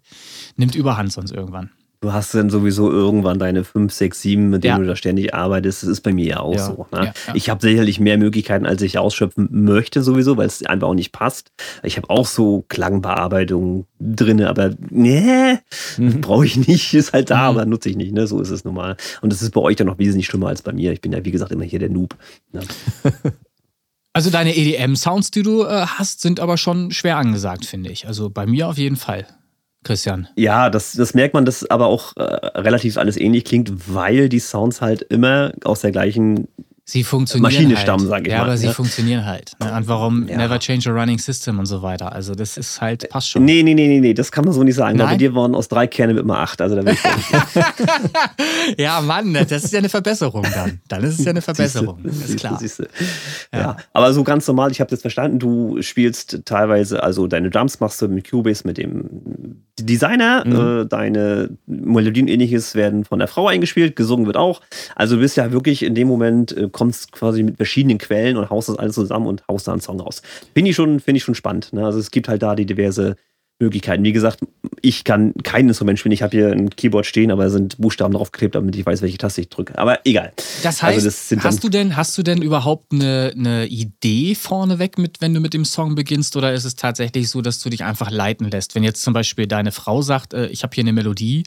nimmt 0.57 0.75
Überhand 0.75 1.13
sonst 1.13 1.31
irgendwann 1.31 1.69
du 2.01 2.13
hast 2.13 2.33
dann 2.33 2.49
sowieso 2.49 2.91
irgendwann 2.91 3.39
deine 3.39 3.63
5, 3.63 3.91
6, 3.91 4.21
7, 4.21 4.49
mit 4.49 4.63
denen 4.63 4.73
ja. 4.73 4.79
du 4.79 4.85
da 4.85 4.95
ständig 4.95 5.33
arbeitest. 5.33 5.83
Das 5.83 5.89
ist 5.89 6.01
bei 6.01 6.13
mir 6.13 6.25
ja 6.25 6.39
auch 6.39 6.55
ja. 6.55 6.65
so. 6.65 6.87
Ne? 6.91 7.13
Ja, 7.27 7.35
ich 7.35 7.49
habe 7.49 7.61
sicherlich 7.61 7.99
mehr 7.99 8.17
Möglichkeiten, 8.17 8.65
als 8.65 8.81
ich 8.81 8.97
ausschöpfen 8.97 9.47
möchte, 9.51 10.01
sowieso, 10.01 10.37
weil 10.37 10.47
es 10.47 10.65
einfach 10.65 10.87
auch 10.87 10.93
nicht 10.93 11.11
passt. 11.11 11.51
Ich 11.83 11.97
habe 11.97 12.09
auch 12.09 12.25
so 12.25 12.65
Klangbearbeitung 12.69 13.85
drin, 13.99 14.41
aber 14.43 14.71
nee, 14.89 15.57
mhm. 15.97 16.21
brauche 16.21 16.45
ich 16.45 16.67
nicht. 16.67 16.93
Ist 16.93 17.13
halt 17.13 17.29
da, 17.29 17.51
mhm. 17.51 17.57
aber 17.57 17.65
nutze 17.65 17.89
ich 17.89 17.95
nicht. 17.95 18.13
Ne? 18.13 18.27
So 18.27 18.39
ist 18.39 18.49
es 18.49 18.65
normal. 18.65 18.97
Und 19.21 19.33
das 19.33 19.41
ist 19.41 19.51
bei 19.51 19.61
euch 19.61 19.75
dann 19.75 19.87
noch 19.87 19.97
wesentlich 19.97 20.27
schlimmer 20.27 20.47
als 20.47 20.61
bei 20.61 20.73
mir. 20.73 20.91
Ich 20.91 21.01
bin 21.01 21.11
ja, 21.11 21.23
wie 21.23 21.31
gesagt, 21.31 21.51
immer 21.51 21.65
hier 21.65 21.79
der 21.79 21.89
Noob. 21.89 22.15
Ne? 22.51 22.61
Also 24.15 24.29
deine 24.29 24.55
EDM-Sounds, 24.55 25.29
die 25.31 25.43
du 25.43 25.63
äh, 25.63 25.87
hast, 25.87 26.21
sind 26.21 26.39
aber 26.39 26.57
schon 26.57 26.91
schwer 26.91 27.17
angesagt, 27.17 27.65
finde 27.65 27.91
ich. 27.91 28.07
Also 28.07 28.29
bei 28.29 28.45
mir 28.45 28.69
auf 28.69 28.77
jeden 28.77 28.95
Fall. 28.95 29.27
Christian. 29.85 30.27
Ja, 30.35 30.69
das, 30.69 30.93
das 30.93 31.13
merkt 31.13 31.33
man, 31.33 31.45
dass 31.45 31.69
aber 31.69 31.87
auch 31.87 32.17
äh, 32.17 32.23
relativ 32.23 32.97
alles 32.97 33.15
ähnlich 33.15 33.45
klingt, 33.45 33.93
weil 33.93 34.27
die 34.27 34.39
Sounds 34.39 34.81
halt 34.81 35.03
immer 35.03 35.53
aus 35.63 35.81
der 35.81 35.91
gleichen 35.91 36.47
sie 36.87 37.03
funktionieren 37.03 37.51
Maschine 37.51 37.75
halt. 37.75 37.83
stammen, 37.83 38.07
sage 38.07 38.27
ich 38.27 38.31
ja, 38.31 38.37
mal. 38.37 38.43
Ja, 38.43 38.47
aber 38.47 38.57
sie 38.57 38.67
funktionieren 38.67 39.25
halt. 39.25 39.53
Ne? 39.59 39.73
Und 39.73 39.87
warum 39.87 40.27
ja. 40.27 40.37
never 40.37 40.59
change 40.59 40.87
a 40.89 40.93
running 40.93 41.17
system 41.17 41.57
und 41.57 41.65
so 41.65 41.81
weiter. 41.81 42.11
Also 42.11 42.35
das 42.35 42.57
ist 42.57 42.79
halt, 42.79 43.09
passt 43.09 43.31
schon. 43.31 43.43
Nee, 43.43 43.63
nee, 43.63 43.73
nee, 43.73 43.87
nee, 43.87 43.99
nee, 43.99 44.13
das 44.13 44.31
kann 44.31 44.45
man 44.45 44.53
so 44.53 44.63
nicht 44.63 44.75
sagen. 44.75 44.97
Nein? 44.97 45.07
Bei 45.07 45.17
dir 45.17 45.33
waren 45.33 45.55
aus 45.55 45.67
drei 45.67 45.87
Kernen 45.87 46.17
immer 46.17 46.37
acht. 46.37 46.61
Also 46.61 46.75
da 46.75 46.85
will 46.85 46.93
ich 46.93 48.77
Ja, 48.77 49.01
Mann, 49.01 49.31
ne, 49.31 49.45
das 49.47 49.63
ist 49.63 49.73
ja 49.73 49.79
eine 49.79 49.89
Verbesserung 49.89 50.43
dann. 50.53 50.79
Dann 50.87 51.03
ist 51.03 51.19
es 51.19 51.25
ja 51.25 51.31
eine 51.31 51.41
Verbesserung. 51.41 51.99
Siehste, 52.03 52.33
ist 52.33 52.39
klar. 52.39 52.59
Siehste. 52.59 52.87
Ja. 53.51 53.59
ja. 53.59 53.77
aber 53.91 54.13
so 54.13 54.23
ganz 54.23 54.47
normal, 54.47 54.71
ich 54.71 54.79
habe 54.79 54.91
das 54.91 55.01
verstanden, 55.01 55.39
du 55.39 55.81
spielst 55.81 56.41
teilweise, 56.45 57.01
also 57.01 57.25
deine 57.25 57.49
Drums 57.49 57.79
machst 57.79 57.99
du 58.01 58.07
mit 58.07 58.29
Cubase, 58.29 58.61
mit 58.65 58.77
dem 58.77 59.63
Designer, 59.79 60.43
mhm. 60.45 60.81
äh, 60.81 60.85
deine 60.85 61.49
Melodien 61.65 62.27
ähnliches 62.27 62.75
werden 62.75 63.05
von 63.05 63.19
der 63.19 63.27
Frau 63.27 63.47
eingespielt, 63.47 63.95
gesungen 63.95 64.25
wird 64.27 64.37
auch. 64.37 64.61
Also 64.95 65.15
du 65.15 65.21
bist 65.21 65.35
ja 65.35 65.51
wirklich 65.51 65.83
in 65.83 65.95
dem 65.95 66.07
Moment, 66.07 66.55
äh, 66.55 66.69
kommst 66.75 67.13
quasi 67.13 67.41
mit 67.41 67.55
verschiedenen 67.55 67.97
Quellen 67.97 68.35
und 68.35 68.49
haust 68.49 68.67
das 68.67 68.77
alles 68.77 68.95
zusammen 68.95 69.27
und 69.27 69.47
haust 69.47 69.65
da 69.65 69.71
einen 69.71 69.79
Song 69.79 70.01
raus. 70.01 70.21
Finde 70.53 70.71
ich 70.71 70.75
schon, 70.75 70.99
finde 70.99 71.17
ich 71.17 71.23
schon 71.23 71.33
spannend. 71.33 71.71
Ne? 71.71 71.85
Also 71.85 71.99
es 71.99 72.11
gibt 72.11 72.27
halt 72.27 72.43
da 72.43 72.53
die 72.53 72.65
diverse 72.65 73.15
Möglichkeiten. 73.59 74.03
Wie 74.03 74.11
gesagt, 74.11 74.41
ich 74.81 75.05
kann 75.05 75.33
kein 75.43 75.69
Instrument 75.69 75.97
spielen. 75.97 76.11
Ich 76.11 76.21
habe 76.21 76.35
hier 76.35 76.51
ein 76.51 76.69
Keyboard 76.69 77.05
stehen, 77.05 77.31
aber 77.31 77.45
da 77.45 77.49
sind 77.49 77.77
Buchstaben 77.77 78.13
draufgeklebt, 78.13 78.55
damit 78.55 78.75
ich 78.75 78.85
weiß, 78.85 79.01
welche 79.01 79.17
Taste 79.17 79.39
ich 79.39 79.47
drücke. 79.47 79.77
Aber 79.77 79.99
egal. 80.03 80.33
Das 80.63 80.83
also 80.83 80.87
heißt, 80.87 81.05
also 81.05 81.35
das 81.35 81.43
hast, 81.45 81.63
du 81.63 81.69
denn, 81.69 81.95
hast 81.95 82.17
du 82.17 82.23
denn 82.23 82.41
überhaupt 82.41 82.91
eine, 82.91 83.31
eine 83.33 83.67
Idee 83.67 84.35
vorneweg, 84.35 84.97
mit, 84.97 85.21
wenn 85.21 85.33
du 85.33 85.39
mit 85.39 85.53
dem 85.53 85.63
Song 85.63 85.95
beginnst? 85.95 86.35
Oder 86.35 86.51
ist 86.51 86.65
es 86.65 86.75
tatsächlich 86.75 87.29
so, 87.29 87.41
dass 87.41 87.61
du 87.61 87.69
dich 87.69 87.85
einfach 87.85 88.11
leiten 88.11 88.51
lässt? 88.51 88.75
Wenn 88.75 88.83
jetzt 88.83 89.01
zum 89.01 89.13
Beispiel 89.13 89.47
deine 89.47 89.71
Frau 89.71 90.01
sagt, 90.01 90.33
äh, 90.33 90.47
ich 90.47 90.63
habe 90.63 90.75
hier 90.75 90.83
eine 90.83 90.91
Melodie, 90.91 91.43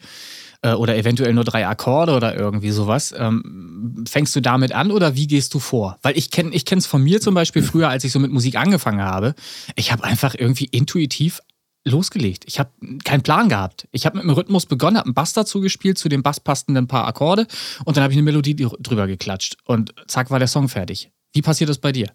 äh, 0.63 0.73
oder 0.73 0.97
eventuell 0.97 1.33
nur 1.35 1.45
drei 1.45 1.67
Akkorde 1.67 2.15
oder 2.15 2.37
irgendwie 2.37 2.71
sowas. 2.71 3.15
Ähm, 3.17 4.05
fängst 4.09 4.35
du 4.35 4.41
damit 4.41 4.73
an 4.73 4.91
oder 4.91 5.15
wie 5.15 5.27
gehst 5.27 5.55
du 5.55 5.59
vor? 5.59 5.99
Weil 6.03 6.17
ich 6.17 6.31
kenne 6.31 6.55
ich 6.55 6.71
es 6.71 6.87
von 6.87 7.03
mir 7.03 7.21
zum 7.21 7.35
Beispiel 7.35 7.63
früher, 7.63 7.89
als 7.89 8.05
ich 8.05 8.13
so 8.13 8.19
mit 8.19 8.31
Musik 8.31 8.57
angefangen 8.57 9.03
habe. 9.03 9.35
Ich 9.77 9.93
habe 9.93 10.05
einfach 10.05 10.35
irgendwie 10.37 10.67
intuitiv 10.67 11.41
losgelegt. 11.85 12.45
Ich 12.47 12.59
habe 12.59 12.71
keinen 13.05 13.23
Plan 13.23 13.49
gehabt. 13.49 13.89
Ich 13.93 14.05
habe 14.07 14.17
mit 14.17 14.25
dem 14.25 14.31
Rhythmus 14.31 14.67
begonnen, 14.67 14.99
habe 14.99 15.07
einen 15.07 15.15
Bass 15.15 15.33
dazu 15.33 15.61
gespielt, 15.61 15.99
zu 15.99 16.09
dem 16.09 16.23
Bass 16.23 16.41
passten 16.41 16.77
ein 16.77 16.89
paar 16.89 17.07
Akkorde 17.07 17.47
und 17.85 17.97
dann 17.97 18.05
habe 18.05 18.13
ich 18.13 18.19
eine 18.19 18.25
Melodie 18.25 18.55
drüber 18.57 19.07
geklatscht 19.07 19.57
und 19.65 19.95
zack 20.07 20.31
war 20.31 20.39
der 20.39 20.49
Song 20.49 20.69
fertig. 20.69 21.11
Wie 21.33 21.43
passiert 21.43 21.71
das 21.71 21.79
bei 21.79 21.93
dir? 21.93 22.11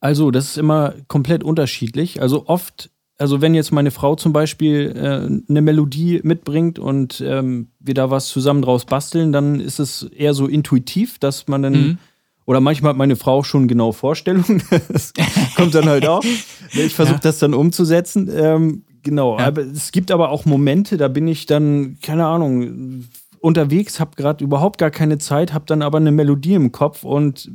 Also, 0.00 0.30
das 0.30 0.50
ist 0.50 0.58
immer 0.58 0.94
komplett 1.08 1.42
unterschiedlich. 1.42 2.22
Also 2.22 2.46
oft 2.46 2.90
also 3.18 3.40
wenn 3.40 3.54
jetzt 3.54 3.72
meine 3.72 3.90
Frau 3.90 4.14
zum 4.14 4.32
Beispiel 4.32 4.94
äh, 4.96 5.50
eine 5.50 5.60
Melodie 5.60 6.20
mitbringt 6.22 6.78
und 6.78 7.20
ähm, 7.20 7.68
wir 7.80 7.94
da 7.94 8.10
was 8.10 8.28
zusammen 8.28 8.62
draus 8.62 8.84
basteln, 8.84 9.32
dann 9.32 9.58
ist 9.58 9.80
es 9.80 10.04
eher 10.04 10.34
so 10.34 10.46
intuitiv, 10.46 11.18
dass 11.18 11.48
man 11.48 11.62
dann, 11.62 11.72
mhm. 11.72 11.98
oder 12.46 12.60
manchmal 12.60 12.90
hat 12.90 12.96
meine 12.96 13.16
Frau 13.16 13.42
schon 13.42 13.66
genau 13.66 13.90
Vorstellungen, 13.90 14.62
das 14.88 15.12
kommt 15.56 15.74
dann 15.74 15.88
halt 15.88 16.06
auch. 16.06 16.22
Ich 16.74 16.94
versuche 16.94 17.14
ja. 17.16 17.20
das 17.22 17.38
dann 17.38 17.54
umzusetzen. 17.54 18.30
Ähm, 18.30 18.82
genau, 19.02 19.38
ja. 19.38 19.46
aber 19.46 19.62
es 19.62 19.90
gibt 19.90 20.10
aber 20.10 20.28
auch 20.28 20.44
Momente, 20.44 20.98
da 20.98 21.08
bin 21.08 21.26
ich 21.26 21.46
dann, 21.46 21.96
keine 22.02 22.26
Ahnung, 22.26 23.06
unterwegs, 23.40 24.00
habe 24.00 24.16
gerade 24.16 24.44
überhaupt 24.44 24.78
gar 24.78 24.90
keine 24.90 25.16
Zeit, 25.16 25.54
habe 25.54 25.64
dann 25.66 25.80
aber 25.80 25.96
eine 25.96 26.12
Melodie 26.12 26.54
im 26.54 26.70
Kopf 26.70 27.04
und 27.04 27.50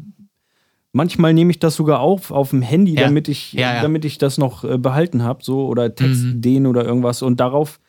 Manchmal 0.93 1.33
nehme 1.33 1.51
ich 1.51 1.59
das 1.59 1.75
sogar 1.75 1.99
auf 1.99 2.31
auf 2.31 2.51
dem 2.51 2.61
Handy, 2.61 2.93
ja. 2.93 3.01
damit 3.01 3.27
ich, 3.27 3.53
ja, 3.53 3.75
ja. 3.75 3.81
damit 3.81 4.05
ich 4.05 4.19
das 4.19 4.37
noch 4.37 4.63
äh, 4.63 4.77
behalten 4.77 5.23
habe, 5.23 5.43
so 5.43 5.65
oder 5.65 5.93
Textideen 5.93 6.63
mhm. 6.63 6.69
oder 6.69 6.85
irgendwas. 6.85 7.21
Und 7.21 7.39
darauf 7.39 7.79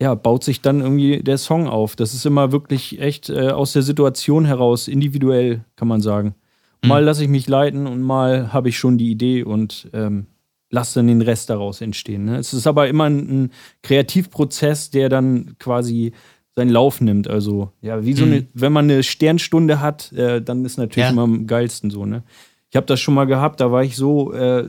ja, 0.00 0.14
baut 0.14 0.44
sich 0.44 0.60
dann 0.60 0.80
irgendwie 0.80 1.22
der 1.22 1.38
Song 1.38 1.68
auf. 1.68 1.96
Das 1.96 2.14
ist 2.14 2.26
immer 2.26 2.52
wirklich 2.52 3.00
echt 3.00 3.30
äh, 3.30 3.48
aus 3.48 3.72
der 3.72 3.82
Situation 3.82 4.44
heraus, 4.44 4.88
individuell, 4.88 5.64
kann 5.74 5.88
man 5.88 6.00
sagen. 6.00 6.34
Mhm. 6.82 6.88
Mal 6.88 7.04
lasse 7.04 7.24
ich 7.24 7.28
mich 7.28 7.48
leiten 7.48 7.86
und 7.86 8.02
mal 8.02 8.52
habe 8.52 8.68
ich 8.68 8.78
schon 8.78 8.98
die 8.98 9.10
Idee 9.10 9.42
und 9.42 9.88
ähm, 9.92 10.26
lasse 10.70 10.98
dann 10.98 11.06
den 11.06 11.22
Rest 11.22 11.48
daraus 11.48 11.80
entstehen. 11.80 12.26
Ne? 12.26 12.36
Es 12.36 12.52
ist 12.52 12.66
aber 12.66 12.88
immer 12.88 13.04
ein, 13.04 13.44
ein 13.44 13.50
Kreativprozess, 13.82 14.90
der 14.90 15.08
dann 15.08 15.56
quasi 15.58 16.12
seinen 16.56 16.70
Lauf 16.70 17.00
nimmt. 17.00 17.28
Also, 17.28 17.70
ja, 17.82 18.04
wie 18.04 18.14
so 18.14 18.24
eine, 18.24 18.40
mhm. 18.40 18.46
wenn 18.54 18.72
man 18.72 18.90
eine 18.90 19.02
Sternstunde 19.02 19.80
hat, 19.80 20.12
äh, 20.12 20.40
dann 20.40 20.64
ist 20.64 20.78
natürlich 20.78 21.04
ja. 21.04 21.10
immer 21.10 21.22
am 21.22 21.46
geilsten 21.46 21.90
so, 21.90 22.06
ne? 22.06 22.22
Ich 22.70 22.76
habe 22.76 22.86
das 22.86 22.98
schon 22.98 23.14
mal 23.14 23.26
gehabt, 23.26 23.60
da 23.60 23.70
war 23.70 23.84
ich 23.84 23.94
so, 23.94 24.32
äh, 24.32 24.66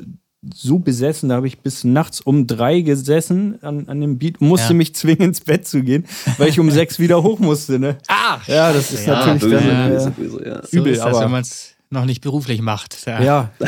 so 0.53 0.79
besessen, 0.79 1.29
da 1.29 1.35
habe 1.35 1.47
ich 1.47 1.59
bis 1.59 1.83
nachts 1.83 2.21
um 2.21 2.45
drei 2.45 2.81
gesessen 2.81 3.61
an, 3.63 3.87
an 3.87 3.99
dem 3.99 4.19
Beat, 4.19 4.39
musste 4.39 4.73
ja. 4.73 4.77
mich 4.77 4.93
zwingen, 4.93 5.29
ins 5.29 5.41
Bett 5.41 5.67
zu 5.67 5.81
gehen, 5.81 6.05
weil 6.37 6.49
ich 6.49 6.59
um 6.59 6.69
sechs 6.71 6.99
wieder 6.99 7.23
hoch 7.23 7.39
musste, 7.39 7.79
ne? 7.79 7.97
Ah! 8.07 8.39
Ja, 8.45 8.71
das 8.71 8.91
ist 8.91 9.07
ja, 9.07 9.25
natürlich 9.25 9.41
böse, 9.41 9.55
dann 9.55 9.91
äh, 9.91 9.93
böse, 9.95 10.11
böse, 10.11 10.67
übel, 10.71 10.95
so 10.95 11.01
aber. 11.03 11.41
Noch 11.89 12.03
nicht 12.03 12.21
beruflich 12.21 12.61
macht. 12.61 13.05
Ja. 13.05 13.21
ja. 13.21 13.51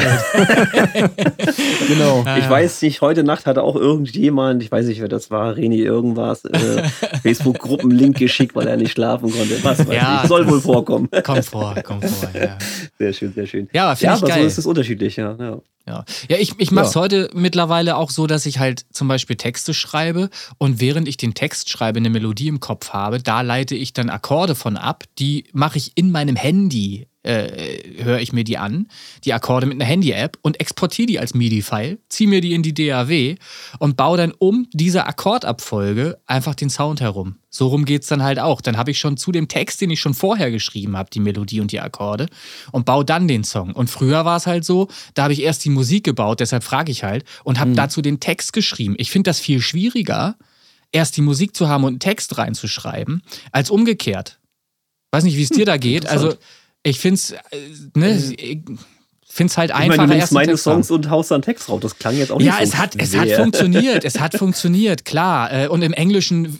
genau. 1.88 2.26
Ich 2.38 2.50
weiß 2.50 2.82
nicht, 2.82 3.00
heute 3.00 3.24
Nacht 3.24 3.46
hatte 3.46 3.64
auch 3.64 3.78
irgendjemand, 3.78 4.62
ich 4.62 4.70
weiß 4.70 4.88
nicht, 4.88 5.00
wer 5.00 5.08
das 5.08 5.32
war, 5.32 5.56
Reni 5.56 5.80
irgendwas, 5.80 6.44
äh, 6.44 6.84
Facebook-Gruppen-Link 7.24 8.18
geschickt, 8.18 8.56
weil 8.56 8.68
er 8.68 8.76
nicht 8.76 8.92
schlafen 8.92 9.32
konnte. 9.32 9.64
Was 9.64 9.88
weiß 9.88 9.96
ja, 9.96 10.22
ich. 10.24 10.28
Soll 10.28 10.50
wohl 10.50 10.60
vorkommen. 10.60 11.08
Kommt 11.24 11.46
vor, 11.46 11.74
kommt 11.76 12.06
vor, 12.06 12.30
ja. 12.34 12.58
Sehr 12.98 13.14
schön, 13.14 13.34
sehr 13.34 13.48
schön. 13.48 13.70
Ja, 13.72 13.96
finde 13.96 14.12
ja, 14.12 14.16
ich 14.18 14.22
aber 14.22 14.28
geil. 14.28 14.42
so 14.42 14.48
ist 14.48 14.58
es 14.58 14.66
unterschiedlich, 14.66 15.16
ja. 15.16 15.38
Ja, 15.40 15.62
ja. 15.88 16.06
ja 16.28 16.38
ich, 16.38 16.60
ich 16.60 16.72
mache 16.72 16.88
es 16.88 16.96
ja. 16.96 17.02
heute 17.02 17.30
mittlerweile 17.34 17.96
auch 17.96 18.10
so, 18.10 18.28
dass 18.28 18.46
ich 18.46 18.60
halt 18.60 18.86
zum 18.92 19.08
Beispiel 19.08 19.38
Texte 19.38 19.74
schreibe 19.74 20.30
und 20.58 20.82
während 20.82 21.08
ich 21.08 21.16
den 21.16 21.34
Text 21.34 21.70
schreibe, 21.70 22.00
eine 22.00 22.10
Melodie 22.10 22.50
im 22.50 22.60
Kopf 22.60 22.90
habe, 22.90 23.20
da 23.20 23.42
leite 23.42 23.76
ich 23.76 23.94
dann 23.94 24.10
Akkorde 24.10 24.56
von 24.56 24.76
ab, 24.76 25.06
die 25.20 25.46
mache 25.54 25.78
ich 25.78 25.94
in 25.96 26.12
meinem 26.12 26.36
Handy 26.36 27.08
äh, 27.24 28.04
höre 28.04 28.20
ich 28.20 28.32
mir 28.32 28.44
die 28.44 28.58
an, 28.58 28.88
die 29.26 29.34
Akkorde 29.34 29.66
mit 29.66 29.76
einer 29.76 29.90
Handy-App 29.90 30.38
und 30.42 30.60
exportiere 30.60 31.08
die 31.08 31.20
als 31.20 31.34
MIDI-File, 31.34 32.00
ziehe 32.08 32.30
mir 32.30 32.40
die 32.40 32.54
in 32.54 32.64
die 32.64 32.74
DAW 32.74 33.36
und 33.80 33.98
baue 33.98 34.18
dann 34.18 34.32
um 34.38 34.68
diese 34.74 35.06
Akkordabfolge 35.06 36.20
einfach 36.26 36.56
den 36.56 36.70
Sound 36.70 37.02
herum. 37.02 37.36
So 37.50 37.68
rum 37.68 37.84
geht 37.84 38.04
es 38.04 38.08
dann 38.08 38.24
halt 38.24 38.40
auch. 38.40 38.62
Dann 38.62 38.78
habe 38.78 38.92
ich 38.92 39.00
schon 39.00 39.18
zu 39.18 39.32
dem 39.32 39.48
Text, 39.48 39.82
den 39.82 39.90
ich 39.90 40.00
schon 40.00 40.14
vorher 40.14 40.52
geschrieben 40.52 40.96
habe, 40.96 41.10
die 41.10 41.20
Melodie 41.20 41.60
und 41.60 41.72
die 41.72 41.82
Akkorde 41.82 42.28
und 42.72 42.86
baue 42.86 43.04
dann 43.04 43.28
den 43.28 43.44
Song. 43.44 43.74
Und 43.74 43.90
früher 43.90 44.24
war 44.24 44.38
es 44.38 44.48
halt 44.48 44.64
so, 44.64 44.88
da 45.14 45.24
habe 45.24 45.34
ich 45.34 45.42
erst 45.42 45.66
die 45.66 45.70
Musik 45.70 46.06
gebaut, 46.06 46.40
deshalb 46.40 46.64
frage 46.64 46.92
ich 46.92 47.04
halt, 47.04 47.26
und 47.44 47.60
habe 47.60 47.72
mhm. 47.72 47.76
dazu 47.76 48.02
den 48.02 48.20
Text 48.20 48.54
geschrieben. 48.54 48.96
Ich 48.98 49.12
finde 49.12 49.30
das 49.30 49.40
viel 49.40 49.62
schwieriger, 49.62 50.38
erst 50.92 51.18
die 51.18 51.22
Musik 51.22 51.56
zu 51.56 51.68
haben 51.68 51.84
und 51.84 51.90
einen 51.90 52.00
Text 52.00 52.38
reinzuschreiben, 52.38 53.24
als 53.52 53.70
umgekehrt. 53.70 54.40
Weiß 55.12 55.24
nicht, 55.24 55.38
wie 55.38 55.44
es 55.44 55.50
dir 55.50 55.66
da 55.66 55.78
geht. 55.78 56.06
Also 56.06 56.36
ich 56.84 57.00
finde 57.00 57.16
es, 57.16 57.32
äh, 57.32 57.38
ne, 57.96 58.36
finde 59.32 59.52
es 59.52 59.58
halt 59.58 59.72
einfach. 59.72 59.94
Ich 59.94 59.98
meine, 59.98 60.12
du 60.12 60.18
nimmst 60.18 60.32
meine 60.34 60.58
Songs 60.58 60.90
und 60.90 61.10
haust 61.10 61.30
dann 61.30 61.44
Text 61.44 61.70
drauf. 61.70 61.80
Das 61.80 61.98
klang 61.98 62.18
jetzt 62.18 62.32
auch 62.32 62.42
ja, 62.42 62.46
nicht 62.46 62.54
so. 62.56 62.60
Ja, 62.60 62.64
es 62.64 62.76
hat, 62.78 62.96
es 62.98 63.16
hat 63.16 63.30
funktioniert. 63.32 64.04
Es 64.04 64.20
hat 64.20 64.34
funktioniert, 64.38 65.06
klar. 65.06 65.54
Äh, 65.54 65.68
und 65.68 65.84
im 65.84 65.94
Englischen 65.94 66.60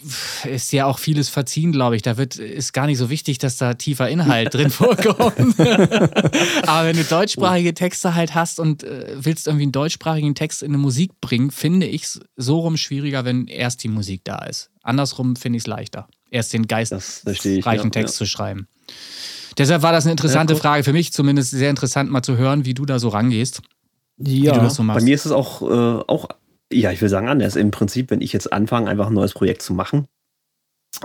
ist 0.50 0.72
ja 0.72 0.86
auch 0.86 1.00
vieles 1.00 1.30
verziehen, 1.30 1.72
glaube 1.72 1.96
ich. 1.96 2.04
Da 2.04 2.18
wird, 2.18 2.38
ist 2.38 2.72
gar 2.72 2.86
nicht 2.86 3.00
so 3.00 3.10
wichtig, 3.10 3.40
dass 3.40 3.58
da 3.58 3.74
tiefer 3.74 4.08
Inhalt 4.08 4.54
drin 4.54 4.70
vorkommt. 4.70 5.60
Aber 5.60 6.88
wenn 6.88 6.96
du 6.96 7.04
deutschsprachige 7.04 7.74
Texte 7.74 8.14
halt 8.14 8.36
hast 8.36 8.60
und 8.60 8.84
äh, 8.84 9.16
willst 9.16 9.48
irgendwie 9.48 9.64
einen 9.64 9.72
deutschsprachigen 9.72 10.36
Text 10.36 10.62
in 10.62 10.70
eine 10.70 10.78
Musik 10.78 11.20
bringen, 11.22 11.50
finde 11.50 11.88
ich 11.88 12.04
es 12.04 12.20
so 12.38 12.60
rum 12.60 12.78
schwieriger, 12.78 13.26
wenn 13.26 13.48
erst 13.48 13.84
die 13.84 13.90
Musik 13.90 14.22
da 14.24 14.46
ist. 14.46 14.70
Andersrum 14.84 15.36
finde 15.36 15.58
ich 15.58 15.64
es 15.64 15.68
leichter, 15.68 16.08
erst 16.30 16.54
den 16.54 16.68
geistreichen 16.68 17.64
ja, 17.66 17.90
Text 17.90 18.16
ja. 18.16 18.18
zu 18.20 18.26
schreiben. 18.26 18.68
Deshalb 19.58 19.82
war 19.82 19.92
das 19.92 20.06
eine 20.06 20.12
interessante 20.12 20.54
ja, 20.54 20.60
Frage 20.60 20.84
für 20.84 20.94
mich, 20.94 21.14
zumindest 21.14 21.52
sehr 21.52 21.70
interessant 21.70 22.12
mal 22.12 22.22
zu 22.22 22.38
hören, 22.38 22.66
wie 22.66 22.74
du 22.74 22.86
da 22.86 23.00
so 23.00 23.10
rangehst. 23.10 23.62
Ja, 24.18 24.70
so 24.70 24.84
bei 24.84 25.02
mir 25.02 25.16
ist 25.16 25.26
es 25.26 25.32
auch, 25.32 25.62
äh, 25.62 26.04
auch, 26.08 26.28
ja, 26.72 26.92
ich 26.92 27.02
will 27.02 27.10
sagen, 27.10 27.30
anders. 27.30 27.56
Im 27.56 27.72
Prinzip, 27.72 28.12
wenn 28.12 28.22
ich 28.22 28.34
jetzt 28.34 28.52
anfange, 28.52 28.90
einfach 28.90 29.08
ein 29.08 29.14
neues 29.14 29.34
Projekt 29.34 29.62
zu 29.62 29.74
machen, 29.74 30.08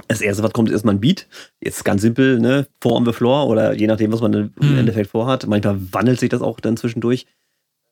das 0.08 0.20
erste, 0.20 0.42
was 0.42 0.52
kommt, 0.52 0.68
ist 0.68 0.74
erstmal 0.74 0.94
ein 0.94 1.00
Beat. 1.00 1.28
Jetzt 1.62 1.84
ganz 1.84 2.02
simpel, 2.02 2.40
ne? 2.40 2.66
Four 2.80 2.96
on 2.96 3.04
the 3.04 3.12
floor 3.12 3.48
oder 3.48 3.74
je 3.74 3.86
nachdem, 3.86 4.12
was 4.12 4.20
man 4.20 4.32
im 4.32 4.52
hm. 4.58 4.78
Endeffekt 4.78 5.10
vorhat. 5.10 5.46
Manchmal 5.46 5.80
wandelt 5.92 6.20
sich 6.20 6.30
das 6.30 6.42
auch 6.42 6.58
dann 6.60 6.76
zwischendurch. 6.76 7.26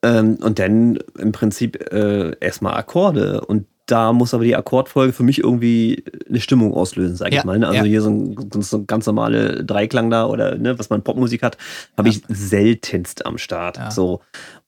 Ähm, 0.04 0.36
und 0.40 0.58
dann 0.58 0.98
im 1.18 1.32
Prinzip 1.32 1.92
äh, 1.92 2.36
erstmal 2.40 2.74
Akkorde. 2.74 3.42
Und 3.42 3.66
da 3.86 4.12
muss 4.12 4.32
aber 4.32 4.44
die 4.44 4.54
Akkordfolge 4.54 5.12
für 5.12 5.22
mich 5.22 5.38
irgendwie 5.38 6.04
eine 6.28 6.40
Stimmung 6.40 6.72
auslösen, 6.72 7.16
sage 7.16 7.34
ja, 7.34 7.40
ich 7.40 7.44
mal. 7.44 7.58
Ne? 7.58 7.66
Also 7.66 7.78
ja. 7.78 7.84
hier 7.84 8.02
so 8.02 8.10
ein, 8.10 8.62
so 8.62 8.78
ein, 8.78 8.86
ganz 8.86 9.06
normale 9.06 9.64
Dreiklang 9.64 10.08
da 10.08 10.26
oder 10.26 10.56
ne, 10.56 10.78
was 10.78 10.88
man 10.88 11.02
Popmusik 11.02 11.42
hat, 11.42 11.56
habe 11.96 12.08
ja. 12.08 12.14
ich 12.14 12.22
seltenst 12.28 13.26
am 13.26 13.38
Start. 13.38 13.78
So. 13.92 14.20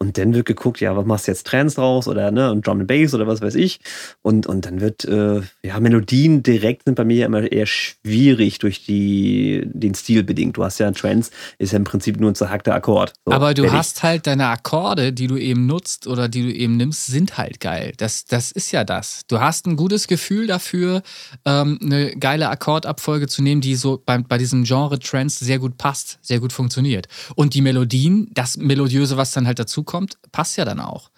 Und 0.04 0.18
dann 0.18 0.34
wird 0.34 0.44
geguckt, 0.44 0.80
ja, 0.80 0.94
was 0.94 1.06
machst 1.06 1.26
du 1.26 1.30
jetzt 1.30 1.46
Trends 1.46 1.76
draus 1.76 2.06
oder 2.06 2.30
ne, 2.30 2.52
und 2.52 2.66
Drum 2.66 2.80
and 2.80 2.88
Bass 2.88 3.14
oder 3.14 3.26
was 3.26 3.40
weiß 3.40 3.54
ich. 3.54 3.80
Und, 4.20 4.46
und 4.46 4.66
dann 4.66 4.82
wird, 4.82 5.06
äh, 5.06 5.40
ja, 5.62 5.80
Melodien 5.80 6.42
direkt 6.42 6.82
sind 6.84 6.96
bei 6.96 7.04
mir 7.04 7.24
immer 7.24 7.50
eher 7.50 7.64
schwierig 7.64 8.58
durch 8.58 8.84
die, 8.84 9.62
den 9.64 9.94
Stil 9.94 10.22
bedingt. 10.22 10.58
Du 10.58 10.64
hast 10.64 10.78
ja 10.78 10.90
Trends, 10.90 11.30
ist 11.56 11.72
ja 11.72 11.78
im 11.78 11.84
Prinzip 11.84 12.20
nur 12.20 12.30
ein 12.30 12.34
zerhackter 12.34 12.74
Akkord. 12.74 13.14
So, 13.24 13.32
Aber 13.32 13.54
du 13.54 13.72
hast 13.72 14.02
halt 14.02 14.26
deine 14.26 14.48
Akkorde, 14.48 15.14
die 15.14 15.26
du 15.26 15.38
eben 15.38 15.64
nutzt 15.66 16.06
oder 16.06 16.28
die 16.28 16.42
du 16.42 16.52
eben 16.52 16.76
nimmst, 16.76 17.06
sind 17.06 17.38
halt 17.38 17.60
geil. 17.60 17.94
Das, 17.96 18.26
das 18.26 18.52
ist 18.52 18.72
ja 18.72 18.84
das. 18.84 19.22
Du 19.28 19.40
hast 19.40 19.66
ein 19.66 19.76
gutes 19.76 20.06
Gefühl 20.06 20.46
dafür, 20.46 21.02
ähm, 21.46 21.78
eine 21.80 22.14
geile 22.16 22.50
Akkordabfolge 22.50 23.26
zu 23.26 23.42
nehmen, 23.42 23.62
die 23.62 23.74
so 23.74 24.02
bei, 24.04 24.18
bei 24.18 24.36
diesem 24.36 24.64
Genre 24.64 24.98
Trance 24.98 25.42
sehr 25.42 25.58
gut 25.58 25.78
passt, 25.78 26.18
sehr 26.20 26.40
gut 26.40 26.52
funktioniert. 26.52 27.06
Und 27.36 27.54
die 27.54 27.62
Melodien, 27.62 28.28
das 28.34 28.58
Melodiöse, 28.58 29.16
was 29.16 29.30
dann 29.30 29.46
halt 29.46 29.58
dazu 29.58 29.82
kommt, 29.82 29.93
passt 30.32 30.56
ja 30.56 30.64
dann 30.64 30.80
auch. 30.80 31.10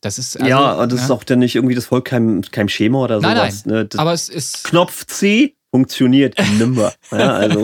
Das 0.00 0.18
ist 0.18 0.36
also, 0.36 0.48
ja, 0.48 0.74
und 0.74 0.92
das 0.92 1.00
ja. 1.00 1.04
ist 1.06 1.10
auch 1.10 1.24
dann 1.24 1.38
nicht 1.38 1.56
irgendwie 1.56 1.74
das 1.74 1.86
folgt 1.86 2.08
keinem, 2.08 2.42
keinem 2.42 2.68
Schema 2.68 2.98
oder 2.98 3.20
sowas. 3.20 3.64
Nein, 3.66 3.74
nein. 3.74 3.88
Ne? 3.92 3.98
aber 3.98 4.12
es 4.12 4.28
ist. 4.28 4.64
Knopf 4.64 5.06
C 5.06 5.56
funktioniert 5.70 6.36
nimmer. 6.58 6.92
ja, 7.10 7.34
also 7.34 7.62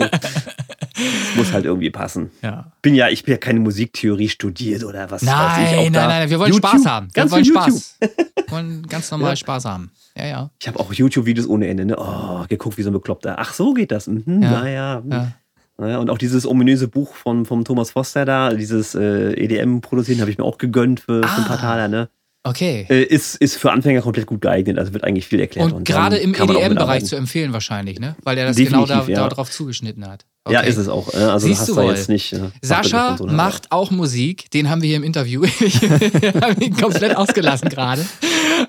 muss 1.35 1.51
halt 1.51 1.65
irgendwie 1.65 1.89
passen. 1.89 2.31
Ja. 2.41 2.71
Bin 2.81 2.95
ja, 2.95 3.09
ich 3.09 3.23
bin 3.23 3.33
ja 3.33 3.37
keine 3.37 3.59
Musiktheorie 3.59 4.29
studiert 4.29 4.83
oder 4.83 5.09
was 5.09 5.21
nein, 5.21 5.35
weiß 5.35 5.71
ich. 5.71 5.77
Auch 5.77 5.83
nein, 5.83 5.91
nein, 5.93 6.07
nein, 6.07 6.29
wir 6.29 6.39
wollen 6.39 6.53
YouTube, 6.53 6.69
Spaß 6.69 6.85
haben. 6.85 7.07
Wir 7.07 7.13
ganz 7.13 7.31
wollen 7.31 7.45
Spaß. 7.45 7.97
Wir 7.99 8.09
wollen 8.49 8.87
ganz 8.87 9.09
normal 9.09 9.29
ja. 9.31 9.35
Spaß 9.35 9.65
haben. 9.65 9.91
Ja, 10.17 10.25
ja. 10.25 10.49
Ich 10.59 10.67
habe 10.67 10.79
auch 10.79 10.93
YouTube-Videos 10.93 11.47
ohne 11.47 11.67
Ende. 11.67 11.85
Ne? 11.85 11.95
Oh, 11.97 12.45
geguckt, 12.47 12.77
wie 12.77 12.83
so 12.83 12.89
ein 12.89 12.93
Bekloppter. 12.93 13.35
Ach, 13.39 13.53
so 13.53 13.73
geht 13.73 13.91
das. 13.91 14.07
Mhm, 14.07 14.43
ja. 14.43 14.51
Naja. 14.51 15.03
Ja. 15.09 15.31
Naja, 15.77 15.97
und 15.97 16.09
auch 16.09 16.17
dieses 16.17 16.45
ominöse 16.45 16.87
Buch 16.87 17.15
von 17.15 17.45
vom 17.45 17.65
Thomas 17.65 17.91
Foster 17.91 18.25
da, 18.25 18.53
dieses 18.53 18.93
äh, 18.93 19.33
EDM-Produzieren, 19.33 20.21
habe 20.21 20.29
ich 20.29 20.37
mir 20.37 20.43
auch 20.43 20.57
gegönnt 20.57 20.99
für, 20.99 21.21
ah. 21.23 21.27
für 21.27 21.41
ein 21.41 21.47
paar 21.47 21.57
ah. 21.57 21.61
Taler. 21.61 21.87
Ne? 21.87 22.09
Okay. 22.43 22.85
Äh, 22.89 23.03
ist, 23.03 23.35
ist 23.35 23.55
für 23.55 23.71
Anfänger 23.71 24.01
komplett 24.01 24.25
gut 24.25 24.41
geeignet, 24.41 24.77
also 24.77 24.93
wird 24.93 25.05
eigentlich 25.05 25.25
viel 25.25 25.39
erklärt. 25.39 25.71
Und, 25.71 25.77
und 25.77 25.87
gerade 25.87 26.17
im 26.17 26.35
EDM-Bereich 26.35 27.05
zu 27.05 27.15
empfehlen 27.15 27.53
wahrscheinlich, 27.53 27.99
ne? 27.99 28.15
Weil 28.23 28.37
er 28.37 28.47
das 28.47 28.57
genau 28.57 28.81
Definitiv, 28.81 29.05
genau 29.07 29.17
da, 29.17 29.23
ja. 29.23 29.29
darauf 29.29 29.49
zugeschnitten 29.49 30.05
hat. 30.07 30.25
Okay. 30.43 30.55
Ja, 30.55 30.59
ist 30.59 30.75
es 30.75 30.89
auch. 30.89 31.13
Also 31.13 31.47
Siehst 31.47 31.61
hast 31.61 31.69
du 31.69 31.81
jetzt 31.83 32.09
nicht. 32.09 32.35
Sascha 32.61 33.15
so 33.17 33.27
macht 33.27 33.71
auch 33.71 33.91
Musik, 33.91 34.51
den 34.51 34.69
haben 34.69 34.81
wir 34.81 34.87
hier 34.87 34.97
im 34.97 35.03
Interview. 35.03 35.43
ich 35.59 35.81
habe 35.81 36.61
ihn 36.61 36.75
komplett 36.75 37.15
ausgelassen 37.15 37.69
gerade. 37.69 38.05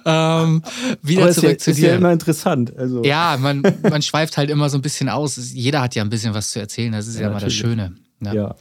Ähm, 0.07 0.63
wieder 1.03 1.31
zurück 1.33 1.53
ja, 1.53 1.59
zu 1.59 1.71
ist 1.71 1.79
dir. 1.79 1.85
Ist 1.85 1.91
ja 1.91 1.95
immer 1.97 2.13
interessant. 2.13 2.77
Also. 2.77 3.03
Ja, 3.05 3.37
man, 3.41 3.63
man 3.83 4.03
schweift 4.03 4.37
halt 4.37 4.51
immer 4.51 4.69
so 4.69 4.79
ein 4.79 4.83
bisschen 4.83 5.09
aus. 5.09 5.39
Jeder 5.53 5.81
hat 5.81 5.95
ja 5.95 6.03
ein 6.03 6.11
bisschen 6.11 6.35
was 6.35 6.51
zu 6.51 6.61
erzählen, 6.61 6.93
das 6.93 7.07
ist 7.07 7.17
ja, 7.17 7.23
ja 7.23 7.29
immer 7.31 7.41
das 7.41 7.53
Schöne. 7.53 7.95
Ne? 8.21 8.35
Ja. 8.35 8.55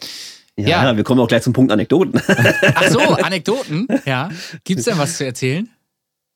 Ja, 0.56 0.84
ja, 0.84 0.96
wir 0.96 1.04
kommen 1.04 1.20
auch 1.20 1.28
gleich 1.28 1.42
zum 1.42 1.54
Punkt 1.54 1.72
Anekdoten. 1.72 2.22
Ach 2.76 2.88
so, 2.90 3.00
Anekdoten? 3.00 3.88
Ja. 4.06 4.30
Gibt 4.64 4.80
es 4.80 4.86
denn 4.86 5.00
was 5.00 5.18
zu 5.18 5.26
erzählen? 5.26 5.68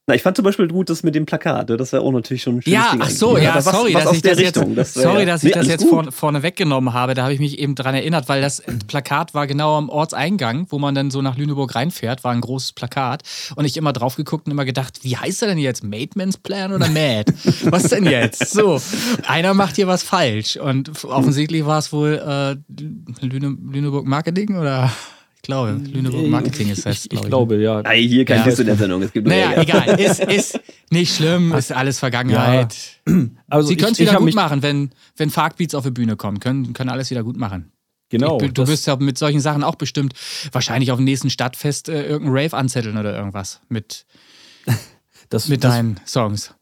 Na, 0.09 0.15
ich 0.15 0.23
fand 0.23 0.37
zum 0.37 0.45
Beispiel 0.45 0.69
gut 0.69 0.89
das 0.89 1.03
mit 1.03 1.15
dem 1.15 1.25
Plakat. 1.25 1.69
Das 1.69 1.91
wäre 1.91 2.01
auch 2.01 2.13
natürlich 2.13 2.41
schon 2.41 2.55
ein 2.55 2.61
schönes 2.61 2.79
Ja, 2.79 2.91
Ding 2.93 3.01
ach 3.03 3.09
so, 3.09 3.37
ja, 3.37 3.61
sorry, 3.61 3.93
was 3.93 4.05
dass 4.05 4.13
ich 4.15 4.21
das 4.21 4.37
Richtung. 4.37 4.67
jetzt, 4.73 4.95
das 4.95 5.03
sorry, 5.03 5.25
dass 5.25 5.43
ich 5.43 5.53
nee, 5.53 5.59
das 5.59 5.67
jetzt 5.67 5.83
vor, 5.83 6.09
vorne 6.13 6.43
weggenommen 6.43 6.93
habe. 6.93 7.13
Da 7.13 7.23
habe 7.23 7.33
ich 7.33 7.41
mich 7.41 7.59
eben 7.59 7.75
dran 7.75 7.93
erinnert, 7.93 8.29
weil 8.29 8.41
das 8.41 8.63
Plakat 8.87 9.33
war 9.33 9.47
genau 9.47 9.77
am 9.77 9.89
Ortseingang, 9.89 10.67
wo 10.69 10.79
man 10.79 10.95
dann 10.95 11.11
so 11.11 11.21
nach 11.21 11.35
Lüneburg 11.35 11.75
reinfährt, 11.75 12.23
war 12.23 12.31
ein 12.31 12.39
großes 12.39 12.71
Plakat. 12.71 13.23
Und 13.57 13.65
ich 13.65 13.75
immer 13.75 13.91
drauf 13.91 14.15
geguckt 14.15 14.45
und 14.45 14.53
immer 14.53 14.63
gedacht, 14.63 14.99
wie 15.01 15.17
heißt 15.17 15.41
er 15.41 15.49
denn 15.49 15.57
jetzt? 15.57 15.83
Mateman's 15.83 16.37
Plan 16.37 16.71
oder 16.71 16.87
Mad? 16.87 17.33
was 17.65 17.89
denn 17.89 18.05
jetzt? 18.05 18.49
So, 18.49 18.79
einer 19.27 19.53
macht 19.53 19.75
hier 19.75 19.87
was 19.87 20.03
falsch. 20.03 20.55
Und 20.55 21.03
offensichtlich 21.03 21.65
war 21.65 21.79
es 21.79 21.91
wohl 21.91 22.13
äh, 22.13 22.55
Lüne, 23.25 23.57
Lüneburg 23.61 24.05
Marketing 24.05 24.55
oder 24.57 24.89
glaube, 25.47 25.71
Lüneburg 25.71 26.27
Marketing 26.27 26.69
ist 26.69 26.85
das. 26.85 27.05
Ich, 27.05 27.11
ich, 27.11 27.19
ich 27.19 27.25
glaube, 27.25 27.57
ja. 27.57 27.81
Nein, 27.81 28.07
hier 28.07 28.25
kein 28.25 28.47
ja. 28.47 28.53
in 28.53 28.65
der 28.65 28.75
Sendung. 28.75 29.01
Es 29.01 29.11
gibt 29.11 29.27
naja, 29.27 29.59
egal. 29.59 29.99
Ist, 29.99 30.23
ist 30.23 30.59
nicht 30.91 31.15
schlimm, 31.15 31.53
ist 31.53 31.71
alles 31.71 31.99
Vergangenheit. 31.99 32.75
Ja. 33.07 33.13
Also 33.49 33.69
Sie 33.69 33.77
können 33.77 33.93
es 33.93 33.99
wieder 33.99 34.17
gut 34.17 34.35
machen, 34.35 34.61
wenn, 34.61 34.91
wenn 35.15 35.29
Farkbeats 35.29 35.73
auf 35.73 35.85
die 35.85 35.91
Bühne 35.91 36.17
kommen. 36.17 36.41
Können, 36.41 36.73
können 36.73 36.89
alles 36.89 37.09
wieder 37.09 37.23
gut 37.23 37.37
machen. 37.37 37.71
Genau. 38.09 38.39
Ich, 38.41 38.51
du 38.51 38.67
wirst 38.67 38.85
ja 38.87 38.95
mit 38.97 39.17
solchen 39.17 39.39
Sachen 39.39 39.63
auch 39.63 39.75
bestimmt 39.75 40.13
wahrscheinlich 40.51 40.91
auf 40.91 40.97
dem 40.97 41.05
nächsten 41.05 41.29
Stadtfest 41.29 41.87
äh, 41.87 42.05
irgendeinen 42.05 42.37
Rave 42.37 42.57
anzetteln 42.57 42.97
oder 42.97 43.15
irgendwas 43.15 43.61
mit, 43.69 44.05
das, 45.29 45.47
mit 45.47 45.63
das, 45.63 45.73
deinen 45.73 45.99
Songs. 46.05 46.53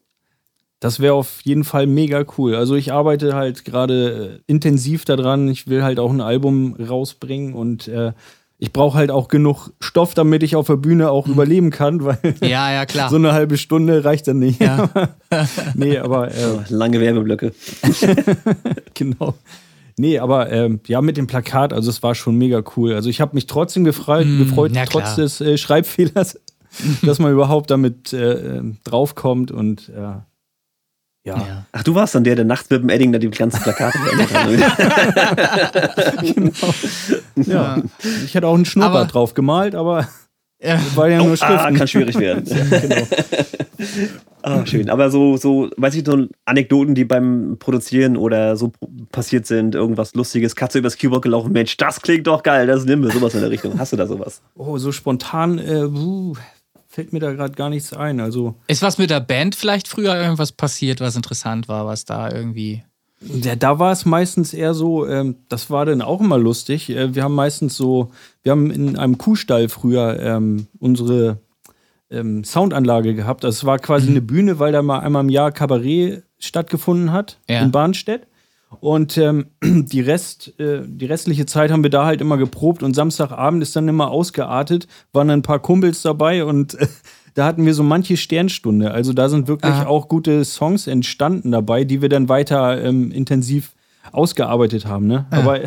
Das 0.80 1.00
wäre 1.00 1.16
auf 1.16 1.42
jeden 1.42 1.64
Fall 1.64 1.88
mega 1.88 2.24
cool. 2.38 2.56
Also 2.56 2.76
ich 2.76 2.94
arbeite 2.94 3.34
halt 3.34 3.66
gerade 3.66 4.42
äh, 4.48 4.52
intensiv 4.52 5.06
daran. 5.06 5.48
Ich 5.48 5.68
will 5.68 5.84
halt 5.84 6.00
auch 6.00 6.12
ein 6.12 6.22
Album 6.22 6.76
rausbringen 6.76 7.56
und 7.56 7.88
äh, 7.88 8.14
ich 8.58 8.72
brauche 8.72 8.97
halt 8.97 9.12
auch 9.12 9.28
genug 9.28 9.72
Stoff, 9.82 10.14
damit 10.14 10.41
ich 10.41 10.56
auf 10.56 10.68
der 10.68 10.78
Bühne 10.78 11.12
auch 11.12 11.28
mhm. 11.28 11.34
überleben 11.34 11.70
kann, 11.72 12.03
weil 12.06 12.18
ja, 12.41 12.72
ja, 12.72 12.86
klar. 12.86 13.10
so 13.10 13.18
eine 13.18 13.34
halbe 13.34 13.58
Stunde 13.58 14.06
reicht 14.06 14.28
dann 14.28 14.39
nicht. 14.39 14.62
Ja. 14.62 14.89
nee, 15.74 15.97
aber 15.97 16.32
äh, 16.32 16.60
lange 16.70 17.01
Werbeblöcke. 17.01 17.53
genau. 18.93 19.34
Nee, 19.97 20.20
aber 20.20 20.51
ähm, 20.51 20.80
ja, 20.88 21.01
mit 21.01 21.18
dem 21.18 21.28
Plakat, 21.28 21.74
also 21.74 21.89
es 21.89 22.03
war 22.03 22.16
schon 22.16 22.38
mega 22.38 22.64
cool. 22.76 22.93
Also 22.93 23.10
ich 23.10 23.22
habe 23.22 23.36
mich 23.36 23.47
trotzdem 23.47 23.84
gefreut, 23.84 24.26
mm, 24.26 24.39
gefreut 24.39 24.72
trotz 24.89 25.16
des 25.16 25.39
äh, 25.39 25.58
Schreibfehlers, 25.58 26.39
dass 27.01 27.20
man 27.20 27.32
überhaupt 27.32 27.72
damit 27.72 28.12
äh, 28.12 28.62
draufkommt 28.84 29.51
und 29.51 29.89
äh, 29.89 30.16
ja. 31.26 31.38
ja. 31.38 31.66
Ach, 31.72 31.84
du 31.84 31.96
warst 31.96 32.14
dann 32.16 32.24
der, 32.24 32.36
der 32.36 32.46
nachts 32.46 32.70
mit 32.70 32.84
dem 32.84 32.90
Edding 32.90 33.12
da 33.12 33.18
die 33.18 33.30
ganzen 33.32 33.62
Plakate 33.62 33.98
verändert 33.98 34.34
hat. 34.34 34.48
genau. 36.36 36.52
Ja. 37.36 37.78
Ich 38.24 38.34
hätte 38.34 38.48
auch 38.48 38.56
einen 38.56 38.64
Schnurrbart 38.64 38.96
aber, 38.96 39.12
drauf 39.12 39.34
gemalt, 39.34 39.76
aber 39.76 40.08
ja. 40.62 40.80
war 40.96 41.10
ja 41.10 41.20
oh, 41.20 41.26
nur 41.26 41.38
Schriften. 41.38 41.58
Ah, 41.58 41.72
kann 41.72 41.88
schwierig 41.88 42.18
werden. 42.18 42.46
ja, 42.48 42.80
genau. 42.80 43.08
ah, 44.42 44.66
schön. 44.66 44.90
Aber 44.90 45.10
so, 45.12 45.36
so, 45.36 45.70
weiß 45.76 45.96
ich, 45.96 46.06
so 46.06 46.28
Anekdoten, 46.46 46.96
die 46.96 47.04
beim 47.04 47.58
Produzieren 47.60 48.16
oder 48.16 48.56
so 48.56 48.72
passiert 49.12 49.46
sind, 49.46 49.76
irgendwas 49.76 50.16
Lustiges, 50.16 50.56
Katze 50.56 50.80
übers 50.80 50.96
Keyboard 50.96 51.24
gelaufen, 51.24 51.52
Mensch, 51.52 51.76
das 51.76 52.02
klingt 52.02 52.26
doch 52.28 52.42
geil, 52.42 52.68
das 52.68 52.86
nimm 52.86 53.04
wir, 53.04 53.12
sowas 53.12 53.34
in 53.34 53.42
der 53.42 53.50
Richtung. 53.50 53.78
Hast 53.78 53.92
du 53.92 53.98
da 53.98 54.08
sowas? 54.08 54.42
Oh, 54.56 54.78
so 54.78 54.94
spontan, 54.94 55.60
äh, 55.60 55.88
fällt 56.96 57.12
mir 57.12 57.20
da 57.20 57.34
gerade 57.34 57.54
gar 57.54 57.70
nichts 57.70 57.91
ein. 57.91 58.22
Also 58.22 58.56
ist 58.68 58.82
was 58.82 58.98
mit 58.98 59.10
der 59.10 59.20
Band 59.20 59.54
vielleicht 59.54 59.89
früher 59.89 60.16
irgendwas 60.16 60.54
passiert, 60.54 61.02
was 61.02 61.18
interessant 61.18 61.68
war, 61.68 61.86
was 61.86 62.06
da 62.06 62.32
irgendwie. 62.32 62.84
Ja, 63.20 63.56
da 63.56 63.80
war 63.80 63.91
es 63.91 64.06
meistens 64.06 64.54
eher 64.54 64.74
so, 64.74 65.06
ähm, 65.06 65.36
das 65.50 65.70
war 65.70 65.86
dann 65.86 66.02
auch 66.02 66.22
immer 66.22 66.38
lustig. 66.38 66.89
Äh, 66.89 67.14
wir 67.14 67.24
haben 67.24 67.36
meistens 67.36 67.76
so, 67.76 68.12
wir 68.43 68.54
haben 68.54 68.72
in 68.72 68.98
einem 68.98 69.18
Kuhstall 69.18 69.68
früher 69.68 70.20
ähm, 70.22 70.68
unsere 70.80 71.39
ähm, 72.10 72.46
Soundanlage 72.46 73.14
gehabt. 73.14 73.43
Also 73.43 73.58
es 73.58 73.66
war 73.66 73.80
quasi 73.80 74.06
mhm. 74.06 74.12
eine 74.12 74.22
Bühne, 74.22 74.60
weil 74.60 74.72
da 74.72 74.82
mal 74.82 75.00
einmal 75.00 75.24
im 75.24 75.30
Jahr 75.30 75.52
Kabarett 75.52 76.24
stattgefunden 76.39 77.12
hat 77.12 77.39
ja. 77.50 77.62
in 77.62 77.72
Bahnstedt. 77.72 78.26
Und 78.80 79.18
ähm, 79.18 79.48
die, 79.64 80.02
Rest, 80.02 80.60
äh, 80.60 80.82
die 80.86 81.06
restliche 81.06 81.46
Zeit 81.46 81.72
haben 81.72 81.84
wir 81.84 81.90
da 81.90 82.06
halt 82.06 82.22
immer 82.22 82.38
geprobt 82.38 82.84
und 82.84 82.94
Samstagabend 82.94 83.62
ist 83.64 83.76
dann 83.76 83.88
immer 83.88 84.12
ausgeartet, 84.12 84.88
waren 85.14 85.30
ein 85.30 85.42
paar 85.42 85.60
Kumpels 85.60 86.02
dabei 86.02 86.46
und 86.46 86.76
äh, 86.76 86.88
da 87.34 87.46
hatten 87.46 87.66
wir 87.66 87.74
so 87.74 87.84
manche 87.84 88.18
Sternstunde. 88.18 88.92
Also 88.92 89.14
da 89.14 89.30
sind 89.30 89.48
wirklich 89.48 89.74
Aha. 89.74 89.88
auch 89.88 90.08
gute 90.08 90.46
Songs 90.46 90.88
entstanden 90.88 91.52
dabei, 91.52 91.84
die 91.84 92.02
wir 92.02 92.10
dann 92.10 92.30
weiter 92.30 92.84
ähm, 92.84 93.12
intensiv 93.12 93.74
ausgearbeitet 94.12 94.86
haben. 94.86 95.08
Ne? 95.08 95.26
Aber 95.32 95.60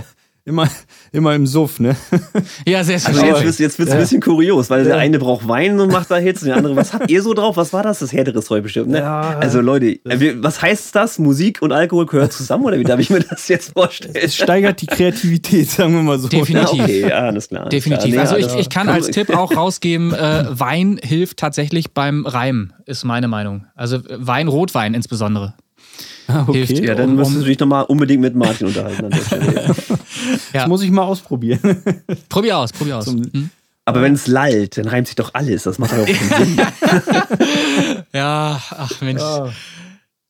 immer, 0.49 0.68
immer 1.12 1.34
im 1.34 1.46
Suff, 1.46 1.80
ne? 1.80 1.96
Ja, 2.66 2.84
sehr 2.84 2.99
schön. 2.99 3.18
Also 3.18 3.44
jetzt, 3.44 3.61
jetzt 3.61 3.78
wird 3.78 3.88
es 3.88 3.94
ein 3.94 4.01
bisschen 4.01 4.20
kurios, 4.20 4.70
weil 4.70 4.80
ja. 4.80 4.88
der 4.88 4.96
eine 4.99 5.18
braucht 5.18 5.46
Wein 5.49 5.78
und 5.80 5.92
macht 5.92 6.11
da 6.11 6.16
Hits 6.16 6.42
und 6.42 6.49
der 6.49 6.57
andere, 6.57 6.76
was 6.76 6.92
habt 6.92 7.11
ihr 7.11 7.22
so 7.22 7.34
drauf? 7.34 7.57
Was 7.57 7.72
war 7.72 7.82
das? 7.82 8.01
Das 8.01 8.12
härtere 8.12 8.42
Zeug 8.42 8.62
bestimmt, 8.62 8.88
ne? 8.88 8.99
Ja. 8.99 9.38
Also 9.38 9.61
Leute, 9.61 9.99
was 10.05 10.62
heißt 10.62 10.94
das? 10.94 11.18
Musik 11.18 11.62
und 11.62 11.72
Alkohol 11.72 12.07
gehören 12.07 12.30
zusammen 12.30 12.64
oder 12.64 12.78
wie 12.78 12.84
darf 12.84 13.01
ich 13.01 13.11
mir 13.11 13.20
das 13.20 13.49
jetzt 13.49 13.72
vorstellen? 13.72 14.14
Es 14.14 14.34
steigert 14.36 14.80
die 14.80 14.86
Kreativität, 14.86 15.70
sagen 15.70 15.94
wir 15.94 16.03
mal 16.03 16.18
so. 16.18 16.28
Definitiv. 16.28 16.78
Ja, 16.78 16.84
okay, 16.84 17.01
ja, 17.09 17.18
alles 17.18 17.49
klar. 17.49 17.68
Definitiv. 17.68 18.14
Ja, 18.14 18.22
also 18.22 18.36
ich, 18.36 18.55
ich 18.55 18.68
kann 18.68 18.88
als 18.88 19.07
Tipp 19.11 19.30
auch 19.30 19.55
rausgeben, 19.57 20.12
äh, 20.14 20.44
Wein 20.51 20.99
hilft 21.03 21.38
tatsächlich 21.38 21.92
beim 21.92 22.26
Reimen, 22.26 22.72
ist 22.87 23.04
meine 23.04 23.29
Meinung. 23.29 23.66
Also 23.75 24.00
Wein, 24.08 24.49
Rotwein 24.49 24.95
insbesondere. 24.95 25.54
Ah, 26.29 26.45
okay. 26.46 26.67
Hilft, 26.67 26.84
ja, 26.84 26.95
dann 26.95 27.11
um, 27.11 27.17
müsstest 27.17 27.41
du 27.41 27.45
dich 27.46 27.59
nochmal 27.59 27.84
unbedingt 27.84 28.21
mit 28.21 28.34
Martin 28.34 28.67
unterhalten 28.67 29.07
an 29.07 29.11
der 29.11 29.25
Stelle. 29.25 29.55
ja. 29.64 29.75
Das 30.53 30.68
muss 30.68 30.83
ich 30.83 30.91
mal 30.91 31.03
ausprobieren. 31.03 31.61
Probier 32.29 32.59
aus, 32.59 32.71
probier 32.71 32.99
aus. 32.99 33.07
Hm? 33.07 33.49
Aber 33.87 34.03
wenn 34.03 34.13
es 34.13 34.26
lallt, 34.26 34.76
dann 34.76 34.87
reimt 34.87 35.07
sich 35.07 35.17
doch 35.17 35.33
alles. 35.33 35.63
Das 35.63 35.79
macht 35.79 35.92
doch 35.92 36.00
auch 36.00 36.07
keinen 36.07 36.46
Sinn. 36.46 36.67
ja, 38.13 38.61
ach 38.71 39.00
Mensch. 39.00 39.22
Ja. 39.22 39.50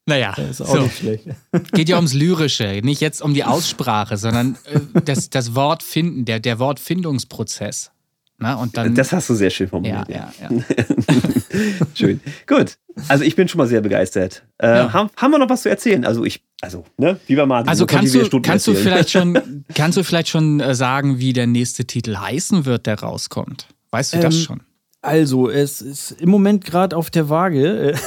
Naja, 0.07 0.35
das 0.37 0.51
ist 0.51 0.61
auch 0.61 0.77
so. 0.77 0.83
nicht 0.83 0.99
schlecht. 0.99 1.25
Geht 1.73 1.89
ja 1.89 1.97
ums 1.97 2.15
Lyrische, 2.15 2.81
nicht 2.85 3.01
jetzt 3.01 3.21
um 3.21 3.35
die 3.35 3.43
Aussprache, 3.43 4.17
sondern 4.17 4.57
äh, 4.73 5.01
das, 5.05 5.29
das 5.31 5.57
Wort 5.57 5.83
finden, 5.83 6.25
der, 6.25 6.39
der 6.39 6.61
Wortfindungsprozess. 6.61 7.91
Na, 8.41 8.55
und 8.55 8.77
dann, 8.77 8.95
das 8.95 9.13
hast 9.13 9.29
du 9.29 9.35
sehr 9.35 9.51
schön 9.51 9.69
formuliert. 9.69 10.09
Ja, 10.09 10.33
ja, 10.41 10.49
ja. 10.49 10.63
schön. 11.95 12.21
Gut. 12.47 12.79
Also 13.09 13.25
ich 13.25 13.35
bin 13.35 13.49
schon 13.49 13.59
mal 13.59 13.67
sehr 13.67 13.81
begeistert. 13.81 14.45
Äh, 14.59 14.69
ja. 14.69 14.93
haben, 14.93 15.11
haben, 15.17 15.31
wir 15.33 15.39
noch 15.39 15.49
was 15.49 15.63
zu 15.63 15.71
erzählen? 15.71 16.05
Also 16.05 16.25
ich, 16.25 16.45
also, 16.61 16.85
ne, 16.99 17.19
wie 17.27 17.35
bei 17.35 17.47
Martin. 17.47 17.69
Also 17.69 17.85
kannst 17.87 18.15
du, 18.15 18.41
kannst 18.41 18.67
du 18.69 18.75
vielleicht 18.75 19.11
schon, 19.11 19.65
kannst 19.75 19.99
du 19.99 20.05
vielleicht 20.05 20.29
schon 20.29 20.61
äh, 20.61 20.77
sagen, 20.77 21.19
wie 21.19 21.33
der 21.33 21.49
nächste 21.49 21.85
Titel 21.85 22.17
heißen 22.17 22.65
wird, 22.65 22.87
der 22.87 23.01
rauskommt? 23.01 23.67
Weißt 23.91 24.13
du 24.13 24.19
ähm, 24.19 24.23
das 24.23 24.41
schon? 24.41 24.61
Also, 25.01 25.49
es 25.49 25.81
ist 25.83 26.13
im 26.13 26.29
Moment 26.29 26.65
gerade 26.65 26.97
auf 26.97 27.11
der 27.11 27.29
Waage. 27.29 27.95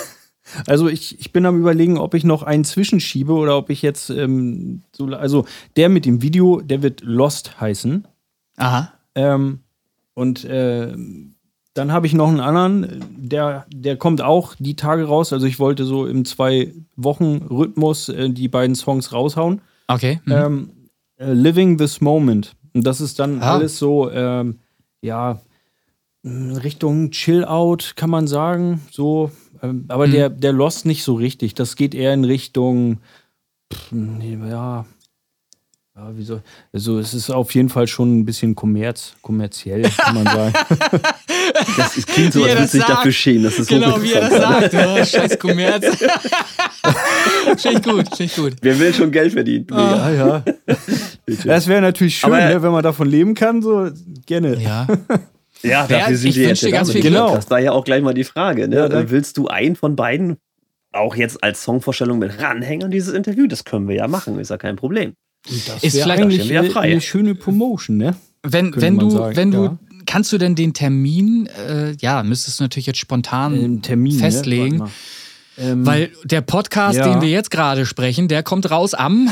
Also 0.68 0.90
ich, 0.90 1.20
ich 1.20 1.32
bin 1.32 1.46
am 1.46 1.60
überlegen, 1.60 1.98
ob 1.98 2.14
ich 2.14 2.24
noch 2.24 2.44
einen 2.44 2.66
zwischenschiebe 2.66 3.32
oder 3.32 3.56
ob 3.58 3.70
ich 3.70 3.82
jetzt 3.82 4.10
ähm, 4.10 4.82
so, 4.92 5.06
also 5.06 5.46
der 5.78 5.88
mit 5.88 6.04
dem 6.06 6.22
Video, 6.22 6.62
der 6.62 6.82
wird 6.82 7.02
Lost 7.04 7.62
heißen. 7.62 8.06
Aha. 8.58 8.92
Ähm, 9.16 9.60
und 10.14 10.44
äh, 10.46 10.94
dann 11.74 11.92
habe 11.92 12.06
ich 12.06 12.14
noch 12.14 12.28
einen 12.28 12.42
anderen, 12.42 13.06
der, 13.18 13.66
der 13.74 13.96
kommt 13.96 14.22
auch 14.22 14.56
die 14.60 14.76
Tage 14.76 15.06
raus. 15.06 15.32
Also 15.32 15.46
ich 15.48 15.60
wollte 15.60 15.86
so 15.86 16.06
im 16.06 16.26
Zwei-Wochen-Rhythmus 16.26 18.10
äh, 18.10 18.30
die 18.30 18.50
beiden 18.50 18.76
Songs 18.76 19.14
raushauen. 19.14 19.62
Okay. 19.88 20.20
Mhm. 20.26 20.32
Ähm, 20.32 20.70
äh, 21.18 21.32
Living 21.32 21.78
This 21.78 22.02
Moment. 22.02 22.56
Und 22.74 22.86
das 22.86 23.00
ist 23.00 23.20
dann 23.20 23.42
ah. 23.42 23.54
alles 23.54 23.78
so, 23.78 24.12
ähm, 24.12 24.60
ja, 25.02 25.42
Richtung 26.24 27.12
Chill-Out, 27.12 27.94
kann 27.96 28.10
man 28.10 28.28
sagen. 28.28 28.82
So, 28.92 29.32
ähm, 29.64 29.86
aber 29.88 30.08
mhm. 30.08 30.12
der, 30.12 30.30
der 30.30 30.54
Lost 30.54 30.86
nicht 30.86 31.04
so 31.04 31.16
richtig. 31.16 31.56
Das 31.56 31.76
geht 31.76 31.96
eher 31.96 32.14
in 32.14 32.26
Richtung, 32.26 33.00
pff, 33.74 33.92
ja, 34.50 34.86
ja, 35.96 36.10
wieso? 36.14 36.42
Also 36.72 37.00
es 37.00 37.14
ist 37.14 37.30
auf 37.30 37.54
jeden 37.54 37.68
Fall 37.68 37.86
schon 37.86 38.20
ein 38.20 38.26
bisschen 38.26 38.56
kommerz, 38.56 39.14
kommerziell, 39.22 39.84
kann 39.84 40.16
man 40.16 40.26
sagen. 40.26 40.54
das 41.78 41.98
ist, 41.98 42.08
klingt 42.08 42.32
so, 42.32 42.44
als 42.44 42.54
würde 42.54 42.68
sich 42.68 42.84
dafür 42.86 43.12
schämen. 43.12 43.44
Das 43.44 43.60
ist 43.60 43.68
genau, 43.68 44.02
wie 44.02 44.14
er 44.14 44.30
das 44.30 44.72
sagt. 44.72 44.74
Oh, 44.74 45.06
scheiß 45.06 45.38
Kommerz. 45.38 45.86
Schön 47.62 47.82
gut, 47.82 48.08
schön 48.16 48.30
gut. 48.36 48.54
Wer 48.62 48.80
will 48.80 48.94
schon 48.94 49.12
Geld 49.12 49.34
verdienen? 49.34 49.68
Oh. 49.72 49.76
Ja, 49.76 50.12
ja. 50.12 50.44
Das 51.46 51.68
wäre 51.68 51.82
natürlich 51.82 52.18
schön, 52.18 52.32
ne, 52.32 52.62
wenn 52.62 52.72
man 52.72 52.84
davon 52.84 53.08
leben 53.08 53.34
kann, 53.34 53.62
so 53.62 53.90
gerne. 54.26 54.56
Ja. 54.62 54.88
Ja, 55.64 55.86
dafür 55.86 56.18
sind 56.18 56.36
wir 56.36 56.48
jetzt 56.48 56.72
ganz 56.72 56.92
viel 56.92 57.04
genau. 57.04 57.36
Das 57.36 57.52
war 57.52 57.60
ja 57.60 57.72
auch 57.72 57.84
gleich 57.84 58.02
mal 58.02 58.16
die 58.16 58.24
Frage. 58.24 58.68
Ne? 58.68 58.78
Ja, 58.78 59.12
Willst 59.12 59.38
du 59.38 59.48
einen 59.48 59.76
von 59.76 59.96
beiden 59.96 60.38
auch 60.92 61.16
jetzt 61.16 61.44
als 61.44 61.62
Songvorstellung 61.62 62.18
mit 62.18 62.42
ranhängen 62.42 62.86
an 62.86 62.90
dieses 62.90 63.14
Interview? 63.14 63.46
Das 63.46 63.64
können 63.64 63.88
wir 63.88 63.96
ja 63.96 64.08
machen, 64.08 64.40
ist 64.40 64.50
ja 64.50 64.58
kein 64.58 64.76
Problem. 64.76 65.14
Das 65.44 65.84
ist 65.84 66.02
vielleicht 66.02 66.22
eigentlich 66.22 66.58
eine, 66.58 66.76
eine 66.76 67.02
schöne 67.02 67.36
Promotion, 67.36 67.98
ne? 67.98 68.16
Wenn, 68.44 68.74
wenn 68.76 68.98
du, 68.98 69.10
sagen. 69.10 69.36
wenn 69.36 69.52
du, 69.52 69.64
ja. 69.64 69.80
kannst 70.06 70.32
du 70.32 70.38
denn 70.38 70.56
den 70.56 70.74
Termin, 70.74 71.48
äh, 71.68 71.96
ja, 72.00 72.24
müsstest 72.24 72.60
du 72.60 72.64
natürlich 72.64 72.88
jetzt 72.88 73.00
spontan 73.00 73.56
ähm, 73.56 73.82
Termin, 73.82 74.16
ne? 74.16 74.20
festlegen. 74.20 74.78
Ne? 74.78 74.90
Ähm, 75.58 75.86
weil 75.86 76.12
der 76.24 76.42
Podcast, 76.42 76.98
ja. 76.98 77.12
den 77.12 77.22
wir 77.22 77.30
jetzt 77.30 77.52
gerade 77.52 77.86
sprechen, 77.86 78.28
der 78.28 78.42
kommt 78.42 78.72
raus 78.72 78.94
am 78.94 79.30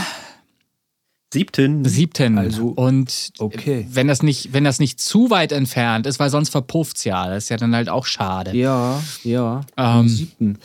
Siebten. 1.32 1.86
Siebten. 1.86 2.40
Also, 2.40 2.70
und 2.70 3.32
okay. 3.38 3.88
wenn 3.92 4.08
das 4.08 4.24
nicht, 4.24 4.52
wenn 4.52 4.64
das 4.64 4.80
nicht 4.80 5.00
zu 5.00 5.30
weit 5.30 5.52
entfernt 5.52 6.08
ist, 6.08 6.20
weil 6.20 6.32
sonst 6.32 6.50
verpufft 6.50 6.98
es 6.98 7.04
ja. 7.04 7.28
Das 7.28 7.44
ist 7.44 7.50
ja 7.50 7.58
dann 7.58 7.76
halt 7.76 7.88
auch 7.88 8.08
schade. 8.08 8.56
Ja, 8.58 9.02
ja. 9.24 9.62
Ähm, 9.78 10.08
siebten. 10.08 10.58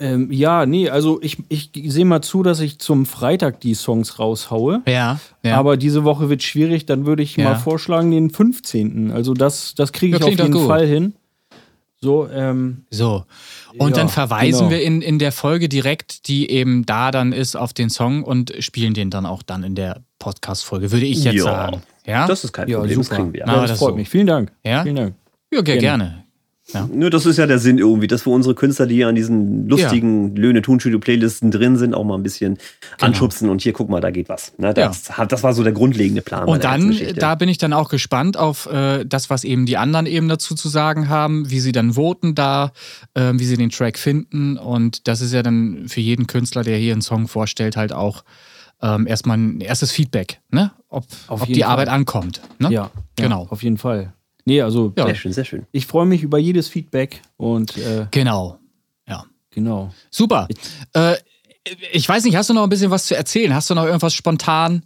Ähm, 0.00 0.30
ja, 0.30 0.64
nee, 0.64 0.88
also 0.88 1.20
ich, 1.22 1.38
ich 1.48 1.70
sehe 1.74 2.04
mal 2.04 2.22
zu, 2.22 2.42
dass 2.42 2.60
ich 2.60 2.78
zum 2.78 3.04
Freitag 3.04 3.60
die 3.60 3.74
Songs 3.74 4.18
raushaue. 4.18 4.82
Ja, 4.86 5.18
ja. 5.42 5.56
Aber 5.56 5.76
diese 5.76 6.04
Woche 6.04 6.28
wird 6.28 6.42
schwierig, 6.42 6.86
dann 6.86 7.04
würde 7.04 7.22
ich 7.22 7.36
ja. 7.36 7.44
mal 7.44 7.56
vorschlagen, 7.56 8.10
den 8.10 8.30
15. 8.30 9.10
Also 9.10 9.34
das, 9.34 9.74
das 9.74 9.92
kriege 9.92 10.16
ich 10.16 10.22
ja, 10.22 10.28
auf 10.28 10.38
jeden 10.38 10.66
Fall 10.66 10.86
hin. 10.86 11.14
So, 12.00 12.28
ähm, 12.28 12.84
so. 12.90 13.24
Und 13.76 13.90
ja, 13.90 13.96
dann 13.96 14.08
verweisen 14.08 14.68
genau. 14.68 14.70
wir 14.70 14.82
in, 14.82 15.02
in 15.02 15.18
der 15.18 15.32
Folge 15.32 15.68
direkt, 15.68 16.28
die 16.28 16.48
eben 16.48 16.86
da 16.86 17.10
dann 17.10 17.32
ist, 17.32 17.56
auf 17.56 17.72
den 17.72 17.90
Song 17.90 18.22
und 18.22 18.52
spielen 18.60 18.94
den 18.94 19.10
dann 19.10 19.26
auch 19.26 19.42
dann 19.42 19.64
in 19.64 19.74
der 19.74 20.02
Podcast-Folge, 20.20 20.92
würde 20.92 21.06
ich 21.06 21.24
jetzt 21.24 21.34
ja. 21.34 21.42
sagen. 21.42 21.82
Ja, 22.06 22.26
das 22.26 22.44
ist 22.44 22.52
kein 22.52 22.70
Problem, 22.70 22.98
das 22.98 23.10
kriegen 23.10 23.32
wir. 23.32 23.40
Ja, 23.40 23.60
das, 23.60 23.70
das 23.70 23.78
freut 23.80 23.90
so. 23.90 23.96
mich. 23.96 24.08
Vielen 24.08 24.28
Dank. 24.28 24.52
Ja? 24.64 24.84
Vielen 24.84 24.96
Dank. 24.96 25.14
Ja, 25.52 25.60
gerne. 25.60 25.80
gerne. 25.80 26.24
Ja. 26.72 26.86
Nur 26.92 27.08
das 27.08 27.24
ist 27.24 27.38
ja 27.38 27.46
der 27.46 27.58
Sinn 27.58 27.78
irgendwie, 27.78 28.08
dass 28.08 28.26
wir 28.26 28.32
unsere 28.32 28.54
Künstler, 28.54 28.86
die 28.86 29.02
an 29.04 29.14
diesen 29.14 29.66
lustigen 29.68 30.36
ja. 30.36 30.42
Löhne 30.42 30.60
Tonstudio 30.60 30.98
Playlisten 30.98 31.50
drin 31.50 31.76
sind, 31.76 31.94
auch 31.94 32.04
mal 32.04 32.14
ein 32.14 32.22
bisschen 32.22 32.54
genau. 32.56 33.06
anschubsen 33.06 33.48
und 33.48 33.62
hier 33.62 33.72
guck 33.72 33.88
mal, 33.88 34.00
da 34.00 34.10
geht 34.10 34.28
was. 34.28 34.52
Ne, 34.58 34.74
das, 34.74 35.08
ja. 35.16 35.24
das 35.24 35.42
war 35.42 35.54
so 35.54 35.62
der 35.62 35.72
grundlegende 35.72 36.20
Plan. 36.20 36.46
Und 36.46 36.64
dann, 36.64 36.94
da 37.16 37.34
bin 37.36 37.48
ich 37.48 37.56
dann 37.56 37.72
auch 37.72 37.88
gespannt 37.88 38.36
auf 38.36 38.66
äh, 38.66 39.04
das, 39.06 39.30
was 39.30 39.44
eben 39.44 39.64
die 39.64 39.78
anderen 39.78 40.04
eben 40.04 40.28
dazu 40.28 40.54
zu 40.54 40.68
sagen 40.68 41.08
haben, 41.08 41.50
wie 41.50 41.60
sie 41.60 41.72
dann 41.72 41.94
voten 41.94 42.34
da, 42.34 42.72
äh, 43.14 43.32
wie 43.34 43.46
sie 43.46 43.56
den 43.56 43.70
Track 43.70 43.98
finden 43.98 44.58
und 44.58 45.08
das 45.08 45.22
ist 45.22 45.32
ja 45.32 45.42
dann 45.42 45.86
für 45.88 46.00
jeden 46.00 46.26
Künstler, 46.26 46.64
der 46.64 46.76
hier 46.76 46.92
einen 46.92 47.02
Song 47.02 47.28
vorstellt, 47.28 47.76
halt 47.76 47.94
auch 47.94 48.24
ähm, 48.82 49.06
erstmal 49.06 49.38
ein 49.38 49.60
erstes 49.60 49.90
Feedback, 49.90 50.40
ne? 50.50 50.72
ob, 50.88 51.04
ob 51.28 51.46
die 51.46 51.60
Fall. 51.60 51.70
Arbeit 51.70 51.88
ankommt. 51.88 52.40
Ne? 52.58 52.70
Ja, 52.70 52.90
genau. 53.16 53.46
auf 53.50 53.62
jeden 53.62 53.78
Fall. 53.78 54.12
Nee, 54.48 54.62
also 54.62 54.94
ja. 54.96 55.04
sehr 55.04 55.14
schön, 55.14 55.32
sehr 55.34 55.44
schön. 55.44 55.66
Ich 55.72 55.86
freue 55.86 56.06
mich 56.06 56.22
über 56.22 56.38
jedes 56.38 56.68
Feedback 56.68 57.20
und 57.36 57.76
äh, 57.76 58.06
genau, 58.10 58.58
ja, 59.06 59.26
genau. 59.50 59.92
Super. 60.10 60.48
Äh, 60.94 61.16
ich 61.92 62.08
weiß 62.08 62.24
nicht, 62.24 62.34
hast 62.34 62.48
du 62.48 62.54
noch 62.54 62.62
ein 62.62 62.70
bisschen 62.70 62.90
was 62.90 63.04
zu 63.04 63.14
erzählen? 63.14 63.54
Hast 63.54 63.68
du 63.68 63.74
noch 63.74 63.84
irgendwas 63.84 64.14
spontan, 64.14 64.84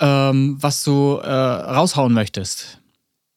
ähm, 0.00 0.56
was 0.58 0.84
du 0.84 1.18
äh, 1.22 1.30
raushauen 1.30 2.14
möchtest? 2.14 2.80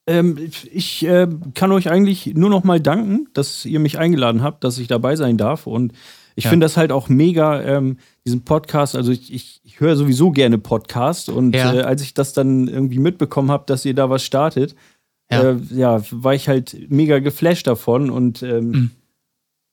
Ähm, 0.08 0.38
ich 0.72 1.06
äh, 1.06 1.28
kann 1.54 1.74
euch 1.74 1.92
eigentlich 1.92 2.28
nur 2.28 2.50
noch 2.50 2.64
mal 2.64 2.80
danken, 2.80 3.28
dass 3.34 3.66
ihr 3.66 3.82
mich 3.82 4.00
eingeladen 4.00 4.42
habt, 4.44 4.64
dass 4.64 4.78
ich 4.78 4.88
dabei 4.88 5.18
sein 5.18 5.38
darf. 5.38 5.68
Und 5.68 5.92
ich 6.38 6.46
ja. 6.46 6.50
finde 6.50 6.64
das 6.64 6.78
halt 6.78 6.94
auch 6.94 7.10
mega, 7.10 7.62
ähm, 7.62 7.98
diesen 8.26 8.46
Podcast. 8.46 8.96
Also 8.96 9.12
ich, 9.12 9.34
ich, 9.34 9.60
ich 9.66 9.82
höre 9.82 9.98
sowieso 9.98 10.32
gerne 10.32 10.60
Podcast. 10.60 11.28
Und 11.28 11.54
ja. 11.54 11.74
äh, 11.74 11.82
als 11.82 12.02
ich 12.02 12.14
das 12.14 12.32
dann 12.32 12.70
irgendwie 12.70 13.00
mitbekommen 13.00 13.52
habe, 13.52 13.66
dass 13.68 13.84
ihr 13.84 13.96
da 13.96 14.10
was 14.10 14.24
startet, 14.24 14.76
ja, 15.32 15.52
äh, 15.52 15.58
ja 15.72 16.02
war 16.12 16.34
ich 16.34 16.48
halt 16.48 16.78
mega 16.90 17.20
geflasht 17.20 17.68
davon 17.68 18.10
und 18.10 18.44
ähm, 18.44 18.70
mhm. 18.70 18.92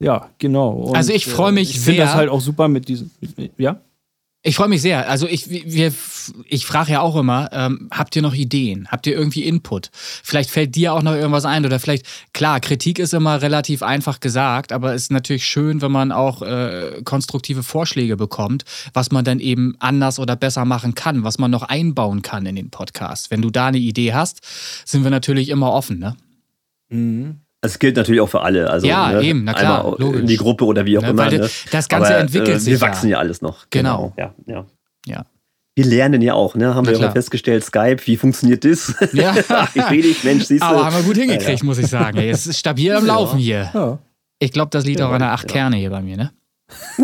ja, 0.00 0.30
genau. 0.38 0.70
Und, 0.70 0.96
also 0.96 1.12
ich 1.12 1.26
freue 1.26 1.52
mich 1.52 1.68
äh, 1.68 1.72
ich 1.72 1.80
sehr. 1.80 1.92
Ich 1.94 1.98
finde 1.98 2.02
das 2.02 2.14
halt 2.14 2.30
auch 2.30 2.40
super 2.40 2.68
mit 2.68 2.88
diesem, 2.88 3.10
ja? 3.56 3.80
Ich 4.46 4.56
freue 4.56 4.68
mich 4.68 4.82
sehr. 4.82 5.08
Also 5.08 5.26
ich, 5.26 5.48
wir, 5.48 5.90
ich 6.48 6.66
frage 6.66 6.92
ja 6.92 7.00
auch 7.00 7.16
immer, 7.16 7.48
ähm, 7.50 7.88
habt 7.90 8.14
ihr 8.14 8.20
noch 8.20 8.34
Ideen? 8.34 8.86
Habt 8.90 9.06
ihr 9.06 9.14
irgendwie 9.14 9.42
Input? 9.42 9.88
Vielleicht 9.94 10.50
fällt 10.50 10.74
dir 10.74 10.92
auch 10.92 11.02
noch 11.02 11.14
irgendwas 11.14 11.46
ein 11.46 11.64
oder 11.64 11.80
vielleicht, 11.80 12.04
klar, 12.34 12.60
Kritik 12.60 12.98
ist 12.98 13.14
immer 13.14 13.40
relativ 13.40 13.82
einfach 13.82 14.20
gesagt, 14.20 14.70
aber 14.70 14.92
es 14.94 15.04
ist 15.04 15.12
natürlich 15.12 15.46
schön, 15.46 15.80
wenn 15.80 15.92
man 15.92 16.12
auch 16.12 16.42
äh, 16.42 17.00
konstruktive 17.04 17.62
Vorschläge 17.62 18.18
bekommt, 18.18 18.66
was 18.92 19.10
man 19.10 19.24
dann 19.24 19.40
eben 19.40 19.76
anders 19.78 20.18
oder 20.18 20.36
besser 20.36 20.66
machen 20.66 20.94
kann, 20.94 21.24
was 21.24 21.38
man 21.38 21.50
noch 21.50 21.62
einbauen 21.62 22.20
kann 22.20 22.44
in 22.44 22.56
den 22.56 22.68
Podcast. 22.68 23.30
Wenn 23.30 23.40
du 23.40 23.48
da 23.48 23.68
eine 23.68 23.78
Idee 23.78 24.12
hast, 24.12 24.40
sind 24.84 25.04
wir 25.04 25.10
natürlich 25.10 25.48
immer 25.48 25.72
offen, 25.72 25.98
ne? 25.98 26.16
Mhm. 26.90 27.43
Es 27.64 27.78
gilt 27.78 27.96
natürlich 27.96 28.20
auch 28.20 28.28
für 28.28 28.42
alle. 28.42 28.68
Also, 28.68 28.86
ja, 28.86 29.12
ne, 29.12 29.22
eben, 29.22 29.44
na 29.44 29.54
klar. 29.54 29.96
Logisch. 29.98 30.20
In 30.20 30.26
die 30.26 30.36
Gruppe 30.36 30.66
oder 30.66 30.84
wie 30.84 30.98
auch 30.98 31.02
ne, 31.02 31.08
immer. 31.08 31.30
Ne? 31.30 31.48
Das 31.70 31.88
Ganze 31.88 32.10
Aber, 32.10 32.18
entwickelt 32.18 32.56
äh, 32.56 32.60
sich. 32.60 32.72
Wir 32.74 32.80
wachsen 32.80 33.08
ja 33.08 33.18
alles 33.18 33.40
noch. 33.40 33.66
Genau. 33.70 34.12
genau. 34.16 34.34
Ja, 34.46 34.54
ja. 34.54 34.66
ja. 35.06 35.24
Wir 35.74 35.86
lernen 35.86 36.20
ja 36.22 36.34
auch, 36.34 36.54
ne? 36.54 36.74
Haben 36.74 36.84
na 36.84 36.92
wir 36.92 37.00
ja 37.00 37.10
festgestellt, 37.10 37.64
Skype, 37.64 37.96
wie 38.04 38.16
funktioniert 38.16 38.64
das? 38.64 38.94
Ja. 39.12 39.34
ich 39.74 39.82
sehe 39.82 40.02
dich, 40.02 40.22
Mensch, 40.24 40.44
siehst 40.44 40.62
du. 40.62 40.66
Aber 40.66 40.84
haben 40.84 40.96
wir 40.96 41.02
gut 41.02 41.16
hingekriegt, 41.16 41.60
ja, 41.60 41.66
muss 41.66 41.78
ich 41.78 41.86
sagen. 41.86 42.18
Es 42.18 42.46
ist 42.46 42.58
stabil 42.58 42.92
am 42.92 43.06
Laufen 43.06 43.38
hier. 43.38 43.98
Ich 44.38 44.52
glaube, 44.52 44.68
das 44.70 44.84
liegt 44.84 45.00
auch 45.00 45.10
an 45.10 45.20
der 45.20 45.32
acht 45.32 45.48
Kerne 45.48 45.76
hier 45.76 45.90
bei 45.90 46.02
mir, 46.02 46.16
ne? 46.16 46.32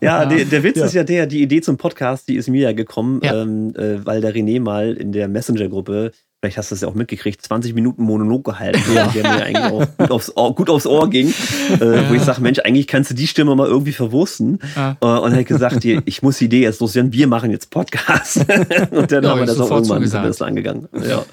ja, 0.00 0.24
der, 0.24 0.44
der 0.44 0.62
Witz 0.62 0.78
ja. 0.78 0.86
ist 0.86 0.94
ja 0.94 1.04
der, 1.04 1.26
die 1.26 1.42
Idee 1.42 1.60
zum 1.60 1.76
Podcast, 1.76 2.28
die 2.28 2.36
ist 2.36 2.48
mir 2.48 2.62
ja 2.62 2.72
gekommen, 2.72 3.20
ja. 3.22 3.42
Ähm, 3.42 3.74
äh, 3.76 4.04
weil 4.04 4.20
der 4.20 4.34
René 4.34 4.60
mal 4.60 4.94
in 4.94 5.12
der 5.12 5.28
Messenger-Gruppe 5.28 6.12
vielleicht 6.40 6.56
hast 6.56 6.70
du 6.70 6.74
es 6.76 6.80
ja 6.82 6.88
auch 6.88 6.94
mitgekriegt, 6.94 7.42
20 7.42 7.74
Minuten 7.74 8.02
Monolog 8.02 8.44
gehalten, 8.44 8.80
ja. 8.94 9.08
der 9.08 9.22
mir 9.22 9.44
eigentlich 9.44 9.72
auch 9.72 9.86
gut 9.98 10.10
aufs 10.10 10.36
Ohr, 10.36 10.54
gut 10.54 10.70
aufs 10.70 10.86
Ohr 10.86 11.10
ging, 11.10 11.34
äh, 11.80 11.96
ja. 11.96 12.08
wo 12.08 12.14
ich 12.14 12.22
sage, 12.22 12.40
Mensch, 12.40 12.60
eigentlich 12.60 12.86
kannst 12.86 13.10
du 13.10 13.14
die 13.14 13.26
Stimme 13.26 13.56
mal 13.56 13.66
irgendwie 13.66 13.92
verwursten. 13.92 14.60
Ja. 14.76 14.96
Äh, 15.00 15.06
und 15.06 15.32
er 15.32 15.40
hat 15.40 15.46
gesagt, 15.46 15.84
ich 15.84 16.22
muss 16.22 16.38
die 16.38 16.44
Idee 16.44 16.62
jetzt 16.62 16.80
loswerden, 16.80 17.12
wir 17.12 17.26
machen 17.26 17.50
jetzt 17.50 17.70
Podcast. 17.70 18.36
und 18.90 19.10
dann 19.10 19.26
haben 19.26 19.40
wir 19.40 19.46
das 19.46 19.58
auch 19.58 19.70
irgendwann 19.70 20.02
das 20.02 20.42
angegangen. 20.42 20.88
Ja. 20.92 21.24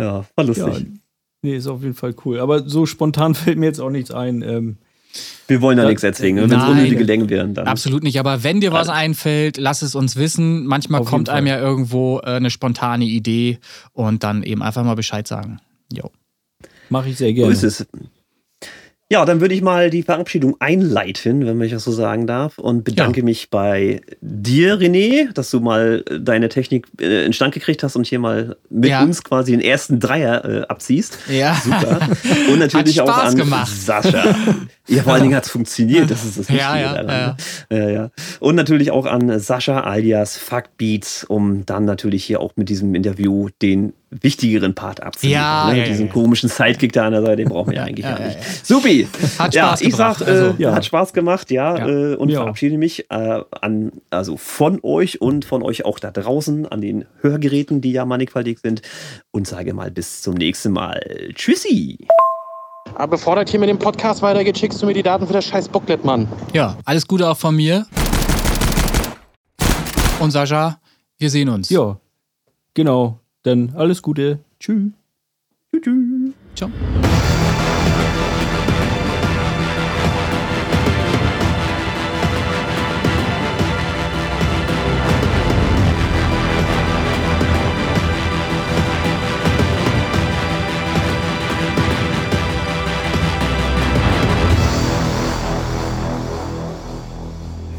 ja, 0.00 0.24
war 0.34 0.44
lustig. 0.44 0.86
nee, 1.42 1.56
ist 1.56 1.68
auf 1.68 1.82
jeden 1.82 1.94
Fall 1.94 2.14
cool. 2.24 2.40
Aber 2.40 2.68
so 2.68 2.84
spontan 2.84 3.34
fällt 3.36 3.58
mir 3.58 3.66
jetzt 3.66 3.80
auch 3.80 3.90
nichts 3.90 4.10
ein. 4.10 4.42
Ähm, 4.42 4.78
wir 5.48 5.60
wollen 5.60 5.76
da 5.76 5.84
ja, 5.84 5.88
nichts 5.88 6.02
erzwingen. 6.02 6.50
Wenn 6.50 6.58
es 6.58 6.64
unnötige 6.66 7.04
Längen 7.04 7.30
wären, 7.30 7.54
dann. 7.54 7.66
Absolut 7.66 8.02
nicht. 8.02 8.18
Aber 8.18 8.42
wenn 8.42 8.60
dir 8.60 8.72
was 8.72 8.88
einfällt, 8.88 9.58
lass 9.58 9.82
es 9.82 9.94
uns 9.94 10.16
wissen. 10.16 10.66
Manchmal 10.66 11.02
Auf 11.02 11.08
kommt 11.08 11.28
einem 11.28 11.46
ja 11.46 11.58
irgendwo 11.58 12.18
äh, 12.18 12.32
eine 12.32 12.50
spontane 12.50 13.04
Idee 13.04 13.58
und 13.92 14.24
dann 14.24 14.42
eben 14.42 14.62
einfach 14.62 14.82
mal 14.84 14.96
Bescheid 14.96 15.28
sagen. 15.28 15.60
Jo. 15.92 16.10
Mache 16.88 17.10
ich 17.10 17.16
sehr 17.16 17.32
gerne. 17.32 17.54
So 17.54 17.66
ist 17.66 17.80
es. 17.80 17.86
Ja, 19.08 19.24
dann 19.24 19.40
würde 19.40 19.54
ich 19.54 19.62
mal 19.62 19.88
die 19.88 20.02
Verabschiedung 20.02 20.56
einleiten, 20.58 21.46
wenn 21.46 21.60
ich 21.60 21.70
das 21.70 21.84
so 21.84 21.92
sagen 21.92 22.26
darf, 22.26 22.58
und 22.58 22.82
bedanke 22.82 23.20
ja. 23.20 23.24
mich 23.24 23.50
bei 23.50 24.00
dir, 24.20 24.80
René, 24.80 25.32
dass 25.32 25.48
du 25.52 25.60
mal 25.60 26.02
äh, 26.10 26.18
deine 26.18 26.48
Technik 26.48 26.88
äh, 27.00 27.24
in 27.24 27.32
Stand 27.32 27.54
gekriegt 27.54 27.84
hast 27.84 27.94
und 27.94 28.04
hier 28.04 28.18
mal 28.18 28.56
mit 28.68 28.90
ja. 28.90 29.04
uns 29.04 29.22
quasi 29.22 29.52
den 29.52 29.60
ersten 29.60 30.00
Dreier 30.00 30.44
äh, 30.44 30.62
abziehst. 30.62 31.18
Ja. 31.30 31.54
Super. 31.54 32.00
Und 32.52 32.58
natürlich 32.58 33.00
auch 33.00 33.08
an 33.08 33.36
gemacht. 33.36 33.72
Sascha. 33.72 34.34
Ja, 34.88 35.02
vor 35.02 35.14
allen 35.14 35.22
Dingen 35.22 35.34
hat 35.36 35.44
es 35.44 35.50
funktioniert, 35.50 36.10
das 36.10 36.24
ist 36.24 36.38
das 36.38 36.48
Wichtige 36.48 36.58
ja, 36.58 36.76
ja, 36.78 37.02
daran. 37.02 37.36
Ja. 37.70 37.76
Ja, 37.76 37.90
ja. 37.90 38.10
Und 38.40 38.54
natürlich 38.54 38.90
auch 38.90 39.06
an 39.06 39.38
Sascha 39.38 39.80
alias 39.80 40.36
Fuckbeats, 40.36 41.24
um 41.24 41.66
dann 41.66 41.84
natürlich 41.84 42.24
hier 42.24 42.40
auch 42.40 42.52
mit 42.56 42.68
diesem 42.68 42.94
Interview 42.94 43.48
den 43.62 43.92
wichtigeren 44.10 44.74
Part 44.74 45.02
abzunehmen. 45.02 45.40
Ja, 45.40 45.72
ne? 45.72 45.78
ja, 45.78 45.84
Diesen 45.84 46.08
komischen 46.08 46.48
Sidekick 46.48 46.92
da 46.92 47.06
an 47.06 47.12
der 47.12 47.22
Seite, 47.22 47.36
den 47.36 47.48
brauchen 47.48 47.70
wir 47.70 47.78
ja 47.78 47.84
eigentlich 47.86 48.06
ja, 48.06 48.18
nicht. 48.18 48.66
Supi! 48.66 49.08
Hat 49.38 49.54
Spaß 49.54 49.54
ja, 49.54 49.76
ich 49.80 49.94
sag, 49.94 50.20
äh, 50.20 50.24
also, 50.24 50.72
hat 50.72 50.84
Spaß 50.84 51.12
gemacht, 51.12 51.50
ja, 51.50 51.86
äh, 51.86 52.14
und 52.14 52.32
verabschiede 52.32 52.78
mich 52.78 53.10
äh, 53.10 53.40
an, 53.60 53.92
also 54.10 54.36
von 54.36 54.80
euch 54.82 55.20
und 55.20 55.44
von 55.44 55.62
euch 55.62 55.84
auch 55.84 55.98
da 55.98 56.10
draußen 56.10 56.66
an 56.66 56.80
den 56.80 57.04
Hörgeräten, 57.20 57.80
die 57.80 57.92
ja 57.92 58.04
mannigfaltig 58.04 58.60
sind 58.60 58.82
und 59.32 59.46
sage 59.46 59.74
mal 59.74 59.90
bis 59.90 60.22
zum 60.22 60.34
nächsten 60.34 60.72
Mal. 60.72 61.00
Tschüssi! 61.34 62.06
Aber 62.98 63.08
bevor 63.08 63.36
das 63.36 63.50
hier 63.50 63.60
mit 63.60 63.68
dem 63.68 63.78
Podcast 63.78 64.22
weitergeht, 64.22 64.56
schickst 64.56 64.80
du 64.80 64.86
mir 64.86 64.94
die 64.94 65.02
Daten 65.02 65.26
für 65.26 65.34
das 65.34 65.44
scheiß 65.44 65.68
Booklet, 65.68 66.02
Mann. 66.02 66.26
Ja, 66.54 66.78
alles 66.86 67.06
Gute 67.06 67.28
auch 67.28 67.36
von 67.36 67.54
mir. 67.54 67.86
Und 70.18 70.30
Sascha, 70.30 70.80
wir 71.18 71.28
sehen 71.28 71.50
uns. 71.50 71.68
Ja, 71.68 71.98
genau. 72.72 73.20
Dann 73.42 73.74
alles 73.76 74.00
Gute. 74.00 74.38
Tschüss. 74.58 74.92
Tschüss. 75.70 75.82
tschüss. 75.84 76.32
Ciao. 76.54 76.70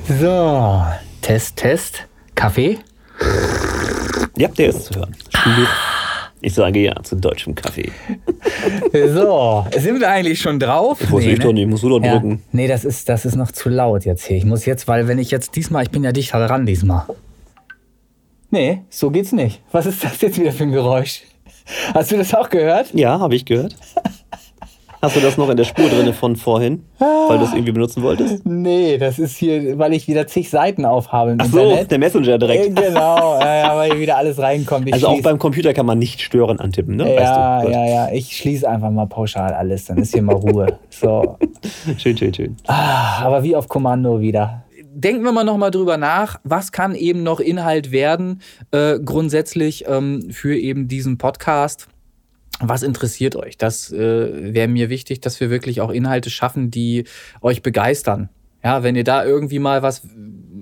So, 0.07 0.83
Test, 1.21 1.57
Test. 1.57 2.07
Kaffee? 2.33 2.77
Ja, 4.37 4.47
der 4.47 4.69
ist 4.69 4.85
zu 4.85 4.95
hören. 4.95 5.13
Ich 6.39 6.53
sage 6.53 6.79
ja 6.79 6.95
zu 7.03 7.17
deutschem 7.17 7.53
Kaffee. 7.53 7.91
So, 8.93 9.65
sind 9.77 9.99
wir 9.99 10.09
eigentlich 10.09 10.39
schon 10.39 10.61
drauf? 10.61 11.01
Ich 11.01 11.09
muss 11.09 11.25
nee, 11.25 11.33
ich 11.33 11.39
ne? 11.39 11.43
doch 11.43 11.51
nicht, 11.51 11.67
musst 11.67 11.83
du 11.83 11.89
doch 11.89 12.01
ja. 12.01 12.13
drücken. 12.13 12.41
Nee, 12.53 12.69
das 12.69 12.85
ist, 12.85 13.09
das 13.09 13.25
ist 13.25 13.35
noch 13.35 13.51
zu 13.51 13.67
laut 13.67 14.05
jetzt 14.05 14.25
hier. 14.25 14.37
Ich 14.37 14.45
muss 14.45 14.65
jetzt, 14.65 14.87
weil 14.87 15.09
wenn 15.09 15.19
ich 15.19 15.29
jetzt 15.29 15.57
diesmal, 15.57 15.83
ich 15.83 15.91
bin 15.91 16.05
ja 16.05 16.13
dichter 16.13 16.39
ran 16.49 16.65
diesmal. 16.65 17.03
Nee, 18.49 18.83
so 18.89 19.11
geht's 19.11 19.33
nicht. 19.33 19.61
Was 19.73 19.87
ist 19.87 20.05
das 20.05 20.21
jetzt 20.21 20.39
wieder 20.39 20.53
für 20.53 20.63
ein 20.63 20.71
Geräusch? 20.71 21.23
Hast 21.93 22.11
du 22.11 22.17
das 22.17 22.33
auch 22.33 22.49
gehört? 22.49 22.93
Ja, 22.93 23.19
habe 23.19 23.35
ich 23.35 23.43
gehört. 23.43 23.75
Hast 24.99 25.15
du 25.15 25.19
das 25.19 25.37
noch 25.37 25.49
in 25.49 25.57
der 25.57 25.63
Spur 25.63 25.87
drin 25.89 26.11
von 26.11 26.35
vorhin, 26.35 26.83
weil 26.97 27.37
du 27.37 27.43
es 27.45 27.53
irgendwie 27.53 27.71
benutzen 27.71 28.01
wolltest? 28.01 28.43
Nee, 28.45 28.97
das 28.97 29.19
ist 29.19 29.37
hier, 29.37 29.77
weil 29.77 29.93
ich 29.93 30.07
wieder 30.07 30.25
zig 30.25 30.49
Seiten 30.49 30.85
aufhabe 30.85 31.31
im 31.31 31.37
Ach 31.39 31.45
so, 31.45 31.59
Internet. 31.59 31.91
der 31.91 31.99
Messenger 31.99 32.37
direkt. 32.39 32.79
Äh, 32.79 32.87
genau, 32.87 33.39
ja, 33.39 33.75
weil 33.75 33.91
hier 33.91 33.99
wieder 33.99 34.17
alles 34.17 34.39
reinkommt. 34.39 34.87
Ich 34.87 34.93
also 34.95 35.07
auch 35.07 35.21
beim 35.21 35.37
Computer 35.37 35.73
kann 35.73 35.85
man 35.85 35.99
nicht 35.99 36.21
stören 36.21 36.59
antippen, 36.59 36.95
ne? 36.95 37.13
Ja, 37.13 37.59
weißt 37.59 37.67
du? 37.67 37.71
ja, 37.71 37.85
ja. 37.87 38.11
Ich 38.11 38.35
schließe 38.37 38.67
einfach 38.67 38.89
mal 38.89 39.05
pauschal 39.05 39.53
alles, 39.53 39.85
dann 39.85 39.97
ist 39.97 40.13
hier 40.13 40.23
mal 40.23 40.35
Ruhe. 40.35 40.79
So. 40.89 41.37
Schön, 41.97 42.17
schön, 42.17 42.33
schön. 42.33 42.57
Ah, 42.67 43.21
aber 43.23 43.43
wie 43.43 43.55
auf 43.55 43.67
Kommando 43.67 44.19
wieder 44.19 44.63
denken 44.99 45.23
wir 45.23 45.31
mal 45.31 45.43
nochmal 45.43 45.69
drüber 45.69 45.97
nach, 45.97 46.39
was 46.43 46.71
kann 46.71 46.95
eben 46.95 47.21
noch 47.21 47.39
Inhalt 47.39 47.91
werden, 47.91 48.41
äh, 48.71 48.97
grundsätzlich 48.99 49.85
ähm, 49.87 50.31
für 50.31 50.57
eben 50.57 50.87
diesen 50.87 51.19
Podcast 51.19 51.87
was 52.59 52.83
interessiert 52.83 53.35
euch? 53.35 53.57
Das 53.57 53.91
äh, 53.91 54.53
wäre 54.53 54.67
mir 54.67 54.89
wichtig, 54.89 55.21
dass 55.21 55.39
wir 55.39 55.49
wirklich 55.49 55.81
auch 55.81 55.91
Inhalte 55.91 56.29
schaffen, 56.29 56.71
die 56.71 57.05
euch 57.41 57.61
begeistern. 57.61 58.29
Ja, 58.67 58.83
wenn 58.83 58.97
ihr 58.97 59.05
da 59.05 59.23
irgendwie 59.23 59.59
mal 59.59 59.81
was 59.81 60.01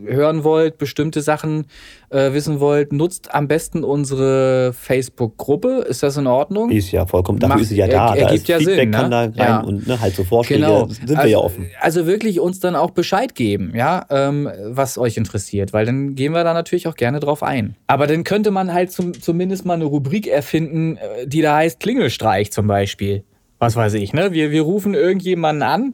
hören 0.05 0.43
wollt, 0.43 0.77
bestimmte 0.77 1.23
Sachen 1.23 1.65
äh, 2.11 2.33
wissen 2.33 2.59
wollt, 2.59 2.93
nutzt 2.93 3.33
am 3.33 3.47
besten 3.47 3.83
unsere 3.83 4.73
Facebook-Gruppe. 4.73 5.85
Ist 5.89 6.03
das 6.03 6.15
in 6.15 6.27
Ordnung? 6.27 6.69
Ist 6.69 6.91
ja 6.91 7.07
vollkommen, 7.07 7.39
dafür 7.39 7.55
Macht, 7.55 7.63
ist 7.63 7.69
sie 7.69 7.77
ja 7.77 7.87
da. 7.87 8.13
Er, 8.13 8.27
ergibt 8.27 8.47
da 8.47 8.53
ja 8.53 8.59
Feedback 8.59 8.77
Sinn, 8.77 8.89
ne? 8.91 8.97
kann 8.97 9.09
da 9.09 9.21
rein 9.21 9.33
ja. 9.35 9.59
und 9.61 9.87
ne, 9.87 9.99
halt 9.99 10.13
so 10.13 10.23
Vorschläge 10.23 10.61
genau. 10.61 10.85
sind 10.85 11.09
wir 11.09 11.17
also, 11.17 11.31
ja 11.31 11.37
offen. 11.39 11.71
Also 11.81 12.05
wirklich 12.05 12.39
uns 12.39 12.59
dann 12.59 12.75
auch 12.75 12.91
Bescheid 12.91 13.33
geben, 13.33 13.73
ja, 13.75 14.05
ähm, 14.11 14.51
was 14.65 14.99
euch 14.99 15.17
interessiert, 15.17 15.73
weil 15.73 15.87
dann 15.87 16.13
gehen 16.13 16.31
wir 16.31 16.43
da 16.43 16.53
natürlich 16.53 16.87
auch 16.87 16.95
gerne 16.95 17.19
drauf 17.19 17.41
ein. 17.41 17.75
Aber 17.87 18.05
dann 18.05 18.23
könnte 18.23 18.51
man 18.51 18.71
halt 18.71 18.91
zum, 18.91 19.19
zumindest 19.19 19.65
mal 19.65 19.73
eine 19.73 19.85
Rubrik 19.85 20.27
erfinden, 20.27 20.97
äh, 20.97 21.25
die 21.25 21.41
da 21.41 21.55
heißt 21.55 21.79
Klingelstreich 21.79 22.51
zum 22.51 22.67
Beispiel 22.67 23.23
was 23.57 23.75
weiß 23.75 23.93
ich, 23.95 24.13
ne? 24.13 24.33
Wir, 24.33 24.51
wir 24.51 24.63
rufen 24.63 24.93
irgendjemanden 24.93 25.63
an 25.63 25.93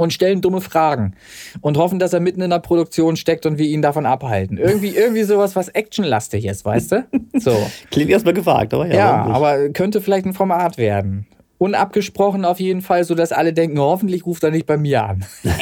und 0.00 0.12
stellen 0.12 0.40
dumme 0.40 0.60
Fragen 0.62 1.14
und 1.60 1.76
hoffen, 1.76 1.98
dass 1.98 2.12
er 2.12 2.20
mitten 2.20 2.40
in 2.40 2.50
der 2.50 2.58
Produktion 2.58 3.16
steckt 3.16 3.44
und 3.44 3.58
wir 3.58 3.66
ihn 3.66 3.82
davon 3.82 4.06
abhalten. 4.06 4.56
Irgendwie, 4.56 4.96
irgendwie 4.96 5.24
sowas, 5.24 5.54
was 5.56 5.68
actionlastig 5.68 6.46
ist, 6.46 6.64
weißt 6.64 6.92
du? 6.92 7.04
So. 7.34 7.54
Klingt 7.90 8.10
erstmal 8.10 8.32
gewagt, 8.34 8.72
aber 8.72 8.86
ja. 8.86 8.94
Ja, 8.94 9.24
aber 9.24 9.68
könnte 9.68 10.00
vielleicht 10.00 10.24
ein 10.24 10.32
Format 10.32 10.78
werden. 10.78 11.26
Unabgesprochen 11.58 12.46
auf 12.46 12.58
jeden 12.58 12.80
Fall, 12.80 13.04
sodass 13.04 13.32
alle 13.32 13.52
denken, 13.52 13.78
hoffentlich 13.78 14.24
ruft 14.24 14.42
er 14.42 14.50
nicht 14.50 14.64
bei 14.64 14.78
mir 14.78 15.04
an. 15.04 15.26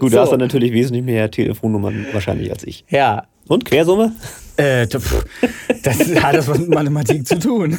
Gut, 0.00 0.10
so. 0.10 0.16
du 0.16 0.20
hast 0.20 0.30
dann 0.30 0.40
natürlich 0.40 0.72
wesentlich 0.72 1.04
mehr 1.04 1.30
Telefonnummern 1.30 2.06
wahrscheinlich 2.12 2.50
als 2.50 2.64
ich. 2.64 2.86
Ja. 2.88 3.26
Und 3.46 3.66
Quersumme? 3.66 4.12
Äh, 4.58 4.88
das 4.88 5.04
hat 6.22 6.34
das 6.34 6.48
was 6.48 6.58
mit 6.58 6.68
Mathematik 6.68 7.24
zu 7.26 7.38
tun. 7.38 7.78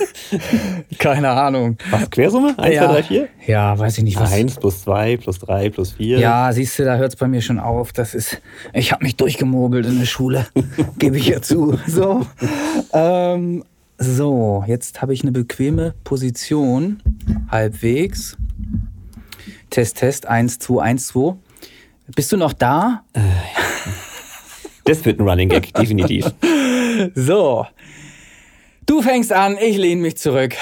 Keine 0.98 1.30
Ahnung. 1.30 1.78
Was, 1.92 2.10
Quersumme? 2.10 2.58
1, 2.58 2.76
ja. 2.76 2.86
2, 2.86 2.94
3, 2.94 3.04
4? 3.04 3.28
Ja, 3.48 3.78
weiß 3.78 3.98
ich 3.98 4.04
nicht. 4.06 4.18
Was. 4.18 4.32
1 4.32 4.56
plus 4.56 4.84
2 4.84 5.18
plus 5.18 5.40
3 5.40 5.70
plus 5.72 5.92
4. 5.94 6.20
Ja, 6.20 6.54
siehst 6.54 6.80
du, 6.80 6.86
da 6.86 6.96
hört 6.96 7.10
es 7.10 7.16
bei 7.18 7.28
mir 7.28 7.42
schon 7.42 7.60
auf. 7.60 7.92
Das 7.92 8.16
ist, 8.16 8.42
ich 8.74 8.94
habe 8.94 9.04
mich 9.04 9.18
durchgemogelt 9.18 9.86
in 9.88 10.00
der 10.00 10.06
Schule. 10.06 10.48
Gebe 10.98 11.18
ich 11.18 11.28
ja 11.28 11.42
zu. 11.42 11.78
So. 11.86 12.26
Ähm, 12.94 13.66
so, 13.98 14.64
jetzt 14.66 15.02
habe 15.02 15.14
ich 15.14 15.24
eine 15.24 15.34
bequeme 15.34 15.96
Position. 16.06 17.02
Halbwegs. 17.52 18.38
Test, 19.70 19.98
Test, 19.98 20.28
1, 20.28 20.60
2, 20.60 20.82
1, 20.82 21.08
2. 21.08 21.36
Bist 22.16 22.32
du 22.32 22.38
noch 22.38 22.54
da? 22.54 23.04
Äh, 23.12 23.20
das 24.86 25.04
wird 25.04 25.20
ein 25.20 25.28
Running 25.28 25.50
Gag, 25.50 25.74
definitiv. 25.74 26.34
So. 27.16 27.66
Du 28.86 29.02
fängst 29.02 29.32
an, 29.32 29.58
ich 29.60 29.78
lehne 29.78 30.02
mich 30.02 30.18
zurück. 30.18 30.56